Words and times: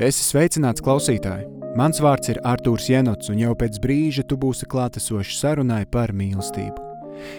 Esi 0.00 0.24
sveicināts 0.24 0.80
klausītāji! 0.80 1.44
Mans 1.76 2.00
vārds 2.00 2.30
ir 2.32 2.38
Artūrs 2.48 2.88
Jenots, 2.88 3.28
un 3.28 3.36
jau 3.40 3.54
pēc 3.56 3.78
brīža 3.80 4.22
tu 4.24 4.36
būsi 4.40 4.66
klātesošs 4.68 5.40
sarunai 5.40 5.84
par 5.84 6.12
mīlestību. 6.16 6.76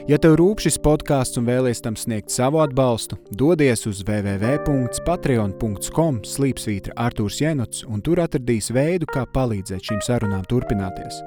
Ja 0.08 0.18
tev 0.22 0.36
rūp 0.38 0.60
šis 0.62 0.78
podkāsts 0.86 1.38
un 1.42 1.46
vēlies 1.50 1.82
tam 1.82 1.96
sniegt 1.98 2.30
savu 2.30 2.62
atbalstu, 2.62 3.18
dodies 3.34 3.88
uz 3.90 4.06
www.patreon.com 4.06 6.22
slīpsvītra 6.30 6.94
Artūrs 7.08 7.42
Jenots, 7.42 7.82
un 7.90 8.06
tur 8.06 8.22
atradīs 8.22 8.70
veidu, 8.74 9.06
kā 9.10 9.26
palīdzēt 9.34 9.82
šīm 9.90 10.02
sarunām 10.06 10.46
turpināties. 10.46 11.26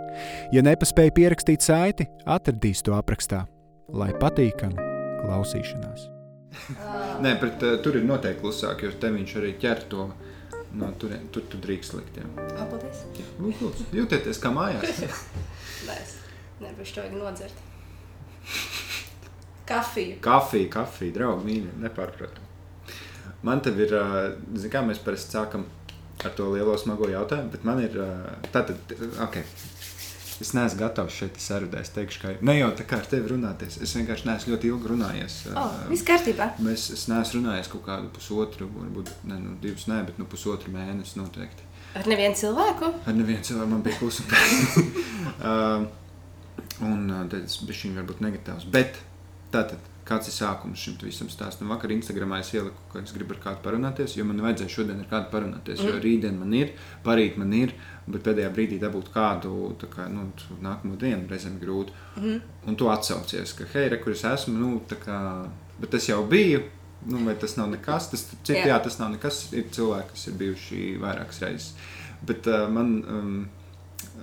Ja 0.54 0.62
nepaspēji 0.62 1.10
pierakstīt 1.18 1.60
saiti, 1.66 2.06
atradīs 2.22 2.86
to 2.86 2.94
aprakstā. 2.94 3.50
Lai 3.90 4.14
patīkami 4.14 4.78
klausīšanās! 5.24 6.06
Nē, 7.24 7.32
bet 7.42 7.58
uh, 7.66 7.82
tur 7.82 7.98
ir 7.98 8.04
noteikti 8.06 8.42
klusāk, 8.44 8.82
jo 8.86 8.90
te 9.00 9.08
viņš 9.12 9.30
arī 9.42 9.50
ķer 9.60 9.78
to. 9.90 10.02
No, 10.76 10.90
tur, 11.00 11.14
tur 11.32 11.44
tu 11.50 11.60
drīkst 11.62 11.94
likt. 11.96 12.18
Jā. 12.20 12.26
Paldies. 12.68 13.04
Lūdzu, 13.40 13.62
lūdzu, 13.62 13.86
Jūtieties 13.96 14.40
kā 14.42 14.52
mājās. 14.52 15.00
Nē, 15.86 15.96
es 16.02 16.16
nevaru 16.60 16.90
to 16.96 17.06
nodzert. 17.14 17.62
Kafiju. 19.66 20.18
Kafija, 20.22 20.68
kafija, 20.76 21.14
draugi, 21.16 21.46
mīļi, 21.48 21.72
nepārprotam. 21.82 22.44
Man 23.46 23.62
te 23.64 23.72
ir, 23.74 23.94
ā, 23.98 24.28
zini, 24.54 24.70
kā 24.72 24.82
mēs 24.86 25.00
parasti 25.02 25.36
sākam 25.36 25.66
ar 26.24 26.34
to 26.36 26.46
lielo 26.52 26.76
smago 26.80 27.08
jautājumu, 27.10 27.50
bet 27.52 27.64
man 27.66 27.80
ir, 27.82 27.96
tātad, 28.54 28.78
ok, 29.26 29.40
es 30.44 30.52
neesmu 30.56 30.80
gatavs 30.80 31.16
šeit 31.16 31.38
sarunāt. 31.42 31.78
Es 31.80 31.92
teikšu, 31.94 32.20
ka 32.22 32.32
ne 32.44 32.56
jau 32.58 32.70
tā 32.76 32.86
kā 32.88 33.00
ar 33.00 33.08
tevi 33.10 33.32
runāties, 33.32 33.78
es 33.84 33.94
vienkārši 33.96 34.28
neesmu 34.28 34.54
ļoti 34.54 34.70
ilgi 34.72 34.90
runājies. 34.92 35.38
O, 35.52 35.54
ā, 35.62 35.86
viss 35.90 36.06
kārtībā. 36.06 36.50
Mēs, 36.64 36.88
es 36.96 37.06
neesmu 37.10 37.40
runājis 37.40 37.70
kaut 37.72 37.84
kādu 37.86 38.10
pusotru, 38.14 38.68
varbūt 38.74 39.12
ne, 39.30 39.40
nu, 39.42 39.56
divus, 39.62 39.88
ne, 39.90 40.02
bet 40.08 40.20
nu, 40.20 40.28
pusotru 40.30 40.74
mēnesi 40.74 41.20
noteikti. 41.20 41.66
Ar 41.96 42.08
nevienu 42.10 42.36
cilvēku? 42.36 42.92
Ar 43.08 43.16
nevienu 43.16 43.44
cilvēku 43.46 43.72
man 43.72 43.84
bija 43.84 44.00
klusums. 44.00 44.80
uh, 45.50 45.86
un 46.84 47.10
uh, 47.10 47.26
tad 47.30 47.44
es 47.44 47.60
biju 47.64 47.94
varbūt 47.96 48.20
negatīvs. 48.24 48.66
Bet 48.72 48.98
tātad, 49.54 49.80
kāds 50.06 50.28
ir 50.30 50.36
sākums 50.36 50.82
šim 50.82 50.98
visam 51.00 51.30
stāstam? 51.32 51.70
Vakar 51.72 51.94
Instagramā 51.94 52.42
es 52.44 52.52
ieliku, 52.54 52.84
ka 52.92 53.00
es 53.02 53.14
gribu 53.16 53.36
ar 53.36 53.42
kādu 53.46 53.64
parunāties, 53.64 54.18
jo 54.18 54.26
man 54.28 54.44
vajadzēja 54.44 54.74
šodien 54.76 55.02
ar 55.02 55.08
kādu 55.10 55.32
parunāties. 55.32 55.80
Mm. 55.80 55.88
Jo 55.88 56.02
rītdien 56.04 56.38
man 56.42 56.52
ir, 56.58 56.74
parīt 57.06 57.40
man 57.40 57.54
ir, 57.56 57.74
bet 58.06 58.22
pēdējā 58.26 58.50
brīdī 58.54 58.78
dabūt 58.82 59.10
kādu 59.14 59.74
kā, 59.90 60.06
nu, 60.12 60.28
nākamo 60.62 60.98
dienu 61.00 61.26
reizēm 61.30 61.58
grūti. 61.62 61.94
Mm. 62.20 62.38
Un 62.70 62.78
tu 62.78 62.90
atsaucies, 62.92 63.54
ka, 63.58 63.66
hei, 63.74 63.88
re, 63.92 63.98
kur 64.02 64.14
es 64.14 64.24
esmu, 64.26 64.54
nu, 64.60 64.98
kā, 65.02 65.18
bet 65.80 65.92
tas 65.96 66.08
jau 66.08 66.22
biju. 66.30 66.62
Nu, 67.06 67.20
vai 67.26 67.36
tas 67.38 67.54
nav 67.58 67.68
nekas? 67.70 68.08
Tas, 68.10 68.22
cik, 68.32 68.56
Jā. 68.56 68.70
jā, 68.72 68.76
tas 68.82 68.96
nav 68.98 69.12
nekas. 69.12 69.44
Ir 69.54 69.68
cilvēki, 69.74 70.14
kas 70.14 70.24
ir 70.26 70.38
bijuši 70.40 70.78
vairākas 71.02 71.42
reizes. 71.44 71.68
Bet 72.26 72.48
uh, 72.50 72.64
man, 72.72 72.88
um, 73.12 73.36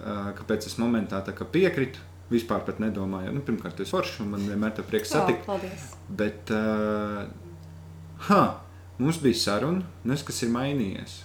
uh, 0.02 0.32
kāpēc 0.36 0.68
es 0.68 0.76
momentā 0.82 1.22
tā 1.24 1.36
kā 1.38 1.48
piekritu, 1.48 2.02
vispār 2.34 2.66
pat 2.68 2.82
nedomāju. 2.84 3.32
Nu, 3.36 3.44
pirmkārt, 3.46 3.78
tas 3.78 3.88
ir 3.88 3.94
forši, 3.94 4.18
un 4.26 4.34
man 4.34 4.44
vienmēr 4.50 4.82
ir 4.82 4.90
prieks 4.90 5.14
satikt. 5.14 5.46
paldies. 5.48 5.86
Bet, 6.10 6.52
uh, 6.52 7.30
ha, 8.28 8.42
mums 8.98 9.22
bija 9.24 9.40
saruna, 9.46 9.86
nes 10.10 10.26
kas 10.28 10.44
ir 10.44 10.52
mainījies. 10.52 11.22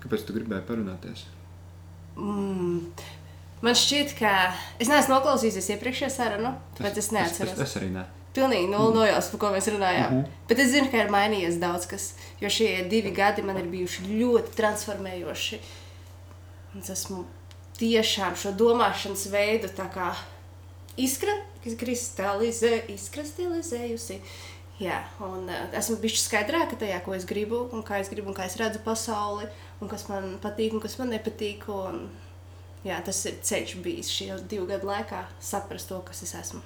Kāpēc 0.00 0.24
tu 0.24 0.38
gribēji 0.38 0.68
parunāties? 0.70 1.26
Mm. 2.20 2.80
Man 3.60 3.76
šķiet, 3.76 4.14
ka 4.16 4.30
es 4.80 4.88
neesmu 4.88 5.14
noklausījies 5.18 5.68
iepriekšējā 5.74 6.08
sarunu, 6.14 6.54
bet 6.78 6.96
es 6.96 7.10
Es, 7.10 7.12
neatceros. 7.12 7.58
es 7.60 7.76
arī 7.76 7.90
ne. 7.92 8.06
Pilnīgi 8.34 8.70
nulle 8.70 8.94
nojausmu, 8.94 9.34
par 9.34 9.40
ko 9.42 9.50
mēs 9.56 9.66
runājām. 9.74 10.12
Uh 10.14 10.22
-huh. 10.22 10.46
Bet 10.48 10.58
es 10.58 10.70
zinu, 10.70 10.90
ka 10.90 10.96
ir 10.96 11.10
mainījies 11.10 11.58
daudz 11.60 11.86
kas. 11.86 12.14
Jo 12.40 12.48
šie 12.48 12.88
divi 12.88 13.10
gadi 13.10 13.42
man 13.42 13.56
ir 13.58 13.66
bijuši 13.66 14.02
ļoti 14.02 14.54
transformējoši. 14.56 15.58
Un 16.74 16.80
es 16.80 16.90
esmu 16.90 17.24
tiešām 17.78 18.36
šo 18.36 18.52
domāšanas 18.52 19.26
veidu 19.30 19.68
izkra, 20.96 21.32
izkristalizē, 21.64 22.84
izkristalizējusi. 22.88 24.20
Jā, 24.80 25.02
un 25.20 25.44
uh, 25.44 25.66
esmu 25.76 25.96
bijusi 26.00 26.22
skaidrāka 26.24 26.78
tajā, 26.80 27.02
ko 27.04 27.14
es 27.14 27.26
gribu, 27.28 27.68
un 27.72 27.82
kā 27.82 28.00
es 28.00 28.08
gribu, 28.08 28.30
un 28.32 28.34
kā 28.34 28.46
es 28.46 28.56
redzu 28.56 28.80
pasauli, 28.84 29.48
un 29.80 29.88
kas 29.88 30.06
man 30.10 30.36
patīk, 30.42 30.74
un 30.76 30.82
kas 30.82 30.98
man 31.00 31.12
nepatīk. 31.14 31.66
Un, 31.72 32.04
jā, 32.86 33.00
tas 33.04 33.24
ir 33.28 33.40
ceļš 33.46 33.78
bijis 33.84 34.12
šī 34.12 34.30
divu 34.50 34.68
gadu 34.70 34.90
laikā, 34.90 35.24
saprast 35.44 35.90
to, 35.90 36.00
kas 36.06 36.22
es 36.26 36.34
esmu. 36.38 36.62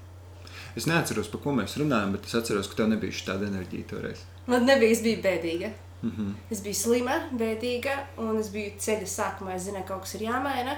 Es 0.78 0.86
neatceros, 0.90 1.30
par 1.30 1.42
ko 1.42 1.54
mēs 1.54 1.76
runājam, 1.78 2.14
bet 2.14 2.26
es 2.28 2.34
atceros, 2.38 2.68
ka 2.70 2.78
tev 2.80 2.90
nebija 2.90 3.14
šī 3.14 3.26
tāda 3.28 3.48
enerģija 3.50 3.88
toreiz. 3.90 4.22
Man 4.50 4.66
nebija, 4.66 4.94
es 4.94 5.02
biju 5.02 5.22
bēdīga. 5.22 5.72
Mm 6.02 6.10
-hmm. 6.10 6.32
Es 6.50 6.60
biju 6.62 6.74
slima, 6.74 7.18
bēdīga, 7.32 7.94
un 8.18 8.38
es 8.38 8.50
biju 8.52 8.72
ceļa 8.78 9.06
sākumā. 9.06 9.54
Es 9.56 9.62
zināju, 9.62 9.86
ka 9.86 9.94
kaut 9.94 10.02
kas 10.02 10.14
ir 10.14 10.20
jāmaina. 10.20 10.76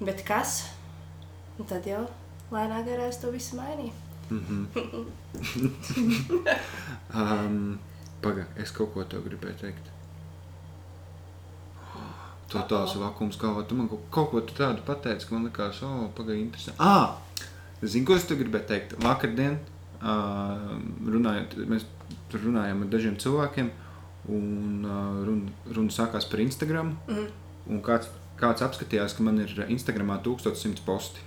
Bet 0.00 0.24
kas? 0.24 0.64
Un 1.58 1.66
tad 1.66 1.86
jau 1.86 2.06
lēnām 2.50 2.84
garā 2.86 3.08
es 3.08 3.16
to 3.16 3.30
visu 3.30 3.56
mainīju. 3.56 3.92
Mm 4.30 4.42
-hmm. 4.48 5.06
um, 7.20 7.78
Pagaid, 8.22 8.46
es 8.56 8.70
kaut 8.70 8.94
ko 8.94 9.04
tev 9.04 9.24
gribēju 9.24 9.58
teikt. 9.60 9.95
To 12.52 12.62
tās 12.70 12.94
vakums, 13.00 13.38
kā 13.40 13.50
tu 13.66 13.78
man 13.78 13.88
kaut, 13.90 14.04
kaut 14.14 14.28
ko 14.30 14.42
tādu 14.46 14.84
pateici, 14.86 15.26
ka 15.26 15.34
man 15.34 15.48
likās, 15.48 15.80
o, 15.82 15.88
oh, 15.90 16.10
pagaidi, 16.14 16.44
interesanti. 16.44 16.78
Ah, 16.78 17.16
zini, 17.82 18.06
ko 18.06 18.14
es 18.14 18.26
tev 18.28 18.38
gribēju 18.38 18.68
teikt? 18.70 18.94
Vakardien, 19.02 19.58
uh, 19.98 20.76
runājot, 21.10 21.56
mēs 21.66 21.88
tur 22.30 22.44
runājām 22.46 22.84
ar 22.84 22.92
dažiem 22.92 23.16
cilvēkiem, 23.22 23.72
un 24.36 24.86
uh, 24.86 25.18
runa, 25.26 25.56
runa 25.74 25.96
sākās 25.96 26.28
par 26.30 26.44
Instagram. 26.44 26.94
Mm. 27.10 27.26
Un 27.66 27.82
kāds, 27.82 28.12
kāds 28.38 28.62
apskatījās, 28.62 29.16
ka 29.18 29.26
man 29.26 29.42
ir 29.42 29.66
Instagramā 29.66 30.20
1100 30.22 30.86
posti. 30.86 31.26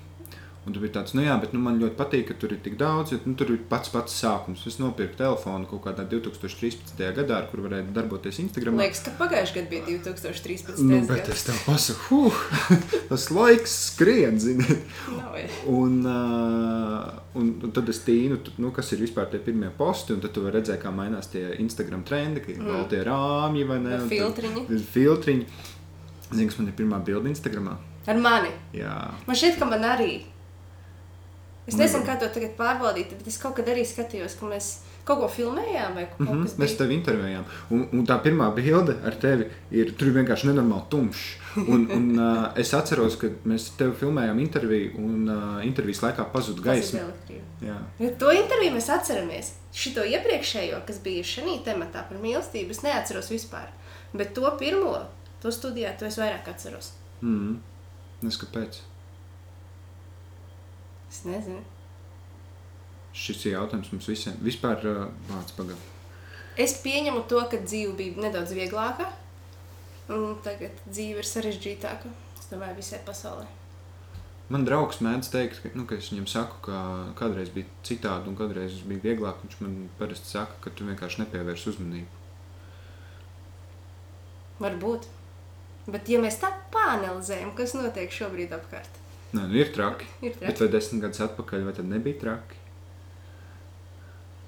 Un 0.67 0.75
tur 0.75 0.83
bija 0.83 0.97
tāds, 0.99 1.13
nu 1.15 1.23
jā, 1.23 1.33
bet 1.39 1.53
nu, 1.55 1.61
man 1.63 1.77
ļoti 1.79 1.95
patīk, 1.97 2.25
ka 2.27 2.35
tur 2.37 2.51
ir 2.51 2.59
tik 2.61 2.75
daudz, 2.77 3.13
jo 3.13 3.17
nu, 3.23 3.31
tur 3.39 3.53
ir 3.53 3.61
pats 3.71 3.89
pats 3.93 4.13
sākums. 4.19 4.65
Es 4.67 4.75
nopirku 4.77 5.15
telefonu 5.17 5.65
kaut 5.69 5.85
kādā 5.85 6.03
2013. 6.11 6.99
gadā, 7.15 7.37
kur 7.49 7.63
varēja 7.63 7.87
darboties 7.95 8.41
Instagram. 8.43 8.75
Liekas, 8.77 9.01
ka 9.05 9.13
pagājušajā 9.21 9.55
gadā 9.55 9.71
bija 9.71 10.01
2013. 10.03 10.81
Nu, 10.83 10.99
bet 11.07 11.31
es 11.31 11.45
tev 11.47 11.61
pasaku, 11.63 12.19
huh, 12.27 12.41
tas 13.11 13.29
laiks 13.31 13.75
skrien, 13.87 14.37
zini. 14.43 14.67
Nav, 15.15 15.37
jā. 15.39 15.47
Un, 15.71 15.95
uh, 16.03 17.39
un, 17.39 17.53
un 17.63 17.75
tad 17.79 17.89
es 17.93 18.03
tīnu, 18.03 18.41
tu- 18.43 18.57
nu, 18.59 18.73
kas 18.75 18.91
ir 18.93 19.01
vispār 19.05 19.31
tie 19.31 19.39
pirmie 19.43 19.71
posti, 19.77 20.17
un 20.17 20.21
tad 20.25 20.35
tu 20.35 20.43
vari 20.43 20.59
redzēt, 20.59 20.83
kā 20.83 20.91
mainās 20.93 21.31
tie 21.31 21.53
Instagram 21.63 22.03
trendi, 22.07 22.43
ka 22.43 22.51
ir 22.51 22.59
mm. 22.59 22.73
vēl 22.75 22.89
tie 22.91 23.05
rāmji 23.07 23.69
vai 23.69 23.79
ne. 23.85 23.95
Vai 23.95 24.01
tad 24.03 24.11
filtriņi. 24.17 24.65
ir 24.67 24.89
Filtriņi. 24.97 25.47
Zini, 26.29 26.49
kas 26.51 26.59
man 26.59 26.67
ir 26.69 26.75
pirmā 26.77 26.99
bilde 27.01 27.31
Instagramā? 27.31 27.79
Ar 28.09 28.19
mani. 28.21 28.51
Jā. 28.75 28.97
Man 29.25 29.39
šķiet, 29.39 29.57
ka 29.61 29.69
man 29.69 29.87
arī. 29.87 30.11
Es 31.69 31.77
Nu, 31.77 31.83
nezinu, 31.83 32.05
kā 32.07 32.17
to 32.17 32.29
tagad 32.33 32.55
pārbaudīt, 32.57 33.13
bet 33.19 33.27
es 33.29 33.37
kaut 33.37 33.59
kad 33.59 33.67
arī 33.69 33.85
skatījos, 33.85 34.39
ka 34.39 34.49
mēs 34.49 34.69
kaut 35.09 35.21
ko 35.23 35.27
filmējām 35.31 35.95
vai 35.97 36.05
kaut 36.09 36.19
Mm 36.19 36.27
-hmm, 36.27 36.43
kas 36.43 36.57
mēs 36.61 36.75
tevi 36.77 36.95
intervējām. 36.97 37.45
Un, 37.75 37.85
un 37.93 38.07
tā 38.07 38.17
pirmā 38.23 38.49
bilde 38.55 38.95
ar 39.05 39.15
tevi 39.21 39.47
ir 39.71 39.93
tur 39.97 40.11
vienkārši 40.17 40.49
nenormāli 40.49 40.89
tumšs. 40.89 41.23
Un, 41.67 41.87
un, 41.91 42.09
uh, 42.19 42.57
es 42.57 42.73
atceros, 42.73 43.15
ka 43.21 43.29
mēs 43.45 43.69
tevi 43.77 43.93
filmējām 44.01 44.39
interviju, 44.39 44.91
un 44.97 45.29
uh, 45.29 45.65
intervijas 45.65 46.01
laikā 46.01 46.25
pazuda 46.33 46.61
gaisma. 46.61 46.99
Jo 47.61 48.09
To 48.19 48.31
interviju 48.31 48.75
mēs 48.75 48.89
atceramies. 48.89 49.53
Šito 49.73 50.03
iepriekšējo, 50.03 50.81
kas 50.87 50.99
bija 51.03 51.23
šajā 51.23 51.63
tematā 51.65 52.05
par 52.09 52.17
mīlestību, 52.17 52.69
es 52.69 52.83
neatceros 52.83 53.31
vispār. 53.31 53.67
Bet 54.13 54.33
to 54.33 54.57
pirmo, 54.59 55.05
to 55.41 55.51
studijā, 55.51 55.97
to 55.99 56.05
es 56.05 56.17
vairāk 56.17 56.47
atceros. 56.49 56.93
Mm. 57.21 57.59
Nezinu, 58.21 58.45
kāpēc. 58.45 58.81
Es 61.19 61.25
nezinu. 61.27 61.59
Šis 63.11 63.41
ir 63.43 63.57
jautājums 63.57 63.89
mums 63.91 64.05
visiem. 64.07 64.37
Vispār 64.45 64.85
uh, 64.87 65.07
vārds 65.27 65.55
pagaidi. 65.57 65.95
Es 66.59 66.77
pieņemu 66.79 67.25
to, 67.27 67.41
ka 67.51 67.59
dzīve 67.59 67.97
bija 67.97 68.23
nedaudz 68.23 68.53
vieglāka, 68.55 69.09
un 70.15 70.37
tagad 70.45 70.79
dzīve 70.87 71.19
ir 71.19 71.27
sarežģītāka. 71.27 72.11
Es 72.39 72.47
domāju, 72.51 72.77
visai 72.79 73.01
pasaulē. 73.03 73.49
Man 74.49 74.63
draugs 74.63 75.01
mēdz 75.03 75.27
teikt, 75.33 75.59
ka, 75.65 75.73
nu, 75.75 75.83
ka 75.89 75.99
es 75.99 76.07
viņam 76.13 76.29
saku, 76.31 76.61
ka 76.69 76.79
kādreiz 77.19 77.51
bija 77.51 77.67
citādi 77.83 78.31
un 78.31 78.39
kādreiz 78.39 78.79
bija 78.87 79.09
vieglāk. 79.09 79.43
Viņš 79.43 79.59
man 79.65 79.75
parasti 79.99 80.31
saka, 80.37 80.55
ka 80.63 80.71
tu 80.71 80.87
vienkārši 80.87 81.25
nepievērsi 81.25 81.73
uzmanību. 81.73 82.23
Varbūt. 84.63 85.11
Bet, 85.91 86.07
ja 86.07 86.23
mēs 86.23 86.39
tā 86.39 86.53
pāanalizējam, 86.71 87.51
kas 87.59 87.75
notiek 87.75 88.15
šobrīd 88.15 88.55
apkārt, 88.55 89.03
Nē, 89.33 89.43
nu, 89.47 89.53
ir 89.61 89.69
traki. 89.75 90.05
ir 90.21 90.31
Bet 90.33 90.39
traki. 90.39 90.59
vai 90.63 90.67
desmit 90.73 91.01
gadus 91.03 91.19
atpakaļ, 91.27 91.65
vai 91.67 91.73
tad 91.77 91.85
nebija 91.85 92.19
traki? 92.21 92.55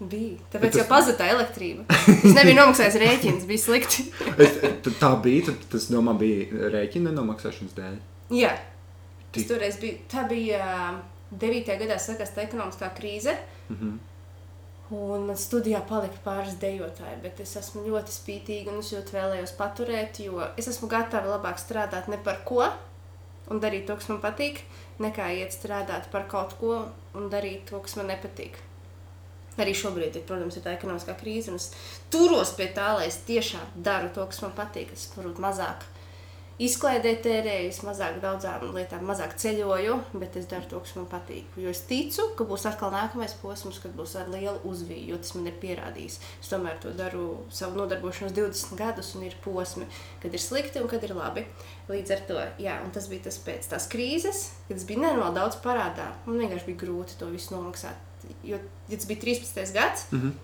Bija. 0.01 0.37
Bet 0.37 0.55
Tāpēc 0.55 0.71
tas- 0.73 0.79
jau 0.81 0.87
pazuda 0.89 1.27
elektrība. 1.29 1.83
Es 2.09 2.33
nebiju 2.33 2.55
nomaksājis 2.57 2.95
rēķinus, 3.03 3.43
bija 3.45 3.61
slikti. 3.61 4.07
Tā 5.03 5.11
bija, 5.21 5.45
tad 5.51 5.67
tas 5.69 5.85
domā 5.93 6.15
bija 6.17 6.69
rēķina 6.73 7.11
nenomaksāšanas 7.11 7.75
dēļ. 7.77 7.99
Jā, 8.33 8.55
Tik- 9.35 9.45
toreiz 9.51 9.77
bija. 9.81 9.99
Tā 10.09 10.23
bija 10.31 10.63
9. 11.31 11.69
gadā, 11.83 11.99
sākās 12.01 12.33
tā 12.33 12.47
ekonomiskā 12.47 12.89
krīze. 12.97 13.37
Mhm. 13.69 13.99
Un 14.91 15.21
man 15.29 15.37
studijā 15.39 15.79
palika 15.87 16.17
pāris 16.25 16.57
dejotāji, 16.59 17.21
bet 17.23 17.37
es 17.39 17.53
esmu 17.55 17.85
ļoti 17.85 18.11
spītīga 18.11 18.73
un 18.73 18.79
es 18.81 18.89
ļoti 18.91 19.13
vēlējos 19.15 19.53
paturēt, 19.55 20.17
jo 20.25 20.41
es 20.59 20.67
esmu 20.67 20.89
gatava 20.91 21.37
labāk 21.37 21.61
strādāt 21.61 22.09
ne 22.11 22.17
par 22.25 22.41
ko 22.43 22.65
un 23.51 23.61
darīt 23.63 23.87
to, 23.89 23.97
kas 23.99 24.09
man 24.11 24.21
patīk, 24.23 24.63
nekā 25.03 25.29
iet 25.37 25.55
strādāt 25.55 26.09
par 26.13 26.27
kaut 26.31 26.57
ko 26.59 26.75
un 27.17 27.29
darīt 27.31 27.67
to, 27.69 27.79
kas 27.83 27.97
man 27.99 28.11
nepatīk. 28.13 28.59
Arī 29.59 29.73
šobrīd, 29.75 30.15
ir, 30.15 30.23
protams, 30.27 30.55
ir 30.55 30.63
tā 30.63 30.73
ekonomiskā 30.77 31.17
krīze, 31.19 31.51
un 31.51 31.59
es 31.59 31.73
turos 32.13 32.53
pie 32.55 32.69
tā, 32.75 32.93
lai 32.97 33.09
es 33.09 33.19
tiešām 33.27 33.81
daru 33.83 34.13
to, 34.15 34.23
kas 34.31 34.39
man 34.45 34.53
patīk. 34.55 34.93
Es 34.95 35.09
varbūt 35.17 35.41
mazāk 35.43 35.83
izklaidē 36.61 37.11
tērēju, 37.23 37.69
es 37.71 37.79
mazāk 37.85 38.19
daudzām 38.21 38.67
lietām, 38.75 39.05
mazāk 39.09 39.33
ceļoju, 39.41 39.95
bet 40.13 40.35
es 40.37 40.47
daru 40.51 40.67
to, 40.69 40.81
kas 40.83 40.93
man 40.97 41.07
patīk. 41.09 41.47
Jo 41.59 41.71
es 41.73 41.81
ticu, 41.89 42.27
ka 42.37 42.45
būs 42.47 42.67
atkal 42.69 42.91
nākamais 42.93 43.33
posms, 43.41 43.79
kad 43.81 43.95
būs 43.97 44.13
ar 44.19 44.29
lielu 44.29 44.59
uzviju, 44.67 45.07
jo 45.11 45.19
tas 45.21 45.33
man 45.37 45.49
ir 45.49 45.57
pierādījis. 45.61 46.19
Es 46.41 46.51
tomēr 46.51 46.77
to 46.83 46.93
daru 46.97 47.25
savu 47.53 47.79
nodarbošanos 47.79 48.35
20 48.37 48.77
gadus, 48.79 49.13
un 49.17 49.25
ir 49.27 49.37
posmi, 49.43 49.87
kad 50.21 50.37
ir 50.37 50.43
slikti 50.43 50.83
un 50.83 50.89
kad 50.91 51.03
ir 51.07 51.15
labi. 51.17 51.45
Līdz 51.89 52.13
ar 52.15 52.21
to, 52.29 52.43
jā, 52.61 52.77
un 52.85 52.93
tas 52.95 53.09
bija 53.11 53.25
tas 53.29 53.39
pēc 53.41 53.71
tās 53.71 53.87
krīzes, 53.91 54.43
kad 54.67 54.77
es 54.77 54.85
biju 54.89 55.01
nenormāli 55.01 55.39
daudz 55.39 55.57
parādā. 55.63 56.11
Man 56.27 56.39
vienkārši 56.43 56.69
bija 56.69 56.83
grūti 56.85 57.17
to 57.19 57.31
visu 57.33 57.55
nomaksāt. 57.55 58.09
Jo, 58.45 58.59
ja 58.87 58.97
tas 58.97 59.09
bija 59.09 59.23
13. 59.23 59.73
gads, 59.73 60.05
mm 60.11 60.21
-hmm. 60.21 60.37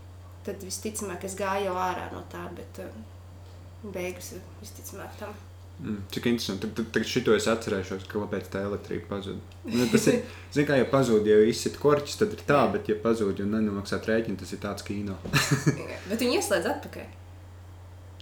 tad 0.46 0.64
visticamāk 0.66 1.24
es 1.24 1.38
gāju 1.38 1.70
jau 1.70 1.76
ārā 1.76 2.10
no 2.12 2.24
tā, 2.32 2.48
bet 2.56 2.82
uh, 2.82 3.92
beigas 3.94 4.34
visticamāk 4.62 5.14
tam. 5.20 5.36
Mm, 5.80 5.98
cik 6.12 6.26
interesanti. 6.26 6.70
Tad, 6.74 6.88
tad 6.94 7.06
šito 7.06 7.36
es 7.38 7.46
atcerēšos, 7.52 8.08
kāpēc 8.10 8.50
tā 8.50 8.64
elektrība 8.66 9.12
pazuda. 9.12 9.38
Nu, 9.70 9.86
tas 9.92 10.08
ir, 10.10 10.24
zin, 10.56 10.66
kā, 10.66 10.80
ja 10.80 10.88
pazūd, 10.90 11.28
ja 11.30 11.38
izsit 11.46 11.78
korķis, 11.82 12.18
tad 12.18 12.34
ir 12.34 12.42
tā, 12.50 12.64
jā. 12.64 12.72
bet 12.74 12.90
ja 12.90 12.98
pazūd 13.04 13.44
un 13.46 13.54
nenomaksāt 13.54 14.10
rēķinu, 14.10 14.40
tas 14.42 14.56
ir 14.56 14.62
tāds 14.64 14.86
kino. 14.88 15.20
bet 16.10 16.18
viņi 16.18 16.40
ieslēdz 16.40 16.70
atpakaļ. 16.74 17.08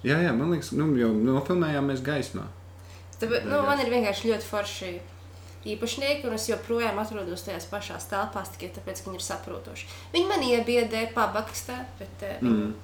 Jā, 0.05 0.19
jā, 0.21 0.33
man 0.37 0.51
liekas, 0.51 0.73
nu, 0.75 0.91
jau 0.99 1.13
nofilmējām 1.15 1.87
mēs 1.93 2.03
gaismā. 2.05 2.45
Tāpēc, 3.21 3.47
nu, 3.47 3.61
man 3.63 3.79
ir 3.79 3.91
vienkārši 3.93 4.33
ļoti 4.33 4.49
forši 4.49 4.89
īpašnieki, 5.71 6.27
un 6.27 6.35
es 6.35 6.49
joprojām 6.49 6.99
atrodos 7.01 7.45
tajās 7.47 7.69
pašās 7.71 8.09
telpās, 8.11 8.51
tikai 8.53 8.73
tāpēc, 8.75 9.01
ka 9.01 9.09
viņi 9.09 9.21
ir 9.21 9.25
saprotoši. 9.25 9.87
Viņi 10.13 10.27
man 10.29 10.43
iebiedē, 10.45 11.07
pabakstē, 11.15 11.79
bet 12.01 12.27
uh, 12.27 12.35
mm. 12.43 12.75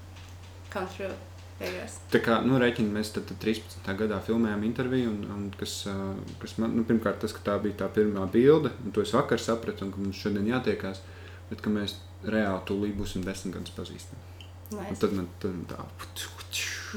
come 0.74 0.88
through. 0.96 1.14
Beigās. 1.62 1.98
Tā 2.14 2.22
kā 2.26 2.40
nu, 2.46 2.58
rēķina, 2.62 2.90
mēs 2.96 3.12
tad, 3.16 3.28
tad 3.30 3.40
13. 3.44 3.86
gadā 4.00 4.18
filmējām 4.26 4.64
interviju, 4.66 5.12
un, 5.14 5.24
un 5.36 5.48
kas, 5.58 5.76
kas 6.42 6.56
man, 6.62 6.74
nu, 6.78 6.86
pirmkārt 6.88 7.22
tas, 7.22 7.36
ka 7.38 7.44
tā 7.52 7.58
bija 7.62 7.84
tā 7.84 7.90
pirmā 7.94 8.26
bilde, 8.34 8.74
un 8.86 8.96
to 8.96 9.04
es 9.06 9.14
vakar 9.16 9.42
sapratu, 9.42 9.86
un 9.86 9.94
ka 9.94 10.02
mums 10.02 10.22
šodien 10.22 10.50
jātiekās, 10.50 11.04
bet 11.52 11.62
ka 11.62 11.74
mēs 11.74 11.98
reāli 12.26 12.64
tūlīt 12.70 12.96
būsim 12.98 13.26
desmit 13.26 13.58
gadus 13.58 13.76
pazīstami. 13.78 14.30
Nice. 14.72 15.02
Tad 15.04 15.14
man 15.18 15.28
tad 15.44 15.58
tā 15.70 15.84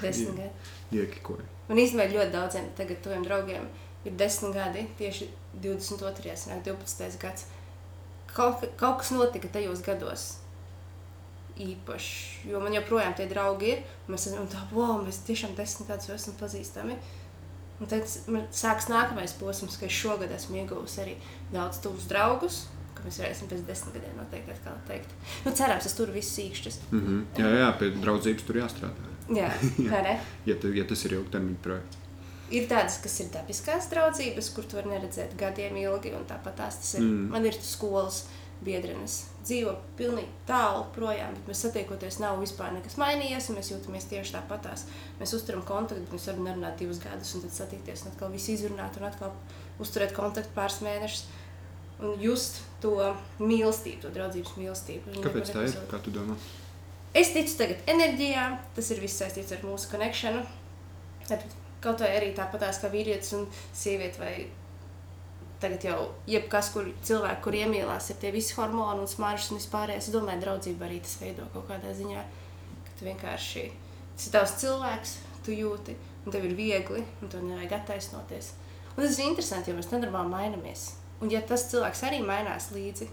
desmit 0.02 0.38
gadi. 0.38 0.70
Iekikoja. 0.94 1.48
Un 1.68 1.80
īstenībā 1.80 2.06
ļoti 2.12 2.32
daudziem 2.34 2.70
tagad 2.78 3.02
tuviem 3.04 3.24
draugiem 3.26 3.66
ir 4.04 4.16
desmit 4.20 4.54
gadi, 4.56 4.86
tieši 5.00 5.28
22. 5.64 6.36
un 6.54 6.64
12. 6.64 7.20
gads. 7.20 7.48
Kaut, 8.34 8.64
kaut 8.80 8.98
kas 9.02 9.12
notika 9.14 9.50
tajos 9.54 9.82
gados 9.86 10.32
īpašs. 11.60 12.46
Jo 12.50 12.60
man 12.62 12.74
joprojām 12.74 13.14
tie 13.16 13.26
draugi 13.30 13.74
ir. 13.74 13.82
Mēs 14.10 14.28
esam 14.30 14.48
tādi, 14.50 14.74
wow, 14.74 14.98
mēs 15.04 15.22
tiešām 15.28 15.54
desmit 15.58 15.90
gadus 15.90 16.10
esam 16.14 16.36
pazīstami. 16.40 16.96
Un 17.82 17.90
tad 17.90 18.06
sāksies 18.06 18.90
nākamais 18.90 19.34
posms, 19.38 19.78
ka 19.78 19.88
es 19.88 19.96
šogad 19.96 20.30
esmu 20.34 20.60
ieguvusi 20.62 21.00
arī 21.02 21.16
daudz 21.52 21.80
tuvus 21.82 22.06
draugus. 22.10 22.64
Mēs 23.04 23.18
varēsim 23.20 23.50
pēc 23.50 23.66
desmit 23.68 23.98
gadiem 23.98 24.14
noteikti 24.16 24.54
atkal 24.54 24.78
teikt. 24.88 25.10
Nu, 25.44 25.52
cerams, 25.52 25.84
es 25.84 25.96
tur 25.96 26.08
viss 26.14 26.38
īkšķis. 26.40 26.78
Mm 26.90 27.02
-hmm. 27.02 27.42
Jā, 27.42 27.50
jā, 27.60 27.66
pie 27.78 27.90
draudzības 28.00 28.46
tur 28.46 28.56
jāstrādā. 28.56 29.10
Jā, 29.28 29.50
jā. 29.88 30.02
Ne? 30.06 30.20
ja, 30.46 30.54
tu, 30.60 30.72
ja 30.72 30.84
tas 30.84 31.04
ir 31.04 31.12
ilgtermiņa 31.18 31.60
projekts. 31.62 31.98
Ir 32.50 32.66
tādas, 32.68 32.98
kas 33.02 33.20
ir 33.20 33.28
dabiskās 33.32 33.90
draudzības, 33.90 34.50
kur 34.54 34.64
tu 34.64 34.76
vari 34.76 34.88
neredzēt 34.88 35.36
gadiem 35.36 35.76
ilgi, 35.76 36.14
un 36.14 36.24
tāpat 36.28 36.56
tās 36.56 36.76
tas 36.76 36.94
ir. 36.94 37.00
Mm. 37.00 37.28
Man 37.32 37.44
ir 37.44 37.56
skolas 37.60 38.26
biedrenes 38.64 39.24
dzīvo 39.44 39.74
pilnīgi 39.98 40.30
tālu 40.48 40.84
projām, 40.94 41.34
bet 41.36 41.50
mēs 41.50 41.62
satiekoties 41.66 42.18
nav 42.22 42.40
vispār 42.42 42.72
nekas 42.74 42.96
mainījies, 43.00 43.50
un 43.50 43.58
mēs 43.58 43.70
jūtamies 43.72 44.08
tieši 44.10 44.34
tāpatās. 44.36 44.86
Mēs 45.20 45.34
uzturam 45.36 45.64
kontaktu, 45.68 46.02
bet 46.06 46.16
mēs 46.16 46.28
varam 46.30 46.48
nerunāt 46.48 46.80
divus 46.80 47.00
gadus, 47.02 47.34
un 47.36 47.44
tad 47.44 47.54
satikties 47.56 48.04
un 48.04 48.12
atkal 48.12 48.32
visu 48.34 48.54
izrunāt, 48.56 48.98
un 48.98 49.08
atkal 49.10 49.34
uzturēt 49.84 50.16
kontaktu 50.16 50.54
pāris 50.56 50.80
mēnešus. 50.84 51.24
Un 52.04 52.18
just 52.18 52.58
to 52.82 52.96
mīlestību, 53.38 54.00
to 54.02 54.10
draudzības 54.16 54.56
mīlestību. 54.58 55.20
Kāpēc 55.24 55.52
tā 55.54 55.68
ir? 55.68 55.76
Kā 55.92 56.00
tu 56.02 56.12
domā? 56.14 56.34
Es 57.14 57.30
ticu 57.30 57.54
tagad 57.60 57.84
enerģijā, 57.92 58.48
tas 58.74 58.90
ir 58.90 58.98
viss 59.04 59.20
saistīts 59.20 59.54
ar 59.54 59.62
mūsu 59.62 59.92
konekšanu. 59.92 60.42
Kaut 61.84 62.00
vai 62.02 62.10
arī 62.16 62.32
tāpatās 62.34 62.80
kā 62.82 62.90
vīrietis 62.90 63.36
un 63.38 63.46
sieviete 63.76 64.18
vai 64.18 64.32
tagad 65.62 65.84
jau 65.86 65.98
jebkas, 66.28 66.70
kur 66.74 66.88
cilvēki, 67.06 67.42
kur 67.44 67.56
iemīlās, 67.58 68.10
ir 68.10 68.18
tie 68.22 68.32
visi 68.34 68.56
hormoni 68.58 69.04
un 69.04 69.10
smaržas 69.10 69.52
un 69.52 69.60
vispārējais. 69.60 70.08
Es 70.08 70.14
domāju, 70.14 70.42
draudzība 70.44 70.88
arī 70.88 71.00
tas 71.04 71.16
veido 71.20 71.46
kaut 71.54 71.68
kādā 71.70 71.94
ziņā, 71.96 72.24
ka 72.86 72.98
tu 72.98 73.08
vienkārši 73.08 73.64
tas 74.14 74.26
ir 74.28 74.34
tavs 74.34 74.56
cilvēks, 74.62 75.14
tu 75.46 75.54
jūti, 75.54 75.96
un 76.24 76.34
tev 76.34 76.46
ir 76.48 76.56
viegli, 76.58 77.04
un 77.22 77.32
tev 77.32 77.44
nevajag 77.46 77.78
attaisnoties. 77.80 78.52
Un 78.94 79.02
tas 79.02 79.18
ir 79.18 79.28
interesanti, 79.28 79.72
jo 79.72 79.78
mēs 79.78 79.90
nenormāli 79.90 80.32
mainamies. 80.32 80.86
Un 81.22 81.32
ja 81.32 81.40
tas 81.46 81.66
cilvēks 81.70 82.04
arī 82.06 82.20
mainās 82.24 82.70
līdzi 82.74 83.08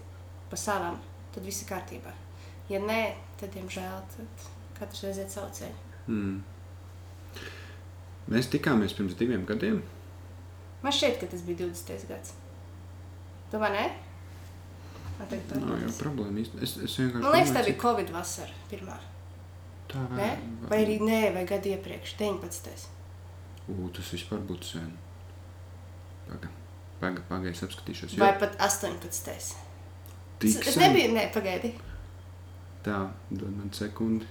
pa 0.50 0.58
savam, 0.60 0.98
tad 1.34 1.46
viss 1.46 1.64
ir 1.64 1.70
kārtībā. 1.72 2.12
Ja 2.70 2.78
nē, 2.82 3.00
tad, 3.40 3.50
diemžēl, 3.56 3.98
tad 4.14 4.46
katrs 4.78 5.04
aiziet 5.08 5.32
savu 5.32 5.50
ceļu. 5.56 5.90
Mm. 6.06 6.38
Mēs 8.32 8.48
tikāmies 8.52 8.94
pirms 8.96 9.16
diviem 9.18 9.44
gadiem. 9.48 9.82
Man 10.82 10.94
šķiet, 10.94 11.20
ka 11.20 11.28
tas 11.30 11.44
bija 11.46 11.62
20. 11.62 12.08
gads. 12.08 12.34
Tu 13.52 13.60
vai 13.62 13.70
ne? 13.74 13.84
Nav 15.22 15.82
jau 15.84 15.92
problēma. 16.00 16.42
Es, 16.64 16.74
es 16.82 16.96
vienkārši. 16.98 17.22
Man 17.22 17.34
liekas, 17.36 17.52
tā 17.54 17.62
bija 17.66 17.78
Covid 17.82 18.10
vasara 18.14 18.56
pirmā. 18.70 18.96
Tā 19.92 20.02
vai, 20.10 20.18
ne? 20.18 20.56
vai 20.70 20.80
arī 20.86 20.96
nē, 21.04 21.20
vai 21.36 21.44
gadu 21.46 21.70
iepriekš, 21.70 22.16
19. 22.18 22.86
U, 23.70 23.90
tas 23.94 24.08
vispār 24.16 24.40
būtu 24.48 24.72
sen. 24.72 24.88
Paga, 26.26 26.50
paga, 27.02 27.24
paga 27.28 27.52
es 27.52 27.62
apskatīšos. 27.66 28.16
Jo... 28.16 28.24
Vai 28.24 28.32
pat 28.40 28.56
18. 28.66 29.52
Tik 30.42 30.70
es 30.72 30.78
nebiju, 30.80 31.12
ne, 31.14 31.28
pagaidi. 31.34 31.74
Tā, 32.82 33.04
dod 33.30 33.52
man 33.52 33.70
sekundi. 33.76 34.26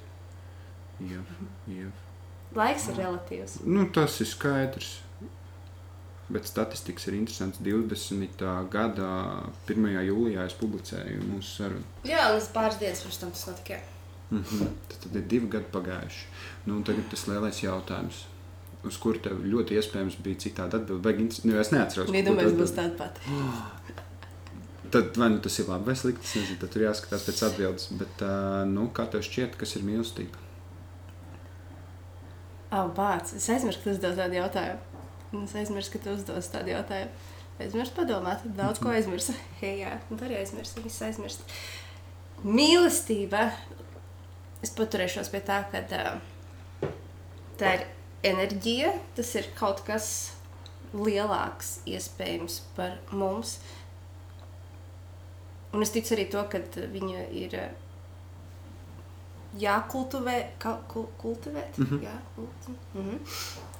Jā, 1.07 1.21
jā. 1.71 1.87
Laiks 2.57 2.89
ir 2.91 2.99
relatīvs. 2.99 3.61
Nu, 3.63 3.85
tas 3.95 4.17
ir 4.19 4.27
skaidrs 4.27 4.97
bet 6.33 6.47
statistikas 6.49 7.07
ir 7.09 7.17
interesants. 7.19 7.61
20. 7.63 8.43
gada 8.71 9.11
1. 9.69 9.87
jūlijā 10.07 10.45
es 10.47 10.57
publicēju 10.59 11.23
mūsu 11.29 11.55
sarunu. 11.61 11.87
Jā, 12.07 12.29
un 12.33 12.43
pāris 12.55 12.79
dienas 12.81 13.03
pirms 13.05 13.21
tam 13.21 13.33
tas 13.35 13.47
notika. 13.49 13.79
Mm 14.31 14.43
-hmm. 14.43 14.67
tad, 14.89 14.99
tad 15.03 15.15
ir 15.15 15.25
divi 15.33 15.47
gadi 15.47 15.65
pagājuši. 15.71 16.27
Nu, 16.65 16.81
tagad 16.83 17.09
tas 17.09 17.27
lielais 17.27 17.63
jautājums. 17.63 18.25
Uz 18.83 18.97
kuru 18.97 19.19
tev 19.19 19.43
ļoti 19.45 19.75
iespējams 19.77 20.15
bija 20.23 20.39
citādi 20.45 20.79
atbildēt. 20.79 21.43
Nu, 21.45 21.59
es 21.59 21.71
neatceros, 21.71 22.09
kāda 22.09 22.17
ir. 22.17 22.25
Domāju, 22.25 22.57
būs 22.57 22.75
tāda 22.75 22.95
pati. 22.97 23.21
Tad 24.91 25.17
vai 25.17 25.29
nu 25.29 25.39
tas 25.39 25.59
ir 25.59 25.69
labi 25.69 25.85
vai 25.85 25.95
slikti, 25.95 26.25
es 26.25 26.35
nezinu, 26.35 26.57
tad 26.59 26.69
tur 26.73 26.81
jāskatās 26.81 27.21
pēc 27.23 27.43
atbildes. 27.47 27.85
Bet, 27.95 28.23
uh, 28.27 28.67
nu, 28.67 28.89
kā 28.91 29.05
tev 29.11 29.21
šķiet, 29.23 29.55
kas 29.55 29.75
ir 29.75 29.85
mīlestība? 29.87 30.35
Oh, 32.71 32.89
bāc, 32.95 33.31
es 33.35 33.49
aizmirsu, 33.49 33.79
ka 33.79 33.89
tas 33.89 33.97
uzdod 33.97 34.19
tādu 34.19 34.35
jautājumu. 34.35 34.90
Es 35.31 35.53
aizmirsu, 35.55 35.93
ka 35.93 35.99
tu 36.03 36.11
uzdos 36.11 36.49
tādu 36.51 36.73
jautājumu. 36.73 37.29
Aizmirsu 37.61 37.93
padomāt, 37.95 38.43
daudz 38.57 38.81
ko 38.83 38.91
aizmirsu. 38.91 39.35
Hei, 39.61 39.77
jā, 39.85 39.93
un 40.11 40.19
arī 40.25 40.41
aizmirsu, 40.41 40.83
viss 40.83 41.03
aizmirst. 41.07 41.45
Mīlestība. 42.43 43.45
Es 44.61 44.73
paturēšos 44.75 45.31
pie 45.31 45.41
tā, 45.45 45.61
ka 45.71 45.81
tā, 45.89 46.01
tā 47.57 47.71
ir 47.77 47.87
enerģija, 48.27 48.91
tas 49.17 49.31
ir 49.39 49.47
kaut 49.57 49.81
kas 49.87 50.09
lielāks 50.91 51.77
iespējams 51.89 52.59
par 52.75 52.99
mums. 53.15 53.55
Un 55.71 55.85
es 55.85 55.95
ticu 55.95 56.17
arī 56.17 56.27
to, 56.33 56.43
ka 56.51 56.59
viņa 56.91 57.27
ir 57.39 57.57
jākultivē, 59.63 60.37
kultivēt. 60.59 61.77
Mm 61.77 61.85
-hmm. 61.85 62.03
Jā, 62.03 62.17
kultivēt. 62.35 62.95
Mm 62.95 63.09
-hmm 63.09 63.70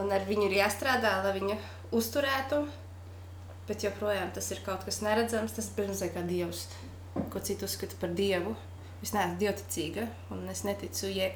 un 0.00 0.12
ar 0.14 0.26
viņu 0.28 0.48
ir 0.48 0.58
jāstrādā, 0.60 1.16
lai 1.24 1.34
viņu 1.38 1.56
uzturētu. 1.96 2.62
Bet 3.66 3.82
joprojām 3.82 4.30
tas 4.34 4.48
ir 4.54 4.62
kaut 4.66 4.86
kas 4.86 5.00
neredzams. 5.02 5.56
Tas 5.56 5.70
ir 5.70 5.76
pirms 5.78 6.04
kā 6.14 6.22
dievs, 6.26 6.66
ko 7.32 7.42
citu 7.42 7.66
uzskata 7.66 7.98
par 8.00 8.14
dievu. 8.14 8.54
Es 9.04 9.12
neesmu 9.14 9.38
dievticīga, 9.40 10.06
un 10.34 10.46
es 10.52 10.62
neticu. 10.66 11.10
Je... 11.12 11.32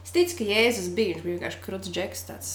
Es 0.00 0.14
ticu, 0.14 0.40
ka 0.40 0.46
Jēzus 0.48 0.90
bija. 0.96 1.16
Viņš 1.18 1.26
bija 1.26 1.36
vienkārši 1.36 1.64
krūts 1.66 1.92
džeks, 1.92 2.24
tāds 2.30 2.54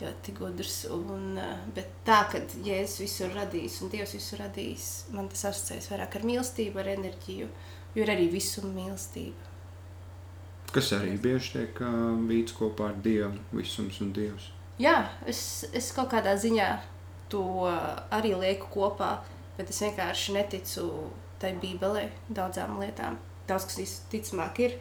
ļoti 0.00 0.34
gudrs. 0.36 0.80
Un, 0.92 1.38
bet 1.76 1.94
tā, 2.08 2.24
ka 2.32 2.42
Jēzus 2.66 3.00
visu 3.04 3.30
radījis 3.32 3.78
un 3.84 3.94
Dievs 3.94 4.16
visu 4.18 4.40
radījis, 4.40 4.90
man 5.14 5.30
tas 5.32 5.46
asociējas 5.52 5.88
vairāk 5.92 6.18
ar 6.18 6.28
mīlestību, 6.28 6.82
ar 6.82 6.92
enerģiju 6.96 7.48
jo 7.94 8.02
ir 8.02 8.10
arī 8.10 8.28
visuma 8.32 8.72
mīlestība. 8.74 9.53
Kas 10.74 10.90
arī 10.96 11.14
bieži 11.22 11.52
tiek 11.54 11.78
vīts 12.28 12.54
kopā 12.58 12.88
ar 12.90 12.96
Dievu, 13.04 13.38
visums 13.54 14.00
un 14.02 14.10
Dievs. 14.16 14.48
Jā, 14.82 14.96
es, 15.30 15.40
es 15.70 15.92
kaut 15.94 16.10
kādā 16.10 16.32
ziņā 16.34 16.66
to 17.30 17.44
arī 18.10 18.32
lieku 18.40 18.66
kopā, 18.74 19.12
bet 19.58 19.70
es 19.70 19.78
vienkārši 19.84 20.34
neticu 20.34 20.88
tai 21.38 21.52
Bībelē 21.62 22.08
daudzām 22.28 22.80
lietām. 22.82 23.20
Daudz 23.46 23.68
kas 23.70 23.78
tic- 23.78 24.02
ticamāk 24.16 24.58
ir 24.64 24.76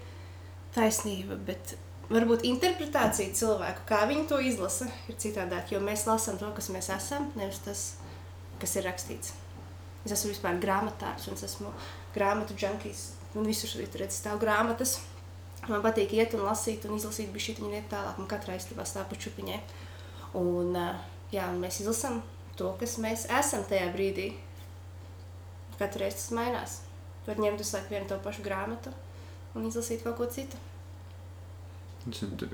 taisnība, 0.73 1.37
bet 1.45 1.75
varbūt 2.09 2.45
interpretācija 2.49 3.35
cilvēku, 3.37 3.85
kā 3.89 4.01
viņi 4.09 4.25
to 4.31 4.39
izlasa, 4.41 4.89
ir 5.09 5.19
citādāk, 5.21 5.71
jo 5.75 5.81
mēs 5.83 6.07
lasām 6.09 6.39
to, 6.41 6.49
kas 6.57 6.71
mēs 6.73 6.89
esam, 6.95 7.29
nevis 7.37 7.61
tas, 7.65 7.85
kas 8.61 8.75
ir 8.79 8.87
rakstīts. 8.89 9.33
Es 10.03 10.17
esmu 10.17 10.33
vispār 10.33 10.57
grāmatārs, 10.63 11.29
un 11.29 11.37
es 11.37 11.45
esmu 11.47 11.69
grāmatu 12.15 12.57
džankijs. 12.57 13.11
Man 13.35 13.45
visur 13.47 13.69
šeit 13.71 13.95
redz 14.01 14.17
stāv 14.19 14.41
grāmatas. 14.41 14.97
Man 15.69 15.81
patīk 15.85 16.11
iet 16.17 16.33
un 16.35 16.41
lasīt, 16.43 16.83
un 16.89 16.97
izlasīt 16.97 17.29
bišķi 17.31 17.55
viņa 17.61 17.77
iet 17.79 17.85
tālāk, 17.93 18.17
un 18.19 18.27
katrā 18.27 18.55
istabā 18.59 18.83
stāv 18.87 19.05
pa 19.09 19.15
čupiņai. 19.15 19.59
Un, 20.35 20.75
jā, 21.31 21.45
un 21.53 21.61
mēs 21.61 21.79
izlasām 21.83 22.21
to, 22.59 22.73
kas 22.81 22.97
mēs 22.99 23.27
esam 23.31 23.63
tajā 23.69 23.87
brīdī. 23.93 24.33
Katru 25.79 26.03
reizi 26.03 26.19
tas 26.19 26.31
mainās. 26.35 26.73
Var 27.27 27.39
ņemt 27.39 27.61
uz 27.63 27.71
laiku 27.73 27.93
vienu 27.95 28.09
to 28.09 28.17
pašu 28.25 28.43
grāmatu 28.45 28.91
un 29.55 29.65
izlasīt 29.69 30.03
kaut 30.03 30.17
ko 30.19 30.27
citu. 30.27 30.57
Tu, 32.03 32.27
tu, 32.35 32.47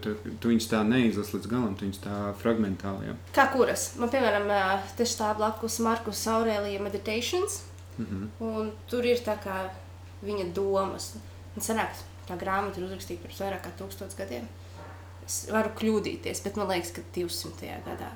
tu, 0.00 0.14
tu 0.40 0.48
viņus 0.48 0.66
tā 0.70 0.78
neizlasi 0.88 1.34
līdz 1.36 1.48
galam, 1.50 1.74
tu 1.76 1.84
viņus 1.84 1.98
tā 2.06 2.14
fragmentāli. 2.40 3.10
Jā. 3.10 3.14
Kā 3.36 3.44
kuras? 3.52 3.90
Man, 4.00 4.08
piemēram, 4.08 4.48
ā, 4.48 4.78
te 4.96 5.04
stāv 5.04 5.34
blakus 5.42 5.76
Markus 5.84 6.22
Aurēlija 6.32 6.80
Meditations, 6.80 7.60
Mhm. 7.98 8.22
un 8.42 8.72
tur 8.90 9.04
ir 9.06 9.20
tā 9.22 9.36
kā 9.44 9.68
viņa 10.24 10.48
domas. 10.56 11.12
Un 11.54 11.62
sanāk, 11.62 11.92
tā 12.28 12.36
grāmata 12.40 12.80
ir 12.80 12.86
uzrakstīta 12.88 13.24
pirms 13.26 13.42
vairāk 13.44 13.64
kā 13.66 13.72
tūkstots 13.78 14.18
gadiem. 14.18 14.46
Es 15.24 15.44
varu 15.52 15.72
kļūdīties, 15.78 16.42
bet 16.44 16.58
man 16.60 16.68
liekas, 16.68 16.92
ka 16.96 17.04
200. 17.16 17.78
gadā, 17.86 18.10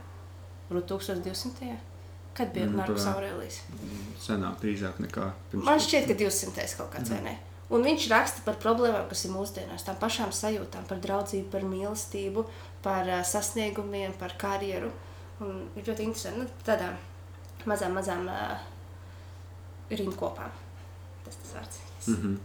varbūt 0.69 0.91
1200. 0.93 1.77
Kad 2.39 2.53
bija 2.55 2.69
Mm, 2.69 2.77
Markus 2.79 3.03
tā. 3.03 3.15
Aurēlijs? 3.17 3.57
Senāk, 4.23 4.61
drīzāk 4.63 5.01
nekā 5.03 5.33
pirms 5.51 5.65
Man 5.67 5.81
šķiet, 5.83 6.07
ka 6.07 6.15
200 6.21 6.77
kaut 6.79 6.93
kāds 6.93 7.11
vai 7.11 7.23
ne. 7.25 7.33
Un 7.69 7.83
viņš 7.85 8.07
raksta 8.13 8.45
par 8.47 8.57
problēmām, 8.63 9.09
kas 9.11 9.25
ir 9.27 9.33
mūsdienās, 9.35 9.85
tām 9.85 9.99
pašām 10.01 10.31
sajūtām, 10.33 10.87
par 10.89 11.01
draudzību, 11.05 11.51
par 11.53 11.67
mīlestību, 11.69 12.45
par 12.85 13.11
uh, 13.11 13.25
sasniegumiem, 13.27 14.15
par 14.21 14.37
karjeru. 14.41 14.93
Un 15.41 15.67
ir 15.77 15.85
ļoti 15.85 16.07
interesanti. 16.07 16.45
Nu, 16.45 16.63
tādām 16.65 16.95
mazām, 17.69 17.99
mazām 17.99 18.25
uh, 18.31 18.63
rindkopām. 19.91 20.55
Tas 21.27 21.37
tas 21.43 21.57
vārds. 21.59 21.83
Mhm. 22.07 22.39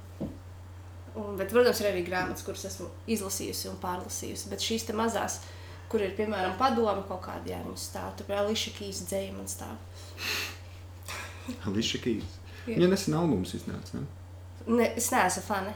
Un, 1.20 1.36
bet, 1.38 1.52
protams, 1.54 1.80
ir 1.82 1.92
arī 1.92 2.02
grāmatas, 2.08 2.46
kuras 2.46 2.66
esmu 2.70 2.88
izlasījusi 3.14 3.70
un 3.70 3.78
pārlasījusi. 3.82 4.50
Bet 4.50 4.66
šīs 4.66 4.88
mazās, 4.98 5.40
kur 5.92 6.02
ir 6.02 6.16
piemēram 6.18 6.56
padoma 6.58 7.04
kaut 7.06 7.22
kāda, 7.28 7.52
jā, 7.54 7.60
viņas 7.66 7.88
stāv. 7.92 8.16
Tur 8.18 8.30
bija 8.32 8.42
Ališa 8.42 8.74
Kīs 8.80 9.04
dzēja 9.12 9.36
man 9.36 9.50
stāv. 9.52 9.78
Ališa 11.70 12.02
Kīs. 12.02 12.40
Viņa 12.66 12.90
nesen 12.90 13.18
albums 13.20 13.54
iznāca. 13.58 14.00
Ne? 14.00 14.06
Ne, 14.74 14.90
es 14.98 15.12
neesmu 15.14 15.44
fani. 15.46 15.74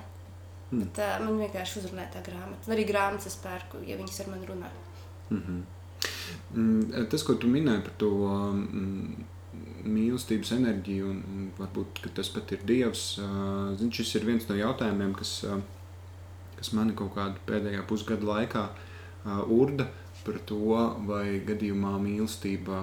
Mm. 0.71 0.83
Bet, 0.83 0.99
uh, 0.99 1.17
man 1.23 1.39
vienkārši 1.39 1.81
uzrunāja 1.81 2.17
tā 2.17 2.25
grāmata. 2.25 2.71
Arī 2.73 2.83
grāmatas 2.87 3.29
es 3.29 3.37
pērku, 3.43 3.83
ja 3.87 3.99
viņas 3.99 4.21
ar 4.23 4.31
mani 4.33 4.49
runā. 4.49 4.71
Mhm. 5.29 5.65
Mm, 6.53 7.07
Tas, 7.11 7.23
ko 7.25 7.35
tu 7.39 7.49
minēji 7.51 7.83
par 7.85 7.93
to 8.01 8.09
mm, 8.27 9.25
mīlestības 9.91 10.53
enerģiju, 10.57 11.09
un, 11.11 11.21
un 11.33 11.47
varbūt 11.57 12.03
tas 12.17 12.29
pat 12.33 12.51
ir 12.55 12.65
Dievs, 12.67 13.05
zin, 13.79 13.91
šis 13.93 14.15
ir 14.19 14.27
viens 14.27 14.47
no 14.49 14.57
jautājumiem, 14.57 15.13
kas, 15.17 15.33
kas 16.57 16.73
mani 16.77 16.95
kaut 16.97 17.15
kādā 17.15 17.41
pēdējā 17.49 17.83
pusgada 17.89 18.27
laikā 18.27 18.65
urda 19.51 19.89
par 20.25 20.39
to, 20.47 20.79
vai 21.07 21.39
gadījumā 21.47 21.93
mīlestība, 22.03 22.81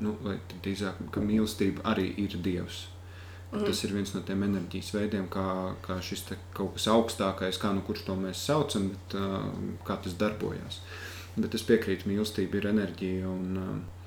nu, 0.00 0.14
vai 0.24 0.38
drīzāk, 0.54 1.04
ka 1.12 1.24
mīlestība 1.24 1.84
arī 1.92 2.08
ir 2.22 2.38
Dievs. 2.40 2.86
Mm. 3.50 3.64
Tas 3.66 3.80
ir 3.82 3.92
viens 3.96 4.12
no 4.14 4.22
tiem 4.22 4.44
enerģijas 4.46 4.92
veidiem, 4.94 5.24
kā, 5.32 5.44
kā 5.82 5.96
šis 6.06 6.22
kaut 6.54 6.76
kas 6.76 6.86
augstākais, 6.92 7.58
kā 7.58 7.72
nu 7.74 7.82
kurš 7.86 8.04
to 8.06 8.14
mēs 8.18 8.44
saucam, 8.46 8.92
bet 8.92 9.16
uh, 9.18 9.48
kā 9.86 9.96
tas 10.04 10.14
darbojas. 10.18 10.78
Bet 11.34 11.56
es 11.58 11.64
piekrītu, 11.66 12.06
mīlestība 12.10 12.60
ir 12.60 12.68
enerģija. 12.70 13.26
Un, 13.26 13.58
uh, 13.58 13.99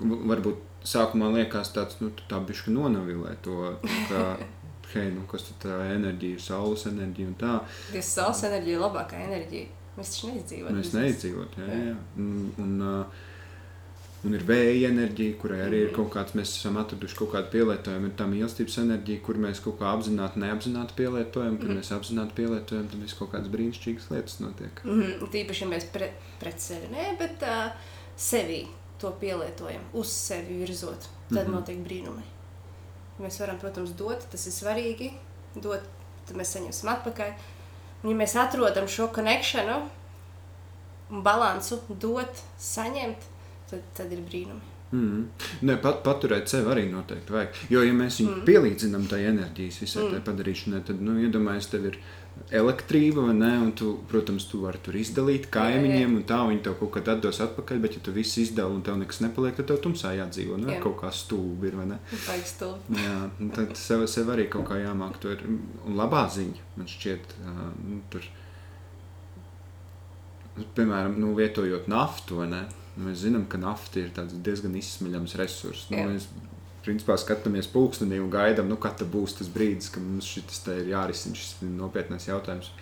varbūt 0.00 0.86
sākumā 0.88 1.30
liekas, 1.36 1.72
tāds, 1.76 1.98
nu, 2.02 2.10
tā 2.30 2.40
bišķi 2.42 2.74
nonavilē 2.74 3.36
to, 3.44 3.74
ka, 4.10 4.24
hei, 4.94 5.10
nu, 5.14 5.26
kas 5.30 5.46
tad 5.50 5.60
tā 5.66 5.82
enerģija 5.94 6.40
saules 6.42 6.86
enerģija 6.90 7.32
un 7.32 7.36
tā. 7.40 7.58
Tas 7.92 8.14
saules 8.16 8.42
enerģija 8.48 8.78
ir 8.78 8.86
labākā 8.86 9.20
enerģija. 9.28 9.78
Mēs 9.96 10.14
taču 10.14 10.32
neizdzīvojam. 10.32 10.80
Mēs 10.80 10.94
neizdzīvot, 10.96 11.60
jā, 11.60 11.76
jā. 11.90 11.94
Un, 12.16 12.48
un, 12.62 12.74
uh, 12.80 13.30
un 14.24 14.36
ir 14.38 14.44
vēja 14.48 14.88
enerģija, 14.88 15.36
kurai 15.40 15.58
arī 15.66 15.82
ir 15.86 15.94
kaut 15.96 16.08
kāds, 16.14 16.32
mēs 16.38 16.54
esam 16.56 16.78
atraduši 16.80 17.18
kaut 17.18 17.34
kādu 17.34 17.52
pielietojumu. 17.52 18.08
Ir 18.08 18.14
tā 18.16 18.26
mīlestības 18.30 18.78
enerģija, 18.86 19.22
kur 19.26 19.40
mēs 19.44 19.60
kaut 19.64 19.76
kā 19.82 19.92
apzināti, 19.92 20.40
neapzināti 20.40 20.96
pielietojam. 20.96 21.58
Kad 21.60 21.68
mm. 21.68 21.80
mēs 21.80 21.92
apzināti 21.92 22.38
pielietojam, 22.40 22.86
tad 22.88 23.04
viss 23.04 23.18
kaut 23.18 23.34
kādas 23.34 23.52
brīnišķīgas 23.52 24.08
lietas 24.14 24.38
notiek. 24.40 24.84
Mm 24.86 25.02
-hmm. 25.02 25.32
Tīpaši, 25.36 25.66
ja 25.66 25.72
mēs 25.74 25.90
pre, 25.92 26.12
pret 26.40 26.60
sevi 26.60 26.88
nē, 26.94 27.10
bet 27.20 27.44
uh, 27.44 27.92
sevi 28.16 28.62
to 29.02 29.10
pielietojam, 29.20 29.82
uz 29.98 30.12
sevi 30.14 30.60
virzot, 30.62 31.08
tad 31.28 31.36
mm. 31.36 31.42
-hmm. 31.42 31.54
notiek 31.56 31.78
brīnumi. 31.78 32.22
Mēs 33.20 33.40
varam, 33.40 33.58
protams, 33.58 33.90
dot, 33.98 34.24
tas 34.30 34.46
ir 34.46 34.52
svarīgi. 34.52 35.10
Dot, 35.54 35.82
tad 36.26 36.36
mēs 36.36 36.54
saņemsim 36.56 36.88
atpakaļ. 36.94 37.34
Un, 38.02 38.10
ja 38.10 38.16
mēs 38.16 38.36
atrodam 38.40 38.88
šo 38.88 39.08
konekšanu 39.14 39.76
balansu, 41.22 41.80
dot, 41.88 42.40
saņemt, 42.58 43.28
tad, 43.72 43.90
tad 43.96 44.14
ir 44.14 44.22
brīnumi. 44.28 44.70
Mm. 44.92 45.22
Ne, 45.64 45.76
pat, 45.80 46.02
paturēt 46.04 46.50
sevi 46.52 46.68
arī 46.68 46.82
noteikti 46.90 47.32
vajag. 47.32 47.60
Jo, 47.72 47.80
ja 47.86 47.94
mēs 47.96 48.18
viņu 48.20 48.32
mm. 48.34 48.42
pielīdzinām 48.48 49.06
tai 49.08 49.22
enerģijas 49.30 49.78
visai 49.80 50.02
mm. 50.04 50.24
padarīšanai, 50.26 50.82
tad, 50.88 51.00
nu, 51.00 51.14
iedomājieties, 51.24 51.68
tev 51.72 51.86
ir 51.88 51.96
elektrība, 52.52 53.24
vai 53.28 53.36
ne? 53.38 53.50
Un 53.62 53.70
tu, 53.76 53.94
protams, 54.10 54.44
tu 54.50 54.60
vari 54.66 54.80
tur 54.84 54.96
izdalīt 55.00 55.48
kaimiņiem, 55.52 56.18
un 56.18 56.26
tā 56.28 56.42
viņi 56.48 56.60
tev 56.66 56.76
kaut 56.80 56.92
kad 56.98 57.08
atdos 57.14 57.40
atpakaļ. 57.44 57.80
Bet, 57.86 57.96
ja 57.96 58.04
tu 58.04 58.12
visu 58.12 58.42
izdali 58.44 58.76
un 58.76 58.84
tev 58.84 58.98
nekas 59.00 59.22
nepaliek, 59.24 59.56
tad 59.56 59.70
tev 59.70 59.80
tumsā 59.86 60.12
jādzīvo. 60.18 60.60
Nu, 60.60 60.68
Jā. 60.74 60.82
kaut 60.84 60.98
kā 61.00 61.12
stulbi 61.14 61.70
ir, 61.70 61.78
vai 61.80 61.88
ne? 61.94 61.98
Jā, 63.00 63.16
tad 63.56 63.72
sev, 63.80 64.04
sev 64.12 64.32
arī 64.34 64.48
kaut 64.52 64.68
kā 64.68 64.80
jāmāk 64.82 65.16
to 65.24 65.32
ir. 65.32 65.44
Un 65.86 65.96
labā 65.96 66.26
ziņa, 66.36 66.68
man 66.76 66.92
šķiet, 66.92 67.34
uh, 67.46 67.64
tur, 68.12 68.28
piemēram, 70.76 71.16
nu, 71.20 71.32
lietojot 71.38 71.88
naftu, 71.92 72.42
vai 72.42 72.52
ne? 72.52 72.64
Mēs 73.00 73.22
zinām, 73.24 73.46
ka 73.48 73.56
nafta 73.60 74.02
ir 74.02 74.10
diezgan 74.44 74.74
izsmeļams 74.76 75.36
resurss. 75.40 75.86
Nu, 75.88 76.02
mēs 76.10 76.26
principā 76.84 77.16
skatāmies 77.20 77.70
pulkstenī 77.72 78.18
un 78.20 78.28
gaidām, 78.32 78.68
nu, 78.68 78.76
kad 78.80 79.00
būs 79.12 79.38
tas 79.38 79.48
brīdis, 79.52 79.88
kad 79.94 80.04
mums 80.04 80.28
šis 80.28 80.60
ir 80.74 80.90
jārisina 80.92 81.38
šis 81.38 81.62
nopietnais 81.64 82.28
jautājums. 82.28 82.72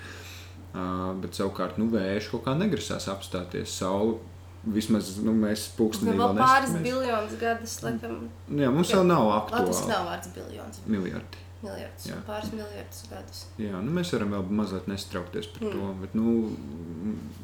Uh, 0.70 1.12
bet 1.18 1.34
savukārt, 1.34 1.78
nu, 1.82 1.88
vējš 1.90 2.30
kaut 2.32 2.44
kā 2.46 2.54
negrasās 2.58 3.08
apstāties. 3.10 3.72
Saula 3.74 4.18
vismaz 4.64 5.16
nu, 5.24 5.32
mēs 5.34 5.68
pulkstenī 5.76 6.14
Vēl 6.14 6.20
vēl 6.20 6.40
pāris 6.40 6.74
biljonus 6.84 7.36
gadus, 7.40 7.76
laikam, 7.84 8.18
Nu, 8.48 8.62
Jā, 8.62 8.72
mums 8.74 8.92
vēl 8.94 9.06
nav 9.08 9.26
Latvijas 9.28 9.80
aktuāli 9.80 9.94
nav 9.94 10.10
vārds 10.10 10.34
biljons. 10.36 10.82
miljardi. 10.86 11.46
Miljardus, 11.60 12.06
pāris 12.24 12.52
miljardus 12.56 13.02
gadus. 13.10 13.40
Jā, 13.60 13.80
nu 13.84 13.92
mēs 13.92 14.10
varam 14.14 14.30
vēl 14.32 14.46
mazliet 14.62 14.86
nestraukties 14.88 15.48
par 15.52 15.66
mm. 15.66 15.74
To. 15.76 15.88
Bet, 16.00 16.14
nu, 16.16 16.34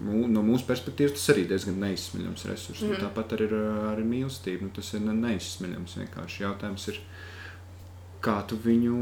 mū, 0.06 0.22
no 0.32 0.44
mūsu 0.46 0.64
perspektīvas 0.70 1.18
tas 1.18 1.26
arī 1.34 1.44
diezgan 1.50 1.76
neizsmeļams 1.82 2.46
resurss. 2.48 2.80
Mm. 2.80 2.88
Mm. 2.88 2.94
Nu, 2.94 3.00
tāpat 3.04 3.34
arī 3.36 3.48
ir 3.50 3.56
ar 3.92 4.00
mīlestību. 4.12 4.68
Nu, 4.68 4.72
tas 4.78 4.88
ir 4.96 5.04
ne- 5.04 5.16
neizsmeļams. 5.20 5.98
Vienkārši 6.00 6.46
jautājums 6.46 6.88
ir, 6.94 7.02
kā 8.24 8.38
tu 8.48 8.56
viņu, 8.64 8.96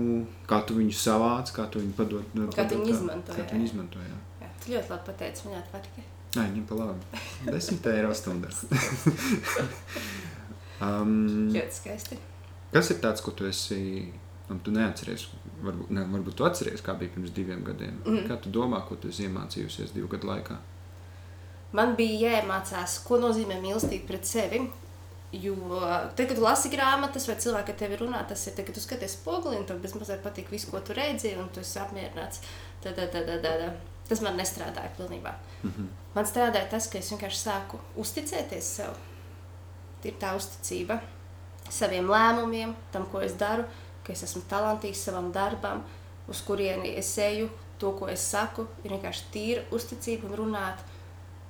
kā 0.51 0.59
tu 0.67 0.75
viņu 0.81 0.97
savāc, 0.99 1.55
kā 1.55 1.69
tu 1.71 1.79
viņu 1.85 1.95
padod. 2.01 2.35
nu, 2.35 2.49
Kā 2.51 2.67
tu 2.67 2.75
padod 2.75 2.83
viņu 2.83 2.97
izmanto, 2.97 3.39
Kā 3.39 3.47
tu 3.47 3.55
viņu 3.55 3.71
izmanto, 3.71 4.03
jā. 4.03 4.19
Jā, 4.43 4.51
tu 4.65 4.75
ļoti 4.75 4.95
labi 4.97 5.09
pateici, 5.13 5.47
man 5.47 5.57
jāatpatika. 5.61 6.09
Nē, 6.35 6.49
ņem 6.57 6.67
pa 6.67 6.81
labi. 6.83 7.23
Desmit 7.55 7.87
eiro 7.95 8.11
stundā. 8.19 8.51
um, 10.89 11.15
Ļoti 11.55 11.79
skaisti. 11.79 12.19
kas 12.75 12.91
ir 12.91 12.99
tāds, 13.05 13.23
ko 13.23 13.31
tu 13.39 13.47
esi, 13.47 14.11
un 14.53 14.61
tu 14.61 14.75
neatceries? 14.75 15.27
Varbūt, 15.65 15.91
ne, 15.97 16.05
varbūt 16.13 16.37
tu 16.39 16.47
atceries, 16.47 16.83
kā 16.85 16.95
bija 16.99 17.13
pirms 17.15 17.33
diviem 17.35 17.65
gadiem. 17.65 17.99
Mm. 18.05 18.25
Kā 18.29 18.37
tu 18.43 18.53
domā, 18.53 18.83
ko 18.89 18.99
tu 19.01 19.09
iemācījusies 19.09 19.95
divu 19.95 20.11
gadu 20.13 20.29
laikā? 20.29 20.59
Man 21.75 21.97
bija 21.99 22.29
jāiemācās, 22.29 23.01
ko 23.07 23.19
nozīmē 23.23 23.59
mīlestība 23.63 24.07
pret 24.13 24.29
sevi. 24.29 24.61
Jo 25.35 25.57
tad, 26.15 26.29
kad 26.31 26.39
lasi 26.39 26.71
grāmatas, 26.71 27.25
vai 27.27 27.35
cilvēki 27.43 27.73
ar 27.73 27.79
tevi 27.81 27.97
runā, 27.99 28.21
tas 28.29 28.45
ir 28.47 28.55
tad, 28.55 28.69
kad 28.69 28.77
tu 28.77 28.83
skaties 28.85 29.17
spoguli, 29.17 29.59
un 29.59 29.65
tev 29.67 29.81
bezmazliet 29.83 30.23
patīk 30.23 30.53
viss, 30.53 30.69
ko 30.71 30.79
tu 30.85 30.95
redzi, 30.95 31.33
un 31.41 31.49
tu 31.51 31.65
esi 31.65 31.81
apmierināts. 31.83 32.45
Tad, 32.85 32.95
tad, 32.95 33.11
tad, 33.11 33.27
tad, 33.27 33.43
tad. 33.43 33.91
Tas 34.05 34.21
man 34.21 34.37
nestrādāja 34.37 34.93
pilnībā. 34.99 35.33
Mm 35.63 35.71
-hmm. 35.71 35.89
Man 36.15 36.25
strādāja 36.25 36.71
tas, 36.71 36.87
ka 36.89 36.99
es 36.99 37.11
vienkārši 37.11 37.41
sāku 37.49 37.79
uzticēties 37.97 38.71
sev. 38.77 38.95
Ir 40.05 40.13
tā 40.21 40.37
uzticība 40.37 41.01
saviem 41.71 42.07
lēmumiem, 42.07 42.75
tam, 42.93 43.07
ko 43.07 43.21
es 43.21 43.33
daru. 43.33 43.65
Ka 44.05 44.13
es 44.13 44.25
esmu 44.27 44.45
talantīgs 44.51 45.05
savam 45.07 45.31
darbam, 45.33 45.83
uz 46.29 46.41
kurieni 46.45 46.95
es 47.01 47.11
eju, 47.21 47.49
to, 47.81 47.93
ko 47.99 48.09
es 48.11 48.23
saku, 48.33 48.67
ir 48.85 48.95
vienkārši 48.95 49.31
tīra 49.35 49.65
uzticība 49.75 50.29
un 50.29 50.39
runāt 50.39 50.85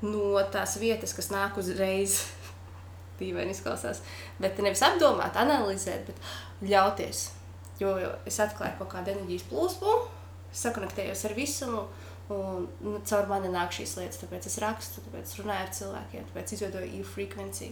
no 0.05 0.41
tās 0.53 0.79
vietas, 0.81 1.15
kas 1.17 1.31
nāk 1.35 1.59
uzreiz. 1.61 2.23
Dīvaini 3.19 3.55
izklausās. 3.55 4.01
Bet 4.43 4.59
nevis 4.59 4.83
apdomāt, 4.83 5.37
analizēt, 5.39 6.09
bet 6.09 6.67
ļauties. 6.67 7.29
Jo, 7.79 7.93
jo 8.03 8.11
es 8.27 8.41
atklāju 8.43 8.79
kaut 8.81 8.91
kādu 8.91 9.13
enerģijas 9.13 9.47
plūsmu, 9.51 9.95
sakonektējos 10.55 11.23
ar 11.29 11.37
visumu, 11.39 11.85
un 12.35 12.67
nu, 12.83 12.97
caur 13.07 13.31
mani 13.31 13.51
nāk 13.55 13.75
šīs 13.77 13.95
lietas. 14.01 14.19
Tāpēc 14.23 14.49
es 14.51 14.59
rakstu, 14.63 15.05
tāpēc 15.07 15.37
runāju 15.41 15.67
ar 15.67 15.73
cilvēkiem, 15.79 16.27
tāpēc 16.31 16.55
izveidoju 16.57 16.91
e-frequency. 17.01 17.71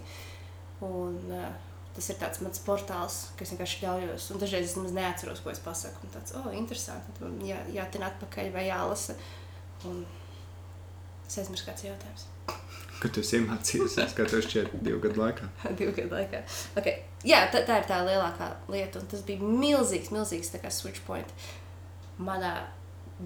Un, 0.87 1.19
uh, 1.31 1.72
tas 1.97 2.09
ir 2.09 2.19
tāds 2.21 2.41
mans 2.45 2.61
portāls, 2.65 3.19
kas 3.37 3.53
vienkārši 3.53 3.85
ļaujos. 3.85 4.31
Un 4.33 4.41
dažreiz 4.41 4.71
es 4.71 4.77
nemaz 4.79 4.95
neatceros, 4.97 5.43
ko 5.45 5.53
es 5.53 5.61
pasaku. 5.63 6.07
Un 6.07 6.15
tāds, 6.15 6.35
oh, 6.39 6.49
interesanti. 6.57 7.13
Tad 7.19 7.43
jā, 7.45 7.59
jātin 7.75 8.07
atpakaļ 8.07 8.53
vai 8.55 8.67
jālasa. 8.71 9.17
Un 9.89 10.05
es 11.29 11.41
aizmirsu 11.43 11.69
kāds 11.69 11.85
jautājums. 11.85 12.29
Kad 13.03 13.17
tu 13.17 13.23
iemācījies, 13.25 14.15
kā 14.15 14.25
tev 14.31 14.45
šķiet 14.47 14.77
divu 14.87 15.01
gadu 15.03 15.25
laikā? 15.25 15.49
Divu 15.81 15.95
gadu 15.97 16.15
laikā. 16.15 16.43
Okay. 16.79 17.01
Jā, 17.27 17.41
tā, 17.51 17.65
tā 17.67 17.81
ir 17.81 17.89
tā 17.89 17.99
lielākā 18.07 18.53
lieta. 18.71 19.03
Un 19.03 19.11
tas 19.11 19.25
bija 19.27 19.43
milzīgs, 19.43 20.13
milzīgs 20.15 20.53
tā 20.55 20.61
kā 20.63 20.71
switch 20.71 21.03
point 21.07 21.35
manā 22.23 22.53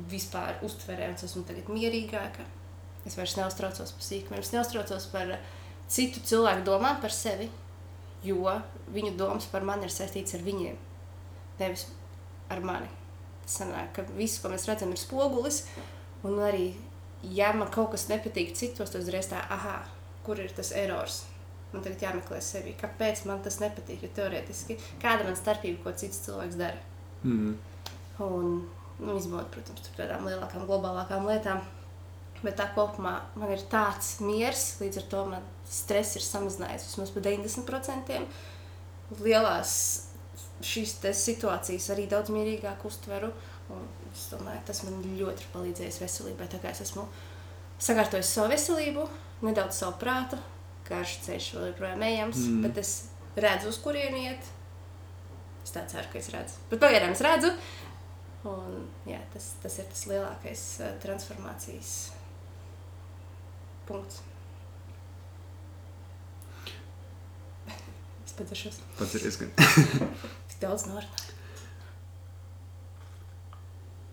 vispār 0.09 0.57
uztverē. 0.65 1.11
Un 1.11 1.19
es 1.19 1.29
esmu 1.29 1.45
tagad 1.49 1.69
mierīgāka. 1.73 2.47
Es 3.07 3.19
vairs 3.21 3.37
neuztraucos 3.39 3.93
par 3.95 4.09
sīkumiem. 4.09 4.43
Es 4.43 4.55
neuztraucos 4.57 5.11
par 5.13 5.37
citu 5.93 6.25
cilvēku 6.25 6.65
domām 6.67 6.99
par 7.05 7.15
sevi 7.15 7.51
jo 8.25 8.55
viņu 8.95 9.17
domas 9.19 9.49
par 9.51 9.67
mani 9.67 9.89
ir 9.89 9.93
saistītas 9.93 10.39
ar 10.39 10.45
viņiem, 10.47 10.79
nevis 11.61 11.87
ar 12.53 12.63
mani. 12.65 12.89
Sanāk, 13.47 13.93
ka 13.95 14.03
viss, 14.17 14.41
ko 14.43 14.51
mēs 14.51 14.67
redzam, 14.67 14.91
ir 14.91 14.99
spogulis, 14.99 15.63
un 16.27 16.41
arī, 16.43 16.73
ja 17.23 17.53
man 17.55 17.71
kaut 17.71 17.93
kas 17.93 18.09
nepatīk 18.11 18.57
citos, 18.59 18.91
tad 18.91 19.05
uzreiz 19.05 19.31
tā, 19.31 19.43
ah, 19.55 19.87
kur 20.27 20.41
ir 20.43 20.51
tas 20.55 20.73
erors? 20.75 21.23
Man 21.73 21.85
tagad 21.85 22.03
jāmeklē 22.03 22.41
sevi, 22.43 22.75
kāpēc 22.79 23.25
man 23.29 23.43
tas 23.45 23.61
nepatīk, 23.63 24.03
jo 24.03 24.11
teorētiski 24.17 24.79
kāda 25.03 25.27
man 25.27 25.39
starpība, 25.39 25.83
ko 25.85 25.95
cits 25.99 26.23
cilvēks 26.27 26.59
dara. 26.59 26.79
Mm. 27.23 27.55
Un, 28.23 28.61
nu, 28.99 29.17
izmot, 29.19 29.51
protams, 29.55 29.91
tādām 29.99 30.27
lielākām, 30.27 30.67
globālākām 30.67 31.27
lietām, 31.29 31.63
Bet 32.45 32.59
tā 32.61 32.67
kopumā 32.75 33.15
man 33.39 33.53
ir 33.55 33.63
tāds 33.73 34.19
miers, 34.25 34.75
līdz 34.83 35.01
ar 35.01 35.07
to 35.13 35.23
man 35.31 35.47
stress 35.67 36.19
ir 36.19 36.25
samazinājies 36.25 36.89
vismaz 36.91 37.13
par 37.15 37.25
90%. 37.27 38.19
Lielās 39.23 39.73
šīs 40.65 40.97
situācijas 41.17 41.91
arī 41.95 42.07
daudz 42.11 42.33
mierīgāk 42.35 42.85
uztveru. 42.89 43.31
Es 44.13 44.29
domāju, 44.31 44.61
tas 44.69 44.83
man 44.87 45.01
ļoti 45.05 45.43
ir 45.43 45.53
palīdzējis 45.55 46.03
veselībai. 46.03 46.49
Tā 46.51 46.61
kā 46.63 46.71
es 46.73 46.85
esmu 46.87 47.07
sakārtojis 47.83 48.31
savu 48.37 48.53
veselību, 48.55 49.07
nedaudz 49.45 49.81
savu 49.83 49.97
prātu, 50.01 50.39
karš 50.87 51.19
ceļš 51.27 51.49
vēl 51.57 51.67
joprojām 51.73 52.05
ejams, 52.07 52.45
mm. 52.47 52.61
bet 52.65 52.79
es 52.81 52.93
redzu, 53.37 53.73
uz 53.73 53.81
kurieni 53.83 54.29
iet. 54.31 54.53
Es 55.67 55.75
tā 55.75 55.83
ceru, 55.91 56.07
ka 56.13 56.21
es 56.23 56.31
redzu. 56.33 56.63
Bet 56.71 56.81
pagaidām 56.85 57.17
es 57.17 57.25
redzu. 57.27 57.51
Un, 58.47 58.85
jā, 59.09 59.19
tas, 59.33 59.51
tas 59.65 59.81
ir 59.83 59.89
tas 59.91 60.05
lielākais 60.07 60.63
uh, 60.79 60.93
transformācijas 61.03 61.97
Punkts. 63.87 64.23
es 68.27 68.33
padzeršos. 68.39 68.81
Padzeries 68.99 69.39
gan. 69.41 69.53
Tik 69.57 70.59
daudz 70.61 70.87
norunāju. 70.91 71.35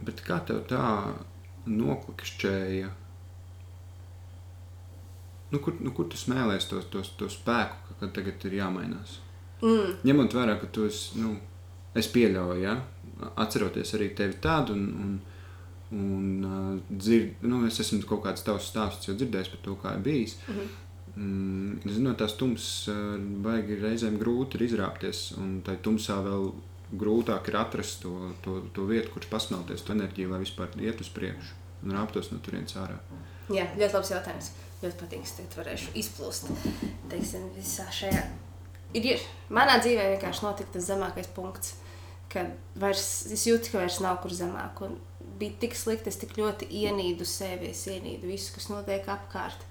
Bet 0.03 0.19
kā 0.27 0.39
tev 0.47 0.65
tā 0.67 0.83
noklikšķēja? 1.69 2.91
Nu, 5.53 5.59
kur, 5.61 5.77
nu, 5.79 5.93
kur 5.95 6.09
tu 6.09 6.17
smēlējies 6.17 6.67
to, 6.69 6.81
to, 6.91 7.03
to 7.19 7.29
spēku, 7.31 7.95
kad 7.99 8.12
tagad 8.15 8.43
ir 8.49 8.57
jāmainās? 8.57 9.19
Mm. 9.63 9.99
Ņemot 10.03 10.36
vērā, 10.36 10.57
ka 10.59 10.67
tu 10.75 10.88
esi, 10.89 11.21
nu, 11.21 11.36
es 11.95 12.09
pieļauju, 12.12 12.63
ja? 12.63 12.79
atceroties 13.39 13.93
arī 13.95 14.09
tevi 14.17 14.36
tādu 14.43 14.73
un, 14.75 14.88
un 14.99 15.12
Un, 15.93 16.45
uh, 16.47 16.97
dzird, 16.97 17.43
nu, 17.45 17.63
es 17.67 17.77
esmu 17.84 18.01
kaut 18.10 18.23
kāds 18.25 18.45
tavs 18.45 18.71
stāsts, 18.71 19.06
jau 19.08 19.13
dzirdējis 19.17 19.51
par 19.53 19.63
to, 19.65 19.75
kā 19.82 19.95
ir 19.97 20.06
bijis. 20.08 20.38
Mm 20.47 20.56
-hmm. 20.56 20.79
Mm, 21.15 21.93
zinot, 21.95 22.17
tās 22.17 22.34
tumsas 22.38 22.88
uh, 22.89 23.17
baigi 23.45 23.75
reizēm 23.77 24.17
grūti 24.17 24.58
ir 24.58 24.63
izrāpties, 24.67 25.38
un 25.38 25.62
tai 25.62 25.75
tumsā 25.77 26.15
vēl 26.25 26.51
grūtāk 26.91 27.49
ir 27.49 27.58
atrast 27.58 28.01
to, 28.01 28.32
to, 28.41 28.62
to 28.73 28.86
vietu, 28.86 29.12
kur 29.13 29.25
pasmelties, 29.29 29.82
to 29.82 29.93
enerģiju, 29.93 30.32
lai 30.32 30.39
vispār 30.39 30.73
iet 30.82 31.01
uz 31.01 31.10
priekšu 31.10 31.53
un 31.84 31.91
rāptos 31.97 32.32
no 32.32 32.39
turienes 32.43 32.75
ārā. 32.79 32.97
Jā, 33.51 33.67
ļoti 33.77 33.93
labs 33.97 34.12
jautājums. 34.13 34.51
Ļoti 34.84 34.99
patīk, 34.99 35.29
ka 35.38 35.62
varēšu 35.62 35.93
izplūst. 35.99 36.49
Teiksim, 37.12 37.47
visā 37.56 37.86
šajā. 37.91 38.23
Ir, 38.93 39.06
ir. 39.13 39.23
Manā 39.53 39.79
dzīvē 39.82 40.10
vienkārši 40.13 40.45
notika 40.45 40.75
tas 40.75 40.88
zemākais 40.89 41.29
punkts, 41.36 41.75
kad 42.32 42.51
vairs, 42.79 43.25
es 43.32 43.45
jūtu, 43.47 43.71
ka 43.71 43.84
vairs 43.84 43.99
nav 44.03 44.19
kur 44.23 44.34
zemāk. 44.36 44.82
Un 44.86 44.97
bija 45.39 45.58
tik 45.63 45.76
slikti, 45.78 46.12
es 46.12 46.19
tik 46.22 46.36
ļoti 46.38 46.67
ienīdu 46.84 47.26
sevi, 47.28 47.72
es 47.74 47.86
ienīdu 47.89 48.30
visu, 48.30 48.54
kas 48.56 48.69
notiek 48.72 49.08
apkārt. 49.12 49.65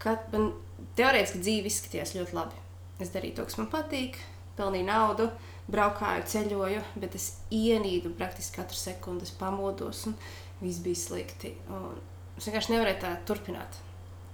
Kad 0.00 0.30
man 0.32 0.52
teorētiski 0.98 1.42
dzīve 1.44 1.70
izskatījās 1.70 2.14
ļoti 2.16 2.36
labi. 2.36 2.60
Es 3.00 3.12
darīju 3.14 3.38
to, 3.38 3.46
kas 3.48 3.58
man 3.60 3.70
patīk, 3.72 4.18
pelnīju 4.58 4.88
naudu, 4.88 5.28
braukāju, 5.70 6.26
ceļoju, 6.32 6.82
bet 7.00 7.16
es 7.16 7.30
ienīdu 7.54 8.12
praktiski 8.18 8.58
katru 8.58 8.78
sekundi, 8.78 9.28
es 9.28 9.34
pamodos 9.36 10.06
un 10.10 10.16
viss 10.60 10.82
bija 10.84 11.00
slikti. 11.00 11.54
Un 11.70 11.96
es 12.36 12.48
vienkārši 12.48 12.74
nevarēju 12.74 13.02
tā 13.04 13.14
turpināt. 13.28 13.80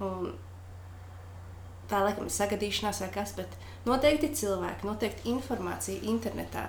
Un 0.02 0.32
tā 1.90 2.02
laikam 2.02 2.26
ir 2.26 2.34
sagadīšanās 2.34 3.02
vai 3.04 3.10
kas, 3.14 3.34
bet 3.38 3.52
noteikti 3.86 4.32
cilvēki, 4.40 4.86
noteikti 4.88 5.30
informācija 5.34 6.02
internetā 6.10 6.66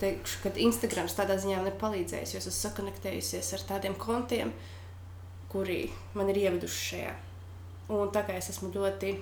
teikšu, 0.00 0.42
ka 0.44 0.52
Instagrams 0.62 1.16
tādā 1.18 1.38
ziņā 1.40 1.60
man 1.60 1.70
ir 1.70 1.78
palīdzējis, 1.80 2.34
jo 2.34 2.42
es 2.42 2.50
esmu 2.50 2.58
sakonektējusies 2.58 3.54
ar 3.56 3.64
tādiem 3.72 3.96
kontiem, 4.00 4.52
kuri 5.52 5.86
man 6.18 6.30
ir 6.32 6.42
ieveduši 6.44 6.84
šajā. 6.90 7.16
Un 7.96 8.12
tā 8.12 8.22
kā 8.26 8.36
es 8.36 8.50
esmu 8.52 8.70
ļoti 8.74 9.14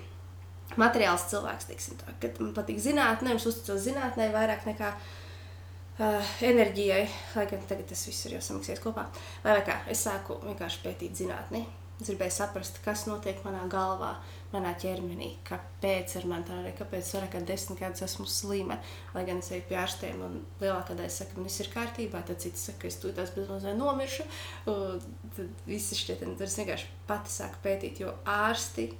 materiāls 0.81 1.29
cilvēks, 1.31 1.69
teiksim, 1.71 2.01
tā, 2.01 2.17
kad 2.23 2.41
man 2.43 2.51
patīk 2.57 2.81
zinātnē, 2.83 3.37
es 3.39 3.47
uzticos 3.47 3.85
zinātnē 3.87 4.27
vairāk 4.35 4.67
nekā 4.67 4.91
uh, 4.97 6.35
enerģijai, 6.45 7.05
lai 7.37 7.47
gan 7.51 7.62
tagad 7.71 7.87
tas 7.93 8.03
viss 8.09 8.27
ir 8.27 8.37
jau 8.37 8.43
samaksies 8.49 8.83
kopā. 8.83 9.07
Vai 9.45 9.61
kā 9.67 9.79
es 9.93 10.03
sāku 10.09 10.41
vienkārši 10.43 10.83
pētīt 10.83 11.23
zinātni, 11.23 11.62
es 12.01 12.11
gribēju 12.11 12.35
saprast, 12.35 12.81
kas 12.85 13.07
notiek 13.09 13.39
manā 13.47 13.63
galvā, 13.73 14.13
manā 14.53 14.75
ķermenī, 14.81 15.31
kāpēc 15.47 16.17
ar 16.21 16.27
mani 16.29 16.49
tā 16.49 16.59
ir, 16.61 16.75
kāpēc 16.77 17.13
vairāk 17.17 17.33
kā 17.33 17.41
desmit 17.49 17.81
gadus 17.81 18.05
esmu 18.07 18.27
slima. 18.31 18.77
Lai 19.15 19.25
gan 19.29 19.41
es 19.41 19.49
eju 19.53 19.65
pie 19.71 19.79
ārstiem, 19.81 20.21
un 20.27 20.37
lielākā 20.61 20.97
daļa 20.99 21.15
saka, 21.15 21.37
ka 21.37 21.47
viss 21.47 21.65
ir 21.65 21.73
kārtībā, 21.73 22.23
tad 22.29 22.43
cits 22.45 22.69
saka, 22.69 22.85
ka 22.85 22.91
es 22.91 23.01
tūlīt 23.01 23.23
bezmazliet 23.23 23.81
nomiršu. 23.81 24.29
Tad 24.67 25.65
viss 25.69 25.97
šķiet, 25.97 26.27
tad 26.27 26.47
es 26.47 26.61
vienkārši 26.61 26.93
pati 27.09 27.33
sāku 27.33 27.65
pētīt, 27.65 28.05
jo 28.05 28.13
ārsti 28.29 28.91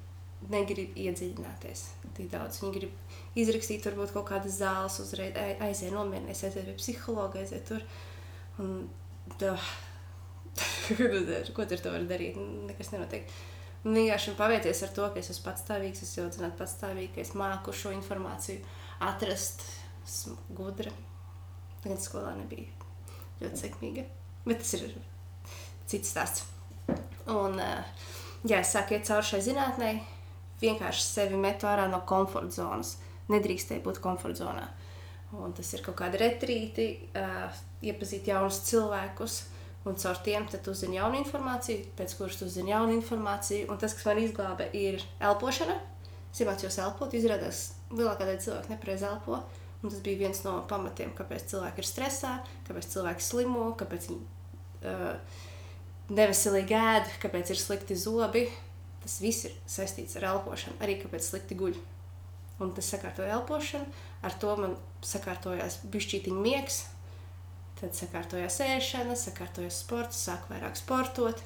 negrib 0.53 0.97
iedziļināties 1.01 1.85
tik 2.17 2.31
daudz. 2.33 2.61
Viņi 2.63 2.79
grib 2.79 3.39
izrakstīt 3.39 3.87
varbūt 3.89 4.15
kaut 4.17 4.29
kādas 4.31 4.59
zāles, 4.61 4.99
uzreiz 5.03 5.37
aiziet 5.65 5.93
nomierināties, 5.95 6.47
aiziet 6.49 6.69
pie 6.69 6.77
psihologa, 6.81 7.43
aiziet 7.43 7.67
tur. 7.69 7.85
Un, 8.63 8.87
tā, 9.41 9.53
ko 11.57 11.67
tur 11.69 11.83
tu 11.83 11.93
vari 11.93 12.09
darīt? 12.09 12.39
Nekas 12.69 12.93
nenotiek. 12.95 13.29
Un 13.87 13.95
vienkārši 13.95 14.35
pavieties 14.39 14.83
ar 14.83 14.95
to, 14.95 15.07
ka 15.15 15.21
es 15.21 15.31
esmu 15.31 15.47
patstāvīgs, 15.47 16.03
es 16.03 16.17
jau 16.17 16.27
zinu, 16.33 16.51
patstāvīgi, 16.59 17.13
ka 17.15 17.23
es 17.23 17.35
māku 17.39 17.75
šo 17.77 17.93
informāciju 17.95 18.65
atrast. 19.07 19.63
Esmu 20.07 20.37
gudra. 20.55 20.91
Tagad 21.83 22.03
skolā 22.03 22.33
nebija 22.39 22.71
ļoti 23.43 23.63
sekmīga. 23.63 24.07
Bet 24.47 24.63
tas 24.63 24.75
ir 24.79 24.93
cits 25.91 26.13
stāsts. 26.15 26.47
Un, 27.31 27.59
jā, 28.47 28.61
es 28.61 28.73
sāku 28.75 28.95
iet 28.95 29.07
cauri 29.09 29.27
šai 29.27 29.43
zinātnē, 29.43 29.91
vienkārši 30.63 31.03
sevi 31.03 31.39
metu 31.41 31.67
ārā 31.71 31.89
no 31.91 32.03
komforta 32.07 32.61
zonas. 32.61 32.97
Nedrīkstēju 33.31 33.83
būt 33.83 34.03
komforta 34.03 34.45
zonā. 34.45 34.67
Un 35.35 35.55
tas 35.55 35.73
ir 35.75 35.83
kaut 35.83 35.99
kāda 35.99 36.21
retrīti, 36.23 36.87
uh, 37.19 37.51
iepazīt 37.83 38.31
jaunus 38.31 38.61
cilvēkus, 38.69 39.41
Un 39.87 39.95
caur 39.95 40.19
tiem 40.27 40.49
tu 40.51 40.59
uzzini 40.73 40.99
jaunu 40.99 41.21
informāciju, 41.21 41.93
pēc 41.99 42.17
kuras 42.19 42.41
tu 42.41 42.49
uzzini 42.49 42.73
jaunu 42.73 42.97
informāciju. 42.97 43.69
Un 43.71 43.79
tas, 43.79 43.95
kas 43.95 44.09
man 44.09 44.19
izglāba, 44.19 44.67
ir 44.75 44.99
elpošana. 45.23 45.77
Es 46.33 46.43
iemācījos 46.43 46.81
elpot, 46.83 47.15
izrādās, 47.15 47.61
lielākā 47.93 48.27
daļa 48.27 48.43
cilvēku 48.43 48.73
nepareizi 48.75 49.07
elpo. 49.09 49.39
Un 49.83 49.93
tas 49.93 50.01
bija 50.03 50.25
viens 50.25 50.41
no 50.43 50.57
pamatiem, 50.69 51.13
kāpēc 51.15 51.47
cilvēki 51.53 51.83
ir 51.83 51.87
stresā, 51.87 52.33
kāpēc 52.67 52.89
cilvēki 52.97 53.23
slimo, 53.23 53.69
kāpēc 53.79 54.09
viņi 54.11 54.19
uh, 54.91 55.45
neveselīgi 56.19 56.77
ēd, 56.81 57.13
kāpēc 57.23 57.55
ir 57.55 57.61
slikti 57.61 57.99
zobi. 58.01 58.47
Tas 59.05 59.21
viss 59.23 59.47
ir 59.47 59.55
saistīts 59.71 60.19
ar 60.19 60.33
elpošanu, 60.33 60.81
arī 60.83 60.99
kāpēc 60.99 61.29
slikti 61.29 61.59
guļ. 61.61 61.79
Un 62.65 62.73
tas 62.75 62.89
sakārtoja 62.91 63.37
elpošanu, 63.37 63.87
ar 64.27 64.35
to 64.41 64.59
man 64.59 64.75
sakārtojās 65.05 65.83
bišķītiņa 65.93 66.43
miegs, 66.43 66.83
Tad 67.77 67.93
sakārtojās 67.93 68.57
ēšana, 68.65 69.17
sakārtojās 69.21 69.83
sports, 69.85 70.23
sāku 70.29 70.55
vairāk 70.55 70.79
sportot. 70.81 71.43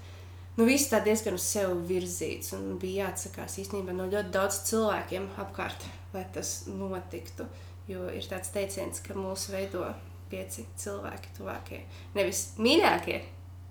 Nu, 0.58 0.66
viss 0.68 0.90
tā 0.90 1.00
diezgan 1.02 1.34
uz 1.38 1.46
sevi 1.46 1.74
virzīts, 1.88 2.52
un 2.54 2.76
bija 2.78 3.06
jāatsakās 3.06 3.56
īstenībā 3.62 3.94
no 3.96 4.06
ļoti 4.10 4.30
daudz 4.34 4.60
cilvēkiem 4.68 5.26
apkārt, 5.42 5.86
lai 6.14 6.26
tas 6.34 6.52
notiktu. 6.68 7.46
Jo 7.90 8.06
ir 8.14 8.26
tāds 8.30 8.52
teiciens, 8.54 9.02
ka 9.02 9.16
mūsu 9.18 9.54
veido 9.54 9.88
pieci 10.30 10.66
cilvēki, 10.78 11.32
tuvākie. 11.38 11.80
Nevis 12.14 12.44
mīļākie, 12.62 13.18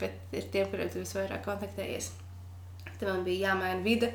bet 0.02 0.36
ir 0.36 0.50
tie, 0.52 0.66
kuriem 0.68 0.92
tu 0.92 1.04
visvairāk 1.04 1.46
kontaktējies. 1.46 2.12
Tad 2.90 3.08
man 3.08 3.24
bija 3.28 3.54
jāmaina 3.54 3.80
vide. 3.86 4.12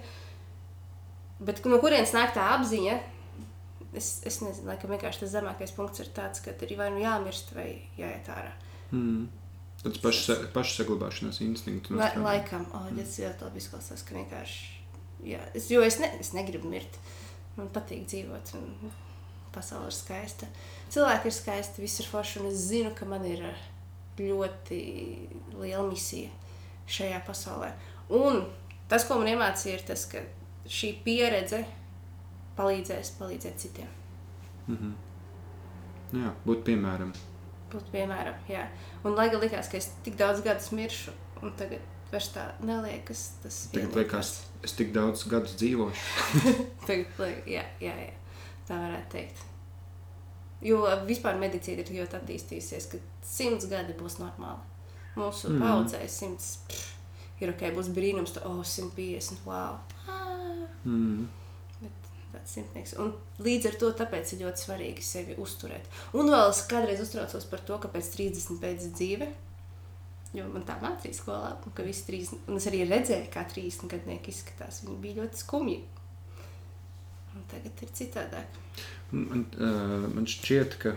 Bet 1.44 1.64
no 1.68 1.80
kurienes 1.80 2.12
nāk 2.16 2.36
tā 2.36 2.50
apziņa? 2.58 2.98
Es, 3.94 4.18
es 4.26 4.40
nezinu, 4.42 4.66
laikam 4.68 4.92
vienkārši 4.94 5.22
tas 5.22 5.32
zemākais 5.36 5.74
punkts 5.76 6.02
ir 6.02 6.10
tāds, 6.16 6.42
ka 6.44 6.54
ir 6.54 6.76
vai 6.78 6.90
nu 6.94 7.02
jāmirst, 7.02 7.52
vai 7.56 7.68
jāiet 7.98 8.28
ārā. 8.32 8.52
Mm. 8.90 9.26
Tas 9.84 10.00
pašs 10.00 10.46
pašsaglabāšanās 10.54 11.42
instinkts. 11.44 11.92
La, 11.94 12.08
laikam, 12.24 12.64
oh, 12.72 12.88
mm. 12.88 13.02
es 13.04 13.18
jau 13.20 13.32
tādu 13.40 13.60
izklausās, 13.60 14.02
ka 14.06 14.16
vienkārši, 14.16 14.70
jā, 15.28 15.42
es, 15.54 15.68
jo 15.72 15.82
es, 15.84 16.00
ne, 16.02 16.10
es 16.22 16.32
negribu 16.36 16.70
mirt. 16.72 16.98
Man 17.54 17.68
patīk 17.74 18.06
dzīvot, 18.10 18.54
un 18.58 18.94
pasaule 19.54 19.90
ir 19.92 19.94
skaista. 19.94 20.48
Cilvēki 20.90 21.30
ir 21.30 21.36
skaisti, 21.36 21.84
viss 21.84 22.02
ir 22.02 22.10
forši, 22.10 22.40
un 22.42 22.50
es 22.50 22.64
zinu, 22.70 22.90
ka 22.96 23.06
man 23.06 23.26
ir 23.28 23.44
ļoti 24.18 24.80
liela 25.60 25.84
misija 25.86 26.32
šajā 26.90 27.20
pasaulē. 27.26 27.70
Un 28.14 28.42
tas, 28.90 29.06
ko 29.06 29.20
man 29.20 29.30
iemācīja, 29.32 29.78
ir 29.78 29.86
tas, 29.88 30.06
ka 30.10 30.22
šī 30.70 30.94
pieredze 31.04 31.62
palīdzēs 32.58 33.14
palīdzēt 33.18 33.58
citiem. 33.58 33.88
Mm 34.66 34.76
-hmm. 34.76 34.94
Jā, 36.20 36.32
būt 36.46 36.62
piemēram. 36.68 37.12
Būt 37.72 37.90
piemēram, 37.92 38.34
jā. 38.48 38.66
Un 39.04 39.16
lai 39.18 39.28
gan 39.30 39.40
likās, 39.42 39.68
ka 39.68 39.76
es 39.76 39.90
tik 40.06 40.16
daudz 40.16 40.44
gadus 40.44 40.70
miršu, 40.72 41.12
un 41.42 41.52
tagad 41.58 41.80
vairs 42.12 42.28
tā 42.34 42.44
neliekas, 42.60 43.24
tas 43.42 43.66
tagad 43.72 43.96
liekas, 43.98 44.30
es 44.62 44.76
tik 44.78 44.92
daudz 44.94 45.24
gadus 45.28 45.56
dzīvošu. 45.58 46.44
tagad, 46.86 47.18
jā, 47.46 47.64
jā, 47.80 47.96
jā, 48.06 48.12
tā 48.68 48.78
varētu 48.78 49.10
teikt. 49.16 49.42
Jo 50.62 50.86
vispār 51.08 51.36
medicīna 51.36 51.82
ir 51.82 51.92
ļoti 51.98 52.16
attīstījusies, 52.20 52.86
ka 52.92 52.98
simts 53.22 53.66
gadi 53.68 53.92
būs 53.98 54.20
normāli. 54.22 54.62
Mūsu 55.16 55.50
mm. 55.50 55.60
paudzē 55.60 56.08
simts 56.08 56.58
pff, 56.68 56.94
ir 57.40 57.50
ok, 57.50 57.66
būs 57.74 57.90
brīnums, 57.94 58.32
ka 58.34 58.46
oh, 58.48 58.62
150, 58.62 59.44
wow. 59.46 59.80
Ah. 60.06 60.68
Mm 60.84 61.26
tāds 62.34 62.54
simtnieks. 62.56 62.94
Un 63.00 63.14
līdz 63.44 63.70
ar 63.70 63.78
to 63.80 63.90
tāpēc 64.02 64.34
ir 64.34 64.44
ļoti 64.44 64.66
svarīgi 64.66 65.06
sevi 65.06 65.38
uzturēt. 65.40 65.88
Un 66.18 66.30
vēl 66.32 66.50
es 66.50 66.62
kādreiz 66.70 67.02
uztraucos 67.04 67.46
par 67.50 67.62
to, 67.66 67.78
ka 67.82 67.90
pēc 67.92 68.10
30 68.16 68.60
pēc 68.62 68.88
dzīve, 68.98 69.28
jo 70.34 70.46
man 70.50 70.66
tā 70.66 70.76
mācīja 70.82 71.18
skolā, 71.20 71.54
ka 71.74 71.86
visi 71.86 72.06
30, 72.08 72.48
un 72.50 72.58
es 72.58 72.66
arī 72.70 72.82
redzēju, 72.90 73.30
kā 73.34 73.46
30 73.50 73.90
gadnieki 73.92 74.34
izskatās. 74.34 74.82
Viņi 74.86 75.00
bija 75.02 75.20
ļoti 75.22 75.42
skumji. 75.44 75.78
Un 77.34 77.46
tagad 77.50 77.82
ir 77.82 77.94
citādāk. 77.98 78.58
Man, 79.14 79.46
uh, 79.58 80.04
man 80.10 80.26
šķiet, 80.30 80.76
ka, 80.82 80.94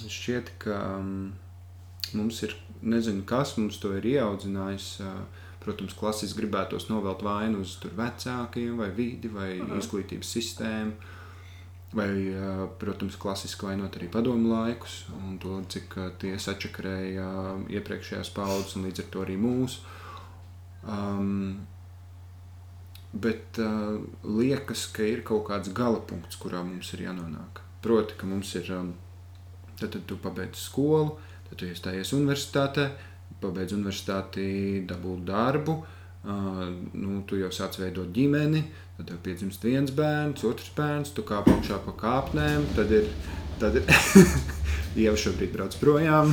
man 0.00 0.12
šķiet, 0.16 0.52
ka 0.62 0.76
um, 0.98 1.32
mums 2.14 2.42
ir, 2.46 2.54
nezinu, 2.82 3.24
kas 3.26 3.56
mums 3.58 3.80
to 3.82 3.94
ir 3.98 4.06
ieaudzinājis. 4.16 4.90
Uh, 5.02 5.43
Protams, 5.64 5.96
klasiski 5.96 6.42
gribētos 6.42 6.90
novelt 6.90 7.22
vainu 7.24 7.62
uz 7.64 7.78
vecākiem, 7.82 8.76
vai 8.76 8.90
vidi, 8.90 9.28
vai 9.28 9.60
uh 9.60 9.66
-huh. 9.68 9.78
izglītības 9.78 10.32
sistēmu. 10.36 10.92
Vai, 11.94 12.10
protams, 12.78 13.16
klasiski 13.16 13.66
vainot 13.66 13.96
arī 13.96 14.08
padomu 14.10 14.48
laikus 14.50 15.04
un 15.14 15.38
to, 15.38 15.62
cik 15.68 15.94
tie 16.18 16.38
sačakarēja 16.38 17.28
iepriekšējās 17.70 18.30
paudzes 18.34 18.76
un 18.76 18.84
līdz 18.84 19.04
ar 19.04 19.06
to 19.10 19.22
arī 19.22 19.36
mūsu. 19.38 19.78
Um, 20.84 21.66
bet 23.14 23.58
uh, 23.62 24.02
liekas, 24.26 24.88
ka 24.92 25.06
ir 25.06 25.22
kaut 25.26 25.46
kāds 25.48 25.70
gala 25.76 26.00
punkts, 26.02 26.38
kurā 26.40 26.64
mums 26.66 26.90
ir 26.96 27.06
jānonāk. 27.06 27.62
Proti, 27.84 28.18
ka 28.18 28.26
mums 28.26 28.54
ir, 28.58 28.70
um, 28.74 28.94
tad, 29.78 29.94
tad 29.94 30.02
tu 30.10 30.18
pabeidz 30.20 30.66
skolu, 30.66 31.14
tad 31.48 31.60
tu 31.60 31.68
iestājies 31.68 32.14
universitātē, 32.16 32.88
pabeidz 33.44 33.76
universitāti, 33.76 34.46
dabūt 34.88 35.24
darbu, 35.28 35.76
uh, 35.80 36.64
nu, 36.92 37.20
tu 37.28 37.38
jau 37.40 37.50
sāc 37.54 37.78
veidot 37.80 38.10
ģimeni, 38.14 38.64
tad 38.98 39.10
tev 39.10 39.22
piedzimst 39.24 39.64
viens 39.66 39.94
bērns, 39.94 40.44
otrs 40.48 40.70
bērns, 40.76 41.14
tu 41.16 41.24
kāp 41.26 41.50
augšā 41.52 41.80
pa 41.86 41.96
kāpnēm, 42.00 42.68
tad 42.76 42.92
ir, 42.94 43.10
tad 43.62 43.80
ir 43.80 43.88
Ieva 45.04 45.16
šobrīd 45.18 45.50
brauc 45.56 45.74
projām. 45.80 46.30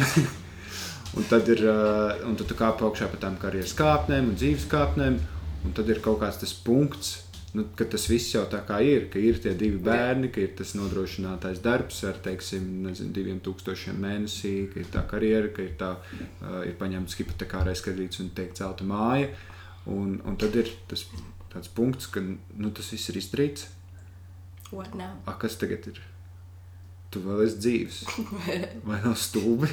un 1.18 1.26
tad 1.30 1.50
ir, 1.50 1.64
uh, 1.66 2.22
un 2.28 2.38
tad 2.40 2.48
tu 2.52 2.58
kāp 2.58 2.84
augšā 2.86 3.10
pa 3.12 3.20
tām 3.24 3.40
karjeras 3.42 3.74
kāpnēm 3.78 4.32
un 4.32 4.38
dzīves 4.38 4.68
kāpnēm, 4.72 5.18
un 5.66 5.76
tad 5.78 5.90
ir 5.92 6.02
kaut 6.04 6.22
kāds 6.22 6.40
tas 6.44 6.54
punkts, 6.66 7.18
nu, 7.54 7.66
ka 7.76 7.86
tas 7.92 8.06
viss 8.08 8.32
jau 8.32 8.44
tā 8.50 8.62
kā 8.68 8.80
ir, 8.86 9.08
ka 9.12 9.20
ir 9.20 9.40
tie 9.44 9.52
divi 9.60 9.80
bērni, 9.84 10.30
ka 10.32 10.44
ir 10.44 10.54
tas 10.60 10.72
nodrošinātais 10.78 11.60
darbs 11.64 12.00
ar, 12.08 12.20
teiksim, 12.24 12.68
nezinu, 12.86 13.12
diviem 13.16 13.42
tūkstošiem 13.44 13.98
mēnesī, 14.00 14.54
ka 14.72 14.80
ir 14.80 14.92
tā 14.94 15.04
karjera, 15.10 15.50
ka 15.56 15.66
ir, 15.66 15.74
tā, 15.80 15.92
uh, 15.98 16.62
ir 16.68 16.78
paņemts 16.80 17.18
hipotekārais 17.20 17.84
kredīts 17.84 18.22
un 18.24 18.32
tiek 18.38 18.54
celta 18.58 18.88
māja. 18.88 19.34
Un, 19.92 20.20
un 20.28 20.38
tad 20.40 20.56
ir 20.62 20.70
tas 20.88 21.04
tāds 21.52 21.72
punkts, 21.76 22.08
ka 22.08 22.24
nu, 22.24 22.72
tas 22.72 22.94
viss 22.94 23.12
ir 23.12 23.20
izdarīts. 23.20 23.68
A, 25.28 25.36
kas 25.42 25.58
tagad 25.60 25.90
ir? 25.92 26.00
Tu 27.12 27.20
vēl 27.20 27.42
esi 27.44 27.58
dzīves. 27.60 27.98
Vai 28.88 29.02
nav 29.04 29.18
stulbi? 29.20 29.68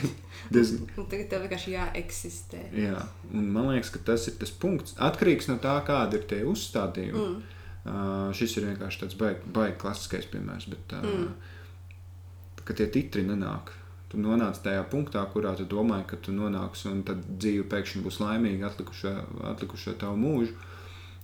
Diezgan... 0.50 0.88
Tagad 0.96 1.28
tev 1.30 1.44
vienkārši 1.44 1.76
jāeksistē. 1.76 2.64
Jā, 2.74 3.04
un 3.30 3.46
man 3.54 3.70
liekas, 3.70 3.92
ka 3.94 4.02
tas 4.10 4.26
ir 4.26 4.34
tas 4.40 4.50
punkts. 4.50 4.96
Atkarīgs 4.98 5.46
no 5.46 5.60
tā, 5.62 5.76
kāda 5.86 6.18
ir 6.18 6.26
tie 6.26 6.40
uzstādījumi. 6.50 7.22
Mm 7.28 7.54
Uh, 7.88 8.28
šis 8.36 8.58
ir 8.58 8.66
vienkārši 8.68 9.00
tāds 9.04 9.16
baigi, 9.16 9.52
baigi 9.54 9.78
klasiskais 9.80 10.26
piemērs, 10.28 10.66
bet 10.68 10.96
uh, 10.98 11.04
mm. 11.08 12.64
ka 12.68 12.76
tie 12.76 12.88
titri 12.92 13.24
nenāk. 13.24 13.72
Tu 14.08 14.20
nonāc 14.20 14.56
tajā 14.64 14.82
punktā, 14.88 15.22
kurā 15.32 15.54
tu 15.56 15.66
domā, 15.68 16.00
ka 16.08 16.16
tu 16.20 16.32
nonāksi, 16.32 16.88
un 16.90 17.02
tad 17.08 17.24
dzīve 17.28 17.66
pēkšņi 17.68 18.04
būs 18.04 18.20
laimīga 18.22 18.70
atlikušo, 18.70 19.14
atlikušo 19.52 19.96
tavu 20.00 20.16
mūžu. 20.20 20.54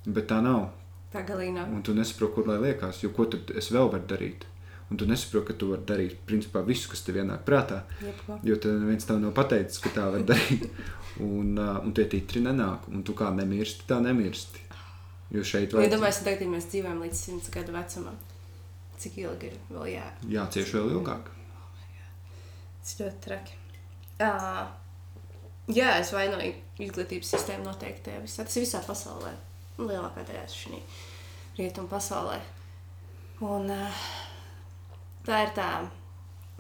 Bet 0.04 0.28
tā 0.32 0.40
nav. 0.44 0.66
Tā 1.14 1.22
galīgi 1.24 1.54
nav. 1.56 1.70
Un 1.72 1.84
tu 1.86 1.94
nesaproti, 1.96 2.34
kur 2.36 2.50
lai 2.50 2.58
liekas, 2.60 3.00
jo 3.04 3.12
ko 3.16 3.24
tad 3.32 3.54
es 3.56 3.70
vēl 3.72 3.88
varu 3.92 4.04
darīt. 4.10 4.44
Un 4.92 5.00
tu 5.00 5.08
nesaproti, 5.08 5.48
ka 5.48 5.56
tu 5.58 5.70
vari 5.70 5.86
darīt 5.88 6.18
principā 6.28 6.60
visu, 6.66 6.90
kas 6.92 7.04
tev 7.06 7.22
ienāk 7.22 7.46
prātā. 7.46 7.80
Jebko. 8.04 8.36
Jo 8.44 8.58
tev 8.60 8.76
neviens 8.82 9.08
tev 9.08 9.22
nav 9.22 9.32
pateicis, 9.36 9.80
ka 9.80 9.92
tā 9.94 10.10
var 10.12 10.26
darīt. 10.28 10.68
un, 11.24 11.54
uh, 11.56 11.78
un 11.80 11.94
tie 11.96 12.04
titri 12.10 12.42
nenāk. 12.44 12.90
Un 12.92 13.06
tu 13.06 13.16
kā 13.16 13.30
nemirsti, 13.32 13.88
tā 13.88 14.00
nemirsti. 14.04 14.63
Jo 15.32 15.44
šeit 15.46 15.72
vajag... 15.72 15.88
Iedomājieties, 15.88 16.20
ja 16.20 16.26
tagad, 16.28 16.44
ja 16.44 16.52
mēs 16.52 16.68
dzīvojam 16.70 17.00
līdz 17.04 17.20
100 17.30 17.54
gadu 17.54 17.74
vecumam, 17.74 18.18
cik 19.00 19.16
ilgi 19.22 19.50
ir 19.50 19.56
vēl 19.70 19.88
jā... 19.94 20.04
jācieš 20.36 20.74
vēl 20.76 20.92
ilgāk. 20.98 21.30
Tas 22.84 22.98
ļoti 23.00 23.20
traki. 23.24 23.56
Uh, 24.20 24.60
jā, 25.72 25.96
es 26.02 26.12
vainoju 26.14 26.52
izglītības 26.84 27.32
sistēmu 27.34 27.64
noteikti 27.66 28.18
visā. 28.22 28.44
Tas 28.44 28.58
ir 28.58 28.66
visā 28.66 28.82
pasaulē. 28.84 29.32
Lielākā 29.80 30.22
daļā 30.28 30.44
šī 30.52 30.78
rietumu 31.56 31.88
pasaulē. 31.90 32.36
Un 33.42 33.72
uh, 33.72 34.04
tā 35.26 35.40
ir 35.46 35.54
tā, 35.56 35.70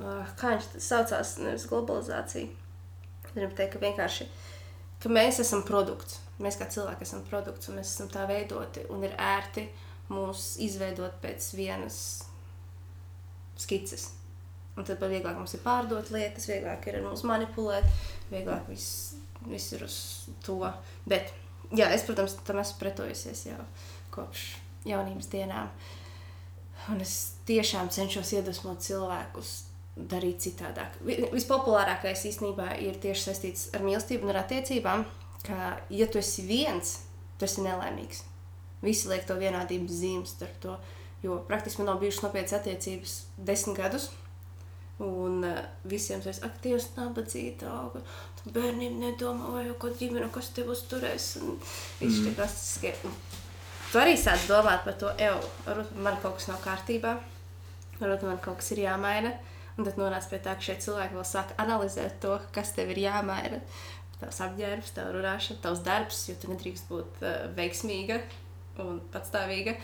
uh, 0.00 0.34
kā 0.40 0.56
viņš 0.56 0.72
saucās, 0.82 1.36
nevis 1.44 1.68
globalizācija. 1.70 2.48
Gribu 3.34 3.54
teikt, 3.58 3.76
ka 3.76 3.84
vienkārši, 3.84 4.26
ka 5.02 5.12
mēs 5.12 5.42
esam 5.44 5.62
produkts 5.68 6.23
mēs 6.42 6.58
kā 6.58 6.68
cilvēki 6.70 7.06
esam 7.06 7.22
produkts 7.28 7.70
un 7.70 7.78
mēs 7.78 7.94
esam 7.94 8.10
tā 8.12 8.26
veidoti 8.30 8.86
un 8.92 9.04
ir 9.06 9.14
ērti 9.20 9.68
mūs 10.12 10.54
izveidot 10.64 11.16
pēc 11.22 11.52
vienas 11.56 11.98
skices. 13.60 14.10
Un 14.74 14.86
tad 14.86 15.02
vieglāk 15.06 15.36
mums 15.38 15.54
ir 15.54 15.62
pārdot 15.62 16.10
lietas, 16.10 16.48
vieglāk 16.50 16.88
ir 16.90 16.98
ar 16.98 17.04
mums 17.06 17.22
manipulēt, 17.26 17.86
vieglāk 18.32 18.66
viss, 18.66 19.14
viss 19.46 19.74
ir 19.76 19.84
uz 19.86 19.98
to. 20.42 20.58
Bet, 21.06 21.30
jā, 21.70 21.92
es, 21.94 22.02
protams, 22.06 22.34
tam 22.46 22.58
esmu 22.62 22.80
pretojusies 22.82 23.44
jau 23.52 23.60
kopš 24.14 24.48
jaunības 24.88 25.30
dienām. 25.30 25.70
Un 26.90 26.98
es 27.00 27.14
tiešām 27.48 27.88
cenšos 27.94 28.34
iedvesmot 28.34 28.82
cilvēkus 28.84 29.54
darīt 29.94 30.42
citādāk. 30.42 30.98
Vispopulārākais 31.06 32.26
īstenībā 32.32 32.74
ir 32.82 32.98
tieši 33.00 33.28
saistīts 33.28 33.68
ar 33.76 33.86
mīlestību 33.86 34.26
un 34.26 34.34
ar 34.34 34.42
attiecībām 34.42 35.06
ka, 35.46 35.76
ja 35.90 36.08
tu 36.10 36.20
esi 36.20 36.44
viens, 36.48 36.96
tu 37.38 37.48
esi 37.48 37.64
nelaimīgs. 37.64 38.24
Visi 38.84 39.08
liek 39.08 39.24
to 39.28 39.36
vienādības 39.40 40.02
zīmes 40.02 40.34
starp 40.36 40.58
to. 40.62 40.76
Jo 41.24 41.38
praktiski 41.48 41.80
man 41.80 41.92
nav 41.92 42.02
bijušas 42.02 42.26
nopietnas 42.26 42.58
attiecības 42.58 43.14
desmit 43.48 43.78
gadus. 43.80 44.10
Un 45.02 45.40
uh, 45.42 45.56
visiem 45.90 46.20
ir 46.22 46.36
aktīvs, 46.46 46.92
nabadzīgs, 46.94 47.64
auga. 47.66 48.02
Tu 48.38 48.52
bērniem 48.54 49.00
nedomā, 49.00 49.48
vai 49.56 49.64
ko 49.80 49.90
ģimene, 49.90 50.28
kas 50.34 50.52
tev 50.54 50.70
uzturēs. 50.74 51.30
Viss 51.98 52.20
mm. 52.20 52.20
šie 52.20 52.34
klasiskie. 52.36 52.92
Tu 53.90 53.98
arī 53.98 54.14
sāc 54.18 54.46
domāt 54.50 54.84
par 54.86 54.94
to, 55.00 55.10
ej, 55.22 55.34
man 56.02 56.20
kaut 56.22 56.38
kas 56.38 56.48
nav 56.50 56.60
kārtībā, 56.62 57.16
varbūt 58.00 58.24
man 58.26 58.40
kaut 58.44 58.60
kas 58.62 58.72
ir 58.74 58.84
jāmaina. 58.84 59.34
Un 59.74 59.86
tad 59.86 59.98
nonāca 59.98 60.30
pie 60.30 60.38
tā, 60.38 60.54
ka 60.54 60.62
šie 60.62 60.76
cilvēki 60.84 61.16
vēl 61.16 61.26
sāk 61.26 61.52
analizēt 61.58 62.20
to, 62.22 62.36
kas 62.54 62.70
tev 62.76 62.92
ir 62.94 63.00
jāmaina. 63.08 63.58
Tavs 64.20 64.40
apģērbs, 64.46 64.94
tavs 64.96 65.14
runāšana, 65.16 65.60
tavs 65.64 65.84
darbs, 65.84 66.24
jo 66.30 66.34
tu 66.40 66.50
nedrīkst 66.52 66.90
būt 66.90 67.22
uh, 67.24 67.46
veiksmīga 67.56 68.20
un 68.84 69.00
patstāvīga. 69.14 69.76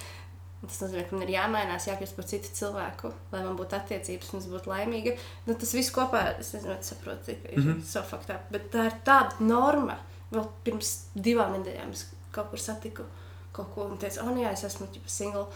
Un 0.61 0.69
tas 0.69 0.83
nozīmē, 0.83 1.07
ka 1.09 1.17
man 1.17 1.25
ir 1.25 1.33
jāmainās, 1.39 1.87
jākļūst 1.89 2.17
par 2.19 2.27
citu 2.29 2.51
cilvēku, 2.53 3.11
lai 3.33 3.41
man 3.47 3.57
būtu 3.57 3.79
attiecības, 3.79 4.35
un 4.35 4.43
es 4.43 4.49
būtu 4.51 4.69
laimīga. 4.69 5.15
Nu, 5.47 5.57
tas 5.57 5.73
viss 5.73 5.93
kopā, 5.95 6.27
es 6.43 6.53
nezinu, 6.53 6.75
vai 6.75 6.79
tu 6.83 6.91
saproti, 6.91 7.37
ka 7.41 7.49
ir 7.49 7.63
mm 7.63 7.71
-hmm. 7.71 7.87
so 7.89 8.03
faktā, 8.05 8.37
bet 8.53 8.69
tā 8.75 8.87
ir 8.91 8.99
tāda 9.07 9.41
norma. 9.41 9.97
Vēl 10.31 10.47
pirms 10.65 10.93
divām 11.15 11.57
nedēļām 11.57 11.91
es 11.97 12.07
kaut 12.31 12.51
kur 12.51 12.61
satiku 12.61 13.05
kaut 13.53 13.75
ko 13.75 13.87
un 13.91 13.99
teicu, 13.99 14.21
oh, 14.23 14.31
nu 14.31 14.43
jā, 14.45 14.53
es 14.53 14.65
esmu 14.65 14.87
ģipa, 14.95 15.09
single. 15.09 15.47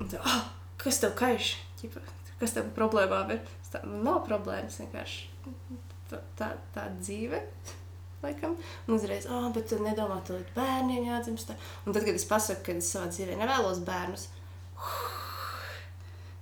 Un 0.00 0.10
tā, 0.12 0.20
oh, 0.20 0.44
kas 0.76 1.00
tev 1.00 1.14
kaiš? 1.18 1.56
Ģipa, 1.80 2.00
kas 2.40 2.52
tev 2.56 2.70
problēmām 2.76 3.30
ir? 3.30 3.40
Tā, 3.72 3.82
man 3.84 4.04
nav 4.04 4.22
problēmas, 4.28 4.80
vienkārši 4.80 5.26
tā, 6.10 6.22
tā, 6.38 6.52
tā 6.74 6.88
dzīve. 6.98 7.42
Laikam. 8.22 8.56
Un 8.88 8.96
uzreiz, 8.96 9.28
ah, 9.30 9.44
oh, 9.46 9.52
bet 9.54 9.68
tu 9.70 9.78
nedomā, 9.78 10.18
ka 10.26 10.34
līdz 10.34 10.50
bērniem 10.56 11.06
jādzimst. 11.06 11.52
Un 11.86 11.94
tad, 11.94 12.02
kad 12.02 12.18
es 12.18 12.26
pasaku, 12.26 12.64
ka 12.66 12.74
es 12.80 12.90
savā 12.90 13.06
dzīvē 13.12 13.36
nevēlos 13.38 13.84
bērnus, 13.86 14.26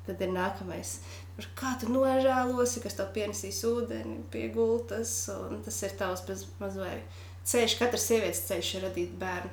tad 0.07 0.25
ir 0.25 0.33
nākamais. 0.33 0.97
Par 1.37 1.51
Kā 1.59 1.75
tu 1.77 1.91
nožēlosi, 1.93 2.81
kas 2.81 2.97
tev 2.97 3.11
pienesīs 3.13 3.61
ūdeni 3.69 4.23
pie 4.33 4.47
gultas, 4.55 5.13
un 5.35 5.61
tas 5.67 5.83
ir 5.85 5.93
tavs 6.01 6.25
mazliet 6.63 7.21
ceļš, 7.47 7.77
katras 7.79 8.09
sievietes 8.09 8.43
ceļš 8.49 8.73
ir 8.79 8.87
radīt 8.89 9.15
bērnu. 9.21 9.53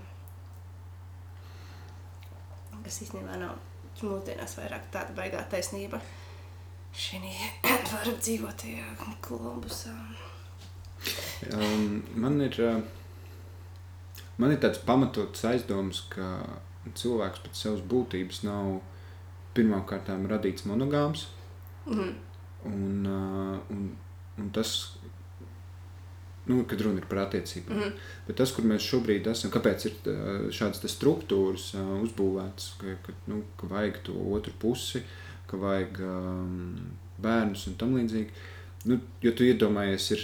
Kas 2.84 3.02
īstenībā 3.04 3.36
nav 3.40 3.60
mūsdienās 4.04 4.58
vairāk 4.58 4.88
tāda 4.96 5.16
baigā 5.18 5.44
taisnība. 5.52 6.00
Šī 6.94 7.20
varam 7.92 8.18
dzīvot 8.22 8.60
tajā 8.62 9.14
Kolumbusā. 9.26 9.94
Um, 11.52 12.04
man 12.16 12.38
ir, 12.46 12.56
uh, 12.64 14.22
man 14.40 14.54
ir 14.54 14.62
tāds 14.64 14.80
pamatots 14.86 15.44
aizdoms, 15.50 16.04
ka 16.14 16.28
cilvēks 17.00 17.42
pēc 17.48 17.64
savas 17.66 17.82
būtības 17.90 18.44
nav 18.46 18.78
pirmkārt 19.58 20.12
radīts 20.30 20.68
monogāms. 20.70 21.28
Mhm. 21.90 22.14
Un, 22.70 23.10
uh, 23.10 23.58
un, 23.74 23.90
un 24.40 24.52
tas, 24.56 24.70
nu, 26.48 26.62
kad 26.70 26.80
runa 26.86 27.02
ir 27.02 27.10
par 27.10 27.26
attiecībām, 27.26 27.76
Mhm. 27.76 27.98
bet 28.28 28.38
tas, 28.40 28.54
kur 28.56 28.64
mēs 28.70 28.86
šobrīd 28.88 29.28
esam, 29.28 29.52
kāpēc 29.52 29.86
ir 29.90 29.98
uh, 30.08 30.48
šādas 30.54 30.86
struktūras 30.94 31.74
uh, 31.76 31.98
uzbūvētas, 32.06 32.70
ka, 32.80 32.96
ka, 33.04 33.18
nu, 33.28 33.44
ka 33.60 33.68
vajag 33.68 34.00
to 34.08 34.16
otru 34.38 34.54
pusi, 34.62 35.04
ka 35.54 35.62
vajag 35.62 36.00
um, 36.10 36.56
bērnus 37.24 37.68
un 37.70 37.78
tam 37.80 37.94
līdzīgi. 37.98 38.50
Nu, 38.90 38.98
jo 39.24 39.32
tu 39.38 39.46
iedomājies, 39.48 40.10
ir 40.16 40.24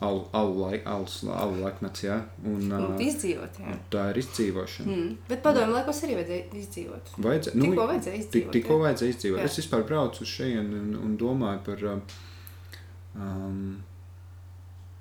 alu, 0.00 0.24
alu, 0.36 0.54
laik, 0.62 0.86
alus, 0.88 1.18
alu 1.28 1.58
laikmets, 1.60 2.04
jā, 2.06 2.16
un, 2.46 2.70
uh, 2.72 3.02
izdzīvot, 3.04 3.60
jā. 3.60 3.74
tā 3.92 4.06
ir 4.12 4.20
izdzīvošana. 4.22 4.94
Mm. 4.94 5.18
Bet 5.28 5.42
padomju 5.44 5.76
laikos 5.76 6.00
arī 6.06 6.16
vajadzēja 6.20 6.46
izdzīvot. 6.62 7.12
Vajadzē, 7.26 7.54
Tikko 7.56 7.86
vajadzēja 7.90 8.22
izdzīvot, 8.22 8.54
tikko 8.56 8.76
jā. 8.76 8.82
vajadzēja 8.84 9.16
izdzīvot. 9.16 9.42
Jā. 9.42 9.50
Es 9.50 9.60
vispār 9.60 9.86
braucu 9.90 10.24
uz 10.24 10.32
šejienu 10.32 10.80
un, 10.80 10.90
un 11.04 11.18
domāju 11.20 11.62
par, 11.68 11.84
um, 11.92 12.02
um, 13.26 13.60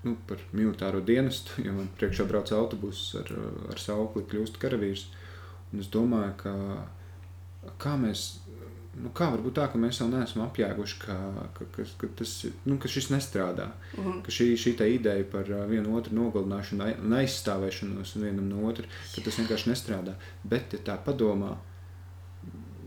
nu, 0.04 0.16
par 0.28 0.44
militāro 0.52 1.04
dienestu, 1.06 1.64
jo 1.64 1.78
man 1.78 1.88
priekšā 2.00 2.28
brauc 2.28 2.52
autobuss 2.58 3.16
ar, 3.22 3.32
ar 3.72 3.84
saukli 3.84 4.26
kļūst 4.34 4.60
karavīrs. 4.60 5.08
Un 5.70 5.84
es 5.84 5.92
domāju, 5.94 6.34
ka 6.42 6.56
kā 7.80 7.96
mēs, 8.00 8.34
nu, 9.04 9.12
kā 9.16 9.30
var 9.32 9.42
būt 9.44 9.56
tā, 9.58 9.68
ka 9.72 9.80
mēs 9.80 10.00
vēl 10.02 10.12
neesam 10.14 10.44
apjēguši, 10.46 10.98
ka, 11.04 11.16
ka, 11.56 11.68
ka, 11.76 11.86
ka, 12.02 12.10
tas, 12.22 12.34
nu, 12.68 12.78
ka 12.82 12.92
šis 12.92 13.10
nestrādā. 13.14 13.70
Mhm. 13.98 14.20
Ka 14.26 14.34
šī, 14.34 14.52
šī 14.60 14.76
ideja 14.96 15.26
par 15.32 15.50
vienu 15.70 15.96
otru 15.98 16.18
nogalināšanu 16.18 16.92
un 17.06 17.18
aizstāvēšanos 17.22 18.16
un 18.18 18.28
vienam 18.28 18.52
no 18.52 18.68
otra, 18.70 18.88
ka 19.16 19.24
tas 19.26 19.40
vienkārši 19.42 19.72
nestrādā. 19.72 20.16
Bet, 20.44 20.76
ja 20.76 20.84
tā 20.92 20.98
padomā, 21.06 21.56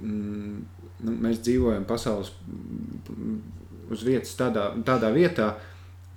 mm, 0.00 0.62
nu, 1.06 1.16
mēs 1.26 1.42
dzīvojam 1.42 1.86
pasaules 1.88 2.32
mm, 2.46 3.38
uz 3.92 4.06
vietas 4.06 4.34
tādā, 4.38 4.70
tādā 4.86 5.12
vietā, 5.14 5.52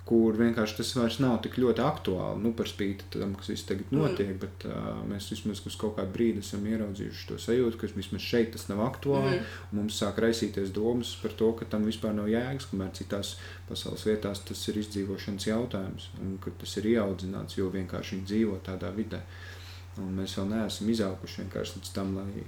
kur 0.06 0.36
vienkārši 0.38 0.76
tas 0.78 0.92
vairs 0.94 1.16
nav 1.18 1.40
tik 1.42 1.56
ļoti 1.58 1.82
aktuāli. 1.82 2.38
Nu, 2.44 2.52
par 2.54 2.68
spīti 2.70 3.08
tam, 3.16 3.32
kas 3.38 3.50
viss 3.50 3.66
tagad 3.66 3.90
notiek, 3.90 4.28
mm. 4.30 4.38
bet 4.42 4.66
uh, 4.68 5.00
mēs 5.10 5.26
vismaz 5.32 5.64
uz 5.66 5.78
kaut 5.80 5.96
kādu 5.96 6.14
brīdi 6.14 6.44
esam 6.44 6.62
ieraudzījuši 6.70 7.26
to 7.30 7.38
sajūtu, 7.42 7.80
ka 7.80 7.90
vismaz 7.96 8.22
šeit 8.22 8.52
tas 8.54 8.68
nav 8.70 8.84
aktuāli. 8.86 9.40
Mm. 9.40 9.80
Mums 9.80 9.98
sāk 9.98 10.20
raisīties 10.22 10.70
domas 10.76 11.16
par 11.22 11.34
to, 11.40 11.50
ka 11.58 11.66
tam 11.74 11.88
vispār 11.90 12.14
nav 12.14 12.30
jēgas, 12.30 12.68
kamēr 12.70 12.94
citās 12.94 13.34
pasaules 13.66 14.06
vietās 14.06 14.44
tas 14.46 14.62
ir 14.70 14.78
izdzīvošanas 14.84 15.48
jautājums 15.50 16.08
un 16.22 16.38
ka 16.42 16.54
tas 16.62 16.78
ir 16.78 16.92
ieaudzināts, 16.94 17.58
jo 17.58 17.72
vienkārši 17.74 18.20
viņi 18.20 18.30
dzīvo 18.30 18.60
tādā 18.70 18.94
vidē. 18.94 19.24
Un 19.98 20.14
mēs 20.20 20.38
vēl 20.38 20.52
neesam 20.52 20.92
izauguši 20.92 21.48
līdz 21.48 21.92
tam, 21.96 22.14
lai 22.20 22.46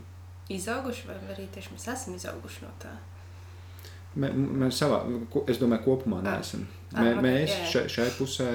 Izauguši, 0.48 1.08
vai 1.10 1.18
arī 1.34 1.44
tieši 1.52 1.74
mēs 1.74 1.90
esam 1.92 2.14
izauguši 2.16 2.62
no 2.64 2.70
tā. 2.80 2.94
Mē, 4.18 4.30
mēs 4.64 4.80
savā, 4.82 5.02
es 5.46 5.60
domāju, 5.60 5.84
kopumā 5.84 6.18
Ah. 6.24 6.38
neesam. 6.38 6.64
Ah, 6.94 7.02
Mē, 7.04 7.10
mēs 7.22 7.52
šai, 7.70 7.84
šai 7.92 8.08
pusē 8.16 8.48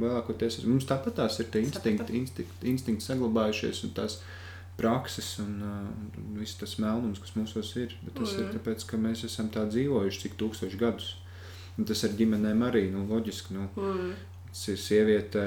lielākoties 0.00 0.64
mums 0.64 0.86
tāpat 0.88 1.14
tās 1.20 1.38
ir 1.40 1.46
tie 1.52 1.60
instinkti, 1.62 2.16
instinkti, 2.16 2.66
instinkti 2.72 3.04
saglabājušies 3.04 3.84
un 3.84 3.90
tās 3.98 4.18
prakses 4.76 5.38
un, 5.40 5.52
uh, 5.62 6.18
un 6.20 6.40
viss 6.40 6.56
tas 6.60 6.74
melnums, 6.82 7.20
kas 7.22 7.36
mūsos 7.36 7.70
ir. 7.80 7.94
Bet 8.02 8.14
tas 8.18 8.32
mm. 8.34 8.40
ir 8.42 8.58
tāpēc, 8.58 8.86
ka 8.90 8.96
mēs 9.00 9.24
esam 9.28 9.48
tā 9.52 9.62
dzīvojuši 9.68 10.20
cik 10.24 10.36
tūkstoši 10.40 10.80
gadus. 10.80 11.14
Un 11.78 11.84
tas 11.84 12.02
ar 12.04 12.10
ģimenēm 12.16 12.64
arī, 12.64 12.86
nu, 12.92 13.06
loģiski, 13.08 13.52
nu, 13.56 13.68
Mm. 13.76 14.12
tas 14.50 14.68
ir 14.68 14.76
sieviete 14.80 15.46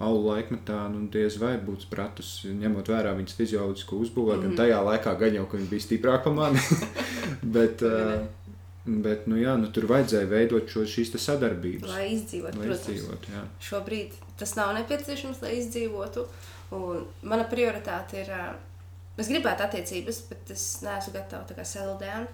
alu 0.00 0.20
laikmetā, 0.24 0.78
nu, 0.92 1.04
diez 1.12 1.36
vai 1.40 1.54
būtu 1.60 1.90
pratus, 1.92 2.32
ņemot 2.48 2.88
vērā 2.88 3.12
viņas 3.18 3.36
fizioloģisko 3.36 3.98
uzbūvē, 4.06 4.36
mm. 4.38 4.44
gan 4.46 4.58
tajā 4.62 4.78
laikā, 4.86 5.14
gan 5.20 5.36
jau, 5.36 5.46
ka 5.50 5.60
viņa 5.60 5.70
bija 5.70 5.84
stiprāka 5.84 6.24
par 6.26 6.36
mani. 6.38 6.62
bet, 7.56 7.84
uh, 7.84 8.24
bet, 8.86 9.28
nu 9.30 9.36
jā, 9.40 9.58
nu, 9.60 9.68
tur 9.74 9.88
vajadzēja 9.90 10.30
veidot 10.30 10.72
šo, 10.72 10.86
šīs 10.88 11.12
sadarbības. 11.20 11.92
Lai 11.92 12.08
izdzīvotu, 12.14 12.62
lai 12.62 12.70
protams. 12.70 12.88
izdzīvot, 12.88 13.30
jā. 13.34 13.44
Šobrīd 13.68 14.18
tas 14.40 14.56
nav 14.56 14.72
nepieciešams, 14.80 15.44
lai 15.44 15.54
izdzīvotu. 15.60 16.26
Un 16.76 17.06
mana 17.26 17.44
prioritāte 17.50 18.22
ir. 18.22 18.34
Es 19.20 19.28
gribētu 19.28 19.66
attiecības, 19.66 20.20
bet 20.30 20.52
es 20.54 20.66
neesmu 20.80 21.12
gatava 21.12 21.44
tā 21.44 21.56
kā 21.58 21.64
settle 21.66 21.98
down. 22.00 22.28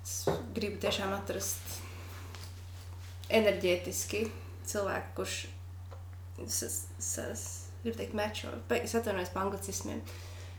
Es 0.00 0.22
gribu 0.54 0.78
tiešām 0.80 1.12
atrast 1.12 1.80
enerģētiski 3.32 4.22
cilvēku, 4.70 5.12
kurš. 5.18 5.42
Es, 6.46 6.86
es 7.18 7.44
gribu 7.82 7.96
teikt, 7.98 8.14
mačo. 8.14 8.48
Es 8.76 8.94
atvainojos 8.98 9.32
par 9.34 9.46
anglicismiem. 9.46 10.00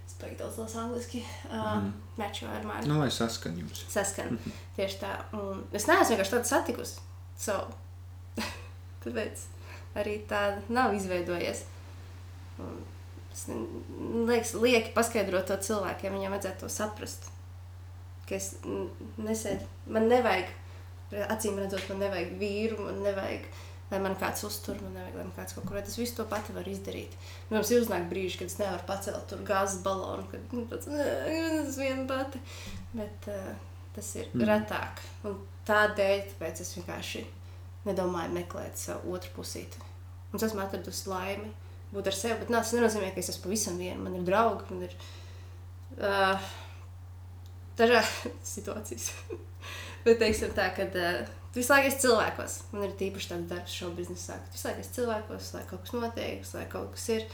Es 0.08 0.16
pēc 0.20 0.38
daudz 0.40 0.58
lasu 0.60 0.80
angliski. 0.82 1.24
Uh, 1.50 1.56
Mhm. 1.80 1.92
Mačo 2.18 2.48
ar 2.48 2.64
mani. 2.68 2.88
Nu, 2.88 3.00
lai 3.00 3.10
saskaņ 3.12 3.58
jums. 3.62 3.86
saskan. 3.90 4.38
Tieši 4.78 5.00
tā. 5.02 5.14
Un 5.34 5.64
es 5.74 5.88
neesmu 5.88 6.16
vienkārši 6.16 6.36
tādu 6.38 6.50
satikusi. 6.52 7.00
So. 7.38 7.60
Tāpēc 9.04 9.46
arī 10.00 10.18
tāda 10.30 10.62
nav 10.70 10.94
izveidojies. 10.96 11.64
Un 12.60 12.82
Es 13.34 13.48
liekas, 13.50 14.52
lieki 14.62 14.92
paskaidrot 14.94 15.48
to 15.50 15.56
cilvēkiem, 15.58 16.14
viņiem 16.14 16.36
vajadzētu 16.36 16.60
to 16.60 16.68
saprast. 16.70 17.24
Ka 18.30 18.36
es 18.38 18.52
nesēdu, 19.18 19.66
man 19.90 20.06
nevajag, 20.06 20.52
acīm 21.34 21.58
redzot, 21.58 21.82
man 21.90 22.04
nevajag 22.06 22.36
vīru, 22.38 22.78
man 22.86 23.00
nevajag, 23.02 23.48
lai 23.94 24.00
man 24.02 24.16
kāds 24.18 24.42
uztur, 24.48 24.80
man 24.82 24.96
nevajag, 24.98 25.18
lai 25.20 25.26
man 25.28 25.36
kāds 25.38 25.54
kaut 25.56 25.68
kur 25.70 25.78
vada. 25.78 25.92
Es 25.92 26.00
visu 26.02 26.18
to 26.18 26.26
pati 26.30 26.56
varu 26.56 26.74
izdarīt. 26.74 27.14
Mums 27.52 27.72
ir 27.72 27.84
uznāk 27.84 28.10
brīži, 28.10 28.40
kad 28.42 28.50
es 28.50 28.58
nevaru 28.60 28.88
pacelt 28.90 29.28
tur 29.30 29.44
gāzes 29.46 29.84
balonu, 29.86 30.26
kad 30.32 30.56
nu, 30.56 30.66
pats, 30.72 30.90
es 30.90 31.78
viena 31.78 32.08
pati. 32.10 32.42
Bet 32.98 33.30
uh, 33.30 33.54
tas 33.96 34.10
ir 34.18 34.32
Mm. 34.34 34.46
retāk. 34.50 35.04
Un 35.30 35.38
tādēļ 35.70 36.24
tāpēc 36.34 36.62
es 36.66 36.74
vienkārši 36.80 37.24
nedomāju 37.86 38.34
meklēt 38.34 38.80
savu 38.80 39.14
otru 39.14 39.30
pusīti. 39.38 39.82
Un 40.32 40.40
es 40.40 40.48
esmu 40.48 40.64
atradusi 40.64 41.10
laimi 41.12 41.52
būt 41.94 42.10
ar 42.10 42.16
sevi, 42.18 42.40
bet 42.42 42.50
nā, 42.50 42.64
tas 42.64 42.74
nenozīmē, 42.74 43.12
ka 43.14 43.22
es 43.22 43.30
esmu 43.30 43.46
pavisam 43.46 43.78
viena. 43.78 44.00
Man 44.02 44.16
ir 44.18 44.26
draugi, 44.26 44.66
man 44.72 44.88
ir 44.88 44.96
uh, 46.02 46.50
dažādas 47.78 48.14
situācijas. 48.56 49.12
bet 50.06 50.18
teiksim 50.24 50.56
tā, 50.58 50.72
ka 50.74 50.90
uh, 50.90 51.30
tu 51.54 51.60
visu 51.62 51.72
laiku 51.74 51.88
esi 51.92 52.02
cilvēkos. 52.08 52.58
Man 52.74 52.84
ir 52.88 52.96
tīpaši 53.00 53.30
tāds 53.32 53.48
darbs 53.52 53.76
šobrīd 53.80 54.08
biznesā, 54.10 54.40
tu 54.44 54.52
visu 54.58 54.68
laiku 54.68 54.82
esi 54.84 54.96
cilvēkos, 54.98 55.54
lai 55.54 55.64
kaut 55.70 55.84
kas 55.86 55.94
notiek, 55.96 56.46
lai 56.58 56.66
kaut 56.72 56.92
kas 56.98 57.10
ir. 57.14 57.26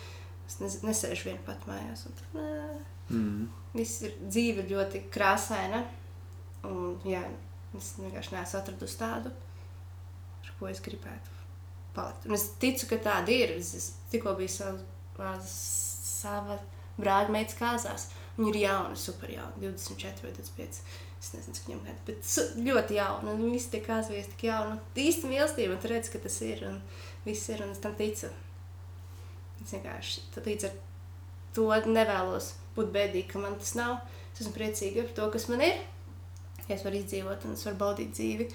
Es 0.49 0.60
nes- 0.60 0.82
nesēžu 0.84 1.29
viena 1.29 1.43
pat 1.45 1.65
mājās. 1.69 2.05
Un, 2.10 2.86
Mm. 3.10 3.47
Viss 3.73 4.01
ir 4.05 4.12
dzīve 4.21 4.67
ļoti 4.69 4.99
krāsaina. 5.10 5.79
Un, 6.63 6.99
jā, 7.05 7.23
es 7.77 7.93
vienkārši 7.97 8.34
neesmu 8.36 8.60
atradusi 8.60 8.97
tādu, 8.99 9.32
ar 10.43 10.51
ko 10.60 10.67
es 10.67 10.79
gribētu 10.79 11.32
palikt. 11.95 12.25
Un 12.27 12.34
es 12.38 12.43
ticu, 12.62 12.86
ka 12.91 12.97
tāda 12.97 13.29
ir. 13.34 13.55
Es, 13.58 13.73
es 13.73 13.88
tikko 14.12 14.36
biju 14.38 14.49
savā, 14.53 15.32
sava 15.43 16.60
brāļa 16.99 17.29
meitas 17.34 17.58
kāzās. 17.58 18.08
Viņa 18.38 18.49
ir 18.53 18.60
jauna, 18.67 18.95
super 18.95 19.29
jauna, 19.34 19.53
24 19.60 20.23
vai 20.23 20.32
25. 20.38 20.82
Es 21.19 21.34
nezinu, 21.36 21.55
cik 21.58 21.65
viņam 21.67 21.82
gadi, 21.84 22.03
bet 22.08 22.62
ļoti 22.63 22.95
jauna. 22.95 23.34
Un 23.34 23.51
viss 23.51 23.71
tiek 23.71 23.88
aizvies 23.91 24.29
tik 24.32 24.45
jauna. 24.47 24.77
Īsta 24.95 25.27
mīlestība, 25.27 25.75
un 25.75 25.82
tu 25.84 25.91
redz, 25.91 26.12
ka 26.13 26.21
tas 26.23 26.38
ir. 26.47 26.63
Un 26.69 26.79
viss 27.25 27.49
ir, 27.51 27.63
un 27.65 27.73
es 27.75 27.82
tam 27.84 27.97
ticu. 27.99 28.29
Es 29.60 29.73
vienkārši 29.75 30.23
līdz 30.45 30.69
ar 30.69 30.77
to 31.58 31.67
nevēlos 31.91 32.53
būt 32.77 32.93
bēdīgi, 32.95 33.27
ka 33.34 33.43
man 33.43 33.60
tas 33.60 33.75
nav. 33.75 33.99
Es 34.32 34.45
esmu 34.45 34.55
priecīga 34.55 35.03
par 35.03 35.15
to, 35.17 35.27
kas 35.36 35.49
man 35.51 35.65
ir. 35.65 35.82
Ja 36.69 36.77
es 36.77 36.86
varu 36.86 37.01
izdzīvot, 37.01 37.47
un 37.49 37.58
es 37.58 37.65
varu 37.67 37.82
baudīt 37.82 38.15
dzīvi 38.15 38.47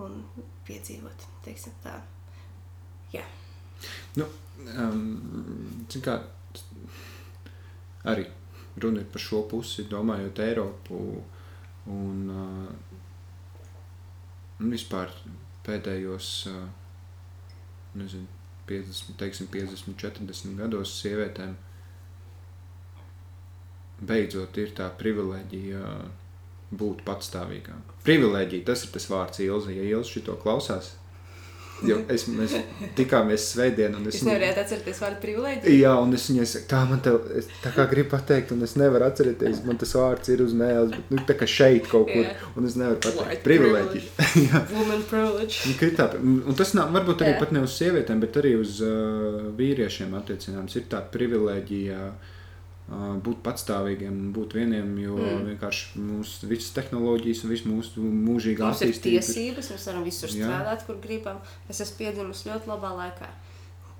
un 0.00 0.20
piedzīvot, 0.66 1.28
teiksim 1.44 1.76
tā. 1.84 1.94
Jā. 3.12 3.24
Um, 4.16 5.84
zin 5.92 6.04
kā, 6.04 6.16
arī 8.08 8.24
runa 8.80 9.02
ir 9.02 9.08
par 9.12 9.22
šo 9.22 9.42
pusi, 9.50 9.84
domājot 9.90 10.40
Eiropu 10.44 11.00
un, 11.92 12.30
uh, 12.32 12.70
un 14.60 14.72
vispār 14.74 15.12
pēdējos 15.66 16.30
uh, 16.50 16.64
nezinu, 17.98 18.26
50, 18.66 19.14
teiksim, 19.20 19.48
50, 19.52 19.94
40 20.02 20.58
gados 20.58 20.96
sievietēm 21.00 21.54
beidzot 24.00 24.58
ir 24.60 24.72
tā 24.76 24.88
privilēģija 24.98 25.82
būt 26.76 27.02
patstāvīgām. 27.06 27.82
Privilēģija, 28.04 28.66
tas 28.68 28.84
ir 28.84 28.92
tas 28.96 29.08
vārds 29.10 29.40
Ilza, 29.44 29.72
ja 29.72 29.84
Ilza 29.86 30.10
šito 30.10 30.36
klausās. 30.42 30.94
Jo 31.84 31.98
es, 32.12 32.24
mēs 32.32 32.54
tikāmies 32.96 33.50
svētdien, 33.52 33.92
un 33.98 34.06
es, 34.08 34.16
Es 34.16 34.24
nevarēju 34.24 34.62
atcerēties 34.62 35.00
vārdu 35.02 35.20
privilēģiju. 35.24 35.74
Jā, 35.76 35.92
un 36.00 36.14
es 36.16 36.24
viņai 36.30 36.46
saku, 36.48 36.68
tā 36.70 36.80
man 36.88 37.02
te, 37.04 37.12
tā 37.64 37.72
kā 37.74 37.84
gribu 37.90 38.12
pateikt, 38.14 38.54
un 38.56 38.64
es 38.64 38.76
nevaru 38.80 39.04
atcerēties, 39.10 39.60
man 39.66 39.80
tas 39.82 39.92
vārds 39.98 40.32
ir 40.32 40.44
uz 40.46 40.54
mēles, 40.56 40.94
bet 40.94 41.12
nu, 41.12 41.24
tā 41.28 41.36
kā 41.36 41.48
šeit 41.50 41.90
kaut 41.90 42.08
kur, 42.08 42.24
Jā. 42.24 42.52
un 42.56 42.68
es 42.70 42.78
nevaru 42.80 43.02
pateikt. 43.04 43.44
Jā. 44.46 44.62
Woman 44.72 45.04
privilege. 45.10 45.60
Un, 45.68 45.76
ka 45.80 45.90
ir 45.90 45.98
tā, 45.98 46.08
un 46.22 46.56
tas 46.56 46.72
nav 46.78 46.94
varbūt 46.96 47.26
arī 47.26 47.34
Jā. 47.34 47.42
pat 47.44 47.52
ne 47.56 47.66
uz 47.66 47.76
sievietēm, 47.76 48.24
bet 48.24 48.40
arī 48.40 48.54
uz 48.62 48.80
uh, 48.84 49.52
vīriešiem 49.60 50.16
attiecināms. 50.16 50.78
Ir 50.80 50.88
tā 50.92 51.02
privilēģija 51.12 52.00
uh, 52.08 52.32
būt 52.86 53.40
patstāvīgiem 53.42 54.14
un 54.14 54.32
būt 54.34 54.54
vieniem, 54.54 54.92
jo 55.02 55.16
mm. 55.18 55.30
Mm. 55.32 55.46
vienkārši 55.50 56.02
mūsu 56.06 56.46
visas 56.46 56.70
tehnoloģijas 56.76 57.42
un 57.44 57.50
viss 57.50 57.66
mūsu 57.66 58.04
mūžīgā 58.04 58.62
Mums 58.62 58.84
ir 58.84 58.92
attīstība. 58.92 59.22
tiesības, 59.24 59.70
mēs 59.74 59.86
varam 59.90 60.06
visur 60.06 60.30
Jā. 60.30 60.46
strādāt, 60.46 60.86
kur 60.86 61.00
gribam. 61.02 61.40
Es 61.68 61.82
esmu 61.82 61.98
piedzimusi 62.04 62.50
ļoti 62.52 62.70
labā 62.70 62.92
laikā. 63.00 63.30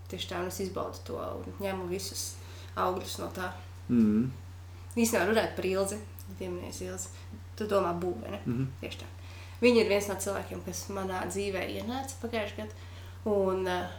Tieši 0.07 0.31
tā, 0.31 0.41
un 0.45 0.53
es 0.53 0.61
izbaudu 0.63 1.03
to 1.09 1.19
un 1.19 1.59
ņemu 1.65 1.89
visus 1.91 2.37
augļus 2.79 3.19
no 3.25 3.31
tā. 3.35 3.51
Mm. 3.91 4.31
Īstenībā 4.95 5.27
runāt 5.33 5.57
par 5.59 5.67
ilzi, 5.67 5.99
pieminies 6.39 6.81
ilzi. 6.87 7.11
Tu 7.59 7.67
domā 7.67 7.91
būvē, 7.99 8.31
ne? 8.31 8.41
Mhm. 8.45 8.67
Tieši 8.83 9.03
tā. 9.03 9.11
Viņa 9.63 9.83
ir 9.83 9.89
viens 9.89 10.09
no 10.11 10.15
cilvēkiem, 10.21 10.63
kas 10.67 10.87
manā 10.93 11.23
dzīvē 11.27 11.63
ienāca 11.79 12.19
pagājušajā 12.23 12.67
gadā 12.67 12.85
un 13.27 13.67
uh, 13.67 13.95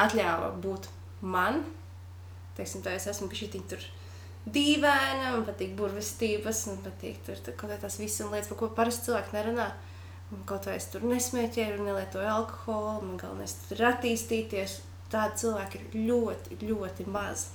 atļāva 0.00 0.54
būt 0.64 0.88
man. 1.22 1.62
Teiksim, 2.56 2.82
tā 2.82 2.94
es 2.96 3.06
esmu 3.10 3.28
šī 3.28 3.50
tur 3.68 3.82
dīvaina, 4.46 5.32
man 5.34 5.44
patīk 5.46 5.74
burvestības, 5.76 6.66
man 6.70 6.78
patīk 6.84 7.18
tur 7.26 7.34
tā- 7.34 7.56
kaut 7.56 7.70
kā 7.70 7.78
tās 7.82 7.98
visas 7.98 8.30
lietas, 8.30 8.48
par 8.48 8.58
ko 8.58 8.68
parasti 8.68 9.10
cilvēki 9.10 9.34
nerunā. 9.34 9.72
Un 10.32 10.42
kaut 10.44 10.64
vai 10.66 10.74
es 10.76 10.86
tur 10.90 11.00
nesmēķēju, 11.06 11.84
nelietoju 11.86 12.26
alkoholu, 12.26 13.02
man 13.02 13.16
galvenais 13.16 13.54
tur 13.68 13.78
ir 13.78 13.92
attīstīties. 13.92 14.80
Tādi 15.10 15.38
cilvēki 15.38 15.78
ir 15.78 16.08
ļoti, 16.08 16.56
ļoti 16.66 17.06
maz. 17.06 17.50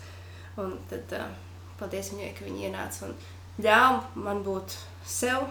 Un 0.57 0.77
tad 0.89 1.11
uh, 1.11 1.25
paldies 1.79 2.13
viņai, 2.13 2.29
ka 2.37 2.45
viņa 2.45 2.69
ienāca 2.69 3.09
un 3.09 3.15
ļāva 3.59 4.05
man 4.15 4.43
būt 4.43 4.77
sev. 5.05 5.49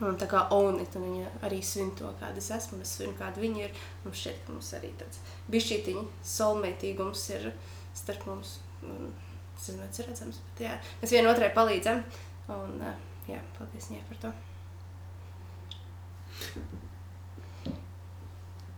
Un 0.00 0.14
tā 0.14 0.28
kā 0.30 0.44
Onita, 0.54 1.00
un 1.00 1.08
viņa 1.08 1.30
arī 1.42 1.58
svin 1.64 1.90
to, 1.98 2.06
kāda 2.20 2.38
es 2.38 2.52
esmu, 2.54 2.76
un 2.78 2.82
es 2.82 2.92
svinu, 2.94 3.16
kāda 3.18 3.42
viņa 3.42 3.64
ir. 3.64 3.72
Šķiet, 4.06 4.44
ka 4.46 4.52
mums 4.54 4.70
arī 4.78 4.92
tāds 5.00 5.18
bišķītiņa 5.50 6.04
solmētīgums 6.22 7.24
ir 7.34 7.50
starp 7.98 8.26
mums. 8.28 8.58
Un, 8.86 9.10
tas 9.58 9.70
ir 9.72 10.06
redzams, 10.06 10.38
bet 10.50 10.66
jā, 10.68 10.74
mēs 11.02 11.14
vienotrai 11.16 11.50
palīdzam. 11.54 12.04
Un, 12.54 12.76
uh, 12.78 12.94
jā, 13.28 13.40
paldies 13.58 13.90
viņai 13.90 14.04
par 14.10 14.22
to. 14.22 14.30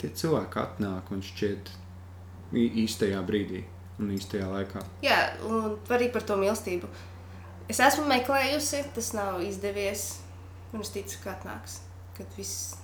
Tie 0.00 0.08
cilvēki 0.16 0.62
atnāk 0.62 1.12
un 1.12 1.20
šķiet 1.24 1.70
īstajā 2.56 3.20
brīdī 3.26 3.62
un 4.00 4.10
īstajā 4.14 4.48
laikā. 4.48 4.82
Jā, 5.04 5.18
un 5.46 5.76
arī 5.92 6.08
par 6.12 6.24
to 6.26 6.38
mīlestību. 6.40 6.88
Es 7.70 7.78
esmu 7.84 8.08
meklējusi, 8.10 8.86
tas 8.96 9.12
nav 9.14 9.42
izdevies. 9.44 10.08
Un 10.72 10.84
es 10.84 10.92
ticu, 10.94 11.18
ka 11.24 11.34
atnāks, 11.34 11.80
kad 12.16 12.30
viss 12.38 12.76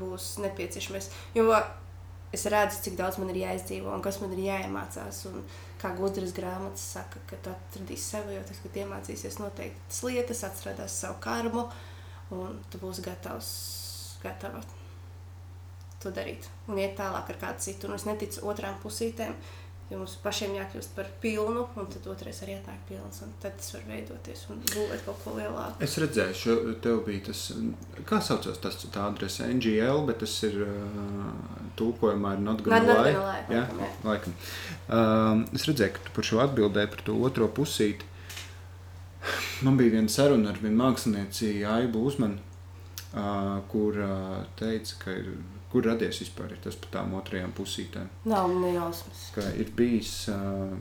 būs 0.00 0.32
nepieciešams. 0.42 1.10
Jo 1.36 1.46
es 2.32 2.46
redzu, 2.52 2.80
cik 2.84 2.96
daudz 2.98 3.18
man 3.20 3.32
ir 3.32 3.40
jāizdzīvo 3.42 3.92
un 3.94 4.02
kas 4.04 4.20
man 4.22 4.34
ir 4.36 4.44
jāiemācās. 4.46 5.22
Un 5.30 5.44
kā 5.80 5.92
gudras 5.98 6.34
grāmatas 6.36 6.84
saka, 6.96 7.22
ka 7.30 7.38
tu 7.42 7.52
atradīsi 7.52 8.16
sevi, 8.16 8.36
jo 8.36 8.42
tas, 8.46 8.60
kad 8.64 8.82
iemācīsies 8.82 9.40
noteiktas 9.40 10.02
lietas, 10.06 10.44
atradās 10.46 10.98
savu 11.02 11.18
karmu 11.24 11.64
un 12.36 12.60
tu 12.70 12.78
būsi 12.82 13.04
gatavs, 13.06 13.50
gatava 14.22 14.62
to 16.00 16.12
darīt 16.16 16.46
un 16.70 16.78
iet 16.80 16.94
tālāk 16.98 17.32
ar 17.32 17.40
kādu 17.40 17.64
citu. 17.66 17.88
Un 17.88 17.98
es 17.98 18.06
neticu 18.08 18.46
otrām 18.48 18.78
pusītēm, 18.84 19.34
jo 19.90 19.98
mums 19.98 20.14
pašiem 20.22 20.52
jākļūst 20.54 20.92
par 20.94 21.08
pilnu, 21.22 21.64
un 21.80 21.88
tad 21.90 22.06
otrais 22.12 22.38
arī 22.44 22.54
atnāk 22.58 22.84
pilns. 22.88 23.20
Un 23.26 23.32
tad 23.42 23.56
tas 23.58 23.72
var 23.74 23.86
veidoties 23.88 24.44
un 24.52 24.60
būvēt 24.70 25.02
kaut 25.06 25.24
ko 25.24 25.34
lielāku. 25.38 25.82
Es 25.86 25.96
redzēju, 26.02 26.36
šo, 26.42 26.56
tev 26.84 27.00
bija 27.06 27.24
tas, 27.30 27.42
kā 28.08 28.20
saucās 28.24 28.60
tas 28.62 28.78
tā 28.86 29.06
adrese, 29.08 29.48
NGL, 29.50 30.04
bet 30.08 30.22
tas 30.22 30.36
ir 30.46 30.60
tulkojumā 31.80 32.36
ir 32.36 32.44
not 32.44 32.62
gonna 32.66 33.00
lie. 33.02 33.14
Jā, 33.14 33.24
laikam, 33.24 33.82
jā. 33.82 33.90
laikam. 34.06 34.38
Um, 34.86 35.44
es 35.56 35.66
redzēju, 35.68 35.96
ka 35.96 36.06
tu 36.06 36.14
par 36.18 36.30
šo 36.30 36.44
atbildēji 36.44 36.92
par 36.94 37.04
to 37.08 37.16
otro 37.26 37.50
pusīti. 37.58 38.06
Man 39.66 39.76
bija 39.76 39.98
viena 39.98 40.12
saruna 40.12 40.54
ar 40.54 40.60
vienu 40.62 40.78
mākslinieci, 40.80 41.58
Aibu 41.68 42.06
Uzmanu, 42.08 42.38
uh, 43.12 43.58
kur 43.72 43.98
uh, 44.00 44.38
teica, 44.60 44.96
ka 45.02 45.16
ir, 45.18 45.34
kur 45.72 45.86
radies 45.86 46.22
vispār 46.24 46.56
tas 46.64 46.78
par 46.80 46.92
tām 46.96 47.14
otrajām 47.18 47.52
pusītēm. 47.56 48.08
Nav 48.30 48.50
nejausmas. 48.62 49.28
Ka 49.34 49.44
ir 49.58 49.70
bijis, 49.76 50.14
uh, 50.32 50.74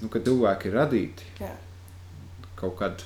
nu, 0.00 0.12
kad 0.12 0.24
cilvēki 0.26 0.70
ir 0.70 0.78
radīti 0.80 1.28
Jā. 1.42 1.52
kaut 2.56 2.78
kad, 2.80 3.04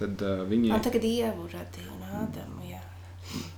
tad 0.00 0.24
uh, 0.26 0.42
viņi 0.50 0.74
Un 0.74 0.84
tagad 0.84 1.06
ievu 1.06 1.46
radīja 1.52 1.94
un 1.94 2.04
Ādamu. 2.24 2.66
Jā. 2.70 2.82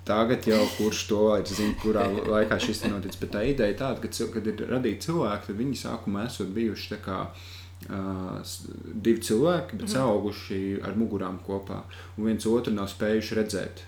Tagad 0.07 0.47
jau 0.47 0.63
kurš 0.77 1.03
to 1.11 1.23
vairs 1.27 1.53
zina, 1.59 1.75
kurā 1.83 2.07
laikā 2.15 2.59
šis 2.63 2.85
ir 2.85 2.95
noticis. 2.95 3.19
Bet 3.21 3.33
tā 3.35 3.43
ideja 3.49 3.73
ir 3.73 3.81
tāda, 3.81 4.01
ka, 4.05 4.29
kad 4.37 4.47
ir 4.53 4.63
radīti 4.71 5.09
cilvēki, 5.09 5.49
tad 5.49 5.61
viņi 5.61 5.81
sākumā 5.81 6.29
esot 6.29 6.53
bijuši 6.55 6.93
tā 6.93 7.01
kā 7.03 7.19
uh, 7.33 8.55
divi 8.95 9.25
cilvēki, 9.27 9.81
bet 9.81 9.97
auguši 10.01 10.61
ar 10.87 10.97
mugurām 11.01 11.41
kopā. 11.47 11.83
Un 12.17 12.31
viens 12.31 12.47
otru 12.53 12.77
nav 12.77 12.93
spējuši 12.93 13.41
redzēt. 13.41 13.85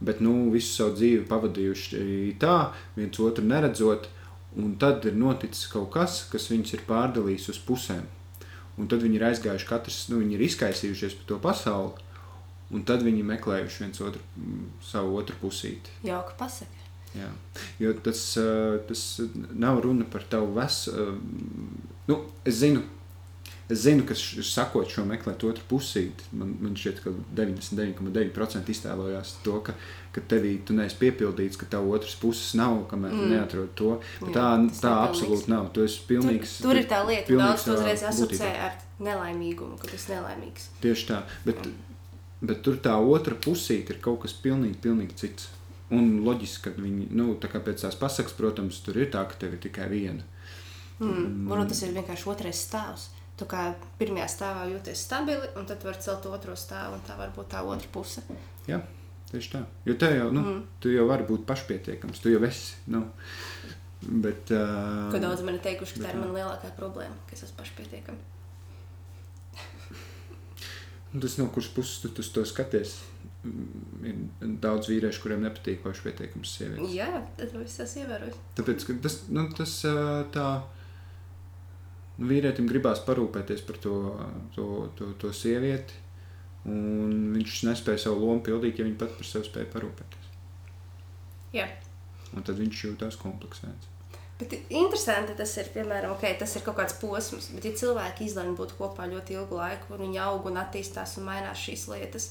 Bet 0.00 0.20
nu, 0.20 0.50
visu 0.52 0.74
savu 0.74 0.96
dzīvi 0.98 1.24
pavadījuši 1.28 2.36
tā, 2.40 2.56
viens 2.98 3.20
otru 3.22 3.46
neredzot. 3.46 4.10
Un 4.56 4.76
tad 4.80 5.04
ir 5.04 5.16
noticis 5.20 5.68
kaut 5.68 5.90
kas, 5.92 6.22
kas 6.32 6.48
viņus 6.48 6.78
ir 6.78 6.84
pārdalījis 6.88 7.50
uz 7.52 7.58
pusēm. 7.64 8.04
Un 8.80 8.88
tad 8.88 9.02
viņi 9.04 9.18
ir 9.18 9.26
aizgājuši, 9.30 9.68
katrs 9.68 10.00
nu, 10.12 10.20
viņi 10.22 10.36
ir 10.36 10.44
izkaisījušies 10.46 11.16
par 11.20 11.28
to 11.30 11.38
pasauli. 11.44 12.06
Un 12.74 12.82
tad 12.88 13.04
viņi 13.06 13.22
meklējuši 13.24 13.84
viens 13.84 14.00
otru, 14.02 14.22
mm, 14.36 14.64
savu 14.84 15.16
otru 15.20 15.36
pusīti. 15.42 15.92
Jauka 16.04 16.34
pasaka. 16.40 16.82
Jā. 17.16 17.28
Jo 17.80 17.92
tas, 18.04 18.20
ā, 18.40 18.76
tas 18.88 19.04
nav 19.54 19.80
runa 19.84 20.04
par 20.10 20.26
tavu 20.28 20.50
veselu. 20.56 21.16
Nu, 22.10 22.18
es 22.44 22.58
zinu, 22.60 22.82
es 23.68 23.80
zinu, 23.82 24.04
ka 24.06 24.14
sakot 24.14 24.88
šo 24.92 25.02
meklēt 25.08 25.42
otru 25.48 25.64
pusīti, 25.70 26.28
man, 26.38 26.52
man 26.62 26.76
šķiet, 26.78 27.00
ka 27.02 27.10
99,9% 27.38 28.70
iztēlojās 28.72 29.32
to, 29.44 29.56
ka, 29.66 29.74
ka 30.14 30.22
tevī 30.30 30.52
tu 30.66 30.76
neesi 30.76 30.98
piepildīts, 31.00 31.58
ka 31.60 31.66
tev 31.72 31.88
otras 31.90 32.14
puses 32.20 32.54
nav, 32.58 32.84
kamēr 32.90 33.10
mm. 33.12 33.18
tu 33.18 33.26
Mm. 33.26 33.32
neatrod 33.34 33.72
to. 33.78 33.90
Bet 34.20 34.30
Jā, 34.30 34.34
tā, 34.36 34.44
tā 34.44 34.60
nepilnīgs. 34.60 35.08
absolūti 35.08 35.50
nav. 35.52 35.66
Tu 35.74 35.82
esi 35.88 35.98
Tur, 35.98 36.06
pilnīgs. 36.12 36.54
tur 36.62 36.76
ir 36.78 36.86
tā 36.90 37.00
lieta, 37.08 37.26
ka 37.32 37.40
daudz 37.42 37.66
uzreiz 37.74 38.06
asociē 38.12 38.52
ar 38.68 38.78
nelaimīgumu, 39.02 39.78
ka 39.82 39.90
tas 39.90 40.06
ir 40.08 40.14
nelaimīgs. 40.16 40.68
Tieši 40.84 41.08
tā. 41.10 41.22
Bet, 41.44 41.66
bet 42.42 42.62
tur 42.62 42.78
tā 42.78 42.94
otra 43.02 43.34
pusīte 43.34 43.96
ir 43.96 44.00
kaut 44.04 44.22
kas 44.22 44.32
pilnīgi, 44.32 44.78
pilnīgi 44.82 45.14
cits. 45.24 45.50
Un 45.90 46.16
loģiski, 46.26 46.62
ka 46.64 46.82
viņi, 46.82 47.10
nu, 47.14 47.34
tā 47.38 47.46
kā 47.50 47.60
pēc 47.62 47.84
tās 47.84 47.94
pasakas, 47.94 48.32
protams, 48.34 48.80
tur 48.82 48.96
ir 48.98 49.06
tā, 49.10 49.20
ka 49.30 49.36
tev 49.38 49.52
ir 49.54 49.60
tikai 49.62 49.86
viena. 49.90 50.24
Mm. 50.98 51.44
Varbūt 51.50 51.68
tas 51.74 51.82
ir 51.86 51.92
vienkārši 51.94 52.26
otrais 52.32 52.62
stāvs. 52.66 53.10
Tu 53.36 53.44
kā 53.48 53.66
pirmajā 54.00 54.26
stāvā 54.32 54.62
jūties 54.70 55.02
stabili, 55.04 55.48
un 55.60 55.66
tad 55.68 55.82
var 55.84 55.98
celt 56.00 56.24
otro 56.30 56.54
stāvu, 56.56 56.96
un 56.96 57.02
tā 57.04 57.18
var 57.18 57.34
būt 57.36 57.50
tā 57.52 57.60
otra 57.68 57.90
puse. 57.92 58.22
Jā, 58.68 58.78
tieši 59.28 59.50
tā. 59.52 59.60
Jo 59.84 59.96
tev 60.00 60.14
jau, 60.16 60.30
nu, 60.32 60.44
mm. 60.44 60.62
tu 60.80 60.92
jau 60.94 61.04
vari 61.10 61.26
būt 61.28 61.44
pašpietiekams, 61.48 62.22
tu 62.22 62.32
jau 62.32 62.40
esi. 62.48 62.78
Nu, 62.92 63.02
bet, 64.00 64.54
uh, 64.56 65.10
Ko 65.12 65.20
daudz 65.20 65.44
man 65.44 65.58
ir 65.58 65.66
teikuši, 65.66 65.98
ka 65.98 66.06
tā 66.06 66.06
bet 66.06 66.14
ir 66.14 66.16
jā. 66.16 66.22
mana 66.22 66.38
lielākā 66.38 66.72
problēma, 66.78 67.18
ka 67.28 67.36
es 67.36 67.44
esmu 67.44 67.60
pašpietiekama. 67.60 68.32
Un 71.16 71.22
Tas 71.22 71.36
no 71.38 71.46
kuras 71.48 71.68
puses 71.72 72.00
tu, 72.02 72.08
tu 72.12 72.24
to 72.24 72.44
skaties. 72.44 72.98
Mm, 73.46 73.84
Ir 74.42 74.56
daudz 74.60 74.88
vīriešu, 74.90 75.22
kuriem 75.22 75.44
nepatīk 75.46 75.84
pašu 75.84 76.04
pieteikums 76.04 76.56
sievietes. 76.58 76.92
Jā, 76.92 77.08
tad 77.38 77.54
viss 77.56 77.78
tas 77.78 77.94
ievērojas. 78.00 78.40
Tāpēc 78.58 78.84
tas, 79.04 79.20
nu, 79.32 79.46
tas 79.56 79.76
tā 80.34 80.48
nu, 80.56 80.76
vīrietim 82.18 82.68
gribās 82.70 83.02
parūpēties 83.06 83.64
par 83.68 83.80
to, 83.82 83.96
to, 84.54 84.68
to, 84.98 85.10
to 85.20 85.32
sievieti, 85.36 85.98
un 86.66 87.34
viņš 87.36 87.58
nespēja 87.68 88.06
savu 88.06 88.24
lomu 88.24 88.44
pildīt, 88.46 88.80
ja 88.80 88.86
viņa 88.86 89.00
pat 89.02 89.12
par 89.18 89.28
sevi 89.28 89.48
spēja 89.50 89.68
parūpēties. 89.74 90.32
Jā. 91.56 91.68
Un 92.34 92.46
tad 92.46 92.58
viņš 92.58 92.86
jūtas 92.88 93.20
kompleksēts. 93.20 93.92
Bet 94.36 94.52
interesanti 94.68 95.32
tas 95.36 95.54
ir, 95.56 95.70
piemēram, 95.72 96.12
okay, 96.12 96.34
tas 96.36 96.52
ir 96.58 96.64
kaut 96.66 96.76
kāds 96.76 96.98
posms, 97.00 97.48
bet 97.56 97.64
ja 97.64 97.72
cilvēki 97.80 98.26
izlemj 98.26 98.52
būt 98.58 98.74
kopā 98.76 99.06
ļoti 99.08 99.38
ilgu 99.38 99.56
laiku, 99.56 99.94
un 99.94 100.02
viņi 100.04 100.20
aug 100.26 100.50
un 100.50 100.60
attīstās 100.60 101.16
un 101.16 101.24
mainās 101.30 101.62
šīs 101.62 101.86
lietas, 101.88 102.26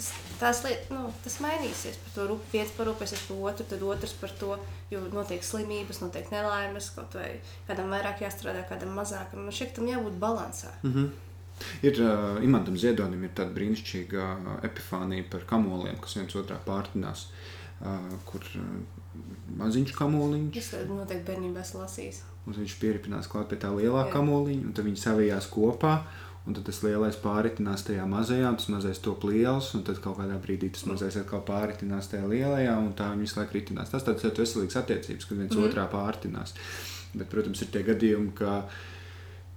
tas, 0.00 0.10
tās 0.40 0.62
liet, 0.64 0.88
nu, 0.94 1.06
tas 1.24 1.36
mainīsies. 1.44 1.98
Par 2.04 2.14
to 2.16 2.26
rūp, 2.30 2.44
viens 2.54 2.72
parūpēsies 2.76 3.26
par 3.28 3.42
otru, 3.50 3.66
tad 3.68 3.82
otrs 3.84 4.14
par 4.20 4.32
to, 4.40 4.56
jo 4.90 5.00
notiek 5.12 5.44
slimības, 5.44 6.00
notiek 6.00 6.30
nelaimes, 6.32 6.90
kaut 6.96 7.16
vai 7.18 7.34
kādam 7.68 7.92
vairāk 7.92 8.24
jāstrādā, 8.24 8.64
kādam 8.68 8.94
mazāk. 8.96 9.34
Man 9.36 9.52
šķiet, 9.52 9.74
tam 9.76 9.90
jābūt 9.90 10.16
balansā. 10.22 10.72
Mm 10.82 10.92
-hmm. 10.94 11.10
Ir 11.82 12.00
uh, 12.00 12.44
Imantam 12.44 12.76
Ziedonim 12.78 13.24
ir 13.24 13.30
tāda 13.36 13.52
brīnišķīga 13.52 14.36
epifānija 14.64 15.24
par 15.30 15.44
kamoliem, 15.44 15.98
kas 16.00 16.16
viens 16.16 16.34
otrā 16.34 16.56
pārtinās. 16.66 17.26
Uh, 17.80 17.98
kur 18.24 18.40
maziņš 19.56 19.92
kamoliņš, 19.92 20.54
Tas 20.54 20.88
noteikti 20.88 21.32
bērnībā 21.32 21.60
esmu 21.60 21.80
lasījis. 21.80 22.22
un 22.46 22.52
viņš 22.54 22.74
pieripinās 22.80 23.28
klāt 23.28 23.48
pie 23.48 23.56
tā 23.56 23.68
lielā 23.76 24.06
Jā. 24.06 24.12
kamoliņa, 24.12 24.66
un 24.66 24.72
tad 24.72 24.84
viņi 24.84 24.96
savijās 24.96 25.46
kopā. 25.46 26.02
Un 26.48 26.56
tad 26.56 26.64
tas 26.64 26.78
lielais 26.80 27.18
pārritinās 27.20 27.82
tajā 27.84 28.06
mazajā, 28.08 28.48
tas 28.56 28.70
mazais 28.72 29.00
top 29.04 29.26
liels, 29.28 29.74
un 29.76 29.82
tad 29.84 29.98
kaut 30.00 30.16
kādā 30.18 30.38
brīdī 30.40 30.70
tas 30.72 30.86
mazais 30.88 31.18
atkal 31.20 31.42
pārritinās 31.46 32.08
tajā 32.10 32.30
lielajā, 32.30 32.78
un 32.80 32.94
tā 32.96 33.10
viņi 33.12 33.26
visu 33.26 33.36
laiku 33.36 33.58
ritinās. 33.58 33.92
Tas 33.92 34.06
tāds 34.06 34.24
ļoti 34.24 34.42
veselīgs 34.46 34.78
attiecības, 34.80 35.28
kad 35.28 35.42
viens 35.42 35.52
mm. 35.52 35.66
otrā 35.68 35.84
pārritinās. 35.92 36.54
Bet, 37.12 37.28
protams, 37.28 37.60
ir 37.60 37.68
tie 37.74 37.84
gadījumi, 37.84 38.32
ka 38.38 38.62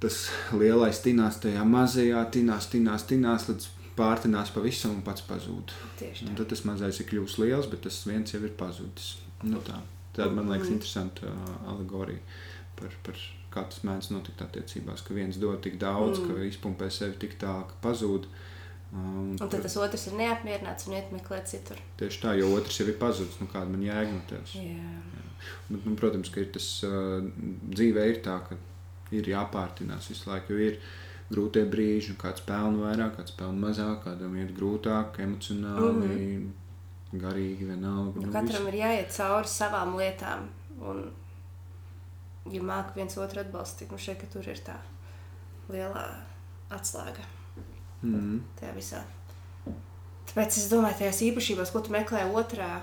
tas 0.03 0.25
lielais 0.51 0.99
tinās 1.05 1.39
tajā 1.39 1.63
mazajā, 1.63 2.25
tinās, 2.35 2.67
tinās, 2.73 3.07
tinās, 3.07 3.47
līdz 3.47 3.69
pārtinās 3.97 4.51
pavisam 4.53 4.97
un 4.97 5.03
pats 5.05 5.23
pazūd. 5.27 5.71
Tieši 6.01 6.27
Un 6.27 6.37
tad 6.39 6.49
tas 6.51 6.65
mazais 6.67 6.99
ir 6.99 7.07
kļuvis 7.09 7.37
liels, 7.39 7.69
bet 7.71 7.85
tas 7.87 8.01
viens 8.09 8.33
jau 8.33 8.41
ir 8.43 8.55
pazudis. 8.59 9.13
Nu, 9.45 9.61
tā. 9.63 9.79
Tāda 10.13 10.33
man 10.35 10.51
liekas 10.51 10.69
Mm. 10.69 10.77
interesanta 10.77 11.29
uh, 11.29 11.55
alegorija 11.73 12.19
par, 12.75 12.91
par 13.05 13.17
kā 13.53 13.65
tas 13.69 13.83
mēdz 13.87 14.09
notikt 14.13 14.41
attiecībās, 14.45 15.05
ka 15.05 15.15
viens 15.15 15.37
dod 15.41 15.61
tik 15.63 15.77
daudz, 15.81 16.19
mm. 16.19 16.31
Ka 16.31 16.49
izpumpē 16.49 16.89
sevi 16.93 17.19
tik 17.21 17.37
tā, 17.41 17.59
ka 17.69 17.79
pazūd. 17.85 18.25
Uh, 18.25 18.49
Un, 18.93 19.33
tad 19.39 19.55
tas 19.57 19.73
otrs 19.81 20.03
ir 20.11 20.17
neapmierināts 20.19 20.85
un 20.85 20.93
iet 20.93 21.09
meklēt 21.13 21.47
citur. 21.49 21.79
Tieši 21.97 22.19
tā, 22.21 22.33
jo 22.37 22.51
otrs 22.53 22.77
jau 22.77 22.85
ir 22.85 22.99
pazudis, 23.01 23.39
nu 23.41 23.47
kāda 23.49 23.71
man 23.71 23.81
jēga 23.81 24.11
no 24.11 24.19
tevis. 24.29 24.53
Jā. 24.59 24.91
Bet, 25.69 25.79
nu, 25.87 25.95
protams, 25.97 26.29
ka 26.29 26.43
ir 26.43 26.51
tas 26.53 26.67
uh, 26.85 27.23
dzīvē 27.73 28.05
ir 28.11 28.21
tā, 28.25 28.37
ka 28.45 28.59
ir 29.13 29.29
jāpārtinās 29.31 30.11
visu 30.11 30.29
laiku, 30.29 30.53
jo 30.53 30.69
ir 30.69 30.77
grūtie 31.31 31.63
brīži, 31.69 32.13
un 32.13 32.19
kāds 32.21 32.45
pelna 32.45 32.85
vairāk, 32.85 33.15
kāds 33.17 33.33
pelna 33.39 33.65
mazāk, 33.65 34.03
kādam 34.05 34.37
ir 34.37 34.53
grūtāk, 34.57 35.17
emocionāli, 35.25 36.11
mm 36.11 36.51
garīgi, 37.13 37.67
vienalga. 37.69 38.17
Nu, 38.17 38.25
nu, 38.25 38.33
katram 38.33 38.63
ir 38.71 38.79
jāiet 38.79 39.11
cauri 39.13 39.45
savām 39.45 39.91
lietām. 39.99 40.47
Un, 40.81 41.03
ja 42.51 42.63
māca 42.65 42.95
viens 42.97 43.15
otru 43.17 43.43
atbalstīt, 43.43 43.91
nu 43.91 43.99
šeit 44.01 44.19
ka 44.21 44.29
tur 44.33 44.47
ir 44.49 44.59
tā 44.65 44.75
lielā 45.71 46.03
atslēga 46.73 47.23
mm, 48.03 48.41
tajā 48.59 48.73
visā. 48.75 49.01
Tāpēc 50.29 50.57
es 50.57 50.69
domāju, 50.71 50.99
tajās 51.01 51.21
īpašībās, 51.27 51.71
ko 51.71 51.83
tu 51.83 51.93
meklē 51.93 52.25
otrā, 52.33 52.81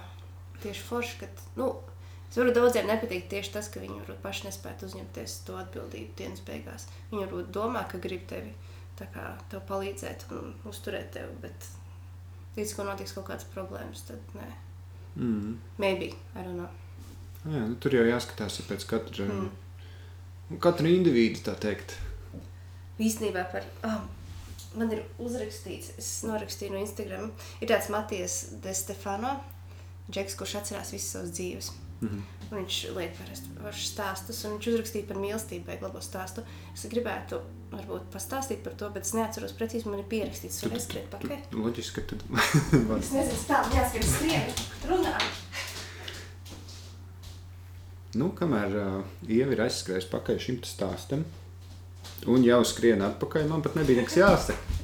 tieši 0.63 0.85
forši, 0.87 1.17
ka 1.21 1.29
nu, 1.59 1.71
es 2.29 2.39
varu 2.39 2.55
daudziem 2.57 2.89
nepatikt 2.89 3.31
tieši 3.33 3.55
tas, 3.57 3.71
ka 3.73 3.83
viņi 3.83 4.01
varbūt 4.03 4.23
paši 4.25 4.49
nespētu 4.49 4.89
uzņemties 4.89 5.37
to 5.49 5.59
atbildību 5.61 6.17
dienas 6.21 6.45
beigās. 6.47 6.87
Viņi 7.11 7.25
varbūt 7.27 7.53
domā, 7.55 7.85
ka 7.91 8.01
grib 8.03 8.27
tevi 8.31 8.55
tā 9.01 9.09
kā 9.15 9.31
tev 9.53 9.65
palīdzēt 9.69 10.29
un 10.37 10.53
uzturēt 10.69 11.13
tevi, 11.17 11.33
bet 11.43 11.71
līdz 12.59 12.77
ko 12.77 12.87
notiks 12.89 13.17
kaut 13.17 13.31
kādas 13.31 13.49
problēmas, 13.55 14.05
tad 14.09 14.37
nē. 14.37 14.51
mm. 15.17 15.57
Maybe, 15.79 16.15
I 16.35 16.45
don't 16.45 16.57
know. 16.57 16.80
Jā, 17.45 17.63
nu, 17.71 17.77
tur 17.81 17.95
jau 17.97 18.05
jāskatās 18.05 18.61
pēc 18.69 18.85
katra, 18.91 19.25
Mm. 19.31 20.59
katra 20.61 20.89
individu, 20.89 21.41
tā 21.47 21.55
teikt. 21.57 21.97
īstenībā 23.01 23.47
par. 23.53 23.65
Oh, 23.85 24.01
man 24.77 24.91
ir 24.93 25.03
uzrakstīts, 25.19 25.95
es 25.99 26.23
norakstīju 26.29 26.73
no 26.75 26.79
Instagram. 26.85 27.31
Ir 27.61 27.69
tāds 27.69 27.89
Matijas 27.89 28.51
De 28.63 28.75
Stefano, 28.75 29.39
Džeks, 30.11 30.35
kurš 30.37 30.55
atcerās 30.61 30.93
visas 30.93 31.11
savas 31.13 31.31
dzīves. 31.31 31.71
Mm 32.03 32.09
-hmm. 32.09 32.23
Un 32.51 32.59
viņš 32.59 32.77
liek 32.97 33.13
parasti 33.17 33.49
stāstus, 33.87 34.45
un 34.45 34.59
viņš 34.59 34.67
uzrakstīja 34.73 35.07
par 35.09 35.17
mīlestību, 35.17 35.67
vai 35.67 35.77
glabā 35.79 36.01
stāstu. 36.03 36.43
Es 36.75 36.87
gribētu, 36.91 37.41
varbūt, 37.71 38.03
pastāstīt 38.13 38.63
par 38.65 38.73
to, 38.73 38.91
bet 38.91 39.03
es 39.07 39.13
neatceros 39.15 39.53
precīzi, 39.53 39.87
man 39.87 39.99
ir 39.99 40.05
pierakstīts, 40.05 40.69
vai 40.69 40.77
es 40.77 40.85
skrietu 40.85 41.09
pakaļ. 41.17 41.39
Loģiski, 41.53 41.95
ka 41.95 42.01
tad 42.01 42.23
Es 42.99 43.11
nezinu, 43.13 43.45
tā 43.49 43.65
jāskat 43.71 44.05
skrienu, 44.05 44.53
runā. 44.89 45.21
Nu, 48.19 48.33
kamēr 48.35 48.73
uh, 48.75 49.03
Ieva 49.31 49.55
ir 49.55 49.61
aizskrējusi 49.69 50.09
pakaļ 50.11 50.39
šim 50.43 50.57
stāstam, 50.67 51.21
un 52.27 52.43
jau 52.43 52.59
skrien 52.67 53.05
atpakaļ, 53.07 53.45
man 53.47 53.63
pat 53.63 53.77
nebija 53.79 54.01
nekas 54.03 54.17
jāsaka. 54.19 54.79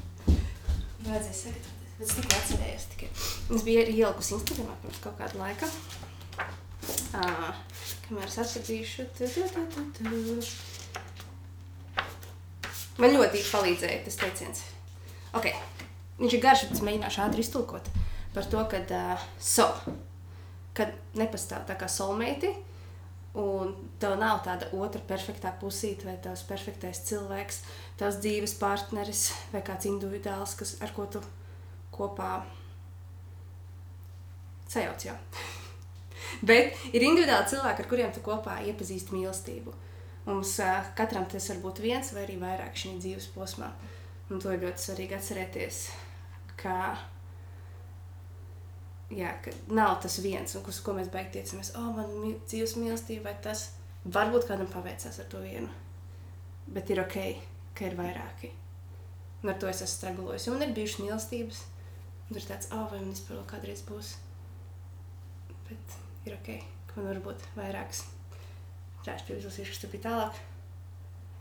Vajadzēja 1.03 1.39
sagatavoties, 1.41 1.97
bet 1.99 2.05
es 2.07 2.13
tikai 2.21 2.37
atcerējos. 2.39 2.85
Tikai. 2.93 3.09
Es 3.57 3.65
biju 3.67 3.81
arī 3.83 3.97
ielikusi 3.99 4.37
Instagramā 4.37 4.77
pirms 4.83 5.01
kaut 5.03 5.17
kāda 5.19 5.41
laika. 5.41 5.67
Uh, 7.17 7.51
kamēr 8.05 8.29
es 8.31 8.39
atradīšu, 8.45 9.09
tu, 9.19 9.27
tu, 9.35 9.43
tu, 9.51 9.63
tu, 9.75 9.81
tu. 9.99 10.05
Man 13.03 13.11
ļoti 13.17 13.43
palīdzēja 13.51 14.05
tas 14.07 14.21
teiciens. 14.23 14.63
Okay. 15.35 15.55
Viņš 16.21 16.39
ir 16.39 16.45
garš, 16.47 16.69
bet 16.69 16.79
es 16.79 16.87
mēģināšu 16.87 17.25
ātri 17.27 17.43
iztulkot 17.43 17.91
par 18.37 18.47
to, 18.53 18.63
ka 18.71 18.79
uh, 18.87 19.27
so, 19.43 19.67
kad 20.79 20.95
nepastāv 21.19 21.67
tā 21.67 21.75
kā 21.81 21.91
soulmate, 21.91 22.55
un 23.37 23.75
tev 24.01 24.17
nav 24.21 24.41
tāda 24.47 24.71
otra 24.77 25.01
perfektā 25.05 25.53
pusīte, 25.61 26.09
vai 26.09 26.17
tavs 26.23 26.45
perfektais 26.49 27.03
cilvēks, 27.09 27.61
tavs 28.01 28.21
dzīves 28.25 28.57
partneris, 28.61 29.29
vai 29.53 29.63
kāds 29.67 29.89
individuāls, 29.91 30.57
kas, 30.57 30.77
ar 30.85 30.95
ko 30.97 31.05
tu 31.11 31.21
kopā 31.95 32.31
sajauc. 34.73 35.09
Jā. 35.09 35.17
Bet 36.49 36.81
ir 36.93 37.05
individuāli 37.05 37.53
cilvēki, 37.53 37.85
ar 37.85 37.91
kuriem 37.91 38.15
tu 38.15 38.25
kopā 38.25 38.59
iepazīsti 38.71 39.15
mīlestību. 39.15 39.75
Mums 40.27 40.57
uh, 40.65 40.89
katram 40.99 41.29
tas 41.31 41.45
var 41.53 41.61
būt 41.63 41.85
viens 41.85 42.09
vai 42.15 42.25
arī 42.25 42.41
vairāk 42.41 42.75
šī 42.79 42.97
dzīves 42.99 43.29
posmā. 43.37 43.69
Un 44.33 44.41
to 44.43 44.51
ir 44.51 44.65
ļoti 44.65 44.83
svarīgi 44.83 45.15
atcerēties, 45.15 45.83
ka, 46.59 46.97
jā, 49.11 49.33
ka 49.43 49.53
nav 49.71 49.99
tas 50.03 50.19
viens, 50.23 50.55
un 50.59 50.67
uz 50.67 50.81
ko 50.83 50.95
mēs 50.97 51.11
beigās 51.13 51.35
tiecamies, 51.35 51.73
oh, 51.79 51.91
man 51.95 52.39
dzīves 52.49 52.77
mīlestība, 52.81 53.31
vai 53.31 53.35
tas 53.43 53.69
varbūt 54.05 54.49
kādam 54.49 54.71
paveicās 54.71 55.21
ar 55.23 55.29
to 55.31 55.43
vienu. 55.43 55.69
Bet 56.67 56.91
ir 56.91 57.03
ok, 57.03 57.19
ka 57.79 57.87
ir 57.87 57.99
vairāki. 57.99 58.51
Un 59.43 59.53
ar 59.53 59.59
to 59.61 59.69
es 59.71 59.83
esmu 59.85 59.93
stragulojis. 59.95 60.49
Man 60.51 60.67
ir 60.67 60.75
bijušas 60.75 61.03
mīlestības, 61.05 61.63
un 62.27 62.33
tur 62.33 62.43
ir 62.43 62.49
tāds, 62.49 62.71
oh, 62.75 62.89
vai 62.91 63.01
man 63.03 63.13
vispār 63.13 63.45
kādreiz 63.51 63.85
būs. 63.87 64.17
Bet 65.69 65.97
ir 66.27 66.35
ok, 66.39 66.53
ka 66.91 66.99
man 66.99 67.13
var 67.13 67.23
būt 67.29 67.47
vairāks. 67.59 68.05
Trāšu 69.07 69.29
piebilstīšu, 69.29 69.71
kas 69.71 69.83
tur 69.85 69.93
bija 69.93 70.09
tālāk. 70.09 70.43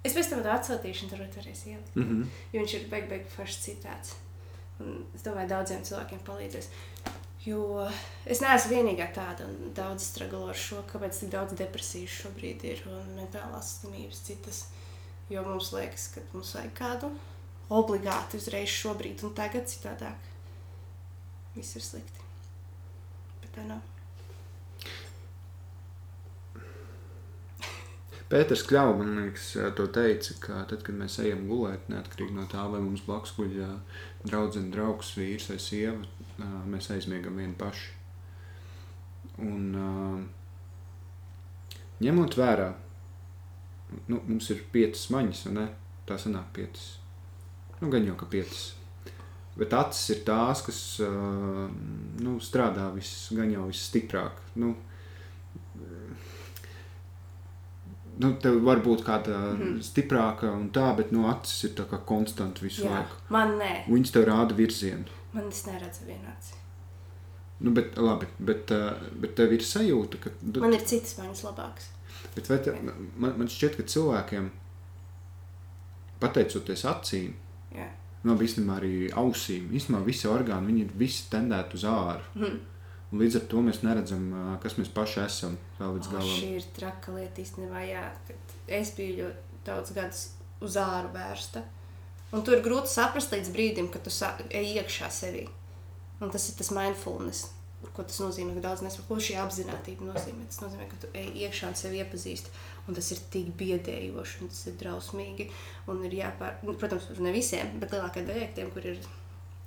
Es 0.05 0.13
pēc 0.13 0.29
tam 0.29 0.45
atsūtīšu, 0.53 1.05
un 1.05 1.09
tur 1.09 1.23
varēs 1.23 1.65
ielikt. 1.65 1.95
Mm 1.95 2.03
-hmm. 2.03 2.25
Jo 2.53 2.61
viņš 2.61 2.73
ir 2.77 2.89
beig, 2.89 3.09
beig 3.09 3.25
foršs 3.37 3.63
citāts. 3.65 4.13
Un 4.79 5.05
es 5.15 5.23
domāju, 5.23 5.49
daudziem 5.49 5.83
cilvēkiem 5.83 6.19
palīdzēs. 6.27 6.67
Jo 7.45 7.85
es 8.25 8.41
neesmu 8.41 8.71
vienīgā 8.73 9.11
tāda, 9.13 9.45
un 9.45 9.73
daudz 9.77 10.07
strāgalo 10.09 10.49
ar 10.49 10.57
šo, 10.57 10.81
kāpēc 10.89 11.19
tik 11.21 11.31
daudz 11.35 11.53
depresijas 11.59 12.15
šobrīd 12.23 12.65
ir 12.65 12.81
un 12.89 13.13
mentālās 13.19 13.75
slimības 13.79 14.23
citas. 14.25 14.63
Jo 15.29 15.45
mums 15.45 15.71
liekas, 15.73 16.09
ka 16.13 16.25
mums 16.33 16.55
vajag 16.57 16.73
kādu 16.77 17.13
obligāti 17.73 18.41
uzreiz 18.41 18.69
šobrīd 18.69 19.25
un 19.25 19.33
tagad 19.37 19.69
citādāk. 19.69 20.31
Viss 21.55 21.77
ir 21.77 21.85
slikti. 21.85 22.31
Bet 23.41 23.53
tā 23.57 23.65
nav. 23.69 23.94
Pēters 28.29 28.63
Kļavs, 28.65 28.97
man 28.97 29.19
liekas, 29.19 29.49
to 29.77 29.85
teica, 29.93 30.37
ka 30.41 30.63
tad, 30.69 30.81
kad 30.85 30.97
mēs 30.97 31.19
ejam 31.21 31.43
gulēt, 31.49 31.85
neatkarīgi 31.91 32.33
no 32.33 32.47
tā, 32.49 32.63
vai 32.71 32.79
mums 32.81 33.03
blakus 33.05 33.35
guļ 33.37 33.59
ā, 33.61 33.73
draudzene, 34.25 34.71
draugs, 34.73 35.13
vīrs 35.19 35.51
vai 35.51 35.59
sieva, 35.61 35.99
ā, 36.41 36.49
mēs 36.71 36.89
aizmiegam 36.95 37.37
vieni 37.37 37.53
paši. 37.59 37.91
Un 39.45 39.69
ņemot 42.01 42.37
vērā, 42.39 42.69
nu, 44.09 44.19
mums 44.25 44.49
ir 44.55 44.63
piecas 44.73 45.05
maņas, 45.13 45.45
un 45.51 45.61
tā 46.07 46.17
sanāk 46.21 46.49
piecas. 46.55 46.87
Nu, 47.81 47.91
gan 47.91 48.07
jau 48.07 48.15
ka 48.17 48.27
piecas. 48.31 48.71
Bet 49.55 49.73
acis 49.75 50.15
ir 50.15 50.23
tās, 50.27 50.63
kas 50.65 50.79
nu, 50.99 52.35
strādā 52.43 52.89
vis, 52.95 53.11
gan 53.35 53.51
jau 53.53 53.69
visstiprāk. 53.69 54.41
Nu, 54.59 54.73
nu, 58.19 58.33
tev 58.41 58.59
var 58.63 58.79
būt 58.85 59.03
kāda 59.07 59.37
mm 59.55 59.79
stiprāka 59.85 60.49
un 60.55 60.69
tā, 60.75 60.89
bet 60.97 61.11
nu, 61.11 61.25
acis 61.31 61.63
ir 61.69 61.73
tā 61.77 61.85
kā 61.89 61.99
konstanti 62.07 62.63
visu 62.65 62.83
Jā, 62.85 62.91
laiku. 62.91 63.15
man 63.29 63.57
nē, 63.59 63.71
Viņas 63.87 64.11
tev 64.15 64.25
rāda 64.29 64.55
virzienu. 64.57 65.05
man 65.33 65.47
es 65.49 65.65
neredzu 65.67 66.05
vienāds. 66.07 66.53
Nu, 67.59 67.71
bet, 67.71 67.95
labi, 67.97 68.27
bet, 68.39 68.71
uh, 68.75 68.93
bet 69.21 69.35
tev 69.35 69.53
ir 69.55 69.61
sajūta, 69.63 70.19
ka. 70.19 70.29
Man 70.59 70.73
ir 70.75 70.81
citas 70.83 71.17
maņas 71.17 71.43
labākas. 71.47 71.89
Bet 72.35 72.49
vai 72.51 72.57
te, 72.59 72.73
man, 73.15 73.37
man 73.39 73.47
šķiet, 73.47 73.77
ka 73.79 73.83
cilvēkiem, 73.93 74.49
pateicoties 76.19 76.83
acīm, 76.89 77.33
Jā. 77.75 77.87
nu, 78.25 78.35
īstenībā 78.41 78.77
arī 78.79 78.93
ausīm, 79.21 79.69
īstenībā 79.75 80.03
visi 80.07 80.27
orgāni, 80.31 80.71
viņi 80.71 80.85
ir 80.87 80.93
visi 80.99 81.27
tendēti 81.31 81.79
uz 81.79 81.85
āru. 81.91 82.23
Mhm. 82.35 82.59
Līdz 83.15 83.39
ar 83.39 83.45
to 83.51 83.61
mēs 83.63 83.81
neredzam, 83.85 84.27
kas 84.63 84.75
mēs 84.79 84.91
paši 84.91 85.21
esam 85.23 85.57
vēl 85.79 85.97
līdz 85.97 86.11
galam. 86.11 86.35
šī 86.35 86.51
ir 86.57 86.69
traka 86.75 87.15
lieta 87.15 87.41
īstenībā, 87.43 87.83
jā, 87.87 88.03
es 88.79 88.91
biju 88.97 89.17
ļoti 89.21 89.61
daudz 89.67 89.95
gadus 89.95 90.23
uz 90.65 90.77
āru 90.81 91.11
vērsta. 91.13 91.63
Un 92.35 92.43
tur 92.43 92.57
ir 92.57 92.63
grūti 92.65 92.91
saprast 92.91 93.31
līdz 93.31 93.51
brīdim, 93.53 93.91
kad 93.93 94.03
tu 94.03 94.11
ej 94.49 94.73
iekšā 94.81 95.11
sevī. 95.13 95.45
Un 96.23 96.31
tas 96.33 96.49
ir 96.49 96.57
tas 96.59 96.71
mindfulness, 96.75 97.51
ko 97.95 98.03
tas 98.03 98.17
nozīmē, 98.23 98.55
daudz 98.63 98.83
nesaprot, 98.83 99.07
ko 99.07 99.19
šī 99.21 99.37
apziņotība 99.43 100.07
nozīmē. 100.09 100.47
Tas 100.49 100.61
nozīmē, 100.63 100.87
ka 100.91 100.99
tu 101.03 101.11
ej 101.15 101.29
iekšā 101.45 101.69
un 101.71 101.77
sevi 101.79 102.01
iepazīsti. 102.01 102.51
Un 102.87 102.97
tas 102.97 103.11
ir 103.13 103.21
tik 103.33 103.51
biedējoši, 103.59 104.41
un 104.43 104.51
tas 104.51 104.61
ir 104.71 104.77
drausmīgi. 104.81 105.47
Un 105.91 106.03
ir 106.07 106.17
jāpār, 106.19 106.59
nu, 106.65 106.75
protams, 106.79 107.07
ne 107.21 107.33
visiem, 107.35 107.75
bet 107.81 107.95
lielākajai 107.95 108.27
daļai 108.29 108.51
tiem, 108.57 108.71
kur 108.73 108.89
ir 108.93 108.99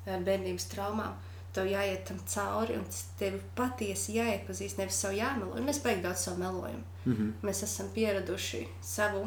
bērnības 0.08 0.68
traumām. 0.72 1.16
Tev 1.58 1.66
jāiet 1.66 2.04
tam 2.06 2.18
cauri, 2.30 2.76
un 2.78 2.84
tev 3.18 3.40
patiesi 3.58 4.14
jāiepazīst, 4.14 4.78
nevis 4.78 5.00
savu 5.02 5.16
jāmelo. 5.18 5.56
Un 5.58 5.66
mēs 5.66 5.80
beigās 5.82 6.04
daudz 6.04 6.24
savu 6.28 6.38
melojam. 6.38 6.84
Mm 7.04 7.14
-hmm. 7.16 7.32
Mēs 7.42 7.62
esam 7.66 7.88
pieraduši 7.94 8.68
savu 8.82 9.24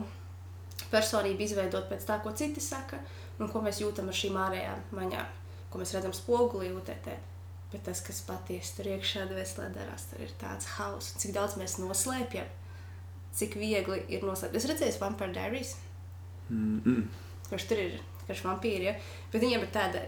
personību 0.91 1.43
izveidot 1.43 1.89
pēc 1.89 2.05
tā, 2.07 2.21
ko 2.23 2.31
citi 2.31 2.61
saka, 2.61 2.99
un 3.39 3.49
ko 3.49 3.61
mēs 3.61 3.81
jūtam 3.81 4.07
ar 4.07 4.13
šīm 4.13 4.37
ārējām 4.45 4.79
maņām, 4.91 5.25
ko 5.69 5.79
mēs 5.79 5.93
redzam 5.93 6.13
spogulī, 6.13 6.71
UTT. 6.77 7.07
Bet 7.71 7.83
tas, 7.83 8.01
kas 8.01 8.21
patiesi 8.21 8.75
tur 8.75 8.85
iekšā 8.85 9.27
dvēselē 9.29 9.69
darās, 9.75 10.07
tur 10.11 10.21
ir 10.21 10.31
tāds 10.41 10.65
hauss, 10.77 11.13
cik 11.17 11.33
daudz 11.33 11.55
mēs 11.55 11.77
noslēpjam, 11.79 12.47
cik 13.33 13.55
viegli 13.55 14.01
ir 14.09 14.23
noslēpt. 14.27 14.55
Es 14.55 14.65
redzēju, 14.65 14.99
Vampire 14.99 15.33
Diaries, 15.33 15.75
mm 16.49 16.81
-mm. 16.85 17.05
kurš 17.49 17.67
tur 17.67 17.77
ir, 17.77 18.01
kurš 18.27 18.43
vampīri, 18.43 18.83
ja? 18.83 18.95
bet 19.31 19.41
viņiem 19.41 19.61
ir 19.61 19.71
tāda 19.71 20.01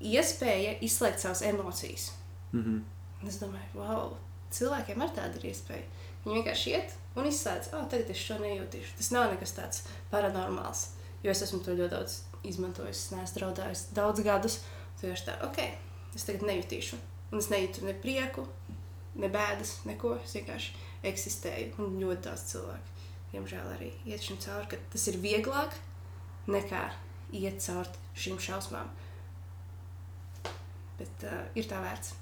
iespēja 0.00 0.78
izslēgt 0.84 1.20
savas 1.20 1.42
emocijas. 1.42 2.12
Mm 2.52 2.64
-hmm. 2.64 3.28
Es 3.28 3.40
domāju, 3.40 3.74
wow, 3.74 4.16
cilvēkiem 4.50 5.02
ar 5.02 5.10
tādu 5.14 5.40
ir 5.40 5.50
iespēja. 5.50 5.82
Viņi 6.24 6.34
vienkārši 6.38 6.70
iet 6.70 6.94
un 7.16 7.26
izslēdz, 7.26 7.72
oh, 7.72 7.88
tagad 7.90 8.10
es 8.10 8.16
šo 8.16 8.38
nejūtīšu. 8.38 8.96
Tas 8.96 9.10
nav 9.10 9.30
nekas 9.32 9.52
tāds 9.52 9.82
paranormāls. 10.12 10.88
Jo 11.22 11.30
es 11.30 11.42
esmu 11.42 11.58
to 11.64 11.70
ļoti 11.70 11.90
daudz 11.90 12.20
izmantojis, 12.46 13.04
es 13.04 13.10
neesmu 13.10 13.40
draudējis 13.40 13.86
daudz 13.96 14.20
gadus. 14.20 14.60
Tad 15.00 15.10
es 15.10 15.24
tā, 15.26 15.34
ok, 15.46 15.58
es 16.14 16.24
tagad 16.24 16.42
nejutīšu. 16.42 16.98
Un 17.32 17.38
es 17.38 17.50
nejūtu 17.50 17.84
ne 17.84 17.94
prieku, 17.94 18.46
ne 19.14 19.28
bēdas, 19.28 19.80
neko. 19.88 20.14
Es 20.24 20.36
vienkārši 20.38 20.72
eksistēju. 21.10 21.74
Un 21.82 21.98
ļoti 22.02 22.24
daudz 22.28 22.46
cilvēku, 22.52 22.94
diemžēl, 23.32 23.74
arī 23.74 23.92
iet 24.06 24.24
šim 24.24 24.38
cauri, 24.42 24.70
ka 24.70 24.80
tas 24.92 25.06
ir 25.10 25.20
vieglāk 25.22 25.74
nekā 26.48 26.84
iet 27.36 27.60
cauri 27.64 28.08
šīm 28.18 28.40
šausmām. 28.42 28.90
Bet 30.98 31.26
uh, 31.28 31.44
ir 31.58 31.68
tā 31.70 31.78
vērts 31.82 32.14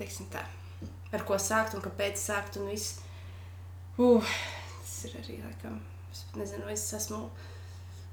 teiksim 0.00 0.30
tā, 0.32 0.42
ar 1.12 1.24
ko 1.28 1.36
sākt 1.38 1.76
un 1.76 1.84
kāpēc 1.84 2.18
sākt 2.18 2.58
un 2.60 2.70
viss. 2.70 2.98
Uh, 4.00 4.24
tas 4.80 4.96
ir 5.08 5.18
arī, 5.20 5.38
laikam, 5.44 5.76
es 6.10 6.24
nezinu, 6.38 6.66
es 6.72 6.86
esmu 6.96 7.26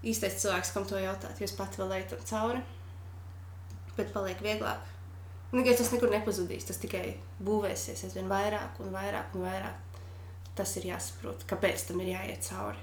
īstais 0.07 0.37
cilvēks, 0.41 0.73
kam 0.75 0.85
to 0.89 0.99
jautāt, 1.01 1.39
jo 1.39 1.47
es 1.47 1.55
pati 1.57 1.81
vēl 1.81 1.95
eju 1.97 2.11
tam 2.11 2.27
cauri, 2.31 2.61
bet 3.95 4.13
paliek 4.13 4.43
vieglāk. 4.43 4.93
Tikai 5.47 5.77
tas 5.79 5.93
nekur 5.93 6.11
nepazudīs, 6.11 6.67
tas 6.67 6.79
tikai 6.81 7.05
būvēsies 7.47 8.03
aizvien 8.03 8.27
vairāk 8.27 8.81
un 8.83 8.91
vairāk 8.91 9.35
un 9.37 9.45
vairāk. 9.47 10.01
Tas 10.57 10.73
ir 10.79 10.89
jāsaprot, 10.89 11.45
kāpēc 11.47 11.85
tam 11.87 12.01
ir 12.03 12.11
jāiet 12.17 12.43
cauri. 12.49 12.81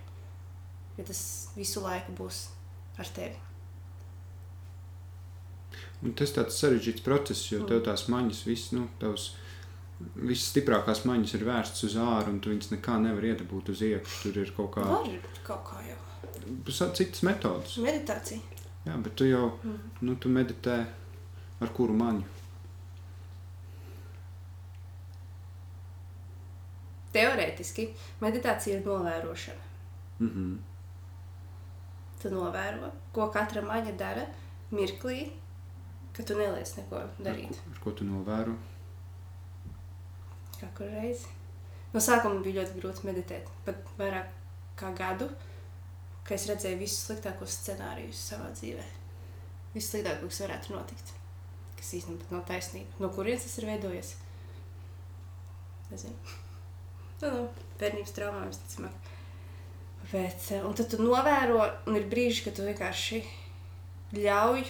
Jo 0.97 1.05
tas 1.05 1.21
visu 1.59 1.83
laiku 1.85 2.15
būs 2.17 2.47
ar 3.03 3.11
tevi. 3.13 3.37
Un 6.05 6.13
tas 6.13 6.31
ir 6.31 6.37
tāds 6.37 6.59
sarežģīts 6.61 7.03
process, 7.05 7.47
jo 7.53 7.61
Mm. 7.63 7.67
tev 7.69 7.83
tās 7.87 8.07
maņas, 8.13 8.43
viss, 8.47 8.73
nu, 8.73 8.89
tavs, 9.01 9.31
visas 10.17 10.51
stiprākās 10.53 11.05
maņas 11.09 11.35
ir 11.35 11.45
vērstas 11.49 11.85
uz 11.89 11.95
āru, 11.97 12.29
un 12.35 12.41
tu 12.41 12.51
viņas 12.51 12.71
nekā 12.77 12.99
nevar 13.01 13.23
iedabūt 13.25 13.71
uz 13.73 13.81
iekšā. 13.81 14.23
Tur 14.23 14.39
ir 14.43 14.53
kaut 14.57 14.71
kā 14.75 14.85
Var 14.85 15.09
kaut 15.45 15.65
kā 15.65 15.81
jau. 15.89 16.93
citas 16.93 17.23
metodas. 17.23 17.77
Meditācija. 17.79 18.41
Jā, 18.87 19.03
bet 19.03 19.17
tu 19.17 19.25
jau, 19.25 19.59
Mm. 19.65 19.79
nu, 20.03 20.15
tu 20.17 20.29
meditē 20.29 20.87
ar 21.61 21.69
kuru 21.69 21.95
maņu. 21.95 22.23
Teorētiski 27.15 27.89
meditācija 28.21 28.79
ir 28.81 28.87
novērošana. 28.87 29.61
Mm 30.21 30.29
-hmm. 30.29 30.57
Tu 32.23 32.29
novēro, 32.31 32.91
ko 33.13 33.29
katra 33.31 33.63
maņa 33.63 33.97
dara 33.97 34.27
mirklī, 34.73 35.31
kad 36.17 36.29
tu 36.29 36.37
neliec 36.39 36.77
neko 36.79 37.03
darīt. 37.19 37.59
Ar 37.73 37.81
ko 37.83 37.93
tu 37.97 38.07
novēro? 38.07 38.55
Katru 40.61 40.89
reizi. 40.93 41.31
No 41.95 42.03
sākuma 42.03 42.43
bija 42.43 42.63
ļoti 42.63 42.79
grūti 42.81 43.07
meditēt, 43.07 43.51
pat 43.67 43.91
vairāk 43.99 44.31
kā 44.79 44.91
gadu, 44.99 45.29
kad 46.25 46.37
es 46.39 46.47
redzēju 46.51 46.81
visus 46.81 47.05
sliktākos 47.09 47.59
scenārijus 47.61 48.23
savā 48.31 48.49
dzīvē. 48.55 48.87
Viss 49.75 49.91
sliktākais, 49.93 50.25
kas 50.31 50.43
varētu 50.47 50.75
notikt. 50.75 51.13
Kas 51.79 51.93
īstenībā 51.99 52.31
nav 52.31 52.47
taisnība. 52.49 52.99
No 53.03 53.11
kurienes 53.15 53.47
tas 53.47 53.59
ir 53.61 53.69
veidojies? 53.73 54.17
Nezinu. 55.93 56.17
Nu, 57.23 57.29
nu, 57.31 57.45
bērnības 57.81 58.11
traumām 58.13 58.49
visticamāk. 58.51 59.07
Bet, 60.11 60.43
eh, 60.53 60.65
un 60.67 60.75
tad 60.77 60.91
tu 60.93 60.99
novēro, 61.01 61.63
un 61.89 61.97
ir 61.97 62.05
brīži, 62.11 62.43
kad 62.45 62.57
tu 62.59 62.67
vienkārši 62.67 63.21
ļauj 64.19 64.67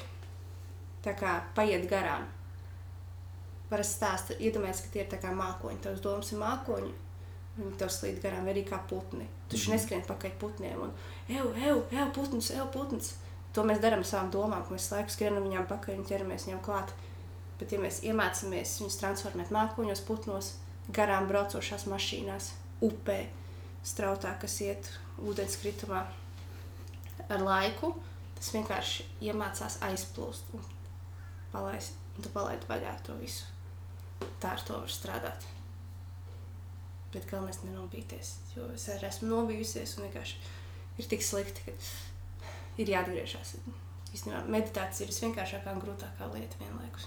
tā 1.05 1.15
kā 1.19 1.37
paiet 1.57 1.87
garām. 1.91 2.27
Parasti 3.71 3.99
stāsta, 3.99 4.37
iedomājies, 4.39 4.85
ka 4.85 4.93
tie 4.93 5.03
ir 5.05 5.11
tā 5.13 5.19
kā 5.23 5.33
mākoņi. 5.35 5.81
Tavs 5.85 6.03
domas 6.05 6.33
ir 6.33 6.41
mākoņi. 6.43 6.93
Viņi 7.55 7.77
tev 7.79 7.91
slīd 7.95 8.19
garām 8.23 8.49
arī 8.51 8.65
kā 8.67 8.81
putni. 8.91 9.27
Tu 9.49 9.57
taču 9.57 9.73
neskrien 9.73 10.03
pakaļ 10.09 10.35
putniem. 10.41 10.81
Un, 10.87 10.93
eju, 11.31 11.53
eju, 11.55 11.85
eju, 11.93 12.09
putns, 12.17 12.51
eju, 12.55 12.67
putns. 12.75 13.15
To 13.55 13.63
mēs 13.67 13.81
darām 13.83 14.03
ar 14.03 14.09
savām 14.09 14.33
domām, 14.35 14.65
ka 14.67 14.75
mēs 14.75 14.91
laiku 14.91 15.15
skrienam 15.15 15.47
viņām 15.47 15.69
pakaļ 15.71 16.01
un 16.01 16.09
ķeramies 16.09 16.49
viņām 16.49 16.63
klāt. 16.67 16.91
Bet, 17.61 17.71
ja 17.71 17.79
mēs 17.79 18.01
iemācāmies 18.03 18.75
viņus 18.81 18.99
transformēt 18.99 19.55
mākoņos, 19.55 20.03
putnos, 20.09 20.51
garām 20.91 21.29
braucošās 21.31 21.87
mašīnās, 21.87 22.51
upē, 22.83 23.21
strautā, 23.87 24.35
kas 24.43 24.59
iet 24.65 24.91
ūdenskritumā, 25.23 26.03
ar 27.29 27.47
laiku 27.47 27.95
tas 28.35 28.51
vienkārši 28.57 29.07
iemācās 29.31 29.79
aizplūst 29.87 30.57
un 30.57 30.74
palaist, 31.55 31.97
un 32.17 32.27
tu 32.27 32.33
palaidi 32.35 32.69
vaļā 32.71 32.93
to 33.07 33.17
visu. 33.23 33.47
Tā 34.43 34.53
ar 34.57 34.63
to 34.67 34.77
var 34.83 34.91
strādāt. 34.93 35.47
Bet 37.15 37.27
galvenais 37.31 37.61
ir 37.63 37.71
nenobīties, 37.71 38.35
jo 38.57 38.67
es 38.75 38.89
arī 38.91 39.07
esmu 39.09 39.29
nobijusies 39.31 39.97
un 39.99 40.09
vienkārši 40.09 40.39
ir 40.99 41.09
tik 41.11 41.23
slikti, 41.23 41.63
ka 41.69 41.75
ir 42.83 42.91
jāatgriežas. 42.91 43.55
Īstenībā 44.15 44.45
meditācija 44.51 45.07
ir 45.07 45.13
visvienkāršākā 45.13 45.75
un 45.75 45.83
grūtākā 45.83 46.27
lieta 46.35 46.59
vienlaikus. 46.63 47.07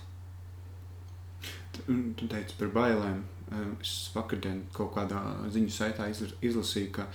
Tu 1.78 2.28
teici 2.28 2.56
par 2.60 2.72
bailēm. 2.76 3.20
Eh, 3.52 3.66
Es 3.82 4.10
vakardien 4.16 4.64
kaut 4.76 4.94
kādā 4.96 5.20
ziņu 5.54 5.72
saitā 5.72 6.08
izla- 6.12 6.34
izlasīju, 6.44 6.90
ka 6.98 7.06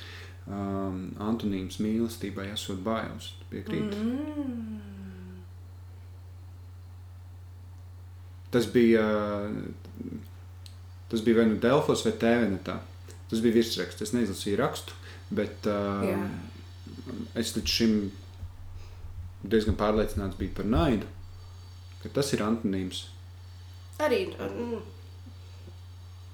um, 0.47 1.11
Antonīms 1.21 1.77
mīlestībai 1.83 2.47
esot 2.55 2.81
bailes. 2.87 3.33
Piekrīt. 3.51 3.93
Mm. 3.93 4.81
Tas 8.53 8.67
bija, 8.69 9.05
tas 11.09 11.23
bija 11.25 11.41
vai 11.41 11.47
nu 11.49 11.61
Delfos 11.61 12.05
vai 12.05 12.13
Tēvenetā. 12.21 12.79
Tas 13.31 13.41
bija 13.41 13.57
virsraksts. 13.57 14.05
Es 14.05 14.13
neizlasīju 14.13 14.59
rakstu, 14.61 14.97
bet 15.33 15.65
Jā. 15.69 16.19
es 17.41 17.55
līdz 17.57 17.77
šim 17.79 17.95
diezgan 19.43 19.79
pārliecināts 19.81 20.37
biju 20.39 20.53
par 20.59 20.69
naidu, 20.69 21.09
ka 22.03 22.13
tas 22.13 22.33
ir 22.37 22.45
antonīms. 22.45 23.07
Arī 24.03 24.27
mm, 24.35 24.83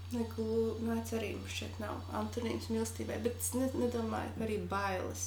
Nāc 0.09 1.11
arī 1.13 1.35
mums 1.37 1.53
šeit 1.53 1.75
nav 1.83 1.99
Antonīns 2.17 2.71
mīlestībai, 2.73 3.19
bet 3.25 3.37
es 3.37 3.51
ne, 3.53 3.67
nedomāju, 3.77 4.31
ka 4.39 4.47
arī 4.47 4.57
bailes. 4.71 5.25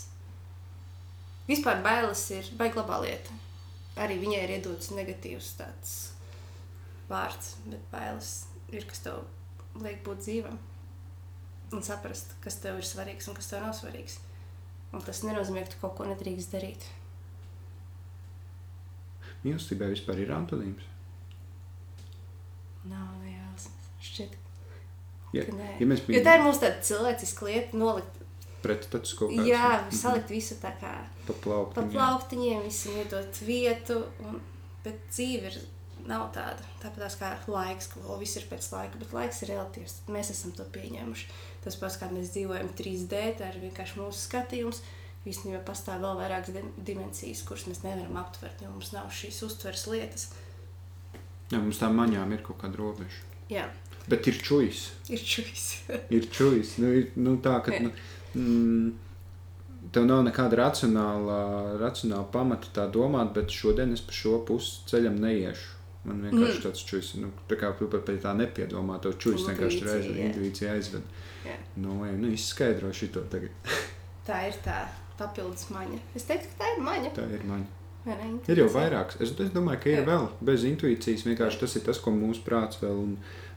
Vispār 1.45 1.83
bailes 1.85 2.23
ir 2.33 2.49
baigla 2.57 3.01
lieta. 3.03 3.37
arī 4.01 4.17
viņai 4.21 4.39
ir 4.43 4.53
iedots 4.57 4.89
negatīvs 4.95 5.53
tāds 5.59 5.93
vārds, 7.11 7.53
bet 7.67 7.83
bailes 7.91 8.31
ir, 8.71 8.85
kas 8.89 9.03
tev 9.05 9.21
liek 9.83 10.01
būt 10.05 10.23
dzīvam. 10.25 10.57
Un 11.71 11.83
saprast, 11.87 12.33
kas 12.43 12.57
tev 12.63 12.79
ir 12.81 12.87
svarīgs 12.87 13.29
un 13.31 13.37
kas 13.37 13.47
tev 13.51 13.61
nav 13.63 13.75
svarīgs. 13.77 14.17
Un 14.91 15.03
tas 15.07 15.21
nenozīmē, 15.23 15.63
ka 15.67 15.71
tu 15.75 15.79
kaut 15.85 15.93
ko 16.01 16.07
nedrīkst 16.09 16.51
darīt. 16.55 16.87
Mīlestībai 19.45 19.87
vispār 19.93 20.19
ir 20.21 20.33
antonīms. 20.35 20.83
Nav 22.91 23.21
jāsmas. 23.25 23.89
Šķiet, 24.01 24.37
Ja, 25.31 25.45
ka 25.47 25.53
nē. 25.55 25.67
ja 25.79 25.85
mēs 25.87 26.01
Jo 26.11 26.19
tā 26.25 26.33
ir 26.35 26.41
mūsu 26.43 26.59
tāda 26.59 26.81
cilvēciska 26.83 27.45
lieta, 27.47 27.77
nolikt, 27.79 28.17
pretstatus 28.61 29.13
kaut 29.15 29.31
kāds, 29.31 29.47
jā, 29.47 29.67
mhm, 29.77 29.93
salikt 29.95 30.33
visu 30.33 30.57
tā 30.59 30.73
kā 30.81 30.91
pa 31.27 31.33
plauktiņiem. 31.45 31.75
pa 31.77 31.85
plauktiņiem, 31.93 32.65
visam 32.65 32.97
iedot 32.99 33.39
vietu, 33.47 34.01
un, 34.27 34.41
bet 34.83 34.99
dzīve 35.13 35.47
ir, 35.53 35.55
nav 36.09 36.29
tāda. 36.35 36.63
Tāpat 36.81 37.17
kā 37.19 37.31
laiks, 37.51 37.89
ka 37.93 38.01
o, 38.05 38.17
viss 38.21 38.37
ir 38.39 38.47
pēc 38.49 38.67
laika, 38.73 38.99
bet 39.01 39.13
laiks 39.15 39.41
ir 39.43 39.51
relatīvs. 39.53 39.97
Mēs 40.13 40.31
esam 40.33 40.53
to 40.57 40.65
pieņēmuši. 40.73 41.27
Tas 41.65 41.77
pats, 41.81 41.99
kā 42.01 42.09
mēs 42.13 42.31
dzīvojam 42.35 42.71
3D, 42.77 43.21
tā 43.39 43.51
ir 43.53 43.59
vienkārši 43.65 43.99
mūsu 44.01 44.23
skatījums. 44.27 44.81
Īstenībā 45.29 45.59
pastāv 45.67 46.01
vēl 46.01 46.17
vairākas 46.17 46.55
dim- 46.55 46.71
dimensijas, 46.87 47.43
kuras 47.45 47.67
mēs 47.69 47.83
nevaram 47.85 48.17
aptvert, 48.23 48.63
jo 48.63 48.71
mums 48.73 48.89
nav 48.95 49.11
šīs 49.13 49.43
uztveres 49.45 49.85
lietas. 49.91 50.31
Jā, 51.51 51.59
mums 51.59 51.77
tām 51.81 51.93
maņām 51.99 52.33
ir 52.33 52.41
kaut 52.47 52.57
kāda 52.63 52.79
robeža. 52.79 53.21
Jā, 53.51 53.67
Bet 54.09 54.25
ir 54.27 54.37
čujas. 54.41 54.91
ir 55.09 55.19
šis. 55.21 55.65
Ir 56.15 56.25
čujas. 56.33 56.77
Nu, 56.81 56.89
ir, 56.89 57.11
nu, 57.21 57.35
tā, 57.43 57.59
ka, 57.61 57.75
nu, 57.83 57.91
mm, 58.33 59.91
tev 59.93 60.07
nav 60.09 60.23
nekāda 60.25 60.57
racionāla, 60.57 61.37
racionāla 61.81 62.25
pamata 62.33 62.71
tā 62.73 62.87
domāt, 62.91 63.33
bet 63.35 63.53
šodien 63.53 63.93
es 63.93 64.01
pa 64.01 64.15
šo 64.15 64.39
pusi 64.47 64.81
ceļam 64.89 65.19
neiešu. 65.21 65.77
Man 66.01 66.23
vienkārši 66.25 66.57
mm. 66.57 66.63
tāds 66.65 66.85
čujas, 66.87 67.11
nu, 67.21 67.29
tā 67.49 67.59
kā 67.61 67.69
tu 67.77 67.85
pat 67.91 68.07
pie 68.07 68.15
tā 68.21 68.31
nepiedomā, 68.33 68.97
to 69.03 69.11
čujas 69.21 69.43
vienkārši 69.51 69.83
reiz 69.85 70.07
jā. 70.07 70.15
intuīcija 70.29 70.71
aizved. 70.73 71.11
Jā. 71.45 71.57
Nu, 71.83 71.99
ej, 72.07 72.15
nu, 72.17 72.31
izskaidro 72.33 72.89
šito 72.95 73.21
tagad. 73.29 73.53
Tā 74.27 74.39
ir 74.47 74.57
tā 74.65 74.79
papildus 75.17 75.69
maņa. 75.73 75.99
Es 76.17 76.25
teiktu, 76.29 76.49
ka 76.53 76.63
tā 76.63 76.73
ir 76.75 76.83
maņa. 76.85 77.13
Tā 77.17 77.27
ir 77.37 77.45
maņa. 77.49 77.69
Ir 78.49 78.57
jau 78.63 78.67
vairākas. 78.73 79.19
Es, 79.21 79.33
es 79.37 79.51
domāju, 79.53 79.81
ka 79.83 79.89
ir 79.91 79.99
Jā. 79.99 80.05
vēl 80.07 80.23
bez 80.45 80.63
intuīcijas. 80.65 81.25
Vienkārši 81.27 81.61
tas 81.61 81.75
ir 81.77 81.83
tas, 81.85 81.99
ko 82.01 82.13
mūsu 82.15 82.41
prāts 82.45 82.79
vēl 82.81 82.97
un 82.97 83.11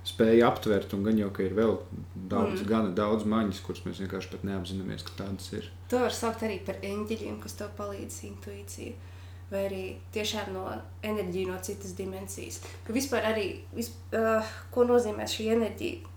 spēja 0.05 0.51
aptvert. 0.51 0.93
Un 0.97 1.05
gan 1.07 1.21
jau, 1.21 1.31
ka 1.33 1.47
ir 1.47 1.55
vēl 1.57 1.79
daudz, 2.13 2.61
mm. 2.61 2.69
gana 2.69 2.93
daudz 2.97 3.25
maņas, 3.29 3.63
kuras 3.65 3.85
mēs 3.87 4.03
vienkārši 4.05 4.33
pat 4.35 4.45
neapzināmies, 4.45 5.07
ka 5.07 5.17
tādas 5.23 5.49
ir. 5.57 5.71
To 5.93 6.03
var 6.05 6.13
saukt 6.13 6.45
arī 6.45 6.59
par 6.67 6.81
eņģeļiem, 6.85 7.41
kas 7.45 7.57
tev 7.61 7.73
palīdz 7.79 8.21
intuīciju. 8.29 9.13
Vai 9.51 9.67
arī 9.69 9.83
tiešām 10.15 10.53
no 10.55 10.65
enerģijas, 11.05 11.51
no 11.51 11.59
citas 11.63 11.93
dimensijas. 11.99 12.61
Ka 12.87 12.95
vispār 12.97 13.27
arī, 13.29 13.49
vis, 13.77 13.91
uh, 14.17 14.55
ko 14.75 14.87
nozīmē 14.89 15.27
šī 15.31 15.51
enerģija? 15.55 16.13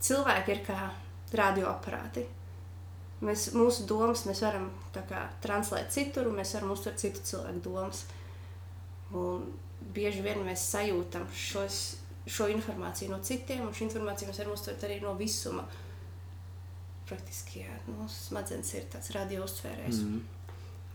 Cilvēki 0.00 0.54
ir 0.54 0.62
kā 0.64 0.78
radioaparāti. 1.36 2.24
Mēs, 3.20 3.50
mūsu 3.52 3.84
domas 3.88 4.22
mēs 4.24 4.40
varam 4.46 4.70
kā, 4.94 5.26
translēt 5.44 5.90
citur, 5.92 6.30
un 6.30 6.38
mēs 6.40 6.54
varam 6.56 6.72
uztvert 6.72 7.02
citu 7.02 7.20
cilvēku 7.32 7.64
domas. 7.66 8.06
Un 9.12 9.44
bieži 9.94 10.24
vien 10.24 10.40
mēs 10.46 10.64
sajūtam 10.72 11.26
šos, 11.34 11.80
šo 12.30 12.48
informāciju 12.54 13.12
no 13.12 13.20
citiem, 13.24 13.66
un 13.66 13.76
šo 13.76 13.86
informāciju 13.88 14.30
mēs 14.30 14.40
varam 14.40 14.56
uztvert 14.56 14.88
arī 14.88 15.00
no 15.04 15.14
visuma. 15.18 15.66
Praktiski 17.10 17.64
jā, 17.64 17.76
mūsu 17.90 18.30
smadzenes 18.30 18.70
ir 18.78 18.86
tāds 18.92 19.12
radio 19.16 19.44
uztvērējs. 19.44 20.02
Mm. 20.06 20.16
Mm. 20.16 20.39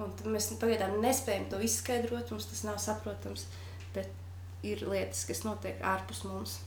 Un 0.03 0.11
mēs 0.27 0.49
pagaidām 0.59 0.97
nespējam 1.03 1.47
to 1.51 1.61
izskaidrot, 1.63 2.31
mums 2.33 2.49
tas 2.51 2.65
nav 2.67 2.79
saprotams. 2.83 3.45
Bet 3.95 4.11
ir 4.65 4.83
lietas, 4.89 5.23
kas 5.29 5.45
notiek 5.47 5.81
ārpus 5.95 6.25
mums. 6.27 6.59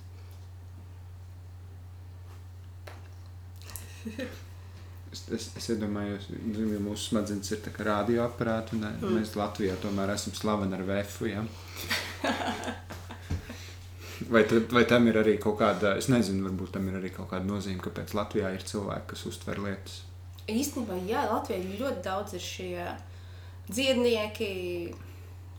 Es, 5.08 5.22
es, 5.32 5.44
es 5.56 5.66
iedomājos, 5.72 6.26
ka 6.28 6.80
mūsu 6.84 7.06
smadzenes 7.06 7.48
ir 7.54 7.62
tā 7.64 7.70
kā 7.72 7.86
radioaparāti, 7.86 8.76
un 8.76 8.82
mm. 8.90 9.14
mēs 9.16 9.30
Latvijā 9.40 9.78
tomēr 9.80 10.12
esam 10.12 10.34
slaveni 10.36 10.76
ar 10.76 10.82
VF. 10.84 11.14
Ja? 11.30 11.44
Vai, 14.28 14.42
tu, 14.50 14.58
vai 14.74 14.82
tam 14.84 15.06
ir 15.08 15.16
arī 15.20 15.36
kaut 15.40 15.60
kāda, 15.60 15.94
es 15.96 16.08
nezinu, 16.10 16.42
varbūt 16.48 16.72
tam 16.74 16.88
ir 16.90 16.98
arī 16.98 17.12
kaut 17.14 17.30
kāda 17.30 17.46
nozīme, 17.46 17.78
kāpēc 17.80 18.12
Latvijā 18.18 18.50
ir 18.52 18.64
cilvēki, 18.66 19.06
kas 19.12 19.22
uztver 19.30 19.60
lietas. 19.62 20.00
Īstenībā, 20.50 20.98
jā, 21.08 21.22
Latvijā 21.30 21.62
ļoti 21.78 22.02
daudz 22.04 22.34
ir 22.34 22.42
šie 22.42 22.86
dziednieki, 23.68 24.50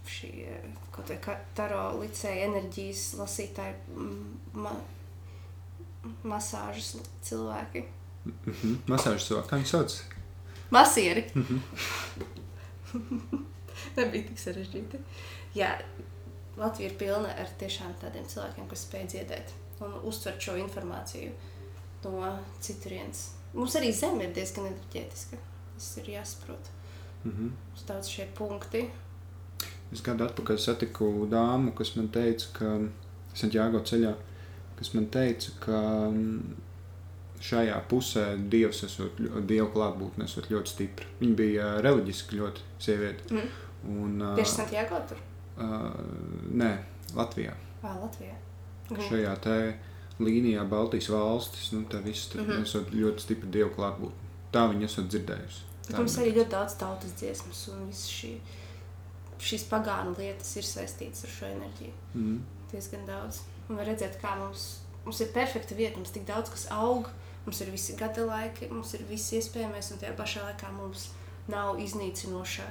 šie 0.09 0.57
kaut 0.93 1.11
kādi 1.23 1.57
taro 1.57 1.81
licēji, 1.99 2.45
enerģijas 2.47 3.03
lasītāji, 3.19 3.75
ma 4.53 4.73
masāžas 6.23 6.97
cilvēki. 7.25 7.83
Mm 8.25 8.33
-hmm. 8.45 8.77
Masāžas 8.87 9.27
cilvēki, 9.27 9.49
kā 9.49 9.55
viņi 9.55 9.71
sauc? 9.71 10.03
Masieri. 10.71 11.23
Nebija 13.97 14.27
tik 14.27 14.39
sarežģīti. 14.39 14.99
Jā, 15.55 15.69
Latvija 16.57 16.89
ir 16.89 16.97
pilna 16.97 17.29
ar 17.39 17.47
tiešām 17.59 17.93
tādiem 18.01 18.25
cilvēkiem, 18.27 18.67
kas 18.67 18.85
spēj 18.85 19.05
dziedēt 19.13 19.53
un 19.79 19.93
uztvert 20.03 20.41
šo 20.41 20.57
informāciju 20.59 21.31
no 22.03 22.39
citurienes. 22.61 23.29
Mums 23.53 23.75
arī 23.75 23.93
zeme 23.95 24.27
ir 24.27 24.35
diezgan 24.35 24.67
enerģētiska. 24.69 25.37
Tas 25.75 25.97
ir 25.97 26.11
jāsaprot. 26.13 26.69
-hmm. 27.25 27.51
Mums 27.69 27.83
daudz 27.87 28.07
šie 28.09 28.27
punkti. 28.37 28.89
Es 29.91 30.01
gadu 30.01 30.23
atpakaļ 30.23 30.57
satiku 30.57 31.27
dāmu, 31.29 31.73
kas 31.75 31.95
man 31.95 32.07
teica, 32.13 32.47
ka 32.53 32.79
Santiago 33.33 33.79
ceļā, 33.79 34.13
kas 34.77 34.93
man 34.93 35.05
teica, 35.07 35.51
ka 35.59 36.09
mm, 36.11 36.55
šajā 37.41 37.79
pusē 37.89 38.49
Dievs 38.49 38.83
esot, 38.83 39.11
Dieva 39.47 39.67
klātbūtne 39.73 40.23
esot 40.25 40.49
ļoti 40.51 40.67
stipra. 40.69 41.05
Viņa 41.19 41.35
bija 41.35 41.81
reliģiski 41.81 42.35
ļoti 42.37 42.61
sieviete. 42.79 43.33
Mm. 43.33 43.49
Un, 44.03 44.35
Tieši 44.35 44.51
Santiago 44.51 44.99
tur, 45.09 45.17
ā, 45.57 45.67
nē, 46.51 46.71
Latvijā. 47.15 47.53
Vā, 47.83 47.93
Latvijā. 48.01 48.35
Mhm. 48.91 49.01
Šajā 49.09 49.39
te 49.41 49.55
līnijā 50.19 50.69
Baltijas 50.69 51.09
valstis, 51.09 51.71
nu 51.71 51.85
tā 51.89 52.03
viss 52.03 52.27
tur 52.29 52.41
Mhm. 52.41 52.51
mm 52.51 52.57
-hmm. 52.57 52.63
esot 52.63 52.91
ļoti 52.91 53.19
stipra 53.19 53.49
Dieva 53.49 53.69
klātbūtne. 53.69 54.27
Tā 54.51 54.69
viņa 54.73 54.83
esot 54.85 55.05
dzirdējusi. 55.07 55.61
Viņa- 55.97 56.21
arī 56.21 56.33
ļoti 56.37 56.49
daudz 56.49 56.75
tautas 56.77 57.11
dziesmas 57.17 57.67
un 57.73 57.87
viss 57.87 58.09
šī, 58.09 58.35
šīs 59.39 59.65
pagānu 59.71 60.17
lietas 60.17 60.55
ir 60.59 60.63
saistītas 60.63 61.23
ar 61.23 61.29
šo 61.29 61.45
enerģiju. 61.45 61.93
Mhm. 62.13 62.39
diezgan 62.71 63.05
daudz. 63.05 63.41
Un 63.69 63.77
var 63.77 63.85
redzēt, 63.85 64.19
kā 64.21 64.35
mums, 64.37 64.79
mums 65.05 65.19
ir 65.21 65.31
perfekta 65.33 65.75
vieta, 65.75 65.97
mums 65.97 66.11
tik 66.13 66.25
daudz 66.27 66.51
kas 66.53 66.67
aug, 66.69 67.09
mums 67.45 67.61
ir 67.61 67.71
visi 67.73 67.95
gada 67.97 68.25
laiki, 68.25 68.69
mums 68.69 68.93
ir 68.93 69.05
viss 69.09 69.31
iespējamais, 69.33 69.91
un 69.91 69.97
tajā 69.97 70.15
pašā 70.17 70.43
laikā 70.45 70.69
mums 70.75 71.09
nav 71.49 71.79
iznīcinošā, 71.81 72.67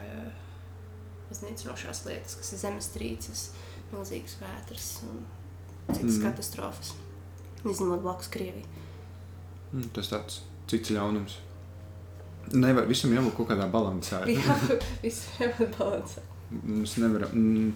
iznīcinošās 1.35 2.05
lietas, 2.07 2.37
kas 2.39 2.53
ir 2.55 2.63
zemestrīces, 2.63 3.51
milzīgas 3.93 4.39
vētras 4.43 4.89
un 5.09 5.25
citas 5.91 6.19
mm. 6.19 6.23
katastrofas. 6.29 6.95
Izņemot 7.67 8.05
blakus 8.05 8.31
Krieviju. 8.33 8.67
Mm, 9.73 9.91
Tas 9.97 10.13
tāds 10.13 10.43
cits 10.71 10.93
ļaunums. 10.95 11.41
Nevar, 12.57 12.87
visam 12.89 13.13
jābūt 13.15 13.37
kaut 13.37 13.51
kādā 13.53 13.69
balansā. 13.73 14.23
Jā, 14.31 14.57
viss 15.03 15.29
ir 15.43 15.53
balansā. 15.77 16.25
Mēs 16.49 16.97
nevaram, 17.03 17.35
mm, 17.35 17.73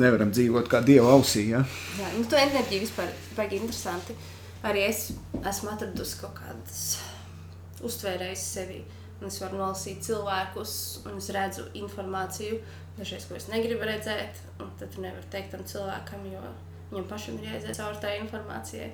nevaram 0.00 0.32
dzīvot 0.34 0.68
kā 0.70 0.82
dieva 0.84 1.14
ausī. 1.16 1.46
Ja? 1.54 1.62
Jā, 2.00 2.10
nu, 2.18 2.26
to 2.28 2.38
enerģiju 2.40 2.84
vispār 2.84 3.12
baigi 3.38 3.60
interesanti. 3.60 4.16
Arī 4.66 4.84
es 4.90 5.06
esmu 5.40 5.72
atradusi 5.72 6.18
kaut 6.20 6.34
kādas 6.36 6.80
uztvērējas 7.86 8.48
sevi. 8.56 8.82
Un 9.20 9.28
es 9.28 9.36
varu 9.40 9.58
nolasīt 9.60 10.00
cilvēkus, 10.04 10.74
un 11.08 11.18
es 11.20 11.28
redzu 11.36 11.66
informāciju, 11.76 12.60
dažreiz, 12.96 13.26
ko 13.28 13.36
es 13.36 13.48
negribu 13.52 13.84
redzēt. 13.88 14.38
un 14.60 14.70
Tad 14.80 14.94
tu 14.94 15.04
nevari 15.04 15.28
teikt 15.32 15.52
tam 15.52 15.64
cilvēkam, 15.68 16.24
jo 16.32 16.40
viņam 16.90 17.08
pašam 17.08 17.36
ir 17.40 17.50
jāiziet 17.50 17.76
cauri 17.76 18.00
tai 18.00 18.14
informācijai. 18.22 18.88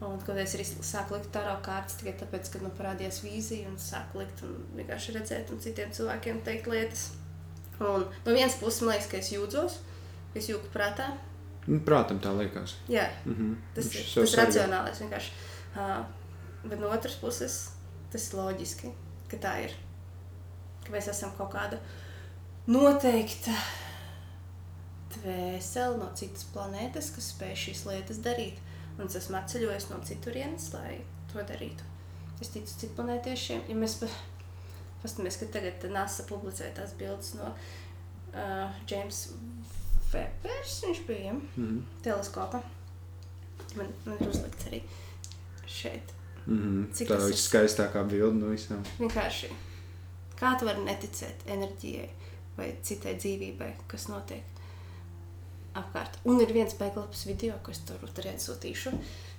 Un 0.00 0.20
kad 0.22 0.36
es 0.38 0.52
arī 0.54 0.64
sāku 0.64 1.16
likt 1.16 1.32
tādu 1.34 1.56
kārtas 1.66 1.96
tikai 1.98 2.14
tāpēc, 2.20 2.52
ka 2.52 2.60
nu, 2.62 2.70
parādījās 2.78 3.22
vīzija, 3.24 3.66
un 3.70 3.80
sāku 3.82 4.20
likt 4.20 4.44
un 4.46 4.52
vienkārši 4.78 5.16
redzēt, 5.16 5.50
un 5.50 5.58
citiem 5.64 5.90
cilvēkiem 5.96 6.44
teikt 6.46 6.70
lietas. 6.70 7.08
Un 7.80 8.06
no 8.06 8.34
vienas 8.34 8.58
puses 8.60 8.82
man 8.82 8.94
liekas, 8.94 9.08
ka 9.10 9.18
es 9.18 9.32
jūtos, 9.32 9.80
es 10.38 10.50
jūtu 10.50 10.70
prātā, 10.74 11.10
Nu, 11.68 11.80
prātam 11.84 12.20
tā 12.20 12.32
liekas. 12.32 12.76
Jā, 12.88 13.08
Mm 13.24 13.34
-hmm. 13.34 13.56
tas 13.74 13.94
ir 13.94 14.04
tas 14.14 14.34
racionālais 14.34 15.00
vienkārši. 15.00 15.30
Uh, 15.76 16.04
bet 16.64 16.80
no 16.80 16.88
otras 16.88 17.14
puses, 17.14 17.70
tas 18.12 18.32
ir 18.32 18.38
loģiski, 18.38 18.92
ka 19.28 19.36
tā 19.36 19.64
ir. 19.64 19.72
Ka 20.84 20.92
mēs 20.92 21.10
esam 21.10 21.30
kaut 21.38 21.52
kāda 21.52 21.78
noteikta 22.66 23.50
dvēsele 25.16 25.98
no 25.98 26.10
citas 26.14 26.44
planētas, 26.54 27.14
kas 27.14 27.34
spēj 27.34 27.54
šīs 27.54 27.86
lietas 27.86 28.16
darīt. 28.16 28.58
Un 28.98 29.06
es 29.06 29.14
esmu 29.16 29.36
atceļojis 29.38 29.90
no 29.90 30.00
citurienes, 30.04 30.72
lai 30.74 31.00
to 31.32 31.38
darītu. 31.38 31.82
Es 32.40 32.48
ticu 32.54 32.74
citplanētiešiem. 32.80 33.60
Ja 33.68 33.74
mēs 33.74 33.94
pa- 34.00 34.08
paskatāmies, 35.02 35.36
ka 35.38 35.46
tagad 35.46 35.84
NASA 35.90 36.22
publicē 36.26 36.72
tās 36.74 36.92
bildes 36.98 37.34
no 37.34 37.52
uh, 38.34 38.70
James 38.90 39.28
Webers, 40.12 40.80
viņš 40.84 41.06
bija 41.06 41.32
Mm 41.32 41.48
-hmm. 41.56 41.82
teleskopa. 42.02 42.62
Man, 43.76 43.86
man 44.04 44.16
ir 44.20 44.28
uzlikts 44.28 44.66
arī 44.66 44.82
šeit. 45.66 46.12
Mm 46.46 46.58
-hmm. 46.58 46.92
Cik 46.94 47.08
Tā 47.08 47.14
ir? 47.14 47.32
viskaistākā 47.32 48.08
bilde 48.08 48.38
no 48.38 48.46
visām. 48.46 48.82
Vienkārši 48.98 49.48
kā 50.40 50.58
tu 50.58 50.64
vari 50.64 50.80
neticēt 50.84 51.34
enerģijai 51.46 52.08
vai 52.56 52.76
citai 52.82 53.14
dzīvībai, 53.14 53.72
kas 53.86 54.08
notiek 54.08 54.42
apkārt. 55.76 56.18
Un 56.28 56.40
ir 56.42 56.52
viens 56.54 56.74
beiglabs 56.78 57.26
video, 57.28 57.58
ko 57.62 57.74
es 57.74 57.82
tur 57.86 58.02
arī 58.08 58.32
atsūtīšu. 58.32 58.94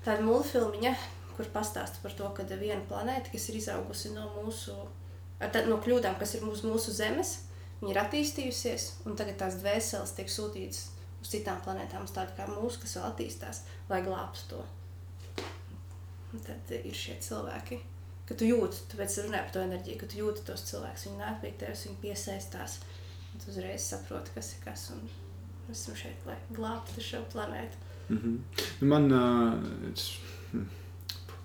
Tāda 0.06 0.26
multfilmiņa, 0.26 0.94
kur 1.38 1.50
pastāsta 1.54 2.02
par 2.04 2.16
to, 2.16 2.30
ka 2.36 2.46
viena 2.52 2.82
planēta, 2.90 3.32
kas 3.34 3.50
ir 3.50 3.60
izaugusi 3.60 4.14
no 4.16 4.28
mūsu, 4.38 4.76
tā, 5.40 5.66
no 5.68 5.80
kļūdām, 5.84 6.18
kas 6.20 6.36
ir 6.36 6.48
uz 6.48 6.64
mūsu 6.68 6.96
Zemes, 6.96 7.36
viņa 7.82 7.94
ir 7.94 8.02
attīstījusies, 8.04 8.90
un 9.08 9.20
tagad 9.20 9.40
tās 9.42 9.60
dvēseles 9.62 10.16
tiek 10.18 10.32
sūtītas 10.32 10.90
uz 11.20 11.32
citām 11.32 11.62
planētām, 11.64 12.06
uz 12.08 12.16
tādu 12.16 12.36
kā 12.38 12.48
mūsu, 12.52 12.82
kas 12.84 12.98
vēl 12.98 13.08
attīstās, 13.12 13.64
lai 13.92 14.02
glābtu 14.06 14.46
to. 14.52 14.66
Un 16.30 16.44
tad 16.46 16.72
ir 16.76 16.94
šie 16.96 17.18
cilvēki, 17.26 17.80
ka 18.30 18.38
tu 18.38 18.48
jūti, 18.48 18.84
tāpēc 18.92 19.10
es 19.10 19.24
runāju 19.26 19.48
par 19.48 19.56
to 19.56 19.64
enerģiju, 19.66 20.02
ka 20.02 20.10
tu 20.12 20.20
jūti 20.22 20.46
tos 20.48 20.68
cilvēkus, 20.70 21.08
viņi 21.08 21.22
nāk 21.24 21.40
pie 21.42 21.56
tevis, 21.60 21.88
viņi 21.88 22.02
piesaistās. 22.04 22.78
Un 23.30 23.42
tu 23.42 23.50
uzreiz 23.52 23.86
saproti, 23.86 24.34
kas 24.36 24.54
ir 24.54 24.62
kas. 24.66 24.86
Un 24.94 25.02
esmu 25.74 25.96
šeit, 25.96 26.26
lai 26.28 26.38
glābtu 26.56 27.04
šo 27.04 27.22
planētu. 27.34 27.78
Mm 28.10 28.18
-hmm. 28.18 28.38
nu, 28.82 28.88
man 28.88 29.12
uh, 29.12 29.54
tas, 29.94 30.20
hm, 30.52 30.66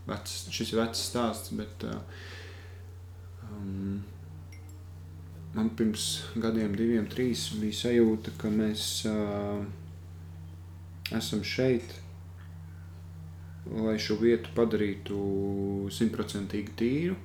vecs, 0.06 0.48
šis 0.50 0.72
ir 0.72 0.80
vecs 0.80 1.04
stāsts, 1.10 1.52
bet 1.56 1.84
uh, 1.84 2.00
um, 3.50 4.02
man 5.54 5.70
pirms 5.70 6.22
gadiem, 6.36 6.76
diviem, 6.76 7.06
trīs 7.06 7.50
bija 7.60 7.72
sajūta, 7.72 8.30
ka 8.38 8.48
mēs 8.48 9.06
uh, 9.10 9.64
esam 11.12 11.44
šeit, 11.44 11.94
lai 13.70 13.98
šo 13.98 14.16
vietu 14.20 14.50
padarītu 14.54 15.20
simtprocentīgi 15.90 16.76
tīru. 16.76 17.16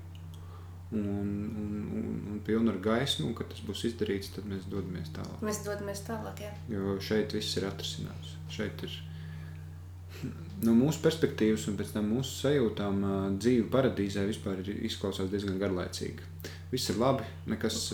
Un, 0.91 1.03
un, 1.05 1.73
un, 1.93 2.13
un 2.33 2.39
pilnu 2.45 2.71
ar 2.71 2.79
gaismu, 2.81 3.27
un 3.29 3.35
kad 3.37 3.51
tas 3.51 3.59
būs 3.61 3.83
izdarīts, 3.91 4.31
tad 4.33 4.47
mēs 4.49 4.63
dodamies 4.71 5.11
tālāk. 5.13 5.43
Mēs 5.45 5.59
dodamies 5.65 5.99
tālāk. 6.07 6.39
Jā. 6.41 6.49
Jo 6.73 6.95
šeit 7.05 7.35
viss 7.37 7.57
ir 7.59 7.67
atrisināts. 7.67 8.31
Šeit 8.49 8.81
ir 8.87 8.95
no 10.65 10.73
mūsu 10.75 10.99
perspektīvas, 11.03 11.67
un 11.69 11.77
pēc 11.79 11.93
tam 11.93 12.09
mūsu 12.15 12.33
sajūtām, 12.41 13.03
dzīve 13.37 13.67
paradīzē 13.71 14.25
vispār 14.27 14.63
izklausās 14.89 15.29
diezgan 15.31 15.59
garlaicīgi. 15.61 16.25
Viss 16.73 16.89
ir 16.89 16.97
labi, 16.99 17.27
nekas, 17.53 17.91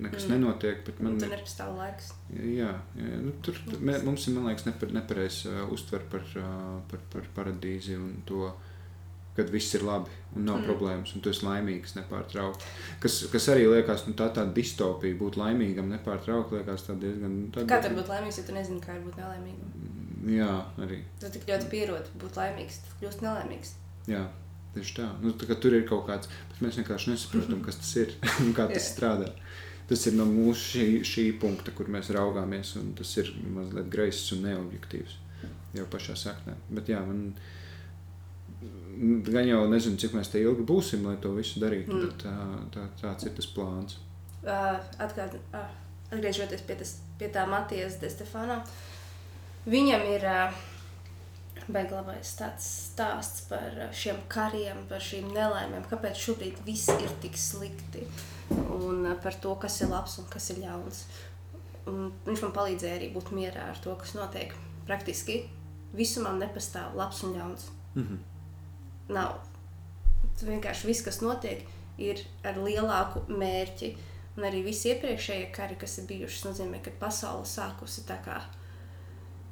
nekas 0.00 0.26
Mm. 0.26 0.30
nenotiek. 0.34 0.82
bet 0.86 1.00
Man 1.00 1.18
tur 1.20 1.28
nepastāv 1.28 1.76
laiks. 1.76 2.10
jā, 2.34 2.72
jā, 2.96 3.20
nu, 3.22 3.32
tur 3.42 3.54
mums 4.04 4.26
ir 4.28 4.34
man 4.34 4.46
liekas, 4.50 4.66
nepar, 4.66 4.90
nepareizs 4.96 5.46
ā, 5.46 5.62
uztver 5.70 6.00
par, 6.10 6.24
par, 6.90 7.00
par 7.12 7.22
paradīzi 7.36 7.96
un 7.96 8.22
to. 8.26 8.50
Kad 9.40 9.52
viss 9.52 9.74
ir 9.78 9.84
labi 9.88 10.12
un 10.36 10.44
nav 10.46 10.60
Mm. 10.60 10.62
mm. 10.62 10.68
problēmas, 10.68 11.14
un 11.16 11.24
tu 11.24 11.30
esi 11.32 11.42
laimīgs 11.46 11.96
nepārtraukti. 11.96 12.68
Kas, 13.02 13.16
kas 13.32 13.48
arī 13.50 13.64
liekas, 13.70 14.04
nu, 14.06 14.14
tā 14.18 14.28
tāda 14.30 14.52
distopija, 14.54 15.16
būt 15.18 15.38
laimīgam 15.40 15.88
nepārtraukti, 15.90 16.60
liekas 16.60 16.84
tā 16.86 16.94
diezgan. 17.00 17.38
Tā 17.54 17.64
Kā 17.70 17.80
tur 17.82 17.96
būt 17.98 18.12
laimīgs, 18.12 18.38
ja 18.38 18.44
tu 18.46 18.54
nezini, 18.54 18.82
kā 18.84 18.98
ir 18.98 19.06
būt 19.06 19.18
nelaimīgam? 19.18 19.72
Jā, 20.30 20.52
arī. 20.84 21.00
Tu 21.22 21.32
tik 21.32 21.48
ļoti 21.48 21.70
pierodi 21.72 22.20
būt 22.20 22.36
laimīgs, 22.38 22.82
tad 22.84 23.00
kļūst 23.00 23.24
nelaimīgs. 23.24 23.72
Jā, 24.10 24.26
tieši 24.76 24.94
tā. 25.00 25.08
Nu, 25.24 25.32
tā 25.40 25.56
tur 25.56 25.74
ir 25.78 25.86
kaut 25.88 26.04
kāds, 26.10 26.28
bet 26.52 26.60
mēs 26.66 26.78
vienkārši 26.82 27.14
nesaprotam, 27.14 27.62
kas 27.66 27.80
tas 27.80 27.94
ir 28.02 28.14
un 28.44 28.52
kā 28.54 28.68
tas 28.70 28.84
Jā. 28.84 28.90
strādā. 28.92 29.32
Tas 29.90 30.04
ir 30.06 30.14
no 30.14 30.28
mūsu 30.28 30.60
šī, 30.76 30.84
šī 31.02 31.24
punkta, 31.42 31.72
kur 31.74 31.88
mēs 31.90 32.12
raugāmies, 32.14 32.76
un 32.78 32.92
tas 32.94 33.10
ir 33.18 33.32
mazliet 33.50 33.88
greizs 33.90 34.28
un 34.36 34.44
neobjektīvs 34.46 35.16
jau 35.74 35.86
pašā 35.90 36.14
saknē. 36.18 36.54
Bet 36.74 36.90
jā, 36.90 37.00
man 37.06 37.32
gan 39.00 39.48
jau 39.48 39.60
nezinu, 39.70 39.96
cik 40.00 40.14
mēs 40.16 40.30
te 40.32 40.40
ilgi 40.42 40.64
būsim, 40.66 41.04
lai 41.08 41.16
to 41.22 41.32
visu 41.36 41.60
darītu, 41.62 41.92
Mm. 41.92 42.00
mm. 42.00 42.08
bet 42.08 42.24
tā, 42.24 42.34
tā, 42.74 42.88
tāds 43.00 43.28
ir 43.28 43.36
tas 43.36 43.46
plāns. 43.54 43.98
Uh, 44.40 44.76
atgād, 44.98 45.36
uh, 45.52 45.70
atgriežoties 46.10 46.62
pie, 46.66 46.76
tas, 46.80 46.96
pie 47.18 47.28
tā 47.32 47.46
Matijas 47.48 47.98
de 48.00 48.10
Stefano, 48.12 48.60
viņam 49.68 50.04
ir 50.14 50.24
uh, 50.28 50.60
beiglabais 51.68 52.34
tāds 52.38 52.66
stāsts 52.90 53.44
par 53.48 53.76
šiem 53.92 54.16
kariem, 54.32 54.84
par 54.88 55.02
šīm 55.04 55.28
nelaimēm, 55.34 55.84
kāpēc 55.90 56.16
šobrīd 56.16 56.62
viss 56.66 56.88
ir 56.94 57.12
tik 57.22 57.36
slikti 57.38 58.06
un 58.50 59.06
uh, 59.06 59.16
par 59.22 59.36
to, 59.40 59.54
kas 59.60 59.80
ir 59.84 59.92
labs 59.92 60.18
un 60.18 60.28
kas 60.32 60.50
ir 60.54 60.62
ļauns. 60.64 61.04
Un 61.90 62.10
viņš 62.26 62.42
man 62.44 62.52
palīdzēja 62.56 62.98
arī 62.98 63.12
būt 63.14 63.30
mierā 63.34 63.70
ar 63.72 63.78
to, 63.82 63.94
kas 64.00 64.12
notiek. 64.14 64.52
Praktiski 64.88 65.44
visumā 65.96 66.32
nepastāv 66.38 66.96
labs 66.98 67.22
un 67.24 67.36
ļauns. 67.38 67.70
Mhm. 67.94 68.18
Nav. 69.10 69.40
Tas 70.22 70.46
vienkārši 70.46 70.88
viss, 70.88 71.04
kas 71.06 71.20
notiek, 71.24 71.66
ir 72.00 72.22
ar 72.46 72.60
lielāku 72.60 73.26
mērķi. 73.28 73.92
Un 74.38 74.46
arī 74.46 74.62
visi 74.64 74.92
iepriekšējie 74.92 75.50
kari, 75.52 75.76
kas 75.76 75.98
ir 76.00 76.06
bijuši, 76.08 76.44
nozīmē, 76.46 76.80
ka 76.84 76.94
pasaule 77.00 77.48
sākusi 77.48 78.06
tā 78.08 78.20
kā 78.24 78.38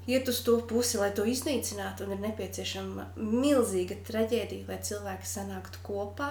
iet 0.09 0.29
uz 0.29 0.41
to 0.47 0.57
pusi, 0.71 0.97
lai 1.01 1.11
to 1.13 1.27
iznīcinātu. 1.29 2.07
Un 2.07 2.15
ir 2.17 2.23
nepieciešama 2.23 3.09
milzīga 3.19 3.99
traģēdija, 4.09 4.69
lai 4.71 4.79
cilvēki 4.89 5.29
sanāktu 5.29 5.83
kopā, 5.85 6.31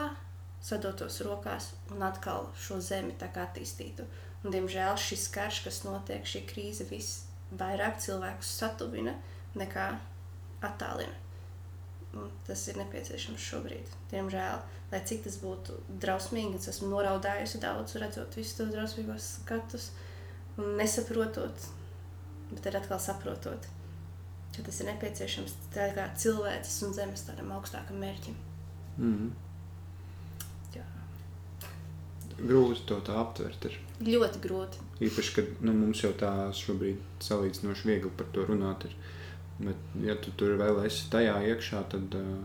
sadotos 0.64 1.20
rokās 1.28 1.72
un 1.94 2.02
atkal 2.08 2.50
šo 2.58 2.80
zemi 2.82 3.14
tā 3.20 3.30
kā 3.34 3.46
attīstītu. 3.46 4.08
Un, 4.44 4.52
diemžēl 4.54 4.98
šis 5.02 5.28
karš, 5.34 5.62
kas 5.68 5.84
notiek, 5.86 6.26
šī 6.26 6.44
krīze 6.50 6.88
visvairāk 6.90 8.02
cilvēkus 8.02 8.58
satuvina 8.64 9.14
nekā 9.58 9.92
attālina. 10.66 11.27
Tas 12.48 12.64
ir 12.72 12.78
nepieciešams 12.80 13.44
šobrīd. 13.44 13.96
Diemžēl, 14.12 14.60
lai 14.92 15.02
cik 15.10 15.26
tas 15.26 15.38
būtu 15.42 15.76
drausmīgi, 16.04 16.60
es 16.60 16.70
esmu 16.72 16.92
noraudājusi 16.94 17.62
daudz, 17.64 17.98
redzot 18.02 18.38
visus 18.40 18.58
tos 18.60 18.72
drausmīgos 18.74 19.32
skatus, 19.42 19.90
un 20.58 20.78
nesaprotot, 20.80 21.68
bet 22.52 22.70
arī 22.70 22.80
atkal 22.82 23.02
saprotot, 23.04 23.68
ka 24.56 24.64
tas 24.66 24.80
ir 24.82 24.90
nepieciešams 24.92 25.58
cilvēces 26.24 26.78
un 26.88 26.96
zemes 26.98 27.28
tādam 27.28 27.52
augstākam 27.58 28.00
mērķim. 28.02 28.40
Mhm. 28.98 29.28
Jā. 30.76 30.86
Grūti 32.38 32.88
to 32.90 33.02
tā 33.06 33.20
aptvert. 33.22 33.70
Ir. 33.70 33.78
Ļoti 34.08 34.42
grūti. 34.42 34.82
Īpaši, 35.08 35.34
kad 35.36 35.62
nu, 35.66 35.74
mums 35.78 36.02
jau 36.02 36.12
tā 36.18 36.32
šobrīd 36.54 37.02
salīdzinoši 37.26 37.90
viegli 37.92 38.12
par 38.18 38.30
to 38.34 38.46
runāt. 38.50 38.88
Ir. 38.90 38.98
Bet, 39.58 39.90
ja 40.06 40.14
tu 40.22 40.34
tur 40.38 40.54
vēl 40.60 40.84
esi 40.86 41.08
tajā 41.14 41.40
iekšā, 41.50 41.82
tad 41.90 42.14
uh, 42.18 42.44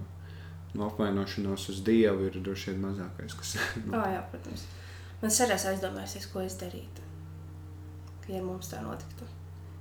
no 0.72 0.86
apvainošanās 0.88 1.68
uz 1.72 1.82
Dievu 1.84 2.30
ir 2.30 2.38
droši 2.40 2.72
vien 2.72 2.80
mazākais, 2.86 3.36
kas 3.36 3.56
Oh, 3.98 4.06
jā, 4.08 4.22
protams. 4.32 4.64
Man 5.22 5.34
sarās 5.34 5.66
aizdomājusies, 5.70 6.26
ko 6.32 6.42
es 6.42 6.56
darītu, 6.58 7.04
ja 8.32 8.40
mums 8.42 8.72
tā 8.72 8.80
notiktu. 8.82 9.28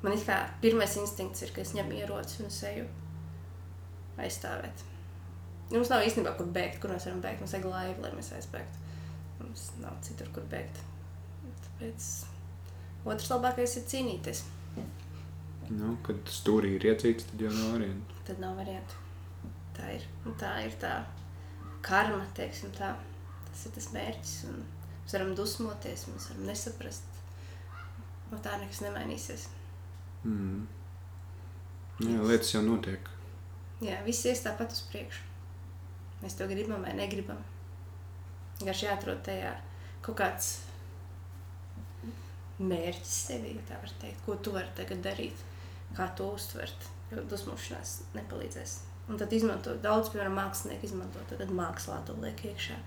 Man 0.03 0.17
ir 0.17 0.23
kā 0.25 0.37
pirmais 0.61 0.93
instinkts, 0.97 1.45
ir, 1.45 1.53
ka 1.55 1.63
es 1.63 1.73
ņemu 1.77 1.97
ieroci 2.01 2.41
un 2.41 2.49
es 2.49 2.59
eju 2.67 2.85
aizstāvēt. 4.21 4.85
Mums 5.71 5.91
nav 5.91 6.03
īstenībā, 6.03 6.33
kur 6.35 6.49
bēgt, 6.51 6.81
kur 6.83 6.91
mēs 6.91 7.07
varam 7.07 7.21
bēgt. 7.23 7.41
Mums 7.41 7.53
vajag 7.55 7.67
laivu, 7.71 8.03
lai 8.03 8.11
mēs 8.17 8.31
aizbēgtu. 8.35 8.81
Mums 9.39 9.67
nav 9.79 9.95
citur, 10.03 10.27
kur 10.35 10.43
bēgt. 10.51 10.81
Tāpēc 11.67 12.07
otrs 13.07 13.29
labākais 13.31 13.77
ir 13.79 13.85
cīnīties. 13.93 14.43
Nu, 15.77 15.95
kad 16.05 16.19
stūrī 16.31 16.75
ir 16.77 16.85
iecīts, 16.91 17.29
tad 17.29 17.45
jau 17.45 17.51
nav 17.53 17.75
variantu. 17.75 18.19
Tad 18.27 18.41
nav 18.43 18.57
variantu. 18.59 18.99
Tā 19.77 19.93
ir. 19.95 20.05
Un 20.25 20.35
tā 20.39 20.51
ir 20.65 20.75
tā 20.81 20.97
karma, 21.85 22.23
teiksim 22.37 22.73
tā. 22.75 22.93
Tas 23.51 23.65
ir 23.67 23.75
tas 23.75 23.89
mērķis. 23.95 24.35
Un 24.51 24.61
mēs 24.61 25.15
varam 25.15 25.33
dusmoties, 25.37 26.05
mēs 26.11 26.29
varam 26.31 26.45
nesaprast. 26.49 27.19
No 28.31 28.39
tā 28.43 28.55
nekas 28.61 28.83
nemainīsies. 28.85 29.47
Mm. 30.23 30.67
Jā, 32.01 32.21
lietas 32.25 32.53
jau 32.53 32.61
notiek. 32.65 33.09
Jā, 33.81 33.97
viss 34.05 34.25
ies 34.29 34.43
tāpat 34.45 34.73
uz 34.73 34.83
priekšu. 34.91 35.27
Mēs 36.21 36.37
to 36.37 36.45
gribam 36.49 36.83
vai 36.85 36.93
negribam. 36.97 37.39
Vienkārši 38.59 38.87
jāatrod 38.87 39.23
tajā 39.25 39.55
kaut 40.05 40.19
kāds 40.19 40.51
mērķis 42.61 43.15
sevī, 43.27 43.55
tā 43.67 43.79
var 43.81 43.93
teikt. 44.01 44.21
Ko 44.25 44.37
tu 44.37 44.53
vari 44.53 44.69
tagad 44.77 45.01
darīt, 45.05 45.45
kā 45.97 46.07
to 46.17 46.31
uztvert. 46.37 46.89
Jo 47.11 47.25
dusmošanās 47.27 47.97
nepalīdzēs. 48.15 48.77
Un 49.11 49.17
tad 49.19 49.33
izmanto 49.35 49.73
daudz, 49.83 50.11
piemēram, 50.13 50.37
mākslinieki 50.37 50.87
izmanto 50.87 51.23
to, 51.27 51.39
mākslā 51.51 51.97
to 52.07 52.15
liek 52.21 52.39
iekšā. 52.47 52.77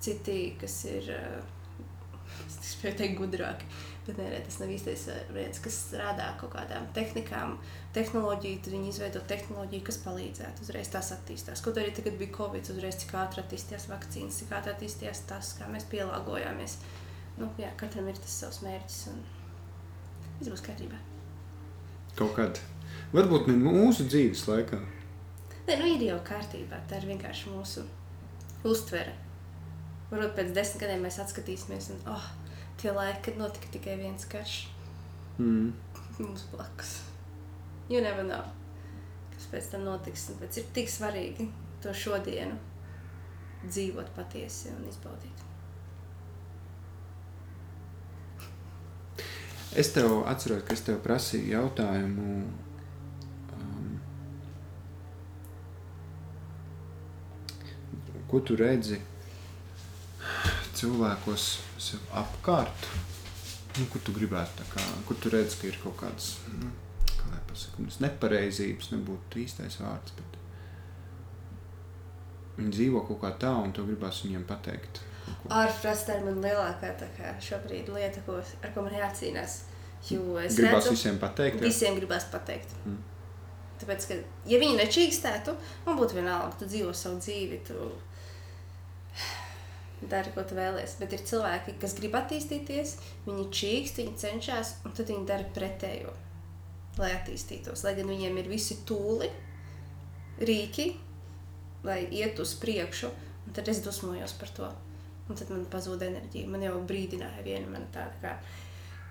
Citi, 0.00 0.54
kas 0.60 0.78
ir, 0.88 1.10
eh, 1.12 1.90
es 2.46 2.56
spēju 2.70 2.96
teikt, 3.00 3.18
gudrāki, 3.18 3.68
bet 4.06 4.20
nē, 4.20 4.28
tas 4.46 4.60
nav 4.62 4.72
īstais 4.72 5.04
veids, 5.34 5.60
kas 5.64 5.80
strādā 5.88 6.30
kaut 6.40 6.54
kādām 6.54 6.86
tehnikām, 6.96 7.56
tehnoloģiju, 7.96 8.62
tad 8.64 8.76
viņi 8.76 8.92
izveido 8.92 9.22
tehnoloģiju, 9.32 9.86
kas 9.88 10.00
palīdzētu. 10.04 10.64
Uzreiz 10.64 10.92
tas 10.94 11.10
attīstās. 11.16 11.64
Kaut 11.64 11.80
arī 11.82 11.92
tagad 11.96 12.16
bija 12.20 12.36
Covid, 12.38 12.70
uzreiz 12.72 13.00
cik 13.02 13.16
ātri 13.20 13.42
attīstījās 13.44 13.88
vakcīnas, 13.90 14.40
cik 14.40 14.54
ātri 14.56 14.72
attīstījās 14.72 15.26
tas, 15.28 15.52
kā 15.58 15.68
mēs 15.72 15.88
pielāgojāmies. 15.92 16.78
nu, 17.36 17.50
jā, 17.60 17.68
katram 17.76 18.08
ir 18.08 18.16
tas 18.16 18.40
savs 18.44 18.62
mērķis, 18.64 19.02
un 19.12 19.20
viss 20.38 20.54
būs 20.54 20.64
kārtībā. 20.70 21.15
Kaut 22.16 22.32
kad. 22.36 22.60
Varbūt 23.12 23.48
ne 23.50 23.56
mūsu 23.60 24.06
dzīves 24.08 24.46
laikā. 24.48 24.78
Nē, 25.66 25.76
nu 25.80 25.90
ir 25.94 26.02
jau 26.08 26.16
kārtībā. 26.26 26.78
Tā 26.88 27.00
ir 27.00 27.08
vienkārši 27.10 27.52
mūsu 27.52 27.84
uztvere. 28.66 29.12
Varbūt 30.10 30.36
pēc 30.38 30.52
desmit 30.56 30.84
gadiem 30.84 31.02
mēs 31.06 31.18
atskatīsimies, 31.22 31.90
un 31.94 32.02
oh, 32.14 32.26
tie 32.80 32.92
laiki, 32.94 33.24
kad 33.28 33.40
notika 33.40 33.70
tikai 33.74 33.98
viens 34.00 34.26
karš 34.30 34.64
Mm. 35.38 35.72
mums 36.18 36.46
blakus. 36.52 37.02
You 37.90 38.00
never 38.00 38.24
know, 38.24 38.40
kas 39.34 39.48
pēc 39.52 39.66
tam 39.74 39.82
notiks. 39.84 40.30
Un 40.32 40.38
pēc 40.40 40.62
ir 40.62 40.70
tik 40.72 40.88
svarīgi 40.88 41.50
to 41.84 41.92
šodienu 41.92 42.56
dzīvot 43.66 44.14
patiesi 44.16 44.72
un 44.72 44.86
izbaudīt. 44.88 45.42
Es 49.76 49.90
tev 49.92 50.22
atceros, 50.24 50.62
ka 50.64 50.72
es 50.72 50.82
tev 50.86 51.02
prasīju 51.04 51.50
jautājumu. 51.52 52.36
Um, 53.56 53.98
ko 58.30 58.40
tu 58.40 58.56
redzi 58.56 59.02
cilvēkos 60.76 61.48
apkārt? 62.22 62.88
Nu, 63.76 63.84
kur 63.92 64.00
tu 64.00 64.14
gribētu, 64.16 64.64
kā, 64.72 64.84
kur 65.04 65.20
tu 65.20 65.28
redzi, 65.32 65.58
ka 65.60 65.68
ir 65.68 65.76
kaut 65.82 65.98
kādas 66.00 66.30
nu, 66.56 66.70
kā 67.18 67.42
pasaka, 67.50 67.84
nepareizības, 68.06 68.88
nebūtu 68.94 69.42
īstais 69.44 69.76
vārds. 69.82 70.16
Viņi 72.56 72.72
dzīvo 72.72 73.04
kaut 73.10 73.20
kā 73.20 73.34
tā, 73.44 73.52
un 73.60 73.76
to 73.76 73.84
gribās 73.84 74.22
viņiem 74.24 74.48
pateikt. 74.48 75.02
Ārprātā 75.52 76.18
ir 76.18 76.24
man 76.26 76.40
lielākā 76.42 76.92
kā 77.16 77.34
šobrīd 77.42 77.90
lieta, 77.94 78.22
ko, 78.26 78.38
ar 78.38 78.72
ko 78.74 78.86
man 78.86 78.96
jācīnās. 78.98 79.60
Jo 80.06 80.36
es 80.38 80.58
Gribās 80.58 80.84
redzu, 80.84 80.94
visiem 80.94 81.16
pateikt, 81.18 81.60
jā? 81.60 81.66
visiem 81.66 81.96
gribās 81.98 82.26
pateikt. 82.30 82.74
Mm. 82.86 82.98
Tāpēc, 83.80 84.04
ka, 84.08 84.18
ja 84.48 84.58
viņi 84.62 84.76
nečīkstētu, 84.78 85.54
man 85.86 85.98
būtu 85.98 86.18
vienalga, 86.18 86.54
tu 86.60 86.68
dzīvo 86.68 86.92
savu 86.94 87.18
dzīvi, 87.24 87.58
tu 87.66 87.88
dari, 90.10 90.32
ko 90.34 90.44
tu 90.46 90.56
vēlies. 90.58 90.96
Bet 91.00 91.16
ir 91.16 91.24
cilvēki, 91.26 91.76
kas 91.82 91.96
grib 91.98 92.16
attīstīties, 92.18 92.94
viņi 93.26 93.48
čīkst, 93.58 94.00
viņi 94.02 94.16
cenšas, 94.22 94.76
un 94.86 94.94
tad 94.96 95.10
viņi 95.12 95.28
dara 95.28 95.48
pretējo, 95.56 96.14
lai 97.00 97.12
attīstītos. 97.16 97.84
Lai 97.86 97.96
gan 97.98 98.10
viņiem 98.12 98.40
ir 98.40 98.50
visi 98.52 98.78
tūli, 98.88 99.30
rīki, 100.40 100.90
lai 101.86 102.02
iet 102.14 102.40
uz 102.42 102.56
priekšu, 102.60 103.12
un 103.46 103.56
tad 103.56 103.68
es 103.72 103.82
dusmojos 103.84 104.36
par 104.40 104.52
to. 104.56 104.72
Un 105.26 105.38
tad 105.38 105.50
man 105.50 105.64
pazūd 105.70 106.04
enerģija. 106.06 106.48
Man 106.50 106.62
jau 106.62 106.76
brīdināja 106.86 107.42
viena 107.42 107.66
mana 107.72 107.88
tāda 107.94 108.14
kā 108.22 108.34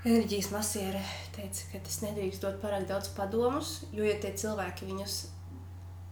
enerģijas 0.05 0.51
masiere, 0.53 1.01
teica, 1.36 1.66
ka 1.72 1.82
es 1.82 2.01
nedrīkst 2.03 2.43
dot 2.45 2.59
pārāk 2.61 2.86
daudz 2.89 3.09
padomus, 3.18 3.80
jo, 3.95 4.05
ja 4.05 4.16
tie 4.22 4.32
cilvēki 4.38 4.88
viņus 4.91 5.18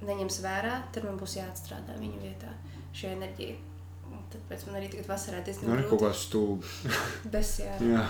neņems 0.04 0.40
vērā, 0.44 0.74
tad 0.96 1.06
man 1.08 1.20
būs 1.22 1.38
jāatstrādā 1.38 1.96
viņu 2.00 2.20
vietā 2.24 2.52
šī 2.98 3.14
enerģija. 3.14 3.58
Un 4.10 4.24
Tāpēc 4.34 4.68
man 4.68 4.80
arī 4.80 4.90
tagad 4.92 5.10
vasarā 5.14 5.42
diezgan 5.46 5.70
Nu, 5.70 5.78
arī 5.78 5.86
kaut 5.90 6.04
kā 6.04 6.14
stūbi. 6.18 6.72
Bez, 7.34 7.58
jā. 7.64 7.76
Jā. 7.86 8.08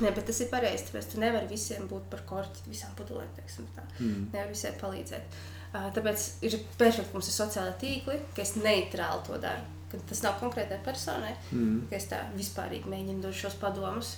Nē, 0.00 0.14
bet 0.16 0.24
tas 0.30 0.38
ir 0.40 0.48
pareizi. 0.48 0.86
Tāpēc 0.88 1.10
tu 1.12 1.20
nevari 1.20 1.50
visiem 1.50 1.84
būt 1.90 2.06
par 2.12 2.22
korķi, 2.28 2.64
visām 2.70 2.94
pudelēm, 2.96 3.28
teiksim 3.36 3.66
tā. 3.76 3.84
Mm. 3.98 4.30
Nevar 4.32 4.48
visiem 4.48 4.78
palīdzēt. 4.80 5.36
Uh, 5.70 5.90
tāpēc 5.94 6.24
ir 6.48 6.56
perfekti, 6.80 7.12
mums 7.12 7.28
ir 7.28 7.36
sociālai 7.36 7.74
tīkli, 7.82 8.16
ka 8.34 8.42
es 8.46 8.54
neitrāli 8.56 9.26
to 9.26 9.36
daru. 9.42 9.79
Ka 9.90 9.98
tas 10.06 10.22
nav 10.22 10.36
konkrētai 10.40 10.78
personai, 10.84 11.34
Mm. 11.52 11.88
ka 11.90 11.96
es 11.96 12.06
tā 12.06 12.20
vispārīgi 12.36 12.86
mēģinu 12.86 13.22
dot 13.22 13.34
šos 13.34 13.54
padomus. 13.58 14.16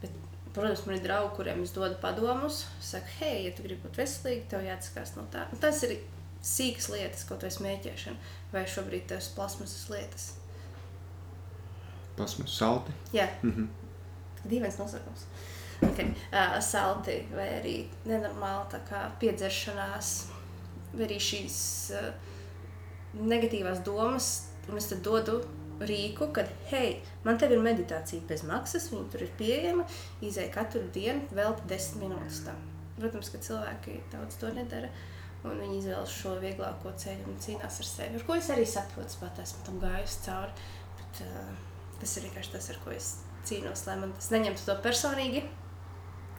Bet, 0.00 0.10
protams, 0.52 0.84
man 0.86 0.96
ir 0.96 1.02
draugi, 1.04 1.36
kuriem 1.36 1.62
es 1.62 1.70
dodu 1.70 1.94
padomus. 2.02 2.64
Saku, 2.80 3.06
hei, 3.20 3.44
ja 3.46 3.52
tu 3.56 3.62
gribi 3.62 3.82
būt 3.86 3.96
veselīgi, 4.02 4.48
tev 4.48 4.60
jāatsakās 4.66 5.14
no 5.16 5.22
tā. 5.32 5.46
Un 5.52 5.58
tas 5.62 5.82
ir 5.86 5.96
sīkas 6.42 6.88
lietas, 6.90 7.24
tu 7.24 7.46
esi 7.46 7.62
mēģināšana, 7.62 8.16
vai 8.52 8.64
šobrīd 8.66 9.06
tas 9.06 9.28
plasmasas 9.36 9.88
lietas. 9.88 10.32
Plasmas 12.16 12.50
salti. 12.58 12.92
Jā, 13.12 13.28
Mhm. 13.42 13.68
dīvains 14.48 14.78
nosaukums. 14.78 15.24
Okay. 15.82 16.14
Uh, 16.32 16.60
salti 16.60 17.26
vai 17.34 17.48
arī 17.60 17.86
nenormāli 18.06 18.70
tā 18.70 18.80
kā 18.88 19.10
piedzeršanās, 19.18 20.26
vai 20.94 21.06
arī 21.06 21.16
šīs 21.18 21.90
uh, 21.94 22.12
negatīvās 23.16 23.82
domas. 23.84 24.48
Un 24.70 24.78
es 24.78 24.90
dodu 25.02 25.40
rīku, 25.82 26.28
kad, 26.34 26.50
hei, 26.70 27.00
man 27.26 27.38
te 27.40 27.48
ir 27.50 27.62
meditācija 27.62 28.22
bez 28.28 28.44
maksas, 28.46 28.90
viņa 28.92 29.08
tur 29.10 29.24
ir 29.24 29.32
pieejama, 29.38 29.86
izēja 30.22 30.52
katru 30.54 30.84
dienu, 30.94 31.24
velti 31.34 31.66
desmit 31.70 32.06
minūtes 32.06 32.44
tam. 32.46 32.60
Protams, 32.98 33.32
ka 33.32 33.40
cilvēki 33.42 33.98
daudz 34.12 34.38
to 34.38 34.52
nedara. 34.54 34.92
Un 35.42 35.58
viņi 35.58 35.80
izvēlas 35.80 36.12
šo 36.14 36.36
vieglāko 36.38 36.92
ceļu 37.02 37.26
un 37.32 37.40
cīnās 37.42 37.80
ar 37.82 37.88
sevi. 37.88 38.18
Ar 38.20 38.26
ko 38.28 38.36
es 38.38 38.50
arī 38.54 38.62
saprotu, 38.68 39.16
pat 39.18 39.40
esmu 39.42 39.64
tam 39.66 39.80
gājusi 39.82 40.20
cauri. 40.28 40.68
Bet, 41.00 41.22
uh, 41.26 41.48
tas 41.98 42.14
ir 42.14 42.28
vienkārši 42.28 42.52
tas, 42.52 42.68
ar 42.70 42.78
ko 42.84 42.94
es 42.94 43.08
cīnos, 43.48 43.82
lai 43.88 43.96
man 44.04 44.14
tas 44.14 44.30
neņemtu 44.30 44.68
to 44.68 44.76
personīgi. 44.84 45.42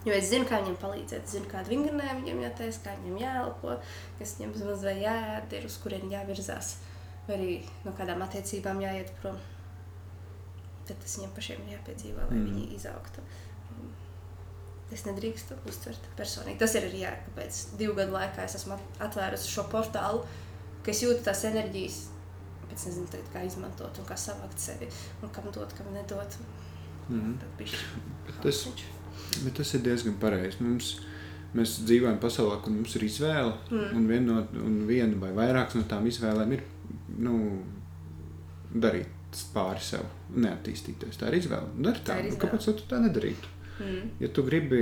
Jo 0.04 0.16
es 0.16 0.30
zinu, 0.32 0.48
kā 0.48 0.60
viņam 0.60 0.80
palīdzēt, 0.82 1.30
zinu, 1.32 1.48
kādu 1.52 1.72
vingrinājumu 1.72 2.26
viņam 2.26 2.42
jātaisa, 2.44 2.82
kā 2.84 2.96
viņam 3.00 3.20
jāelpo, 3.22 3.76
kas 4.20 4.34
viņam 4.40 4.56
mazliet 4.60 5.00
jāēd, 5.00 5.56
ir 5.56 5.68
uz 5.70 5.78
kurien 5.84 6.10
jāvirzās, 6.12 6.74
vai 7.28 7.36
arī 7.38 7.52
no 7.86 7.92
kādām 7.98 8.22
attiecībām 8.26 8.82
jāiet 8.84 9.12
prom. 9.22 9.38
Tad 10.88 10.98
tas 11.00 11.18
viņam 11.18 11.32
pašiem 11.38 11.62
ir 11.68 11.78
jāpiedzīvo, 11.78 12.20
lai 12.30 12.38
Mm. 12.38 12.42
mm. 12.42 12.54
viņi 12.54 12.76
izaugtu. 12.76 13.22
Es 14.94 15.06
nedrīkstu 15.08 15.56
uztvert 15.70 16.04
personīgi. 16.18 16.60
Tas 16.62 16.76
ir 16.78 16.84
arī 16.86 17.00
jā, 17.02 17.14
kāpēc 17.26 17.62
divu 17.80 17.96
gadu 17.98 18.14
laikā 18.14 18.44
es 18.46 18.56
esmu 18.60 18.76
at- 18.76 19.00
atvērusi 19.08 19.50
šo 19.50 19.64
portālu, 19.72 20.20
ka 20.86 20.92
es 20.92 21.02
jūtu 21.02 21.24
tās 21.26 21.42
enerģijas, 21.50 21.96
es 22.76 22.86
nezinu, 22.86 23.08
tagad, 23.10 23.32
kā 23.34 23.42
izmantot 23.48 23.98
un 23.98 24.06
kā 24.06 24.14
savākt 24.20 24.60
sevi, 24.62 24.90
un 25.24 25.30
kam 25.34 25.50
dot, 25.56 25.74
kam 25.78 25.90
nedot. 25.96 26.38
Tad 27.08 27.50
bišķi 27.58 28.04
Bet 28.28 28.38
tas, 28.44 28.62
bet 29.44 29.54
tas 29.58 29.74
ir 29.74 29.82
diezgan 29.82 30.14
pareizi. 30.22 30.62
Mums, 30.64 30.92
mēs 31.56 31.80
dzīvojam 31.88 32.20
pasaulē, 32.22 32.62
kur 32.64 32.72
mums 32.74 32.96
ir 32.96 33.04
izvēle. 33.08 33.58
Mm. 33.72 33.90
Un, 33.98 34.08
vien 34.08 34.26
no, 34.30 34.38
un 34.62 34.78
viena 34.88 35.18
vai 35.20 35.32
vairākas 35.32 35.76
no 35.76 35.84
tām 35.90 36.06
izvēlēm 36.08 36.54
ir 36.54 36.64
nu, 37.20 37.64
darīt 38.74 39.42
pāri 39.54 39.82
sev, 39.82 40.06
neattīstīties. 40.38 41.18
Tā 41.18 41.32
ir 41.32 41.40
izvēle. 41.42 41.74
Dari 41.78 42.00
tā, 42.02 42.14
Tā 42.14 42.22
nu, 42.22 42.30
izvēle. 42.30 42.42
kāpēc 42.46 42.70
tu 42.70 42.88
tā 42.90 43.02
nedarītu? 43.02 43.52
Mm. 43.74 44.10
Ja 44.22 44.30
tu 44.30 44.44
gribi 44.46 44.82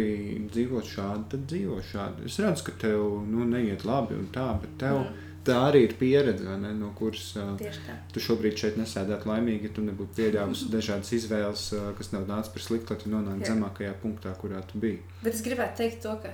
dzīvot 0.51 0.87
šādi, 0.91 1.27
tad 1.31 1.45
dzīvo 1.47 1.77
šādi. 1.87 2.27
Es 2.27 2.39
redzu, 2.43 2.65
ka 2.67 2.73
tev 2.83 3.05
nu, 3.27 3.45
neiet 3.47 3.85
labi 3.87 4.17
un 4.19 4.27
tā, 4.35 4.49
bet 4.61 4.75
tev 4.83 5.03
mm. 5.05 5.27
Tā 5.41 5.55
arī 5.71 5.79
ir 5.87 5.93
pieredze, 5.97 6.45
ne, 6.61 6.69
no 6.77 6.91
kuras 6.93 7.31
tā. 7.33 7.95
tu 8.13 8.21
šobrīd 8.21 8.59
šeit 8.61 8.75
nesēdētu 8.77 9.25
laimīgi, 9.25 9.71
ja 9.71 9.73
tu 9.73 9.81
nebūtu 9.81 10.13
pieļāvusi 10.19 10.67
dažādas 10.69 11.09
izvēles, 11.17 11.63
kas 11.97 12.11
nav 12.13 12.27
nācis 12.29 12.53
par 12.53 12.61
sliktu, 12.61 12.93
lai 12.93 13.01
tu 13.01 13.09
nonāktu 13.09 13.47
Jā. 13.47 13.55
zemākajā 13.55 13.95
punktā, 14.03 14.35
kurā 14.37 14.61
tu 14.69 14.77
biji. 14.83 14.99
Bet 15.23 15.33
es 15.33 15.41
gribētu 15.41 15.79
teikt 15.81 16.03
to, 16.05 16.13
ka 16.21 16.29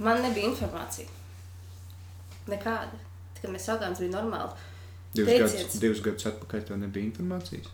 man 0.00 0.22
nebija 0.24 0.48
informācija. 0.48 1.04
Nekāda. 2.48 2.96
Kad 3.42 3.52
mēs 3.52 3.68
augām, 3.68 3.92
tas 3.92 4.00
bija 4.00 4.14
normāli. 4.16 4.56
Divus 5.14 5.32
gadus, 5.54 5.80
divus 5.80 6.00
gadus 6.04 6.26
atpakaļ 6.30 6.64
tev 6.68 6.78
nebija 6.82 7.08
informācijas. 7.08 7.70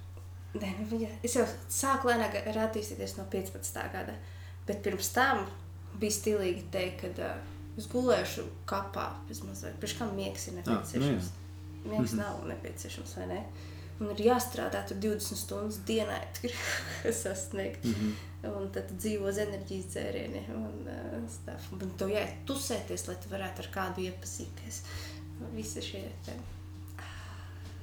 Nē, 0.54 0.70
nu, 0.78 0.86
viņa, 0.92 1.08
es 1.26 1.34
jau 1.34 1.44
sāku 1.68 2.08
lēnāk 2.08 2.36
attīstīties 2.46 3.16
no 3.18 3.26
15. 3.32 3.80
gada. 3.92 4.14
Bet 4.68 4.82
pirms 4.86 5.10
tam 5.12 5.42
bija 6.00 6.14
stilīgi 6.14 6.68
teikt, 6.74 7.02
ka 7.18 7.26
uh, 7.34 7.54
es 7.78 7.88
gulēšu 7.90 8.46
kapā. 8.70 9.08
Pirms 9.28 9.96
kam 9.98 10.14
miegs 10.16 10.48
ir 10.48 10.60
nepieciešams? 10.60 11.32
Miegs 11.84 12.14
Mhm. 12.14 12.20
nav 12.20 12.44
nepieciešams, 12.48 13.16
vai 13.18 13.26
ne? 13.26 13.40
Un 14.00 14.10
ir 14.10 14.24
jāstrādā 14.26 14.80
tur 14.88 14.96
20 15.02 15.38
stundas 15.38 15.76
dienā, 15.86 16.14
ja 16.22 16.30
tu 16.34 16.48
gribi 16.48 17.12
sasniegt. 17.14 17.84
Mm 17.84 17.94
-hmm. 17.94 18.14
Un 18.54 18.70
tad 18.72 18.90
dzīvo 18.92 19.28
uz 19.28 19.38
enerģijas 19.38 19.84
dzērieniem. 19.92 20.50
Un, 20.54 20.88
uh, 20.88 21.82
un 21.82 21.92
tev 21.98 22.08
jāiet 22.08 22.34
tusēties, 22.46 23.06
lai 23.08 23.16
tu 23.16 23.28
varētu 23.30 23.58
ar 23.58 23.68
kādu 23.74 24.00
iepazīties. 24.06 24.80
Visi 25.54 25.82
šie 25.82 26.02
te, 26.24 26.32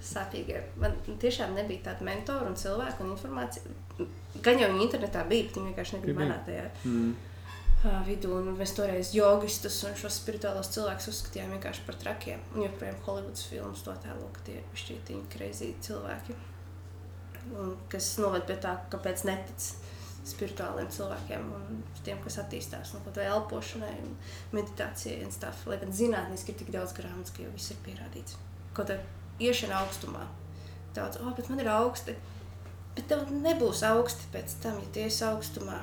sāpīgie. 0.06 0.62
Man 0.82 0.96
tiešām 1.22 1.56
nebija 1.58 1.90
tāda 1.90 2.06
mentora 2.08 2.50
un 2.50 2.58
cilvēka 2.60 3.04
un 3.04 3.14
informācija. 3.16 3.76
Gan 4.42 4.62
jau 4.62 4.70
viņi 4.72 4.88
internetā 4.88 5.26
bija, 5.30 5.48
bet 5.48 5.60
viņi 5.60 5.72
vienkārši 5.72 5.98
nebija 5.98 6.16
Bija. 6.16 6.22
manā 6.22 6.38
tajā 6.48 6.66
mm. 6.90 7.12
vidū. 8.08 8.32
Un 8.40 8.54
mēs 8.58 8.76
toreiz 8.78 9.14
jogistus 9.16 9.78
un 9.88 9.98
šos 10.00 10.22
spirituālos 10.24 10.72
cilvēkus 10.76 11.12
uzskatījām 11.14 11.54
vienkārši 11.58 11.86
par 11.88 12.00
trakiem. 12.02 12.42
Un 12.56 12.66
joprojām 12.68 13.00
Hollywoods 13.08 13.46
filmas 13.52 13.86
to 13.86 13.96
tēlo, 14.06 14.32
ka 14.36 14.48
tie 14.48 14.58
ir 14.62 14.82
šķietīgi 14.84 15.28
kreizi 15.36 15.74
cilvēki. 15.86 16.38
Un, 17.58 17.76
kas 17.92 18.14
noved 18.22 18.46
pie 18.50 18.58
tā, 18.62 18.76
kāpēc 18.94 19.26
netic 19.26 19.72
spirituāliem 20.28 20.90
cilvēkiem 20.94 21.48
un 21.58 21.80
tiem, 22.06 22.20
kas 22.22 22.38
attīstās 22.44 22.92
no 22.94 23.02
kaut 23.06 23.18
vai 23.18 23.26
elpošanai 23.32 23.96
un 24.04 24.12
meditācijai 24.54 25.24
un 25.26 25.34
stuff. 25.34 25.66
Lai 25.70 25.80
gan 25.82 25.94
zinātniski 25.96 26.54
ir 26.54 26.60
tik 26.62 26.70
daudz 26.76 26.94
grāmatas, 26.98 27.34
ka 27.34 27.42
jau 27.46 27.54
viss 27.56 27.74
ir 27.74 27.82
pierādīts. 27.86 28.38
Kaut 28.78 28.92
kā 28.92 29.00
iešana 29.48 29.82
augstumā. 29.82 30.26
Daudz, 30.96 31.20
oh, 31.22 31.32
bet 31.36 31.50
man 31.52 31.62
ir 31.64 31.70
augsti. 31.72 32.16
Bet 32.96 33.08
tev 33.08 33.30
nebūs 33.32 33.84
augsti 33.88 34.28
pēc 34.34 34.58
tam, 34.64 34.80
ja 34.82 34.90
tu 34.92 35.04
esi 35.06 35.24
augstumā. 35.28 35.78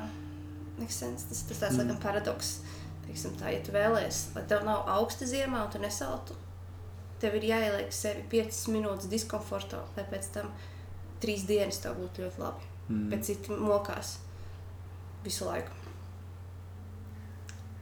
Tas, 0.78 1.00
tas, 1.00 1.44
tas 1.48 1.62
tāds 1.62 1.80
mm. 1.80 1.96
paradoks. 2.02 2.58
Teiksim, 3.06 3.38
tā, 3.40 3.54
ja 3.54 3.62
tu 3.64 3.72
vēlēsies, 3.72 4.34
lai 4.34 4.44
tev 4.50 4.66
nav 4.68 4.84
augsta 4.92 5.26
ziemā 5.26 5.62
un 5.64 5.70
tu 5.72 5.80
nesaltu, 5.80 6.36
tev 7.22 7.38
ir 7.38 7.46
jāieliek 7.48 7.94
sevi 7.94 8.26
5 8.34 8.66
minūtes 8.74 9.08
diskomfortā, 9.08 9.80
lai 9.96 10.04
pēc 10.10 10.28
tam 10.34 10.50
3 11.24 11.46
dienas 11.48 11.80
tev 11.82 11.96
būtu 11.98 12.26
ļoti 12.26 12.42
labi. 12.42 12.68
Mm. 12.88 13.08
Bet 13.12 13.24
citi 13.24 13.56
mokās 13.56 14.18
visu 15.24 15.48
laiku. 15.48 15.72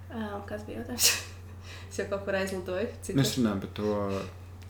Uh, 0.07 0.39
kas 0.47 0.63
bija 0.67 0.81
jautājums? 0.81 1.11
es 1.91 1.99
jau 2.01 2.07
kaut 2.13 2.23
kur 2.25 2.39
aizlidoju. 2.39 2.89
Citu. 3.03 3.19
Mēs 3.19 3.35
runājam 3.41 3.65
par 3.67 3.75
to 3.77 3.97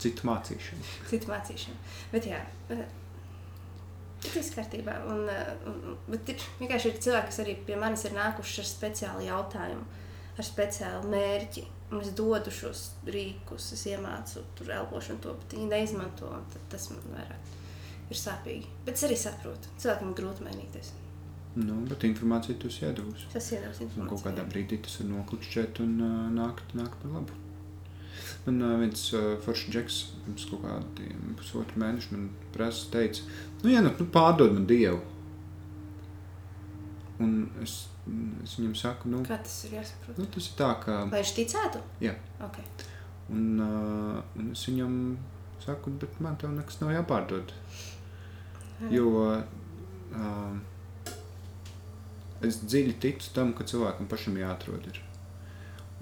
citu 0.03 0.29
mācīšanu. 0.29 0.95
Citu 1.09 1.31
mācīšanu. 1.31 1.91
Bet 2.13 2.29
jā, 2.29 2.39
bet, 2.69 2.85
Tas 4.17 4.33
viss 4.33 4.53
kārtībā. 4.55 4.95
Un, 5.11 5.27
un, 5.69 5.97
bet 6.09 6.31
ir 6.33 6.43
vienkārši 6.57 6.89
ir 6.89 7.01
cilvēki, 7.05 7.29
kas 7.29 7.41
arī 7.43 7.53
pie 7.67 7.77
manis 7.79 8.05
ir 8.07 8.15
nākuši 8.17 8.63
ar 8.63 8.69
speciālu 8.69 9.25
jautājumu, 9.27 9.83
ar 10.37 10.47
speciālu 10.47 11.11
mērķi. 11.13 11.65
Un 11.93 12.01
es 12.03 12.09
dodu 12.17 12.51
šos 12.51 12.81
rīkus, 13.07 13.69
es 13.77 13.85
iemācu 13.87 14.43
tur 14.57 14.73
elpošanu, 14.79 15.21
to, 15.23 15.35
bet 15.39 15.55
viņi 15.55 15.69
neizmanto. 15.71 16.33
Tas 16.71 16.89
man 16.91 17.05
vairāk 17.13 17.53
ir 18.11 18.19
sāpīgi. 18.19 18.71
Bet 18.87 18.97
es 18.97 19.05
arī 19.07 19.19
saprotu, 19.21 19.71
cilvēkam 19.79 20.11
ir 20.11 20.19
grūti 20.19 20.47
mainīties. 20.47 20.91
Nu, 21.57 21.79
bet 21.89 22.03
informāciju 22.05 22.59
tu 22.61 22.69
iedos. 22.73 23.29
Tas 23.31 23.51
iedos 23.53 23.79
informāciju. 23.81 24.03
Un 24.03 24.11
kaut 24.11 24.25
kādā 24.27 24.45
brīdī 24.49 24.81
tas 24.83 24.99
var 24.99 25.11
noklikšķēt 25.13 25.81
un 25.85 25.95
uh, 26.05 26.17
nākt, 26.33 26.75
nākt 26.77 26.99
par 27.01 27.15
labu. 27.15 27.37
Man 28.45 28.61
uh, 28.63 28.77
viens 28.81 29.03
uh, 29.13 29.35
foršs 29.43 29.69
džeks 29.73 29.99
pirms 30.25 30.47
kaut 30.51 30.63
kādiem 30.63 31.35
pusotru 31.39 31.83
mēnešu 31.83 32.15
man 32.15 32.29
prasa 32.55 32.89
teica, 32.93 33.25
nu, 33.63 33.71
ja 33.73 33.83
nu, 33.83 33.91
nu 33.99 34.09
pārdod 34.13 34.55
man 34.55 34.67
Dievu. 34.69 35.01
Un 37.23 37.33
es, 37.63 37.79
es 38.43 38.53
viņam 38.59 38.75
saku, 38.77 39.09
nu, 39.09 39.23
kā 39.25 39.39
tas 39.41 39.55
ir 39.65 39.79
jāsaprot? 39.79 40.19
Nu, 40.21 40.27
tas 40.33 40.51
ir 40.51 40.57
tā, 40.59 40.69
ka. 40.83 40.99
Lai 41.09 41.23
viņš 41.23 41.33
ticētu? 41.39 41.81
Jā. 42.03 42.13
Okay. 42.47 42.65
Un, 43.33 43.47
uh, 43.59 44.21
un 44.37 44.53
es 44.53 44.63
viņam 44.69 44.93
saku, 45.63 45.91
bet 45.99 46.21
man 46.23 46.37
tev 46.39 46.53
nekas 46.55 46.79
nav 46.83 46.93
jāpārdod. 46.93 47.51
Jā. 48.77 48.91
Jo 48.99 49.09
uh, 49.25 50.53
es 52.45 52.61
dziļi 52.61 52.95
ticu 53.01 53.33
tam, 53.35 53.51
ka 53.57 53.65
cilvēkam 53.67 54.09
pašam 54.11 54.37
jāatrod. 54.39 54.87
Ir. 54.93 55.01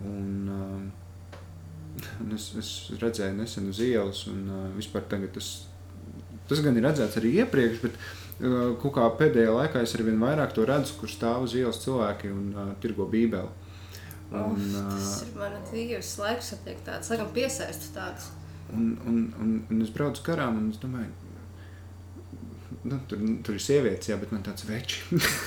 Un, 0.04 0.30
uh, 0.52 1.05
es, 2.36 2.50
es 2.60 2.70
redzēju 3.02 3.38
nesen 3.38 3.72
uz 3.72 3.80
ielas, 3.84 4.26
un 4.32 4.46
uh, 4.50 4.62
vispār 4.76 5.06
tas, 5.10 5.50
tas 6.50 6.64
gan 6.66 6.78
ir 6.78 6.86
redzēts 6.88 7.20
arī 7.22 7.36
iepriekš, 7.42 7.82
bet 7.84 8.00
uh, 8.00 8.74
kaut 8.82 8.96
kā 8.98 9.10
pēdējā 9.22 9.54
laikā 9.56 9.84
es 9.86 9.96
arvien 9.98 10.20
vairāk 10.22 10.56
to 10.56 10.66
redzu, 10.68 10.98
kur 11.00 11.12
stāv 11.12 11.48
uz 11.48 11.56
ielas 11.58 11.82
cilvēki 11.84 12.32
un 12.34 12.48
uh, 12.54 12.72
tirgo 12.84 13.08
bībeli. 13.12 13.52
Un, 14.36 14.58
uh, 14.74 14.90
tas 14.96 15.22
ir 15.28 15.36
mana 15.38 15.62
dzīves 15.70 16.16
laiks, 16.20 16.56
attiek 16.58 16.82
tāds, 16.88 17.12
laikam 17.14 17.30
piesaistu 17.36 17.94
tāds. 17.96 18.32
Un, 18.74 18.96
un, 19.06 19.22
un, 19.40 19.54
un 19.70 19.86
es 19.86 19.94
braucu 19.94 20.24
garām 20.26 20.58
un 20.58 20.72
es 20.74 20.82
domāju, 20.82 21.14
nu, 22.86 23.00
tur, 23.08 23.22
tur 23.46 23.58
ir 23.58 23.62
sievietes, 23.62 24.10
jā, 24.10 24.18
bet 24.22 24.34
man 24.34 24.44
tāds 24.46 24.66
veči. 24.68 25.04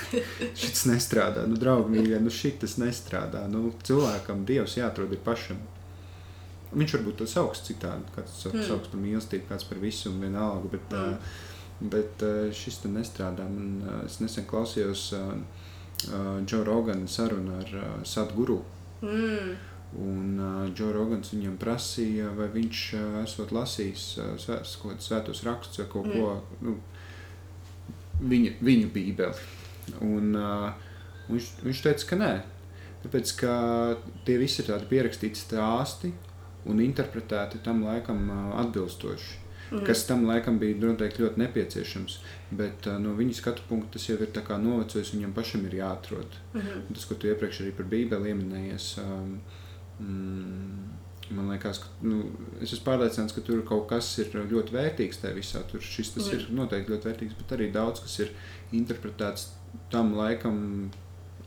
šis 0.61 0.87
nestrādā. 0.91 1.45
Nu, 1.51 1.59
draugi, 1.61 1.93
mīļie, 1.95 2.21
nu, 2.23 2.33
šis 2.35 2.79
nestrādā. 2.83 3.45
Nu, 3.51 3.69
cilvēkam 3.87 4.45
Dievs 4.49 4.79
jāatrod 4.79 5.13
ir 5.15 5.23
pašam. 5.25 5.61
Viņš 6.73 6.99
varbūt 6.99 7.23
to 7.23 7.29
sauc 7.31 7.57
citādi, 7.65 8.11
kāds 8.17 8.43
to 8.43 8.53
mm. 8.53 8.67
sauc 8.69 8.91
par 8.93 9.01
mīlestību, 9.01 9.49
kāds 9.49 9.65
par 9.69 9.81
visu 9.81 10.11
un 10.13 10.19
vienalga. 10.21 10.69
Bet, 10.75 10.93
mm. 10.93 11.15
uh, 11.15 11.87
bet 11.95 12.27
uh, 12.27 12.43
šis 12.53 12.83
te 12.83 12.93
nestrādā. 12.93 13.47
Man, 13.49 13.79
uh, 13.87 14.03
es 14.05 14.19
nesen 14.21 14.45
klausījos 14.49 15.07
uh, 15.17 15.33
uh, 16.11 16.35
Joe 16.45 16.67
Rogana 16.69 17.09
sarunu 17.09 17.57
ar 17.63 17.73
uh, 17.73 17.89
Sadguru. 18.05 18.61
Mm. 19.01 19.57
Un 19.97 20.41
uh, 20.41 20.75
Džo 20.75 20.91
Rogans 20.93 21.33
viņam 21.33 21.57
prasīja, 21.61 22.29
vai 22.37 22.51
viņš 22.53 22.83
uh, 22.99 23.07
esot 23.23 23.55
lasījis 23.57 24.05
uh, 24.21 24.35
svēt, 24.37 25.01
svētos 25.01 25.41
rakstus 25.47 25.81
vai 25.81 25.89
kaut 25.95 26.11
mm. 26.11 26.19
ko, 26.19 26.59
nu, 26.67 26.75
viņa, 28.29 28.53
viņu 28.69 28.91
bībeli. 28.93 29.47
Un, 30.05 30.37
uh, 30.37 30.69
viņš, 31.31 31.51
viņš 31.65 31.83
teica, 31.87 32.09
ka 32.11 32.21
nē. 32.21 32.33
Tāpēc, 33.07 33.33
ka 33.41 33.53
tie 34.27 34.37
visi 34.41 34.61
ir 34.61 34.69
tādi 34.69 34.91
pierakstīti 34.91 35.41
stāsti, 35.41 36.13
un 36.69 36.81
interpretēti 36.85 37.63
tam 37.65 37.85
laikam 37.87 38.31
atbilstoši. 38.63 39.49
Mm. 39.71 39.85
Kas 39.85 40.07
tam 40.09 40.25
laikam 40.25 40.57
bija 40.61 40.79
noteikti 40.81 41.23
ļoti 41.23 41.43
nepieciešams. 41.43 42.15
Bet 42.57 42.87
uh, 42.89 42.97
no 43.03 43.13
viņa 43.19 43.37
skatu 43.37 43.65
punkta 43.69 43.99
tas 43.99 44.07
jau 44.09 44.17
ir 44.17 44.31
novecojis, 44.63 45.13
viņam 45.13 45.35
pašam 45.37 45.67
ir 45.69 45.75
jāatrod. 45.83 46.39
Mm 46.55 46.61
-hmm. 46.61 46.95
Tas, 46.95 47.05
ko 47.05 47.15
tu 47.15 47.29
iepriekš 47.29 47.61
arī 47.61 47.73
par 47.77 47.87
Bībeli 47.87 48.33
pieminējies, 48.33 48.87
um, 48.99 49.41
mm, 50.01 51.37
man 51.37 51.51
liekas, 51.51 51.79
ka 51.79 51.87
nu, 52.03 52.31
es 52.63 52.73
esmu 52.73 52.85
pārliecināts, 52.87 53.35
ka 53.35 53.41
tur 53.41 53.65
kaut 53.65 53.89
kas 53.89 54.19
ir 54.19 54.27
ļoti 54.33 54.73
vērtīgs 54.73 55.21
tajā 55.21 55.35
visā. 55.35 55.63
Tur 55.71 55.81
šis 55.81 56.15
tas 56.15 56.33
mm. 56.33 56.39
ir 56.39 56.47
noteikti 56.51 56.93
ļoti 56.93 57.09
vērtīgs, 57.09 57.37
bet 57.39 57.53
arī 57.59 57.73
daudz 57.73 58.01
kas 58.01 58.19
ir 58.19 58.33
interpretēts 58.73 59.51
tam 59.91 60.15
laikam 60.17 60.91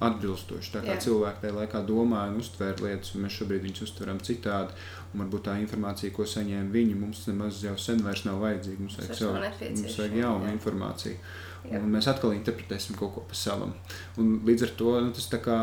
atbilstoši. 0.02 0.72
Tā 0.74 0.82
kā 0.86 0.95
Jā. 0.95 1.04
cilvēki 1.06 1.43
tajā 1.43 1.56
laikā 1.56 1.82
domāja 1.86 2.32
un 2.32 2.41
uztvēra 2.41 2.88
lietas, 2.88 3.14
un 3.16 3.26
mēs 3.26 3.38
šobrīd 3.38 3.68
viņus 3.68 3.86
uztveram 3.86 4.22
citādi. 4.26 4.76
Un 5.12 5.24
varbūt 5.24 5.45
tā 5.47 5.58
informācija, 5.62 6.14
ko 6.16 6.26
saņēma 6.30 6.74
viņi, 6.74 6.97
mums 6.97 7.26
nemaz 7.28 7.62
jau 7.66 7.76
sen 7.80 8.02
vairs 8.06 8.24
nav 8.26 8.41
vajadzīga. 8.41 8.82
Mums 8.82 8.97
vajag, 9.02 9.16
sev, 9.20 9.38
mums 9.38 9.99
vajag 10.02 10.18
jaunu 10.22 10.49
jā. 10.49 10.54
informāciju. 10.58 11.18
Jā. 11.62 11.78
Un 11.78 11.91
mēs 11.93 12.08
atkal 12.10 12.34
interpretēsim 12.34 12.97
kaut 12.97 13.14
ko 13.14 13.26
pa 13.30 13.38
savam. 13.38 13.76
Un 14.22 14.39
līdz 14.47 14.66
ar 14.66 14.74
to 14.80 14.95
nu, 15.06 15.14
tas 15.14 15.30
tā 15.30 15.38
kā 15.43 15.60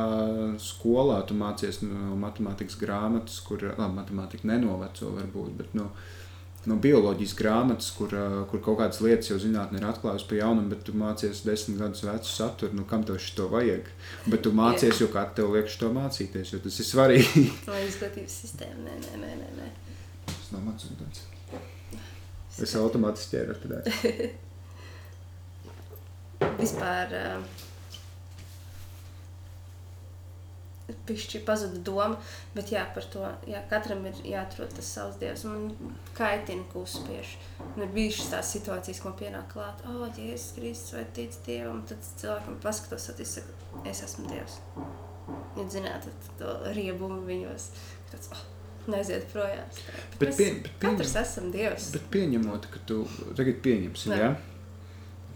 skolā 0.63 1.19
tu 1.27 1.35
mācies 1.39 1.81
no 1.83 2.15
matemātikas 2.23 2.79
grāmatas, 2.79 3.41
kur 3.47 3.67
labi, 3.73 3.97
matemātika 3.97 4.47
nenoveco 4.53 5.11
varbūt, 5.17 5.57
bet 5.59 5.75
nu, 5.75 5.89
no, 5.89 6.15
no 6.67 6.77
bioloģijas 6.83 7.35
grāmatas, 7.39 7.91
kur, 7.95 8.13
kur 8.51 8.63
kaut 8.65 8.81
kādas 8.81 8.99
lietas 9.05 9.31
jau 9.31 9.39
zinātnē 9.41 9.79
ir 9.79 9.87
atklājusi 9.89 10.27
pa 10.31 10.41
jaunam, 10.41 10.67
bet 10.73 10.83
tu 10.87 10.95
mācies 10.99 11.45
desmit 11.47 11.79
gadus 11.81 12.03
vecu 12.07 12.31
saturu, 12.33 12.75
nu 12.77 12.87
kam 12.89 13.05
tev 13.07 13.21
šito 13.23 13.47
vajag? 13.53 13.87
Bet 14.27 14.43
tu 14.47 14.53
mācies, 14.57 15.01
jo 15.03 15.09
kā 15.13 15.23
tev 15.37 15.55
liek 15.55 15.71
to 15.71 15.93
mācīties, 15.95 16.53
jo 16.55 16.63
tas 16.65 16.81
ir 16.83 16.89
svarīgi. 16.89 17.47
Vai 17.71 17.85
izglītības 17.87 18.41
sistēma? 18.43 18.81
Nē, 18.89 18.99
nē, 19.07 19.15
nē, 19.23 19.33
nē. 19.39 19.49
nē. 19.61 19.71
Tas 20.27 20.51
nav 20.57 20.67
mans 20.67 20.89
uzdevums. 20.89 21.25
Es 22.59 22.75
automātiski 22.75 23.37
ķēru 23.37 23.55
ar 23.55 23.59
tādēļ. 23.63 23.83
Vispār... 26.63 27.19
Uh, 27.23 27.68
pišķi 31.09 31.43
pazuda 31.45 31.81
doma, 31.85 32.17
bet 32.55 32.73
jā, 32.73 32.83
par 32.95 33.05
to, 33.13 33.25
jā, 33.49 33.61
katram 33.71 34.07
ir 34.09 34.21
jāatrod 34.31 34.73
tas 34.77 34.89
savs 34.97 35.19
dievs, 35.21 35.45
un 35.49 35.71
kaitina 36.17 36.65
kūspieši. 36.73 37.41
Un 37.75 37.85
ir 37.85 37.93
bijušas 37.95 38.31
tās 38.33 38.53
situācijas, 38.57 39.03
ko 39.05 39.13
pienāk 39.19 39.51
klāt, 39.53 39.83
o, 39.85 39.99
oh, 40.07 40.09
Jēzus 40.09 40.55
Kristus 40.57 40.97
vai 40.97 41.05
tic 41.17 41.37
Dievam, 41.47 41.83
tad 41.89 42.05
cilvēkam 42.23 42.61
paskatos, 42.65 43.09
tad 43.11 43.25
es 43.25 43.35
saku, 43.39 43.57
es 43.89 44.05
esmu 44.07 44.29
Dievs. 44.33 44.61
Ja 45.59 45.67
zināt, 45.69 46.07
to 46.41 46.55
riebumu 46.77 47.21
viņos, 47.29 47.69
tāds, 48.13 48.31
oh, 48.33 48.45
neaiziet 48.89 49.29
projām. 49.33 49.69
Bet, 50.15 50.23
bet, 50.23 50.37
pie, 50.39 50.53
bet 50.65 50.79
pieņem, 50.81 51.01
katrs 51.03 51.19
esam 51.21 51.51
Dievs. 51.53 51.91
Bet 51.97 52.09
pieņemot, 52.15 52.71
ka 52.73 52.81
tu, 52.89 53.03
tagad 53.37 53.61
pieņemsim, 53.67 54.17
jā, 54.17 54.33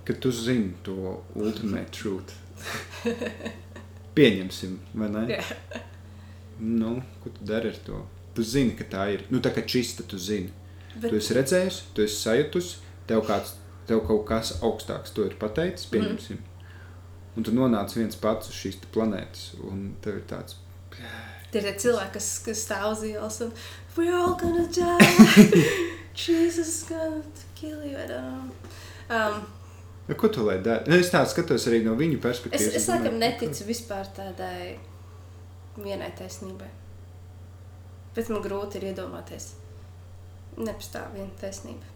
ka 0.09 0.17
tu 0.17 0.33
zini 0.33 0.73
to 0.87 1.19
ultimate 1.37 1.93
truth. 1.93 2.41
Pieņemsim, 4.17 4.77
vai 4.99 5.09
ne? 5.13 5.25
Jā. 5.33 5.45
Nu, 6.63 6.99
ko 7.23 7.33
tu 7.33 7.47
dari 7.49 7.73
ar 7.73 7.79
to? 7.87 8.03
Tu 8.37 8.45
zini, 8.47 8.77
ka 8.79 8.87
tā 8.89 9.07
ir. 9.15 9.27
Nu, 9.33 9.41
tā 9.45 9.53
kā 9.55 9.65
čista, 9.67 10.05
tu 10.09 10.21
zini. 10.21 10.53
Bet... 10.95 11.09
Tu 11.09 11.19
esi 11.19 11.37
redzējis, 11.37 11.79
tu 11.97 12.05
esi 12.05 12.19
sajūtus, 12.21 12.73
tev, 13.09 13.25
kāds, 13.29 13.55
tev 13.89 14.03
kaut 14.09 14.27
kas 14.29 14.59
augstāks 14.61 15.15
to 15.17 15.25
ir 15.29 15.37
pateicis, 15.41 15.89
pieņemsim. 15.93 16.41
Mm. 16.41 16.49
Un 17.37 17.47
tu 17.49 17.55
nonāc 17.57 17.95
viens 17.97 18.19
pats 18.21 18.53
uz 18.53 18.59
šīs 18.59 18.83
planētas, 18.93 19.55
un 19.65 19.95
tev 20.05 20.21
ir 20.21 20.27
tāds. 20.29 20.59
Tie 20.93 21.61
ir 21.61 21.69
tie 21.69 21.73
cilvēki, 21.87 22.13
kas, 22.19 22.29
kas 22.45 22.67
stāv 22.67 22.91
uz 22.93 23.07
ielas 23.09 23.41
un 23.45 23.53
we're 23.97 24.15
all 24.17 24.35
gonna 24.37 24.67
die. 24.77 25.65
Jesus 26.15 26.69
is 26.69 26.83
gonna 26.89 27.23
kill 27.55 27.85
you. 27.85 27.97
I 27.97 28.07
don't 28.07 28.23
know. 28.29 28.51
Um, 29.09 29.47
Ja, 30.13 30.17
ko 30.21 30.29
tu 30.29 30.45
lai 30.45 30.59
dari? 30.61 30.91
Nu, 30.93 30.99
es 31.01 31.09
tā 31.09 31.23
skatos 31.25 31.65
arī 31.71 31.79
no 31.87 31.95
viņu 31.97 32.19
perspektīvas. 32.21 32.67
Es, 32.69 32.83
es 32.83 32.89
laikam 32.91 33.15
neticu 33.17 33.65
vispār 33.65 34.11
tādai 34.13 34.75
vienai 35.79 36.11
taisnībai. 36.19 36.69
Bet 38.13 38.29
man 38.29 38.43
grūti 38.45 38.77
ir 38.77 38.91
iedomāties. 38.91 39.55
Nepastāv 40.59 41.15
viena 41.15 41.33
taisnība. 41.41 41.89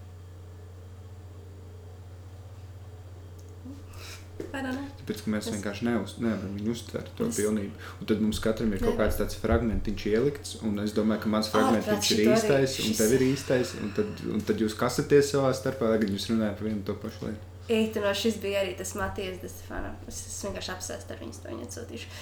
Tāpēc 4.37 5.21
mēs 5.33 5.51
vienkārši 5.53 5.85
neuz, 5.91 6.15
nevaram 6.21 6.55
viņu 6.57 6.73
uztvert 6.73 7.11
to 7.19 7.27
es... 7.29 7.37
pilnību. 7.37 7.85
Un 8.01 8.09
tad 8.09 8.23
mums 8.25 8.41
katram 8.45 8.73
ir 8.73 8.81
kaut 8.81 8.97
kāds 8.97 9.19
tāds 9.21 9.37
fragmentiņš 9.43 10.07
ielikts, 10.09 10.55
un 10.65 10.81
es 10.81 10.97
domāju, 10.97 11.25
ka 11.27 11.33
mans 11.37 11.51
fragmentiņš 11.53 12.11
ir 12.17 12.23
īstais, 12.31 12.79
un 12.87 12.97
tev 12.97 13.13
ir 13.19 13.27
īstais, 13.29 13.75
un 13.83 13.93
tad, 13.97 14.25
un 14.33 14.45
tad 14.49 14.65
jūs 14.65 14.77
kasaties 14.81 15.35
savā 15.35 15.53
starpā, 15.57 15.93
tagad 15.93 16.17
jūs 16.17 16.31
runājat 16.33 16.57
par 16.57 16.69
vienu 16.71 16.85
to 16.89 16.97
pašu 17.05 17.29
lietu. 17.29 17.56
No 17.69 18.13
šis 18.15 18.37
bija 18.43 18.61
arī 18.63 18.77
tas 18.79 18.95
Matijas 18.95 19.41
Destefano. 19.43 19.91
Es 20.07 20.21
esmu 20.29 20.53
vienkārši 20.53 20.73
apsēsts 20.77 21.11
ar 21.11 21.19
viņu, 21.23 21.41
to 21.43 21.51
viņu 21.51 21.65
atsūtīšu. 21.67 22.13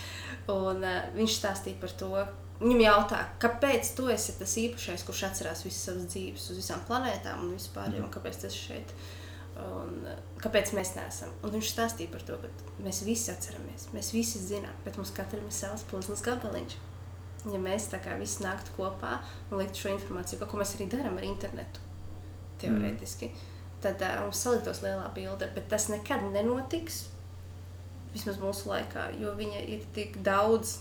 Un 0.54 0.80
uh, 0.80 1.02
viņš 1.16 1.36
stāstīja 1.36 1.80
par 1.82 1.92
to. 2.00 2.08
Viņam 2.62 2.80
jautā, 2.84 3.18
kāpēc 3.42 3.90
tu 3.98 4.06
esi 4.14 4.36
tas 4.38 4.54
īpašais, 4.62 5.04
kurš 5.04 5.24
atcerās 5.28 5.64
visas 5.66 5.90
savas 5.90 6.08
dzīves 6.12 6.46
uz 6.52 6.60
visām 6.62 6.80
planētām 6.88 7.42
un 7.44 7.52
vispār, 7.58 7.92
un 7.98 8.08
kāpēc 8.14 8.40
tas 8.46 8.56
šeit. 8.56 8.94
Un, 9.60 10.00
uh, 10.08 10.18
kāpēc 10.40 10.72
mēs 10.78 10.94
neesam? 10.96 11.34
Un 11.44 11.52
viņš 11.58 11.72
stāstīja 11.74 12.12
par 12.14 12.24
to, 12.26 12.38
ka 12.40 12.82
mēs 12.86 13.04
visi 13.06 13.28
atceramies, 13.34 13.90
mēs 13.92 14.14
visi 14.16 14.40
zinām, 14.40 14.72
bet 14.86 14.96
mums 14.98 15.12
katram 15.14 15.44
ir 15.44 15.54
savs 15.54 15.84
puzles 15.90 16.24
gabaliņš. 16.24 16.78
Ja 17.52 17.60
mēs 17.60 17.90
tā 17.92 18.00
kā 18.00 18.16
visi 18.16 18.40
nāktu 18.46 18.72
kopā 18.78 19.18
un 19.50 19.58
liktu 19.60 19.84
šo 19.84 19.98
informāciju, 19.98 20.46
ko 20.48 20.62
mēs 20.62 20.78
arī 20.78 20.88
darām 20.94 21.18
ar 21.20 21.26
internetu, 21.28 21.82
teorētiski. 22.62 23.28
Mm 23.28 23.50
tad 23.84 24.02
uh, 24.02 24.16
mums 24.24 24.40
saliktos 24.44 24.82
lielā 24.84 25.06
bilde, 25.16 25.48
bet 25.54 25.68
tas 25.72 25.90
nekad 25.92 26.24
nenotiks. 26.34 27.04
Vismaz 28.14 28.38
mūsu 28.38 28.70
laikā, 28.70 29.08
jo 29.18 29.32
viņa 29.38 29.62
ir 29.74 29.86
tik 29.94 30.20
daudz. 30.26 30.78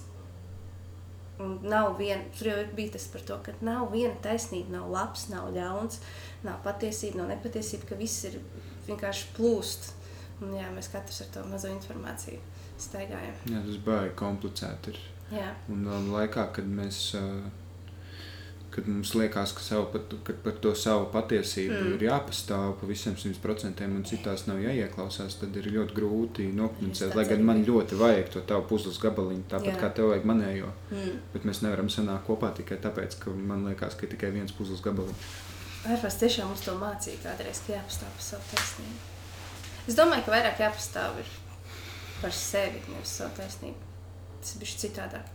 Un 1.41 1.55
nav 1.65 1.95
viena, 1.97 2.21
tur 2.37 2.51
jau 2.51 2.59
bija 2.77 2.93
tas 2.93 3.07
par 3.09 3.23
to, 3.25 3.39
ka 3.45 3.55
nav 3.65 3.87
viena 3.91 4.13
taisnība, 4.21 4.75
nav 4.75 4.91
labs, 4.93 5.25
nav 5.31 5.49
ļauns, 5.55 5.97
nav 6.45 6.59
patiesība, 6.65 7.23
nav 7.23 7.31
nepatiesība, 7.33 7.89
ka 7.89 7.97
viss 7.97 8.27
ir 8.29 8.37
vienkārši 8.85 9.31
plūst. 9.37 9.89
Un, 10.43 10.53
jā, 10.59 10.67
mēs 10.75 10.91
katrs 10.93 11.23
ar 11.25 11.33
to 11.33 11.47
mazo 11.49 11.71
informāciju 11.73 12.37
staigājam. 12.81 13.35
Jā, 13.49 13.63
tas 13.65 13.81
baigi 13.85 14.13
komplicēti 14.19 14.93
ir. 14.93 15.01
Jā. 15.33 15.49
Un 15.73 15.87
um, 15.89 16.09
laikā, 16.13 16.45
kad 16.53 16.69
mēs 16.69 16.99
uh, 17.17 17.41
kad 18.73 18.87
mums 18.89 19.13
liekas, 19.13 19.51
ka, 19.53 19.61
savu, 19.61 20.01
ka 20.25 20.33
par 20.43 20.55
to 20.61 20.71
savu 20.77 21.05
patiesību 21.13 21.75
mm. 21.75 21.91
ir 21.95 22.05
jāpastāv 22.07 22.73
pavisam 22.81 23.15
simt 23.21 23.37
procentiem 23.43 23.93
un 23.99 24.05
citās 24.09 24.47
nav 24.47 24.61
jāieklausās, 24.63 25.37
tad 25.41 25.55
ir 25.61 25.69
ļoti 25.75 25.97
grūti 25.97 26.47
nokļūt. 26.57 27.03
Lai 27.13 27.27
gan 27.29 27.45
man 27.45 27.61
ļoti 27.67 27.99
vajag 27.99 28.31
to 28.33 28.43
tavu 28.49 28.65
puzles 28.71 28.97
gabaliņu, 29.03 29.45
tāpat 29.51 29.75
Jā. 29.75 29.77
kā 29.81 29.91
tev 29.93 30.09
vajag 30.13 30.25
manējo. 30.29 30.71
Mm. 30.89 31.19
Bet 31.35 31.45
mēs 31.49 31.61
nevaram 31.65 31.91
sanākt 31.93 32.25
kopā 32.29 32.49
tikai 32.57 32.79
tāpēc, 32.81 33.19
ka 33.21 33.35
man 33.37 33.67
liekas, 33.69 33.97
ka 33.99 34.07
ir 34.07 34.15
tikai 34.15 34.33
viens 34.33 34.55
puzles 34.57 34.81
gabaliņš. 34.85 35.29
Ārpus 35.93 36.17
tiešām 36.21 36.49
mums 36.49 36.63
to 36.63 36.73
mācīja 36.79 37.21
kādreiz, 37.25 37.61
ka 37.65 37.75
jāpastāv 37.75 38.09
par 38.15 38.25
savu 38.31 38.49
taisnību. 38.53 38.99
Es 39.83 39.99
domāju, 39.99 40.23
ka 40.25 40.37
vairāk 40.37 40.61
jāpastāv 40.63 41.21
par 42.23 42.35
sevi, 42.39 42.81
nevis 42.87 43.17
savu 43.19 43.35
taisnību. 43.41 43.89
Tas 44.39 44.55
ir 44.55 44.63
bijis 44.63 44.79
citādāk. 44.85 45.32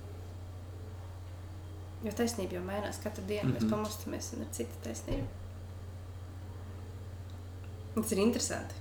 Jo 2.04 2.12
taisnība 2.14 2.58
jau 2.58 2.64
mainās 2.64 3.00
katru 3.02 3.24
dienu. 3.26 3.48
Mm 3.48 3.56
-hmm. 3.56 3.64
Mēs 3.64 3.70
pamostamies 3.70 4.32
un 4.32 4.42
ir 4.42 4.50
cita 4.52 4.82
taisnība. 4.84 5.26
Tas 7.94 8.12
ir 8.12 8.18
interesanti. 8.18 8.74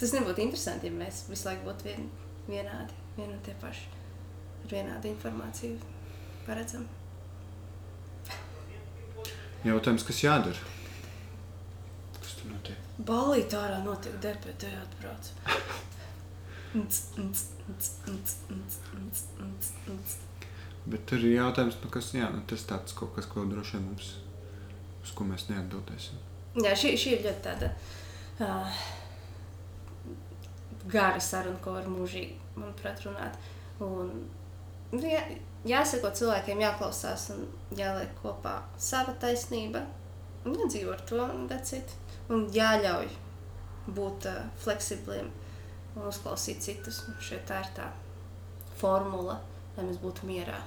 Tas 0.00 0.12
nebūtu 0.12 0.40
interesanti, 0.40 0.86
ja 0.86 0.92
mēs 0.92 1.28
visu 1.28 1.48
laiku 1.48 1.66
būtu 1.68 1.84
vien, 1.84 2.10
vienādi, 2.48 2.92
vien 3.16 3.30
un 3.30 3.40
tie 3.44 3.54
paši 3.60 3.88
ar 4.64 4.70
vienādu 4.70 5.08
informāciju 5.08 5.78
paredzam. 6.46 6.88
Jautājums, 9.64 10.06
kas 10.08 10.22
jādara? 10.24 10.56
Kas 12.20 12.34
tur 12.38 12.50
notiek? 12.54 12.76
Balīt 13.10 13.54
ārā 13.58 13.82
notiek 13.84 14.16
DPT 14.24 14.72
atbrauc. 14.80 15.30
Bet 20.88 21.04
tur 21.08 21.20
ir 21.20 21.36
jautājums, 21.36 21.76
nu, 21.82 21.90
kas 21.92 22.08
jā, 22.16 22.30
nu, 22.32 22.40
tas 22.48 22.64
tāds 22.68 22.96
kaut 22.96 23.12
kas, 23.16 23.28
ko 23.28 23.44
droši 23.48 23.76
vien 23.76 23.86
mums, 23.90 24.14
uz 25.04 25.12
ko 25.16 25.26
mēs 25.28 25.50
neatbildēsim. 25.50 26.22
Jā, 26.64 26.72
šī, 26.78 26.94
šī 26.98 27.12
ir 27.18 27.26
ļoti 27.26 27.42
tāda 27.44 27.68
uh, 28.40 28.80
gara 30.90 31.20
saruna, 31.20 31.60
ko 31.62 31.76
var 31.76 31.88
mūžīgi, 31.90 32.38
manuprāt, 32.56 33.04
runāt. 33.04 33.36
Un, 33.84 34.14
nu, 34.94 35.02
jā, 35.04 35.20
jāsako 35.68 36.14
cilvēkiem, 36.16 36.64
jāklausās 36.64 37.28
un 37.36 37.44
jāliek 37.76 38.16
kopā 38.22 38.56
sava 38.80 39.14
taisnība 39.20 39.84
un 40.48 40.56
jādzīvo 40.62 40.96
ar 40.96 41.04
to 41.06 41.20
un 41.26 41.44
decīt. 41.50 41.92
Un 42.32 42.48
jāļauj 42.54 43.12
būt 43.92 44.30
uh, 44.30 44.42
fleksibliem 44.64 45.28
un 45.98 46.08
uzklausīt 46.08 46.64
citus. 46.64 47.04
Šeit 47.20 47.44
tā 47.50 47.60
ir 47.66 47.72
tā 47.76 47.92
formula 48.80 49.40
lai 49.80 49.88
mēs 49.88 50.00
būtu 50.02 50.28
mierā. 50.28 50.60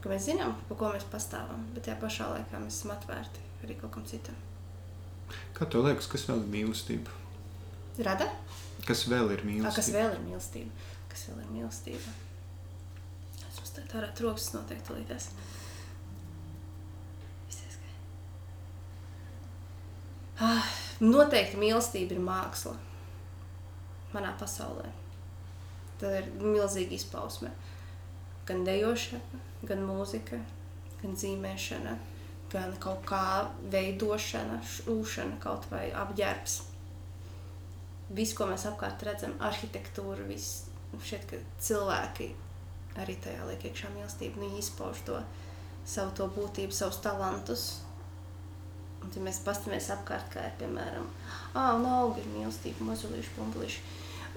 Ka 0.00 0.10
mēs 0.12 0.26
zinām, 0.28 0.56
par 0.68 0.80
ko 0.80 0.90
mēs 0.92 1.06
pastāvam, 1.12 1.62
bet 1.76 1.86
tajā 1.86 1.96
pašā 2.00 2.28
laikā 2.32 2.60
mēs 2.60 2.80
esam 2.80 2.92
atvērti 2.96 3.44
arī 3.64 3.76
kaut 3.80 3.94
kam 3.94 4.04
citam. 4.08 4.36
Kā 5.56 5.68
tev 5.70 5.86
liekas, 5.86 6.08
kas 6.10 6.26
vēl 6.28 6.42
ir 6.42 6.50
mīlestība? 6.52 7.14
Rada? 8.04 8.28
Kas 8.84 9.06
vēl 9.08 9.32
ir 9.32 9.44
mīlestība? 9.46 9.72
A, 9.72 9.76
kas 9.78 9.90
vēl 9.94 10.12
ir 10.12 10.22
mīlestība? 10.26 10.88
Kas 11.12 11.26
vēl 11.30 11.40
ir 11.44 11.52
mīlestība? 11.54 12.14
Es 13.48 13.60
mums 13.60 13.74
tā 13.76 13.84
ārā 14.00 14.10
troksas 14.18 14.56
noteikti 14.56 14.98
līdās. 14.98 15.28
Ah, 20.42 20.66
noteikti 20.98 21.60
mīlestība 21.60 22.16
ir 22.16 22.22
māksla 22.26 22.74
manā 24.12 24.32
pasaulē. 24.40 24.88
Tā 26.00 26.10
ir 26.18 26.28
milzīga 26.42 26.96
izpausme. 26.96 27.52
Gan 28.48 28.64
dejošana, 28.66 29.40
gan 29.68 29.84
mūzika, 29.86 30.40
gan 31.00 31.16
zīmēšana, 31.16 31.94
gan 32.52 32.74
kaut 32.82 33.04
kā 33.08 33.24
veidošana, 33.72 34.60
šūšana, 34.74 35.38
kaut 35.42 35.66
vai 35.70 35.86
apģērbs. 36.04 36.60
Viss, 38.14 38.36
ko 38.36 38.46
mēs 38.50 38.66
apkārt 38.68 39.02
redzam, 39.06 39.32
arhitektūra, 39.42 40.26
viss 40.28 40.66
šeit, 41.02 41.24
ka 41.30 41.40
cilvēki 41.62 42.28
arī 43.00 43.16
tajā 43.22 43.46
liek 43.48 43.64
iekšā 43.70 43.90
mīlestību, 43.94 44.42
viņi 44.44 44.60
izpauž 44.62 45.00
to 45.08 45.18
savu 45.88 46.14
to 46.18 46.28
būtību, 46.36 46.74
savus 46.74 47.00
talantus. 47.04 47.64
Un 49.02 49.10
tad 49.12 49.24
mēs 49.24 49.42
pastamies 49.44 49.90
apkārt, 49.92 50.30
kā 50.32 50.46
ir, 50.48 50.54
piemēram, 50.60 51.08
ā, 51.52 51.64
un 51.76 51.84
augi 51.90 52.22
ir 52.22 52.30
mīlestība, 52.32 52.86
mazulīši, 52.88 53.34
pumpulīši. 53.36 53.82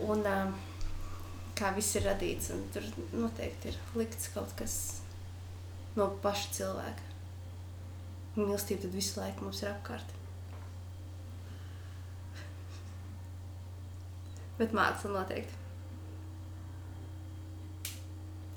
Un, 0.08 0.26
uh, 0.28 0.66
kā 1.58 1.72
viss 1.76 1.97
ir 1.97 2.05
radīts. 2.08 2.51
Tur 2.74 2.86
noteikti 3.16 3.72
ir 3.72 3.80
likts 3.97 4.30
kaut 4.34 4.53
kas 4.60 4.78
no 5.97 6.10
paša 6.24 6.53
cilvēka. 6.60 7.05
Mīlestība 8.38 8.86
tad 8.86 8.93
visu 8.93 9.20
laiku 9.20 9.47
mums 9.47 9.64
ir 9.64 9.72
apkārt. 9.72 10.14
Bet 14.58 14.74
māksla 14.74 15.13
noteikti. 15.13 15.63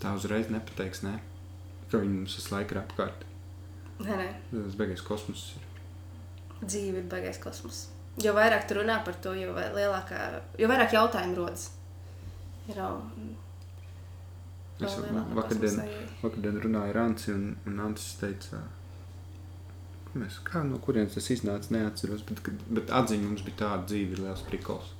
Tā 0.00 0.14
uzreiz 0.16 0.48
nepateiks, 0.52 1.02
ne? 1.04 1.18
ka 1.90 1.98
viņi 2.00 2.20
mums 2.20 2.36
visu 2.38 2.54
laiku 2.54 2.76
ir 2.76 2.80
apkārt. 2.84 3.24
Nē, 4.00 4.14
nē. 4.16 4.28
Tas 4.52 4.76
beigais 4.78 5.02
kosmos 5.04 5.48
ir. 5.58 5.66
Dzīve 6.60 7.02
ir 7.02 7.08
beigais 7.10 7.40
kosmos. 7.42 7.88
Jo 8.20 8.32
vairāk 8.36 8.66
tu 8.68 8.76
runā 8.78 9.00
par 9.04 9.16
to, 9.24 9.32
jo, 9.36 9.52
lielākā, 9.56 10.20
jo 10.60 10.68
vairāk 10.70 10.94
jautājumu 10.96 11.36
rodas 11.40 11.68
ir 12.70 12.82
jau. 12.82 12.92
Es 14.80 14.96
vakardien, 15.36 15.80
vakardien 16.22 16.60
runāju 16.64 16.94
ar 16.94 16.98
Anci, 17.02 17.32
un, 17.34 17.50
un 17.68 17.82
Ancis 17.84 18.14
teica, 18.20 18.62
mēs, 20.16 20.38
kā 20.46 20.62
no 20.64 20.80
kurienes 20.82 21.16
tas 21.16 21.28
iznāca, 21.34 21.74
neatceros, 21.74 22.24
bet, 22.28 22.40
bet 22.70 22.92
atziņa 23.00 23.26
mums 23.26 23.44
bija 23.46 23.60
tāda 23.64 23.90
dzīve 23.90 24.16
ir 24.16 24.22
liels 24.24 24.44
prikols. 24.48 24.94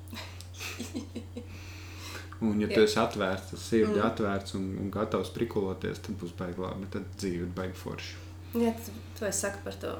un, 2.44 2.60
ja 2.60 2.68
tu 2.68 2.82
esi 2.82 3.01
atvērts, 3.01 3.55
tas 3.55 3.64
sirdi 3.72 3.97
mm. 3.97 4.05
atvērts 4.10 4.59
un, 4.60 4.68
un 4.84 4.92
gatavs 4.92 5.32
prikoloties, 5.36 6.02
tad 6.05 6.20
būs 6.20 6.36
baigi 6.36 6.60
labi, 6.60 6.90
tad 6.92 7.09
dzīve 7.16 7.48
ir 7.48 7.56
baigi 7.56 7.80
forša. 7.80 8.28
Jā, 8.60 8.74
tu, 8.84 8.94
tu 9.16 9.28
esi 9.30 9.47
saka 9.47 9.64
par 9.64 9.80
to 9.80 9.97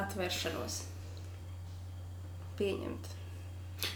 atvēršanos. 0.00 0.82
Pieņemt. 2.58 3.19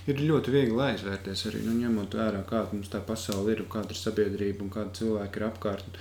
Ir 0.08 0.20
ļoti 0.20 0.52
viegli 0.52 0.80
aizvērties 0.84 1.46
arī 1.50 1.62
nu, 1.64 1.74
ņemot 1.80 2.14
vērā, 2.16 2.42
kāda 2.48 2.72
mums 2.72 2.90
tā 2.92 3.00
pasaule 3.04 3.54
ir, 3.54 3.64
kāda 3.72 3.92
ir 3.92 4.00
sabiedrība 4.00 4.64
un 4.64 4.72
kāda 4.72 4.92
cilvēka 4.98 5.40
ir 5.40 5.46
apkārt. 5.48 5.98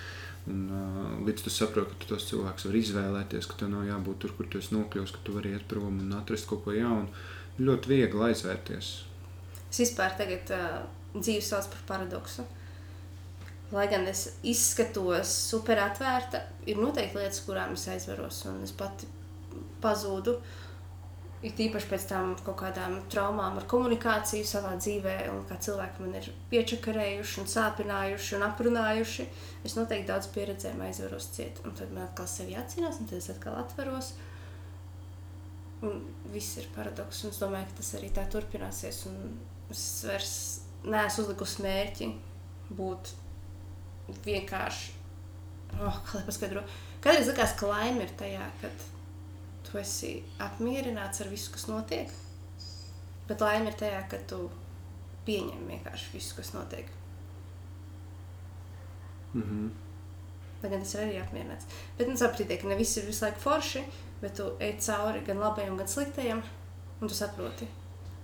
Un, 0.52 0.64
uh, 0.68 1.12
līdz 1.24 1.46
tu 1.46 1.52
saproti, 1.54 1.94
ka 1.94 2.02
tu 2.02 2.10
tos 2.10 2.26
cilvēkus 2.28 2.68
vari 2.68 2.82
izvēlēties, 2.84 3.48
ka 3.48 3.62
tev 3.62 3.70
nav 3.72 3.86
jābūt 3.88 4.20
tur, 4.24 4.34
kur 4.36 4.50
tu 4.52 4.60
esi 4.60 4.76
nokļuvis, 4.76 5.14
ka 5.16 5.24
tu 5.24 5.36
vari 5.38 5.54
iet 5.56 5.64
prom 5.72 6.02
un 6.04 6.18
atrast 6.18 6.50
kaut 6.50 6.66
ko 6.66 6.76
jaunu. 6.76 7.08
Ļoti 7.64 7.92
viegli 7.92 8.26
aizvērties. 8.28 8.90
Es 9.70 9.80
vispār 9.86 10.18
tagad 10.20 10.52
uh, 10.52 10.82
dzīvi 11.16 11.44
sauc 11.46 11.70
par 11.72 11.86
paradoksu. 11.94 12.44
Lai 13.74 13.88
gan 13.90 14.04
es 14.10 14.26
izskatos 14.46 15.32
super 15.48 15.80
atvērta, 15.82 16.44
ir 16.70 16.82
noteikti 16.82 17.22
lietas, 17.22 17.40
kurām 17.48 17.78
es 17.78 17.88
aizveros 17.90 18.44
un 18.52 18.60
es 18.68 18.76
pati 18.76 19.08
pazūdu. 19.82 20.36
Uh, 20.36 20.60
ir 21.44 21.54
tīpaši 21.58 21.90
pēc 21.92 22.06
tam 22.08 22.34
kaut 22.46 22.56
kādām 22.62 22.96
traumām 23.12 23.58
ar 23.60 23.66
komunikāciju 23.70 24.48
savā 24.48 24.74
dzīvē, 24.80 25.16
un 25.34 25.42
kā 25.50 25.58
cilvēki 25.66 26.04
man 26.04 26.16
ir 26.20 26.30
piečakarējuši, 26.52 27.40
un 27.42 27.50
sāpinājuši 27.52 28.38
un 28.38 28.46
aprunājuši. 28.48 29.26
Es 29.68 29.76
noteikti 29.78 30.10
daudz 30.12 30.30
pieredzēju, 30.36 30.80
aizvaros 30.88 31.28
ciet, 31.36 31.60
un 31.68 31.76
tad 31.78 31.92
man 31.92 32.08
atkal 32.08 32.30
sevi 32.32 32.56
atcīnās, 32.60 33.02
un 33.02 33.12
tad 33.12 33.20
es 33.20 33.30
atkal 33.34 33.60
atveros. 33.60 34.14
Un 35.84 36.00
viss 36.32 36.62
ir 36.62 36.70
paradoks. 36.76 37.26
Un 37.26 37.36
es 37.36 37.42
domāju, 37.44 37.68
ka 37.72 37.82
tas 37.82 37.92
arī 38.00 38.12
tā 38.16 38.24
turpināsies. 38.32 39.04
Es 39.74 39.84
vairs 40.08 40.34
neesmu 40.88 41.26
uzlikusi 41.26 41.66
mērķi 41.66 42.10
būt 42.80 43.12
vienkārši. 44.24 45.00
Oh, 45.82 46.00
kā 46.06 46.20
lai 46.20 46.26
paskaidro? 46.28 46.64
Kādreiz 47.04 47.28
likās, 47.28 47.56
ka 47.60 47.68
laime 47.68 48.06
ir 48.06 48.12
tajā, 48.20 48.48
kad 48.62 48.84
tu 49.74 49.80
esi 49.82 50.20
apmierināts 50.38 51.24
ar 51.24 51.32
visu, 51.34 51.50
kas 51.54 51.66
notiek. 51.66 52.12
Bet 53.26 53.42
laime 53.42 53.72
ir 53.72 53.78
tajā, 53.80 54.04
ka 54.12 54.20
tu 54.30 54.46
pieņem 55.26 55.64
vienkārši 55.72 56.12
visu, 56.14 56.36
kas 56.38 56.54
notiek. 56.54 56.90
Mm 59.34 59.42
-hmm. 59.42 59.70
Lai 60.62 60.70
gan 60.70 60.84
tas 60.84 60.94
ir 60.94 61.02
arī 61.02 61.22
apmierināts. 61.22 61.66
Bet 61.98 62.08
nu, 62.08 62.18
saproti, 62.18 62.58
ka 62.58 62.68
ne 62.68 62.76
viss 62.76 62.98
ir 62.98 63.06
visu 63.06 63.26
laiku 63.26 63.40
forši, 63.40 63.84
bet 64.22 64.36
tu 64.36 64.52
ej 64.60 64.78
cauri 64.80 65.24
gan 65.26 65.40
labajam, 65.40 65.78
gan 65.78 65.88
sliktajam, 65.88 66.44
un 67.02 67.08
tu 67.08 67.16
saproti, 67.16 67.68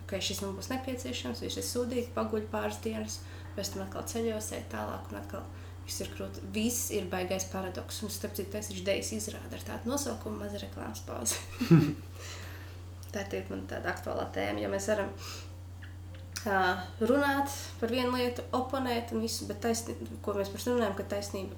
ka 0.05 0.21
šis 0.21 0.41
man 0.41 0.55
būs 0.57 0.69
nepieciešams, 0.69 1.41
viņš 1.41 1.57
ir 1.57 1.63
sūdīgi, 1.63 2.13
paguļ 2.13 2.45
pāris 2.51 2.81
dienas, 2.83 3.19
pēc 3.55 3.73
tam 3.73 3.81
atkal 3.81 4.03
ceļos, 4.03 4.51
ej 4.51 4.63
tālāk, 4.71 5.11
un 5.11 5.17
atkal 5.17 5.43
viss 5.89 6.03
ir 6.05 6.11
krūti. 6.13 6.43
Viss 6.53 6.89
ir 6.93 7.09
baigais 7.09 7.47
paradoks, 7.49 8.03
un 8.05 8.13
starp 8.13 8.35
citu, 8.37 8.51
tas 8.53 8.69
ir 8.69 8.83
dejas 8.85 9.09
izrāda 9.15 9.57
ar 9.57 9.65
tādu 9.65 9.89
nosaukumu, 9.89 10.37
maza 10.43 10.61
reklāmas 10.61 11.01
pauze. 11.07 11.39
Tā 13.13 13.23
ir 13.33 13.47
man 13.49 13.63
tāda 13.65 13.89
aktuālā 13.89 14.27
tēma, 14.35 14.61
jo 14.61 14.69
mēs 14.69 14.85
varam 14.91 15.07
uh, 15.09 16.83
runāt 17.01 17.55
par 17.79 17.89
vienu 17.89 18.11
lietu, 18.13 18.43
oponēt 18.53 19.15
un 19.15 19.23
visu, 19.25 19.47
bet 19.49 19.63
taisnība, 19.63 20.05
ko 20.21 20.35
mēs 20.37 20.51
par 20.53 20.61
runājam, 20.67 20.93
ka 20.99 21.07
taisnība, 21.15 21.57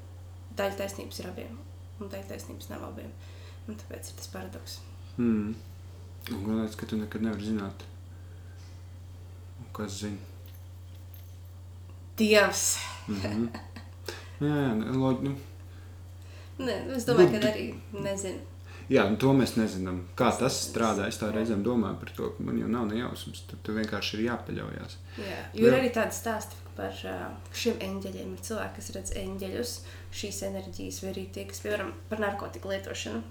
daļa 0.55 0.77
taisnības 0.79 1.19
ir 1.19 1.27
abiem, 1.27 1.57
un 1.99 2.13
daļa 2.13 2.29
taisnības 2.29 2.71
nav 2.71 2.85
abiem. 2.87 3.11
Un 3.67 3.75
tāpēc 3.77 4.13
ir 4.13 4.15
tas 4.21 4.31
paradoks. 4.31 4.77
Mm. 5.17 5.51
Un 6.31 6.45
galvenais, 6.45 6.77
ka 6.79 6.87
tu 6.87 7.01
nekad 7.01 7.25
nevari 7.27 7.49
zināt, 7.49 7.83
un 9.59 9.67
kas 9.75 9.99
zina. 10.05 10.29
Dievs! 12.21 12.77
Mm 13.09 13.19
-hmm. 13.19 13.59
jā, 14.41 14.55
jā, 14.65 14.95
loģi, 14.97 15.29
nu, 15.29 15.35
Ne, 16.61 16.73
es 16.95 17.05
domāju, 17.07 17.31
Nu, 17.31 17.39
ka 17.41 17.47
arī 17.49 17.63
nezinu. 18.05 18.39
jā, 18.91 19.05
nu, 19.09 19.15
to 19.17 19.31
mēs 19.33 19.55
nezinām. 19.57 20.01
Kā 20.19 20.27
tas 20.37 20.59
strādā? 20.67 21.07
Es 21.09 21.17
tā 21.17 21.31
reizēm 21.33 21.63
domāju 21.65 21.97
par 22.03 22.11
to, 22.17 22.27
ka 22.37 22.43
man 22.45 22.59
jau 22.59 22.67
nav 22.69 22.85
nejausmas. 22.91 23.41
Tad 23.49 23.63
tu 23.65 23.73
vienkārši 23.73 24.17
ir 24.19 24.25
jāpaļaujas. 24.27 24.97
Jā, 25.17 25.39
jo 25.57 25.67
ir 25.71 25.77
arī 25.79 25.89
tāda 25.95 26.13
stāsta 26.13 26.53
par 26.75 26.93
šiem 27.53 27.79
eņģeļiem. 27.87 28.35
Ir 28.35 28.43
cilvēki, 28.45 28.75
kas 28.75 28.91
redz 28.95 29.13
eņģeļus, 29.23 29.73
šīs 30.21 30.41
enerģijas, 30.51 31.01
vai 31.03 31.09
arī 31.15 31.25
tie, 31.33 31.45
kas, 31.49 31.63
piemēram, 31.65 31.93
par 32.11 32.19
narkotiku 32.19 32.69
lietošanu. 32.75 33.23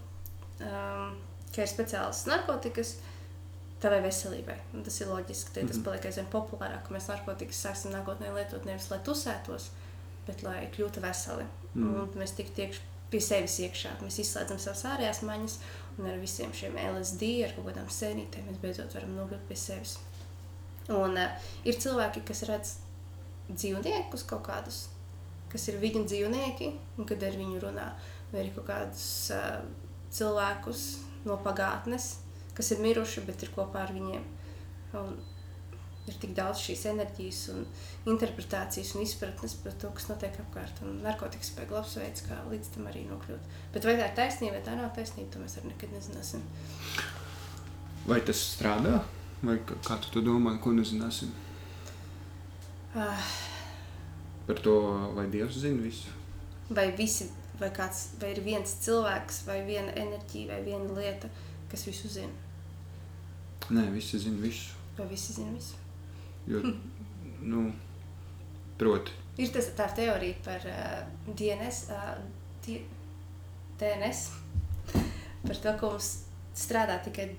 Um, 0.61 1.15
ka 1.55 1.63
ir 1.63 1.71
speciāls 1.71 2.25
narkotikas 2.27 2.97
tavai 3.81 4.01
veselībai. 4.05 4.59
Un 4.75 4.83
tas 4.85 4.99
ir 5.01 5.07
loģiski, 5.09 5.55
ka 5.55 5.61
tas 5.69 5.77
Mhm. 5.79 5.85
paliek 5.87 6.05
aizvien 6.11 6.27
populārāk, 6.33 6.83
ka 6.89 6.95
mēs 6.95 7.07
narkotikas 7.09 7.63
sāksim 7.65 7.95
nākotnē 7.95 8.35
lietot 8.35 8.67
nevis 8.67 8.91
lai 8.91 8.99
tusētos, 9.07 9.71
bet 10.27 10.45
lai 10.47 10.65
kļūtu 10.75 11.03
veseli. 11.05 11.47
Mm. 11.75 11.91
Un 12.03 12.19
mēs 12.19 12.35
tik 12.39 12.53
tiekš 12.57 12.81
pie 13.11 13.21
sevis 13.23 13.59
iekšā, 13.65 13.97
mēs 14.05 14.21
izslēdzam 14.23 14.61
savas 14.63 14.85
ārējās 14.93 15.23
maņas, 15.27 15.57
un 15.99 16.07
ar 16.11 16.21
visiem 16.23 16.53
šiem 16.55 16.79
LSD, 16.79 17.33
ar 17.47 17.57
kaut 17.57 17.69
kādām 17.71 17.91
sēnītēm, 17.91 18.47
mēs 18.47 18.63
beidzot 18.63 18.95
varam 18.97 19.17
nokļūt 19.19 19.45
pie 19.49 19.59
sevis. 19.59 19.97
Un 20.91 21.19
uh, 21.19 21.51
ir 21.67 21.79
cilvēki, 21.83 22.23
kas 22.27 22.45
redz 22.49 22.73
dzīvniekus 23.51 24.25
kaut 24.31 24.45
kādus, 24.47 24.85
kas 25.51 25.67
ir 25.71 25.79
viņu 25.83 26.05
dzīvnieki, 26.07 26.73
un 26.99 27.09
kad 27.09 27.23
ar 27.27 27.39
viņu 27.39 27.63
runā, 27.63 27.87
vai 28.31 28.45
arī 28.45 28.53
kaut 28.55 28.69
kādus 28.71 29.07
uh, 29.35 29.61
cilvēkus 30.15 30.87
no 31.27 31.39
pagātnes, 31.45 32.13
kas 32.57 32.71
ir 32.75 32.83
miruši, 32.83 33.27
bet 33.27 33.43
ir 33.45 33.53
kopā 33.55 33.85
ar 33.87 33.95
viņiem. 33.95 34.23
Un 34.99 35.19
ir 36.11 36.17
tik 36.23 36.33
daudz 36.37 36.61
šīs 36.67 36.83
enerģijas, 36.93 37.41
un 37.55 37.65
interpretācijas 38.15 38.93
un 38.97 39.05
izpratnes 39.07 39.55
par 39.65 39.77
to, 39.83 39.91
kas 39.97 40.09
notiek 40.11 40.37
apkārt. 40.45 40.83
Un 40.87 41.01
narkotikas 41.05 41.53
spēja 41.55 41.73
labs 41.79 41.97
veids, 42.01 42.25
kā 42.27 42.39
līdz 42.51 42.73
tam 42.77 42.89
arī 42.91 43.05
nokļūt. 43.11 43.49
Bet 43.75 43.87
vai 43.89 43.97
tā 44.01 44.09
ir 44.11 44.17
taisnība, 44.19 44.59
vai 44.59 44.65
tā 44.69 44.77
nav 44.81 44.91
taisnība, 44.97 45.31
to 45.37 45.43
mēs 45.45 45.57
arī 45.61 45.73
nekad 45.73 45.95
nezināsim. 45.97 46.45
Vai 48.09 48.21
tas 48.27 48.41
strādā? 48.57 48.99
Vai 49.43 49.57
kā 49.67 49.97
tu 50.05 50.11
to 50.17 50.21
domā, 50.27 50.57
ko 50.61 50.73
nezināsim? 50.77 51.31
Ah, 52.95 53.23
Par 54.47 54.59
to, 54.65 54.73
vai 55.15 55.29
Dievs 55.31 55.61
zina 55.63 55.83
visu? 55.85 56.09
vai 56.71 56.89
visi, 56.99 57.27
vai 57.59 57.69
kāds, 57.75 58.01
vai 58.21 58.29
ir 58.35 58.41
viens 58.47 58.73
cilvēks, 58.85 59.41
vai 59.47 59.61
viena 59.67 59.91
enerģija, 59.99 60.49
vai 60.53 60.61
viena 60.67 60.95
lieta, 60.97 61.29
kas 61.71 61.83
visu 61.87 62.09
zina, 62.09 62.33
Nē, 63.71 63.89
visi 63.95 64.19
zina 64.19 64.39
visu. 64.43 64.75
vai 64.99 65.07
visi 65.11 65.33
zina 65.37 65.51
visu. 65.55 65.75
Jo, 66.47 66.63
nu, 67.43 67.73
proti, 68.79 69.13
Ir 69.41 69.49
tas, 69.55 69.71
tā 69.77 69.87
teorija 69.97 70.35
par 70.45 70.65
uh, 70.69 71.33
DNS, 71.37 71.85
uh, 71.89 72.19
di- 72.67 72.83
DNS, 73.81 74.19
par 75.47 75.57
to, 75.63 75.73
ka 75.81 75.87
mums 75.87 76.09
strādā 76.55 76.99
tikai 77.05 77.31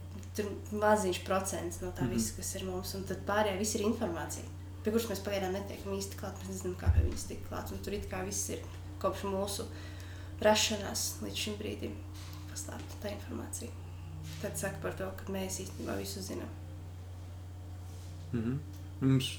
maziņš 0.71 1.19
procents 1.27 1.81
no 1.83 1.91
tā 1.91 2.07
Mhm. 2.07 2.13
visa, 2.15 2.33
kas 2.37 2.55
ir 2.55 2.63
mums, 2.65 2.95
un 2.95 3.03
tad 3.03 3.19
pārējā 3.27 3.57
viss 3.59 3.75
ir 3.75 3.81
informācija, 3.85 4.43
pie 4.83 4.91
kuras 4.91 5.05
mēs 5.11 5.21
pagaidām 5.21 5.53
netiekam 5.53 5.93
īsti 5.93 6.17
klāt, 6.17 6.39
mēs 6.41 6.49
nezinām, 6.55 6.75
kā 6.79 6.89
pie 6.95 7.03
viņas 7.05 7.27
tikt 7.27 7.49
klāt, 7.49 7.71
un 7.71 7.77
tur 7.83 7.93
it 7.93 8.09
kā 8.09 8.23
viss 8.25 8.49
ir 8.49 8.63
kopš 8.99 9.21
mūsu 9.29 9.67
rašanās 10.41 11.21
līdz 11.21 11.35
šim 11.43 11.59
brīdim 11.59 11.93
paslēpta 12.49 12.97
tā 13.03 13.11
informācija. 13.13 13.69
Tad 14.41 14.57
saka 14.57 14.77
par 14.81 14.93
to, 14.97 15.11
ka 15.17 15.31
mēs 15.31 15.59
īstenībā 15.67 15.97
visu 15.99 16.19
zinām. 16.21 16.49
mhm. 18.33 18.57
Mums, 19.01 19.31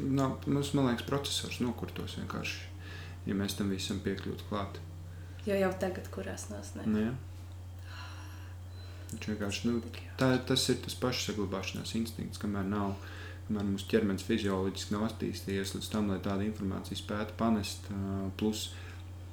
nav, 0.00 0.38
mums, 0.46 0.72
man 0.76 0.90
liekas, 0.90 1.06
procesors 1.08 1.60
nokurtos 1.62 2.16
vienkārši, 2.20 2.62
ja 3.28 3.36
mēs 3.38 3.58
tam 3.58 3.72
visam 3.72 4.00
piekļūtu 4.04 4.48
klāt. 4.50 4.80
Jo 5.46 5.58
jau 5.58 5.72
tagad, 5.82 6.08
kurās 6.14 6.48
nos 6.52 6.74
ne. 6.78 6.86
Nu, 6.86 7.04
jā. 7.08 7.12
Viņš 9.12 9.28
vienkārši, 9.28 9.68
nu, 9.68 9.80
tā, 10.20 10.30
tas 10.48 10.68
ir 10.72 10.78
tas 10.84 10.94
pašsaglabāšanās 11.02 11.92
instinkts, 11.98 12.40
kamēr 12.40 12.64
nav, 12.68 12.94
kamēr 13.48 13.66
mūsu 13.68 13.90
ķermenis 13.90 14.24
fizioloģiski 14.24 14.94
nav 14.94 15.10
attīstījies 15.10 15.74
līdz 15.76 15.90
tam, 15.92 16.08
lai 16.12 16.20
tādu 16.24 16.46
informāciju 16.46 17.00
spētu 17.02 17.36
panest. 17.40 17.90
Plus 18.40 18.70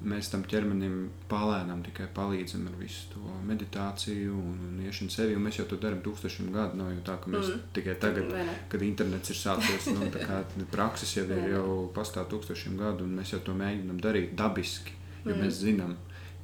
mēs 0.03 0.29
tam 0.31 0.43
ķermenim 0.47 1.09
palēnām 1.29 1.81
tikai 1.83 2.07
palīdzam 2.15 2.67
ar 2.69 2.75
visu 2.79 3.09
to 3.13 3.19
meditāciju 3.47 4.31
un, 4.33 4.59
un 4.69 4.81
iešanu 4.85 5.11
sevi. 5.11 5.35
Un 5.35 5.43
mēs 5.43 5.59
jau 5.59 5.65
to 5.67 5.75
darām 5.77 5.99
tūkstošiem 6.05 6.51
gadu. 6.55 6.77
Nav 6.79 6.93
jau 6.93 7.01
tā, 7.09 7.17
ka 7.23 7.29
mēs 7.33 7.49
Mm. 7.49 7.61
tikai 7.73 7.95
tagad, 7.99 8.29
ne? 8.31 8.55
kad 8.69 8.81
internets 8.81 9.29
ir 9.29 9.35
sācies, 9.35 9.87
nu, 9.93 10.07
tā 10.13 10.19
kā 10.25 10.43
prakses 10.71 11.15
jau 11.17 11.25
ir 11.25 11.37
Jā. 11.37 11.47
jau 11.57 11.91
pastāv 11.93 12.29
tūkstošiem 12.31 12.77
gadu, 12.77 13.03
un 13.03 13.17
mēs 13.19 13.33
jau 13.33 13.39
to 13.39 13.53
mēģinām 13.53 13.99
darīt 14.01 14.35
dabiski. 14.35 14.91
Jo 15.25 15.35
Mm. 15.35 15.41
mēs 15.43 15.59
zinām, 15.65 15.95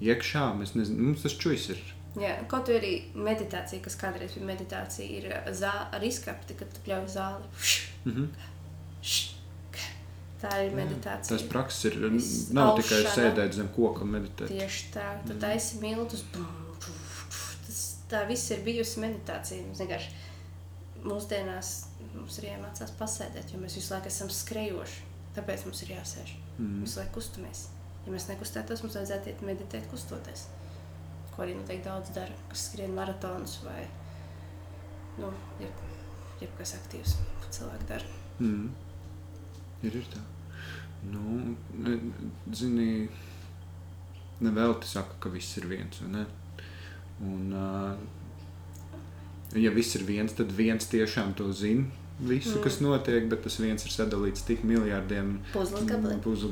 iekšā 0.01 0.51
mēs 0.59 0.75
nezinām, 0.75 1.05
mums 1.11 1.21
tas 1.23 1.37
čujas 1.37 1.69
ir. 1.69 1.79
Jā, 2.19 2.47
kaut 2.47 2.67
arī 2.67 3.11
meditācija, 3.15 3.81
kas 3.83 3.95
kādreiz 3.95 4.33
bija 4.35 4.45
meditācija, 4.45 5.07
ir 5.07 5.53
zā, 5.53 5.71
ar 5.91 6.03
izskapti, 6.03 6.55
kad 6.59 6.67
tu 6.73 6.79
pļauj 6.85 7.07
zāli. 7.07 7.43
Mm 8.05 8.11
-hmm. 8.13 8.27
Tā 10.45 10.59
ir 10.65 10.75
meditācija. 10.77 11.31
Tas 11.37 11.45
prakses 11.49 11.87
ir. 11.89 11.97
Viss 12.13 12.51
Nav 12.55 12.75
tikai 12.79 13.01
sēdēt 13.15 13.55
zem 13.57 13.69
koka 13.75 14.05
meditēt. 14.05 14.51
Tieši 14.53 14.91
tā, 14.93 15.07
tu 15.25 15.33
Mm. 15.33 15.39
taisi 15.41 15.79
miltus. 15.81 16.23
Tas, 17.65 17.81
tā 18.11 18.21
viss 18.29 18.51
ir 18.51 18.61
bijusi 18.65 19.01
meditācija. 19.01 19.65
Mums 19.65 19.81
vienkārši 19.81 20.11
mūsdienās 21.05 21.71
mums 22.15 22.37
ir 22.39 22.49
jāmācās 22.51 22.91
pasēdēt, 22.99 23.51
jo 23.53 23.59
mēs 23.61 23.75
visu 23.79 23.93
laiku 23.93 24.07
esam 24.11 24.29
skrejoši. 24.29 25.01
Tāpēc 25.35 25.65
mums 25.67 25.81
ir 25.83 25.89
jāsēž. 25.97 26.35
Mm. 26.59 26.83
Visu 26.85 26.99
laiku 27.01 27.17
kustamies. 27.19 27.65
Ja 28.05 28.13
mēs 28.13 28.27
nekustētos, 28.29 28.83
mums 28.85 28.95
vajadzētu 28.95 29.31
iet 29.33 29.41
meditēt, 29.41 29.87
kustoties. 29.91 30.45
Ko 31.35 31.43
arī 31.43 31.55
noteikti 31.57 31.89
daudz 31.89 32.13
dara, 32.15 32.31
kas 32.51 32.67
skrien 32.69 32.93
maratonus 32.95 33.57
vai 33.65 33.81
nu, 35.17 35.31
jeb, 35.59 35.81
jebkas 36.41 36.75
aktīvs, 36.77 37.17
ko 37.41 37.51
cilvēki 37.57 37.89
dara. 37.89 38.13
Mm. 38.39 38.69
Ir, 39.83 39.95
ir 39.99 40.07
tā. 40.13 40.21
Nu, 41.11 41.55
ne- 41.77 41.99
zini, 42.53 43.07
nevelti 44.41 44.87
saka, 44.87 45.13
ka 45.19 45.29
viss 45.29 45.57
ir 45.57 45.67
viens. 45.69 45.99
vai 46.01 46.09
ne? 46.11 46.25
Un, 47.21 47.51
ja 49.55 49.71
viss 49.71 49.95
ir 49.95 50.03
viens, 50.03 50.33
tad 50.33 50.51
viens 50.51 50.85
tiešām 50.91 51.33
to 51.35 51.51
zina. 51.53 51.85
Visu, 52.19 52.55
Mm. 52.57 52.63
kas 52.63 52.77
notiek, 52.79 53.25
bet 53.29 53.41
tas 53.43 53.57
viens 53.59 53.83
ir 53.85 53.91
sadalīts 53.91 54.45
tik 54.47 54.63
miljardiem 54.63 55.39
Puzles 55.53 55.83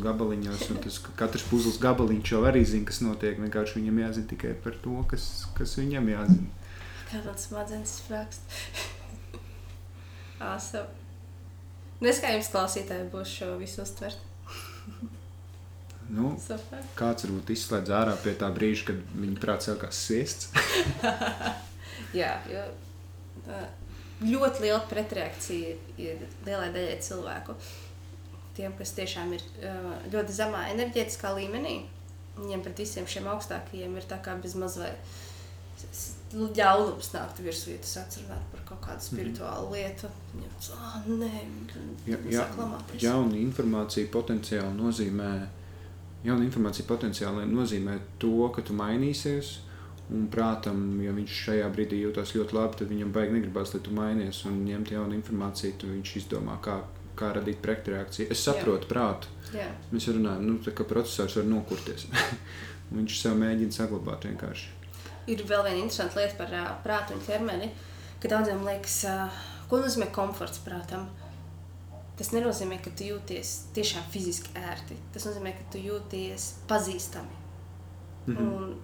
gabaliņos. 0.04 0.70
un 0.72 0.78
Tas, 0.84 0.98
ka 1.00 1.10
katrs 1.16 1.44
puzles 1.50 1.78
gabaliņš 1.80 2.32
jau 2.32 2.42
arī 2.44 2.66
zina, 2.66 2.86
kas 2.86 3.00
notiek. 3.02 3.40
Vienkārši 3.40 3.80
viņam 3.80 4.00
jāzina 4.04 4.28
tikai 4.28 4.54
par 4.64 4.74
to, 4.84 5.06
kas, 5.08 5.46
kas 5.56 5.76
viņam 5.80 6.10
jāzina. 6.12 6.48
Kā 7.10 7.24
man 7.26 7.38
smadzenes 7.38 8.02
sprākst. 8.02 8.42
Awesome. 10.44 10.88
Neskaiņas 12.02 12.50
klausītāji 12.52 13.10
būs 13.14 13.32
šo 13.32 13.58
visu 13.60 13.82
uztvert. 13.86 14.18
Nu, 16.14 16.34
Super. 16.42 16.82
kāds 17.00 17.26
varbūt 17.26 17.54
izslēdz 17.56 17.94
ārā 17.96 18.16
pie 18.22 18.34
tā 18.38 18.50
brīža, 18.54 18.90
kad 18.92 19.14
viņa 19.16 19.40
prātā 19.42 19.72
sākās 19.72 20.02
sviests. 20.06 20.50
Jā, 22.20 22.36
jo 22.52 22.66
uh, 23.48 23.64
ļoti 24.22 24.66
liela 24.66 24.82
pretreakcija 24.90 25.74
ir 26.02 26.26
lielai 26.46 26.70
daļai 26.76 27.00
cilvēku. 27.06 27.56
Tiem, 28.58 28.76
kas 28.78 28.94
tiešām 29.00 29.34
ir 29.34 29.46
uh, 29.64 29.94
ļoti 30.14 30.36
zemā 30.36 30.68
enerģētiskā 30.76 31.34
līmenī, 31.40 31.80
viņiem 32.38 32.66
pret 32.66 32.84
visiem 32.84 33.08
šiem 33.10 33.30
augstākajiem 33.34 33.98
ir 33.98 34.10
tā 34.10 34.20
kā 34.22 34.36
bez 34.42 34.58
mazliet 34.60 35.00
ļaunums 36.34 37.12
nākt 37.14 37.42
virsū, 37.46 37.74
ja 37.74 37.82
tas 37.84 37.98
atcerās 38.02 38.46
par 38.52 38.63
kādu 38.84 39.06
spirituālu 39.06 39.68
mm. 39.68 39.74
lietu. 39.74 40.10
Viņam 40.34 40.56
tas, 40.58 40.70
ah, 40.78 40.96
nē, 41.08 41.30
ja, 42.08 42.20
ja, 42.32 42.46
jauna 43.02 43.38
informācija 43.40 44.10
potenciāli 44.14 44.74
nozīmē, 44.78 45.30
jauna 46.28 46.48
informācija 46.48 46.88
potenciāli 46.90 47.46
nozīmē 47.52 48.00
to, 48.22 48.36
ka 48.56 48.66
tu 48.66 48.76
mainīsies. 48.78 49.60
Un 50.14 50.28
prātam, 50.30 50.82
ja 51.02 51.14
viņš 51.16 51.38
šajā 51.46 51.70
brīdī 51.74 52.02
jūtas 52.02 52.34
ļoti 52.36 52.58
labi, 52.58 52.78
tad 52.82 52.92
viņam 52.92 53.14
baigi 53.16 53.38
negribas, 53.38 53.72
lai 53.74 53.80
tu 53.86 53.94
mainies 53.96 54.42
un 54.50 54.60
ņemt 54.68 54.92
jaunu 54.94 55.16
informāciju. 55.16 55.78
Tad 55.80 55.96
viņš 55.96 56.14
izdomā, 56.20 56.60
kā, 56.62 56.82
kā 57.18 57.32
radīt 57.40 57.64
pretreakciju. 57.64 58.28
Es 58.36 58.44
saprotu 58.44 58.84
Jā. 58.84 58.92
prātu. 58.92 59.34
Jā. 59.56 59.72
Mēs 59.96 60.12
runājam, 60.12 60.46
nu, 60.52 60.60
ka 60.60 60.86
processors 60.86 61.40
var 61.40 61.50
nokurties. 61.50 62.10
viņš 63.00 63.20
sev 63.24 63.40
mēģina 63.40 63.80
saglabāt 63.80 64.28
vienkārši 64.28 64.72
ir 65.28 65.44
vēl 65.48 65.66
viena 65.68 65.82
interesanta 65.84 66.20
lieta 66.20 66.38
par 66.40 66.54
uh, 66.54 66.70
prātu 66.84 67.16
un 67.16 67.24
ķermeni, 67.24 67.70
ka 68.24 68.32
daudziem 68.32 68.64
liekas, 68.64 69.02
ko 69.68 69.82
nozīmē 69.84 70.08
komforts 70.16 70.62
prātam. 70.64 71.10
Tas 72.16 72.30
nenozīmē, 72.32 72.78
ka 72.84 72.94
tu 72.96 73.08
jūties 73.10 73.52
tiešām 73.76 74.06
fiziski 74.14 74.54
ērti. 74.56 74.96
Tas 75.12 75.26
nozīmē, 75.28 75.52
ka 75.58 75.66
tu 75.74 75.82
jūties 75.82 76.50
pazīstami. 76.70 77.40
Mm 78.28 78.36
-hmm. 78.36 78.54
Un 78.54 78.76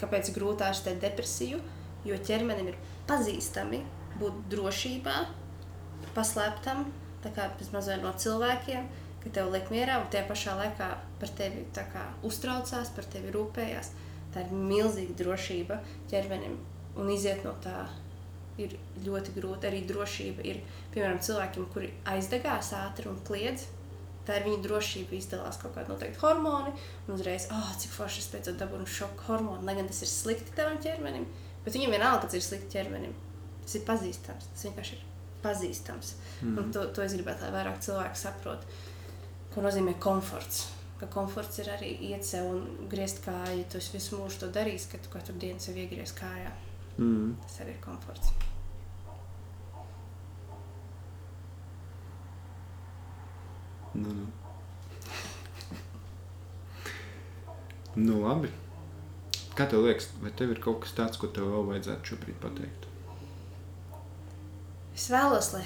kāpēc 0.00 0.32
grūti 0.34 0.66
ārstēt 0.66 1.00
depresiju? 1.00 1.60
Jo 2.04 2.16
ķermenim 2.16 2.68
ir 2.68 2.78
pazīstami 3.06 3.82
būt 4.18 4.34
drošībā, 4.50 5.16
paslēptam, 6.14 6.84
tā 7.22 7.30
kā 7.34 7.50
mazliet 7.72 8.02
no 8.02 8.12
cilvēkiem, 8.12 8.88
ka 9.22 9.30
tev 9.30 9.52
liek 9.52 9.70
mierā 9.70 10.00
un 10.00 10.10
tajā 10.10 10.26
pašā 10.28 10.56
laikā 10.58 10.88
par 11.20 11.28
tevi 11.28 11.66
uztraucās, 12.22 12.90
par 12.96 13.04
tevi 13.04 13.30
rūpējās. 13.30 13.90
Tā 14.34 14.40
ir 14.40 14.52
milzīga 14.52 15.14
drošība 15.14 15.80
ķermenim, 16.10 16.58
un 16.96 17.10
iziet 17.10 17.44
no 17.44 17.54
tā 17.64 17.88
ir 18.60 18.76
ļoti 19.04 19.34
grūti. 19.36 19.68
Arī 19.68 19.82
drošība 19.88 20.44
ir, 20.46 20.62
piemēram, 20.94 21.20
cilvēkiem, 21.24 21.66
kuri 21.74 21.90
aizdegās 22.12 22.72
ātri 22.78 23.10
un 23.10 23.18
kliedz. 23.26 23.66
Tā 24.28 24.36
ir 24.36 24.44
viņa 24.44 24.60
drošība, 24.66 25.16
izdalās 25.16 25.56
kaut 25.56 25.72
kāda 25.72 25.94
noteikta 25.94 26.20
hormona, 26.20 26.74
un 27.06 27.14
uzreiz, 27.14 27.46
ah, 27.48 27.62
oh, 27.64 27.76
cik 27.80 27.94
forši 27.94 28.20
es 28.20 28.28
pēc 28.28 28.50
tam 28.50 28.58
dabūju 28.60 28.88
šoku 28.98 29.24
hormonu, 29.30 29.64
lai 29.64 29.78
gan 29.78 29.88
tas 29.88 30.02
ir 30.04 30.10
slikti 30.12 30.52
tavam 30.56 30.76
ķermenim. 30.84 31.24
Bet 31.64 31.78
viņam 31.78 31.94
vienalga, 31.96 32.26
kas 32.26 32.36
ir 32.36 32.44
slikti 32.44 32.74
ķermenim. 32.76 33.14
Tas 33.62 33.78
ir 33.78 33.86
pazīstams. 33.88 34.50
Tas 34.52 34.66
vienkārši 34.68 34.98
ir 34.98 35.06
pazīstams. 35.40 36.12
Mm. 36.42 36.58
Un 36.60 36.74
to, 36.76 36.84
to 36.92 37.06
es 37.06 37.16
gribētu, 37.16 37.46
lai 37.46 37.54
vairāk 37.56 37.80
cilvēku 37.88 38.20
saprotu, 38.20 38.68
ko 39.54 39.64
nozīmē 39.64 39.96
komforts 40.02 40.66
ka 40.98 41.06
komforts 41.12 41.60
ir 41.62 41.70
arī 41.72 41.92
iet 42.10 42.26
sev 42.26 42.48
un 42.50 42.88
griezt 42.90 43.22
kāju. 43.26 43.66
Tu 43.70 43.82
visu 43.94 44.18
mūžu 44.18 44.42
to 44.42 44.50
darīsi, 44.54 44.90
ka 44.92 45.02
tu 45.02 45.14
katru 45.14 45.36
dienu 45.38 45.62
sev 45.62 45.78
iegriez 45.78 46.14
kājā. 46.18 46.52
Mm. 46.98 47.34
Tas 47.46 47.60
arī 47.62 47.76
ir 47.76 47.82
komforts. 47.84 48.34
Nu, 53.98 54.14
nu. 54.14 54.26
nu, 57.98 58.18
labi. 58.22 58.50
Kā 59.58 59.66
tev 59.66 59.82
liekas, 59.82 60.12
vai 60.22 60.30
tev 60.38 60.52
ir 60.54 60.60
kaut 60.62 60.84
kas 60.84 60.94
tāds, 60.94 61.18
ko 61.18 61.30
tev 61.34 61.50
vēl 61.50 61.64
vajadzētu 61.72 62.12
šobrīd 62.12 62.38
pateikt? 62.42 62.86
Es 64.94 65.08
vēlos, 65.10 65.50
lai 65.56 65.64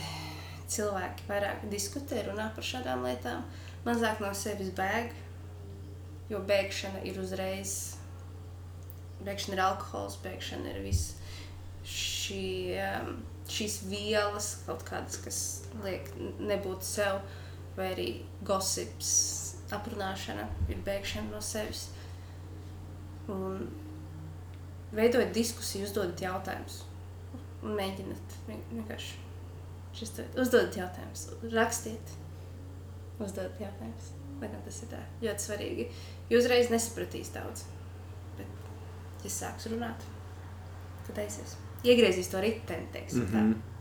cilvēki 0.73 1.27
vairāk 1.29 1.67
diskutē, 1.73 2.23
runā 2.29 2.49
par 2.57 2.65
šādām 2.65 3.05
lietām. 3.05 3.45
Mazāk 3.85 4.23
no 4.23 4.31
sevis 4.37 4.71
bēg, 4.77 5.13
jo 6.33 6.41
bēgšana 6.49 7.03
ir 7.09 7.21
uzreiz, 7.21 7.75
bēgšana 9.27 9.59
ir 9.59 9.65
alkohols, 9.67 10.17
bēgšana 10.25 10.73
ir 10.73 10.81
viss 10.87 11.17
šī, 11.89 12.45
um, 12.81 13.17
šīs 13.51 13.81
vielas, 13.91 14.55
kaut 14.67 14.85
kādas, 14.89 15.19
kas 15.25 15.39
liek 15.85 16.09
nebūt 16.41 16.87
sev, 16.87 17.21
vai 17.77 17.91
arī 17.95 18.09
gosips, 18.47 19.13
aprunāšana 19.73 20.47
ir 20.69 20.81
bēgšana 20.85 21.33
no 21.33 21.41
sevis. 21.45 21.87
Un 23.33 23.69
veidojot 24.93 25.33
diskusiju, 25.35 25.87
uzdodat 25.89 26.21
jautājumus 26.21 26.83
un 27.63 27.77
mēģināt 27.79 28.39
vienkārši 28.49 29.21
uzdodat 30.03 30.77
jautājumus, 30.77 31.27
rakstiet 31.53 32.15
uzdot 33.23 33.61
jautājumus. 33.61 34.13
Lai 34.43 34.49
gan 34.51 34.63
tas 34.65 34.81
ir 34.83 34.89
tā, 34.91 34.99
ļoti 35.23 35.45
svarīgi. 35.45 35.85
Jūs 36.33 36.41
uzreiz 36.43 36.71
nesapratīs 36.73 37.29
daudz. 37.31 37.63
Bet, 38.35 38.65
ja 39.23 39.31
sāks 39.31 39.69
runāt, 39.71 40.07
tad 41.07 41.21
aizies. 41.23 41.55
Iegriezīs 41.87 42.31
to 42.33 42.41
riteni, 42.43 42.89
teiksim 42.95 43.23
mm 43.23 43.29
-hmm. 43.29 43.53
tā. 43.53 43.72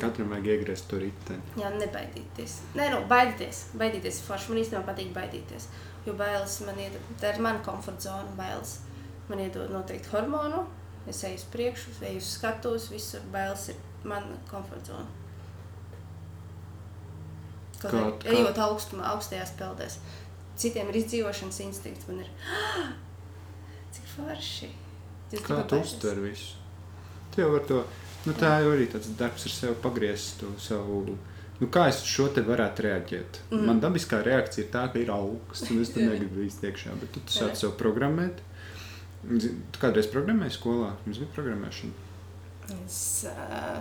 Katram 0.00 0.32
vajag 0.32 0.48
iegriezt 0.52 0.88
to 0.90 0.98
riteni. 1.00 1.54
Jā, 1.60 1.70
nebaidīties. 1.72 2.56
Nē, 2.76 2.88
nu, 2.92 3.02
baidīties. 3.10 3.62
Baidīties 3.80 4.22
forši. 4.26 4.52
Man 4.52 4.62
īstenībā 4.62 4.82
patīk 4.88 5.12
baidīties. 5.16 5.68
Jo 6.06 6.14
bailes 6.18 6.56
man 6.66 6.80
iedod, 6.80 7.12
tā 7.20 7.32
ir 7.32 7.40
mana 7.42 7.62
komforta 7.64 8.08
zona. 8.10 8.34
Bailes 8.38 8.78
man 9.30 9.42
iedod 9.42 9.72
noteikti 9.72 10.12
hormonu. 10.12 10.64
Es 11.08 11.22
eju 11.24 11.38
uz 11.38 11.46
priekšu, 11.52 11.94
eju 12.08 12.20
uz 12.20 12.32
skatuves, 12.36 12.88
visur 12.90 13.24
bailes 13.32 13.68
ir 13.70 13.80
mana 14.04 14.38
komforta 14.50 14.92
zona. 14.92 15.06
Kaut 17.80 17.92
kā 17.92 18.04
kā... 18.22 18.32
ejot 18.34 18.58
augstumā, 18.66 19.06
augstajās 19.14 19.52
peldēs. 19.58 20.00
Citiem 20.56 20.88
ir 20.90 21.00
izdzīvošanas 21.02 21.60
instinkts, 21.66 22.08
man 22.08 22.22
ir 22.24 22.30
cik 23.94 24.08
forši. 24.14 24.72
Jūs 25.34 25.44
kā 25.46 25.60
tu 25.68 25.80
uztver 25.82 26.22
visu? 26.24 26.56
Tu 27.34 27.42
jau 27.42 27.50
var 27.52 27.64
to, 27.68 27.80
nu 28.26 28.34
tā 28.38 28.52
jau 28.62 28.74
arī 28.74 28.88
tāds 28.90 29.10
darbs 29.18 29.46
ar 29.48 29.54
sevi 29.54 29.76
pagriezt 29.82 30.40
to 30.42 30.52
savu, 30.62 31.16
nu 31.60 31.68
kā 31.72 31.86
es 31.90 32.02
šo 32.06 32.28
te 32.34 32.44
varētu 32.46 32.86
reaģēt. 32.86 33.40
Mm. 33.50 33.66
Man 33.70 33.82
dabiskā 33.82 34.20
reakcija 34.26 34.66
ir 34.66 34.72
tā, 34.74 34.86
ka 34.92 35.00
ir 35.00 35.12
augsts, 35.14 35.70
un 35.70 35.84
es 35.84 35.92
tur 35.94 36.06
negribu 36.06 36.44
īsti 36.46 36.70
iekšā, 36.70 36.96
bet 37.00 37.14
tu, 37.14 37.22
sāc 37.32 37.56
sev 37.60 37.76
programmēt. 37.80 38.42
Tu 39.26 39.82
kādreiz 39.82 40.10
programmēji 40.12 40.58
skolā? 40.58 40.92
Jums 41.06 41.22
bija 41.22 41.32
programmēšana? 41.34 42.04
Es, 42.76 42.98
uh, 43.30 43.80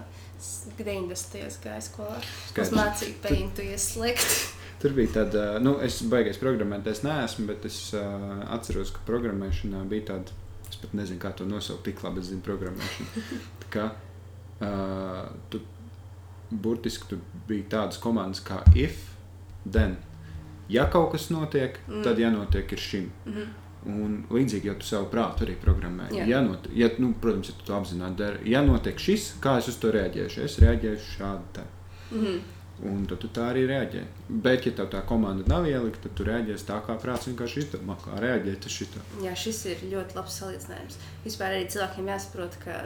90. 0.78 1.60
gāja 1.64 1.82
skolā. 1.84 2.20
Mums 2.56 2.74
mācīja 2.76 3.18
peintu 3.24 3.66
ieslēgt. 3.66 4.38
Tur 4.82 4.96
bija 4.98 5.22
tāda, 5.22 5.46
nu, 5.64 5.78
es 5.84 6.02
baigais 6.12 6.40
programmēt, 6.42 6.88
es 6.92 7.02
neesmu, 7.06 7.48
bet 7.50 7.66
es 7.68 7.80
uh, 7.98 8.42
atceros, 8.54 8.92
ka 8.94 9.06
programmēšanā 9.08 9.86
bija 9.90 10.12
tāda, 10.12 10.36
es 10.68 10.78
pat 10.82 10.94
nezinu, 10.98 11.22
kā 11.22 11.32
to 11.38 11.48
nosaukt, 11.50 11.86
tik 11.88 12.04
labi 12.06 12.22
es 12.22 12.30
zinu 12.30 12.44
programmēšanu. 12.46 13.24
Tā 13.64 13.72
kā 13.74 13.86
uh, 14.62 15.30
tu 15.50 15.60
burtiski 16.50 17.10
tu 17.10 17.18
bija 17.48 17.70
tādas 17.70 18.00
komandas 18.02 18.44
kā 18.46 18.62
if, 18.76 19.12
then. 19.66 19.98
Ja 20.70 20.88
kaut 20.90 21.12
kas 21.12 21.30
notiek, 21.30 21.78
mm. 21.88 22.02
tad 22.04 22.20
jānotiek 22.20 22.72
ir 22.72 22.80
šim. 22.80 23.12
Mm 23.26 23.34
-hmm. 23.34 23.54
Un 23.86 24.24
līdzīgi 24.30 24.66
jau 24.66 24.76
tu 24.76 24.86
savu 24.86 25.06
prātu 25.12 25.46
arī 25.46 25.56
programmē. 25.62 26.10
Jā. 26.12 26.28
Ja 26.28 26.42
not, 26.42 26.68
ja, 26.74 26.90
nu, 26.98 27.14
protams, 27.22 27.50
ja 27.50 27.54
tu 27.58 27.66
to 27.66 27.74
apzināti 27.74 28.16
dari, 28.16 28.52
ja 28.52 28.62
notiek 28.62 29.00
šis, 29.00 29.36
kā 29.42 29.58
es 29.58 29.68
uz 29.68 29.78
to 29.78 29.92
reaģēšu, 29.92 30.42
es 30.42 30.60
reaģēšu 30.60 31.12
šādi. 31.18 31.62
Mm 32.12 32.22
-hmm. 32.22 32.40
Un 32.84 33.06
tad 33.08 33.22
tu 33.24 33.30
tā 33.32 33.46
arī 33.54 33.64
reaģē. 33.70 34.02
Bet, 34.28 34.66
ja 34.68 34.74
tev 34.76 34.90
tā 34.92 35.00
komanda 35.08 35.46
nav 35.48 35.68
ielikta, 35.70 36.04
tad 36.06 36.18
tu 36.18 36.26
reaģēsi 36.28 36.68
tā, 36.68 36.82
kā 36.84 36.98
prāts 37.00 37.30
vienkārši 37.30 37.62
izdomā, 37.64 37.96
kā 38.02 38.20
reaģēt 38.20 38.68
uz 38.68 38.76
šo. 38.76 38.88
Jā, 39.24 39.32
šis 39.40 39.62
ir 39.72 39.86
ļoti 39.94 40.18
labs 40.18 40.36
salīdzinājums. 40.42 41.00
Vispār 41.24 41.56
arī 41.56 41.70
cilvēkiem 41.72 42.12
jāsaprot, 42.12 42.60
ka 42.66 42.82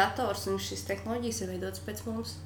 dators 0.00 0.48
un 0.48 0.56
šīs 0.56 0.86
tehnoloģijas 0.88 1.42
ir 1.44 1.52
veidotas 1.52 1.84
pēc 1.84 2.04
mums. 2.08 2.38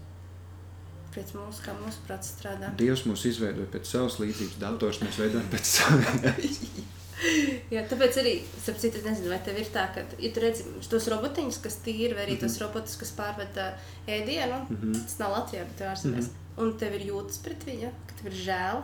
Pēc 1.14 1.32
mums, 1.38 1.62
kā 1.64 1.72
mūsu 1.78 2.02
prāts 2.06 2.34
strādā. 2.34 2.74
Dievs 2.78 3.06
mūs 3.08 3.24
izveidoja 3.30 3.70
pēc 3.72 3.94
savas 3.94 4.18
līdzības, 4.20 4.58
dators 4.60 5.02
mēs 5.06 5.22
veidojam 5.22 5.52
pēc 5.54 5.74
savas. 5.78 6.62
Jā, 7.74 7.82
tāpēc 7.90 8.18
arī, 8.22 8.34
starp 8.62 8.78
citu, 8.82 9.00
nezinu, 9.04 9.30
vai 9.32 9.38
tev 9.44 9.58
ir 9.58 9.70
tā, 9.74 9.86
ka, 9.94 10.04
ja 10.22 10.30
tu 10.34 10.42
redzi 10.42 10.66
tos 10.90 11.08
robotiņus, 11.12 11.60
kas 11.64 11.78
tīri, 11.84 12.14
vai 12.14 12.26
arī 12.26 12.36
mm 12.36 12.38
-hmm. 12.38 12.44
tos 12.46 12.60
robotus, 12.62 12.96
kas 13.00 13.14
pārved 13.16 13.58
uh, 13.58 13.88
ēdienu, 14.06 14.60
mm 14.68 14.76
-hmm. 14.76 15.00
tas 15.02 15.18
nav 15.18 15.32
Latvijā, 15.32 15.64
bet 15.64 15.86
ārzemēs, 15.92 16.28
mm 16.28 16.34
-hmm. 16.34 16.62
un 16.62 16.78
tev 16.78 16.94
ir 16.94 17.06
jūtas 17.10 17.42
pret 17.44 17.66
viņu, 17.66 17.90
ka 18.06 18.22
tev 18.22 18.32
ir 18.32 18.38
žēl 18.46 18.82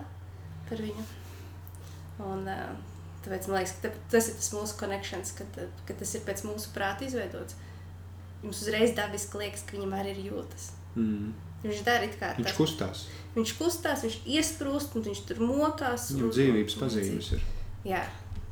par 0.69 0.79
viņu. 0.79 1.05
Un, 2.19 2.49
tāpēc 3.25 3.49
man 3.49 3.59
liekas, 3.59 3.75
ka 3.83 3.91
tas 4.11 4.29
ir 4.29 4.35
tas 4.35 4.53
mūsu 4.53 4.79
connections, 4.79 5.33
ka, 5.33 5.45
ka 5.87 5.95
tas 5.95 6.15
ir 6.15 6.21
pēc 6.21 6.45
mūsu 6.45 6.75
prāta 6.75 7.05
izveidots. 7.05 7.55
Jums 8.43 8.63
uzreiz 8.63 8.95
dabiski 8.95 9.39
liekas, 9.39 9.63
ka 9.67 9.77
viņam 9.77 9.93
arī 9.93 10.11
ir 10.11 10.33
jūtas. 10.33 10.71
Mm. 10.95 11.33
Viņš 11.65 11.85
dara 11.85 12.09
kā 12.21 12.35
viņš 12.37 12.49
tas. 12.49 12.57
kustās. 12.57 13.07
Viņš 13.35 13.53
kustās, 13.59 14.03
viņš 14.05 14.19
iesprūst, 14.37 14.97
un 14.97 15.03
viņš 15.03 15.21
tur 15.29 15.41
mokās. 15.41 16.11
Viņam 16.13 16.31
dzīvības 16.37 16.77
pazīmes 16.83 17.31
ir. 17.33 17.47
Jā, 17.89 18.03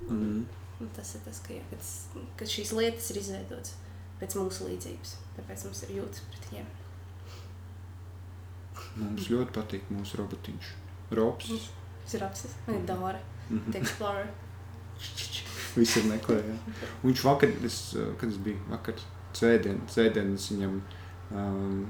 Mm. 0.09 0.45
Un 0.83 0.89
tas 0.97 1.15
ir 1.15 1.23
tas, 1.25 1.39
ka, 1.47 1.55
jā, 1.55 1.63
ka, 1.71 1.79
tas, 1.79 1.93
ka 2.39 2.49
šīs 2.49 2.73
lietas 2.75 3.11
ir 3.13 3.21
izveidotas 3.21 3.77
pēc 4.21 4.37
mūsu 4.39 4.69
līdzības. 4.71 5.17
Tāpēc 5.37 5.67
mums 5.69 5.83
ir 5.87 5.93
jūtas 6.01 6.25
pret 6.31 6.49
viņiem. 6.51 6.71
Mums 9.03 9.29
ļoti 9.33 9.55
patīk 9.57 9.93
mūsu 9.95 10.19
robotiņš. 10.21 10.73
Rops. 11.17 11.53
Tas 12.03 12.17
ir 12.19 12.25
apsis, 12.27 12.57
man 12.67 12.81
ir 12.81 12.89
Dora, 12.89 13.21
Mhm. 13.51 13.73
The 13.73 13.79
Explorer. 13.79 14.29
Viss 15.77 15.97
ir 15.97 16.05
meklējis. 16.09 16.61
Viņš 17.03 17.23
vakar, 17.27 17.53
es, 17.67 17.79
kad 18.21 18.29
es 18.29 18.39
biju 18.45 18.61
vakar, 18.71 18.99
svētdien, 19.37 19.81
svētdien 19.91 20.35
es 20.37 20.47
viņam 20.53 20.77
um, 21.33 21.81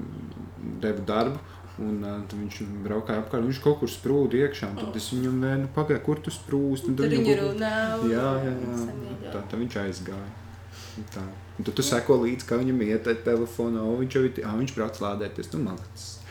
devu 0.83 1.03
darbu. 1.07 1.39
Un 1.81 2.03
uh, 2.05 2.19
viņš 2.29 2.59
braukāja 2.85 3.23
apkārt, 3.23 3.47
viņš 3.47 3.59
kaut 3.63 3.79
kur 3.81 3.89
sprūda 3.89 4.37
iekšā. 4.43 4.67
Tad 4.77 4.97
es 4.99 5.07
viņam 5.09 5.39
vēnu 5.41 5.69
pagaidu, 5.73 6.03
kur 6.05 6.19
tu 6.21 6.29
sprūsti. 6.29 6.93
Tur 6.99 7.07
viņam 7.09 7.23
viņi 7.23 7.25
kaut 7.25 7.39
kur- 7.39 7.47
runā. 7.49 7.73
Jā, 8.11 8.27
jā, 8.45 8.53
jā. 8.61 9.31
Tā, 9.33 9.41
tā 9.49 9.57
viņš 9.57 9.77
aizgāja. 9.81 10.29
Tā. 11.15 11.23
Un 11.57 11.65
tad 11.65 11.73
tu 11.77 11.85
seko 11.85 12.19
līdzi, 12.21 12.45
kā 12.49 12.59
viņam 12.61 12.81
iet 12.85 13.07
ar 13.09 13.17
telefonu. 13.25 13.87
Viņš 14.03 14.17
jau 14.19 14.23
ir, 14.27 14.39
ah, 14.45 14.53
viņš 14.59 14.75
brauc 14.77 14.99
lādēties. 15.01 15.49
Nu. 15.57 15.73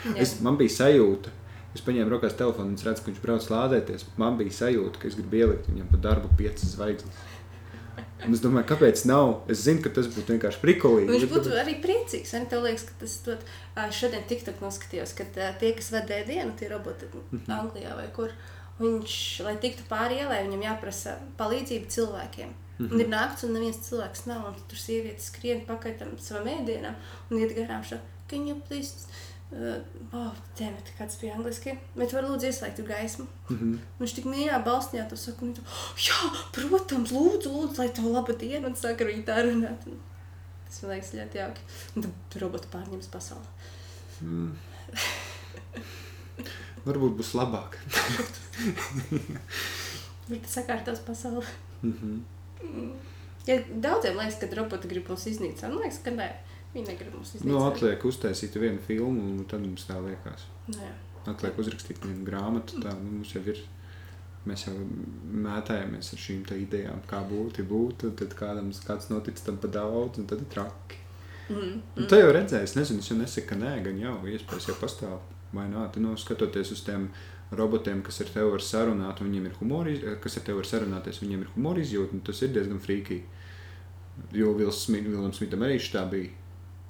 Jā. 0.06 0.14
es, 0.22 0.36
man 0.42 0.56
bija 0.58 0.70
sajūta, 0.76 1.30
es 1.74 1.82
paņēmu 1.82 2.10
rokās 2.14 2.38
telefonu 2.38 2.74
un 2.74 2.78
redzu, 2.78 3.02
ka 3.02 3.10
viņš 3.10 3.20
brauc 3.22 3.50
lādēties. 3.50 4.06
Man 4.22 4.38
bija 4.38 4.54
sajūta, 4.62 4.98
ka 5.02 5.08
es 5.10 5.18
gribu 5.18 5.42
ielikt 5.42 5.70
viņam 5.70 5.90
pa 5.90 5.98
darbu 6.06 6.30
piecas 6.38 6.74
zvaigznes. 6.76 7.22
Un 8.26 8.32
es 8.34 8.40
domāju, 8.40 8.66
kāpēc 8.70 9.04
nav? 9.06 9.42
Es 9.50 9.64
zinu, 9.66 9.82
ka 9.82 9.90
tas 9.90 10.06
būtu 10.06 10.34
vienkārši 10.36 10.60
prikolīgi. 10.62 11.08
Viņš 11.10 11.24
bet 11.26 11.30
būtu 11.32 11.50
tāpēc- 11.50 11.62
arī 11.64 11.74
priecīgs. 11.82 12.32
Man 12.32 12.62
liekas, 12.64 12.84
ka 12.86 12.92
tas 13.00 13.16
dod. 13.26 13.38
ā, 13.76 13.88
Šodien 13.90 14.22
tiktok 14.28 14.60
noskatījos, 14.60 15.14
ka 15.16 15.24
tie, 15.58 15.72
kas 15.74 15.90
vada 15.90 16.22
dienu, 16.24 16.52
tie 16.56 16.68
roboti 16.68 17.06
Mhm. 17.32 17.46
Anglijā 17.48 17.96
vai 17.96 18.08
kur. 18.14 18.30
Viņš, 18.80 19.44
lai 19.44 19.56
tiktu 19.56 19.82
pāri 19.88 20.20
ielai, 20.22 20.46
viņam 20.46 20.62
jāprasa 20.62 21.16
palīdzība 21.38 21.86
cilvēkiem. 21.88 22.48
Un 22.80 22.88
Mhm. 22.88 23.00
ir 23.00 23.08
naktis, 23.08 23.44
un 23.44 23.54
neviens 23.54 23.76
cilvēks 23.88 24.26
nav. 24.26 24.54
Tur 24.68 24.76
sievietes 24.76 25.30
skrien 25.30 25.64
pakaļ 25.66 25.98
tam 25.98 26.08
savam 26.18 26.46
ēdienam 26.48 26.94
un 27.30 27.38
iet 27.38 27.54
garām 27.56 27.82
šo 27.84 27.98
can 28.28 28.46
you 28.46 28.54
please. 28.66 29.06
Oh, 29.52 30.30
Tēmēt, 30.56 30.94
kāds 30.96 31.18
bija 31.20 31.34
angliski. 31.36 31.74
Bet 31.96 32.14
var 32.16 32.24
lūdzu 32.24 32.48
ieslēgt 32.48 32.80
gaismu. 32.88 33.26
Mhm. 33.50 33.74
Viņš 34.00 34.14
tik 34.16 34.30
mīļā 34.30 34.62
balsņā 34.64 35.04
to 35.10 35.18
saka, 35.20 35.44
un 35.44 35.52
viņš 35.52 35.60
tā, 35.60 35.82
jā, 36.06 36.20
protams, 36.56 37.12
lūdzu, 37.12 37.52
lūdzu, 37.52 37.82
lai 37.82 37.90
tev 37.92 38.08
laba 38.14 38.32
diena, 38.32 38.70
un 38.70 38.78
saka, 38.80 39.04
arī 39.04 39.20
tā 39.28 39.42
runāt. 39.44 39.84
Un 39.90 40.00
Tas 40.72 40.78
man 40.86 40.94
liekas 40.94 41.10
ļoti 41.12 41.36
jauki. 41.36 41.64
Un 42.00 42.04
tad 42.06 42.34
roboti 42.40 42.68
pārņems 42.72 43.10
pasauli. 43.12 43.50
Mm. 44.24 44.54
Varbūt 46.86 47.18
būs 47.18 47.32
labāk. 47.36 47.76
Viņš 50.30 50.46
sakārtos 50.48 51.02
pasauli. 51.04 51.44
Mhm. 51.84 52.22
Ja 53.44 53.58
daudziem 53.68 54.16
liekas, 54.16 54.38
ka 54.40 54.48
roboti 54.56 54.88
grib 54.88 55.12
mūs 55.12 55.26
iznīcināt, 55.28 55.74
man 55.74 55.82
liekas, 55.84 56.00
ka 56.06 56.14
nē, 56.14 56.30
viņi 56.74 56.88
negrib 56.88 57.14
mūs 57.16 57.34
iznīcināt. 57.36 57.52
Nu, 57.52 57.60
atliek 57.66 58.04
uztaisīt 58.08 58.56
vienu 58.60 58.82
filmu, 58.86 59.28
un 59.32 59.46
tad 59.48 59.64
mums 59.64 59.86
tā 59.88 59.98
liekas. 60.02 60.46
Nu, 60.70 60.78
jā. 60.80 60.92
Atliek 61.32 61.58
uzrakstīt 61.62 62.02
vienu 62.02 62.24
grāmatu. 62.26 62.80
Tā, 62.82 62.94
nu, 62.98 63.18
mums 63.18 63.34
jau 63.34 63.42
ir, 63.52 63.60
mēs 64.48 64.66
jau 64.66 64.74
mētājamies 65.44 66.14
ar 66.14 66.22
šīm 66.24 66.46
idejām, 66.64 67.04
kā 67.10 67.22
būtu, 67.28 67.62
ja 67.62 67.68
būtu. 67.68 68.14
Tad 68.18 68.34
kādam 68.38 68.72
kāds 68.86 69.12
notic 69.12 69.38
tam 69.44 69.60
pa 69.62 69.70
daudz, 69.70 70.22
un 70.22 70.30
tad 70.30 70.42
ir 70.42 70.50
traki. 70.54 70.98
Mm. 71.52 71.76
Un 71.98 72.08
tā 72.08 72.22
jau 72.22 72.32
redzēju, 72.32 72.64
es 72.70 72.74
nezinu, 72.78 73.02
es 73.02 73.10
jau 73.10 73.18
nesaku, 73.18 73.50
ka 73.50 73.58
nē, 73.60 73.76
gan 73.84 74.00
jau 74.00 74.16
iespējas 74.30 74.70
jau 74.70 74.78
pastāv. 74.80 75.20
Vai 75.52 75.66
nā, 75.68 75.84
tu 75.92 76.00
nu, 76.00 76.14
skatoties 76.16 76.70
uz 76.72 76.80
tiem 76.86 77.10
robotiem, 77.52 78.00
kas 78.04 78.22
ar 78.24 78.30
tevi 78.32 78.52
var 78.54 78.62
sarunāt, 78.64 79.20
un 79.20 79.28
viņiem 79.28 79.48
ir 79.50 79.56
humori, 79.58 79.96
kas 80.24 80.38
ar 80.40 80.46
tevi 80.46 80.62
var 80.62 80.68
sarunāties, 80.68 81.20
viņiem 81.20 81.44
ir 81.44 81.50
humora 81.56 81.82
izjūta, 81.82 82.16
un 82.16 82.22
tas 82.24 82.40
ir 82.40 82.54
diezgan 82.54 82.80
frīkīgi. 82.80 83.40
Jo 84.36 84.52
Vilam 84.56 85.32
Smitam 85.32 85.64
arī 85.66 85.76
tā 85.92 86.06
bija. 86.08 86.30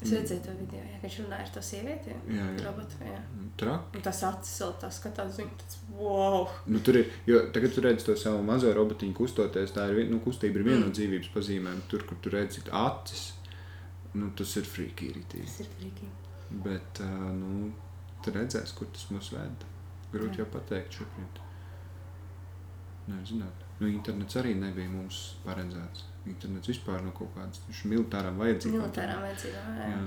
Es 0.02 0.10
redzēju 0.10 0.42
to 0.42 0.52
video, 0.58 0.80
jā, 0.82 0.96
ka 0.98 1.06
viņš 1.06 1.16
runāja 1.22 1.44
ar 1.44 1.50
to 1.54 1.60
sievieti. 1.62 2.10
Jā, 2.10 2.16
jā. 2.36 2.46
Robotu, 2.66 2.96
jā. 3.06 3.18
Traki. 3.60 3.96
Un 3.98 4.02
tas 4.02 4.22
acis 4.26 4.56
vēl 4.62 4.72
tā 4.82 4.88
skatās, 4.90 5.36
viņa 5.38 5.58
tāds, 5.60 5.76
wow! 5.98 6.48
Nu, 6.66 6.80
tur 6.82 6.98
ir, 6.98 7.12
jo 7.28 7.42
tagad 7.54 7.74
tu 7.76 7.84
redzi 7.84 8.06
to 8.08 8.16
savu 8.18 8.40
mazo 8.42 8.72
robotiņu 8.74 9.14
kustoties, 9.14 9.74
tā 9.76 9.86
ir, 9.92 10.08
nu, 10.10 10.18
kustība 10.24 10.58
ir 10.58 10.66
viena 10.66 10.80
no 10.80 10.88
Mm. 10.90 10.96
dzīvības 10.98 11.30
pazīmēm. 11.36 11.80
Tur, 11.92 12.02
kur 12.08 12.18
tu 12.24 12.32
redzi 12.34 12.64
acis, 12.72 13.32
nu, 14.14 14.30
tas 14.36 14.56
ir 14.56 14.66
frīkīgi 14.68 15.14
rītīgi. 15.20 15.46
Tas 15.46 15.60
ir 15.60 15.70
frīkīgi. 15.76 16.12
Bet, 16.66 17.00
uh, 17.00 17.30
nu, 17.32 17.72
tu 18.24 18.30
redzēsi, 18.34 18.74
kur 18.76 18.86
tas 18.92 19.06
mūs 19.14 19.30
ved. 19.32 19.64
Grūti 20.12 20.36
Jā. 20.40 20.44
jau 20.44 20.50
pateikt 20.58 20.98
šobrīd. 20.98 21.38
Nezināt. 23.08 23.62
Nu, 23.80 23.88
internets 23.88 24.36
arī 24.38 24.54
nebija 24.58 24.90
mums 24.90 25.22
paredzēts. 25.46 26.04
Internets 26.30 26.70
vispār 26.70 27.00
no 27.02 27.10
kaut 27.16 27.32
kādas 27.34 27.82
militārām 27.90 28.36
vajadzībām. 28.38 28.78
Militārām 28.84 29.24
vajadzībām, 29.26 29.72
jā. 29.80 29.88
Jā, 29.90 30.02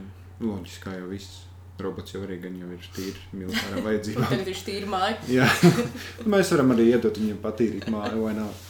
loģiski, 0.45 0.83
kā 0.85 0.93
jau 0.99 1.09
viss. 1.11 1.41
Robots 1.75 2.13
jau 2.15 2.21
arī 2.23 2.37
gan 2.39 2.53
jau 2.55 2.69
ir 2.71 2.85
tīri 2.95 3.23
militārām 3.35 3.81
Un 3.81 3.85
vajadzībām. 3.89 4.29
tagad 4.31 4.47
viņš 4.47 4.61
tīri 4.69 4.87
māju. 4.87 5.17
Jā, 5.35 5.47
mēs 6.35 6.53
varam 6.55 6.71
arī 6.71 6.85
iedot 6.93 7.19
viņam 7.19 7.41
patīrīt 7.43 7.89
māju 7.91 8.21
vai 8.23 8.31
nav. 8.37 8.61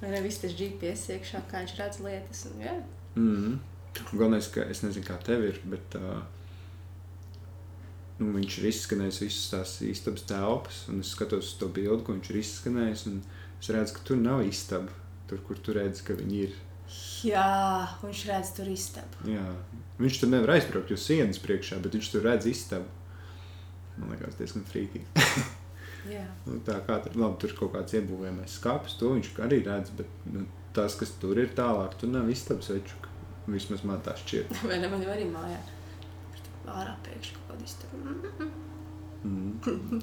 Vai 0.00 0.14
ne 0.14 0.22
viss 0.24 0.40
tas 0.40 0.56
GPS 0.56 1.10
iekšā, 1.18 1.42
kā 1.50 1.60
viņš 1.60 1.74
redz 1.82 2.00
lietas. 2.04 2.46
Un, 2.48 2.62
jā. 2.64 2.72
Mm. 3.20 3.58
Galvenais, 4.14 4.48
ka 4.56 4.64
es 4.72 4.80
nezinu, 4.82 5.04
kā 5.06 5.18
tev 5.22 5.44
ir, 5.50 5.60
bet 5.68 5.94
uh, 6.00 6.24
nu, 8.18 8.32
viņš 8.34 8.56
ir 8.62 8.70
izskanējis 8.72 9.20
visas 9.22 9.46
tās 9.52 9.76
istabas 9.86 10.24
telpas, 10.28 10.80
un 10.90 11.04
es 11.04 11.12
skatos 11.14 11.52
uz 11.52 11.54
to 11.60 11.68
bildi, 11.76 12.02
ko 12.06 12.16
viņš 12.16 12.32
ir 12.32 12.40
izskanējis, 12.40 13.04
un 13.12 13.20
es 13.60 13.70
redzu, 13.74 13.96
ka 13.98 14.04
tur 14.08 14.20
nav 14.20 14.42
istaba, 14.48 14.90
tur, 15.34 15.42
kur 15.50 15.58
tu 15.58 15.74
redzi, 15.74 16.06
ka 16.06 16.14
viņi 16.18 16.40
ir. 16.46 16.54
jā, 17.26 17.48
viņš 18.04 18.22
redz 18.30 18.54
tur 18.54 18.70
istabu. 18.70 19.26
Jā. 19.34 19.44
Viņš 19.98 20.20
tur 20.22 20.30
nevar 20.30 20.54
aizbraukt 20.56 20.94
uz 20.94 21.02
sienas 21.02 21.42
priekšā, 21.42 21.80
bet 21.82 21.98
viņš 21.98 22.10
tur 22.14 22.24
redz 22.28 22.46
istabu. 22.50 22.86
Man 23.98 24.14
liekas, 24.14 24.38
diezgan 24.40 24.64
frīkīgi. 24.70 25.06
Nu, 26.44 26.58
tā 26.60 26.74
kā 26.84 26.98
tur, 27.00 27.14
labi, 27.16 27.38
tur 27.40 27.54
kaut 27.56 27.70
kāds 27.72 27.94
iebūvējamais 27.96 28.58
skāpis, 28.58 28.98
to 29.00 29.14
viņš 29.14 29.30
arī 29.40 29.62
redz, 29.64 29.88
bet 29.96 30.10
nu, 30.28 30.42
tas, 30.76 30.98
kas 31.00 31.14
tur 31.16 31.38
ir 31.40 31.54
tālāk, 31.56 31.94
tur 31.96 32.10
nav 32.12 32.28
istabas 32.28 32.68
veču. 32.74 32.98
Vismaz 33.48 33.86
man 33.88 34.02
tā 34.04 34.12
šķiet. 34.20 34.52
Vai 34.68 34.82
ne 34.82 34.90
man 34.92 35.00
jau 35.00 35.14
arī 35.14 35.24
mājā? 35.32 35.56
Ārā 36.68 36.92
pēkšņi 37.06 37.38
kaut 37.38 37.54
kāda 37.54 37.70
istaba. 37.70 38.50
Mm. 39.24 40.02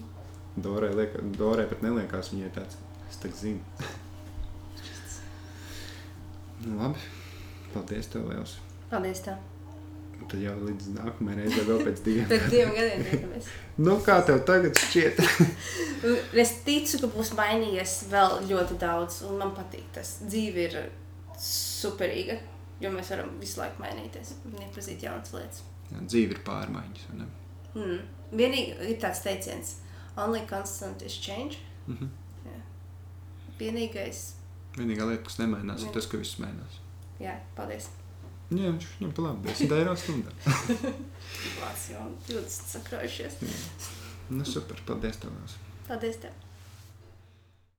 Dorai, 0.65 0.87
liek, 0.97 1.11
Dorai 1.37 1.67
pat 1.69 1.83
neliekās 1.85 2.31
viņai 2.33 2.47
tāds, 2.55 2.79
es 3.05 3.19
tā 3.21 3.29
zinu. 3.37 3.61
Nu, 6.65 6.77
labi, 6.79 7.07
paldies 7.73 8.11
tev 8.11 8.27
liels. 8.29 8.57
Paldies 8.91 9.23
tev. 9.25 9.39
Tad 10.29 10.37
jau 10.37 10.53
līdz 10.61 10.91
nākamajai 10.95 11.37
reizei 11.39 11.65
vēl 11.65 11.83
pēc 11.87 12.01
diviem. 12.05 12.27
Pēc 12.29 12.47
diviem 12.51 12.73
gadiem 12.75 13.03
tiekamies. 13.07 13.49
nu, 13.85 13.95
kā 14.05 14.19
tev 14.27 14.43
tagad 14.47 14.77
šķiet? 14.77 15.21
Es 16.41 16.55
ticu, 16.65 16.97
ka 17.03 17.09
būs 17.13 17.29
mainījies 17.37 17.91
vēl 18.09 18.39
ļoti 18.49 18.77
daudz, 18.81 19.19
un 19.29 19.35
man 19.41 19.51
patīk 19.53 19.85
tas. 19.93 20.15
Dzīve 20.25 20.63
ir 20.65 20.77
superīga, 21.41 22.39
jo 22.81 22.89
mēs 22.93 23.11
varam 23.13 23.35
visu 23.41 23.61
laiku 23.61 23.83
mainīties 23.83 24.33
un 24.49 24.55
iepazīt 24.65 25.05
jaunas 25.05 25.33
lietas. 25.35 25.61
Jā, 25.91 26.01
dzīve 26.01 26.37
ir 26.37 26.41
pārmaiņas. 26.47 27.05
Mm. 27.75 27.99
Vienīgi 28.31 28.89
ir 28.89 28.97
tāds 29.03 29.21
teiciens, 29.25 29.75
only 30.17 30.41
constant 30.49 31.05
is 31.05 31.17
change. 31.21 31.61
Mhm. 31.87 32.17
Vienīgais, 33.61 34.21
Vienīgā 34.77 35.07
lieta, 35.09 35.23
kas 35.27 35.39
nemainās, 35.41 35.83
ir 35.83 35.91
tas, 35.95 36.07
ka 36.07 36.19
viss 36.21 36.37
mainās. 36.41 36.77
jā, 37.19 37.33
paldies. 37.57 37.89
Jā, 38.51 38.67
viņš 38.67 38.85
viņam 38.99 39.11
pa 39.15 39.25
labi 39.25 39.47
10 39.47 39.73
eiro 39.77 39.95
stundā. 39.99 40.31
Vācis 41.61 41.89
jau 41.93 42.05
20 42.27 42.71
sakrājušies. 42.75 43.37
Nu, 44.31 44.43
super, 44.47 44.79
paldies 44.87 45.19
tev. 45.23 45.35
Paldies 45.87 46.19
tev. 46.23 46.35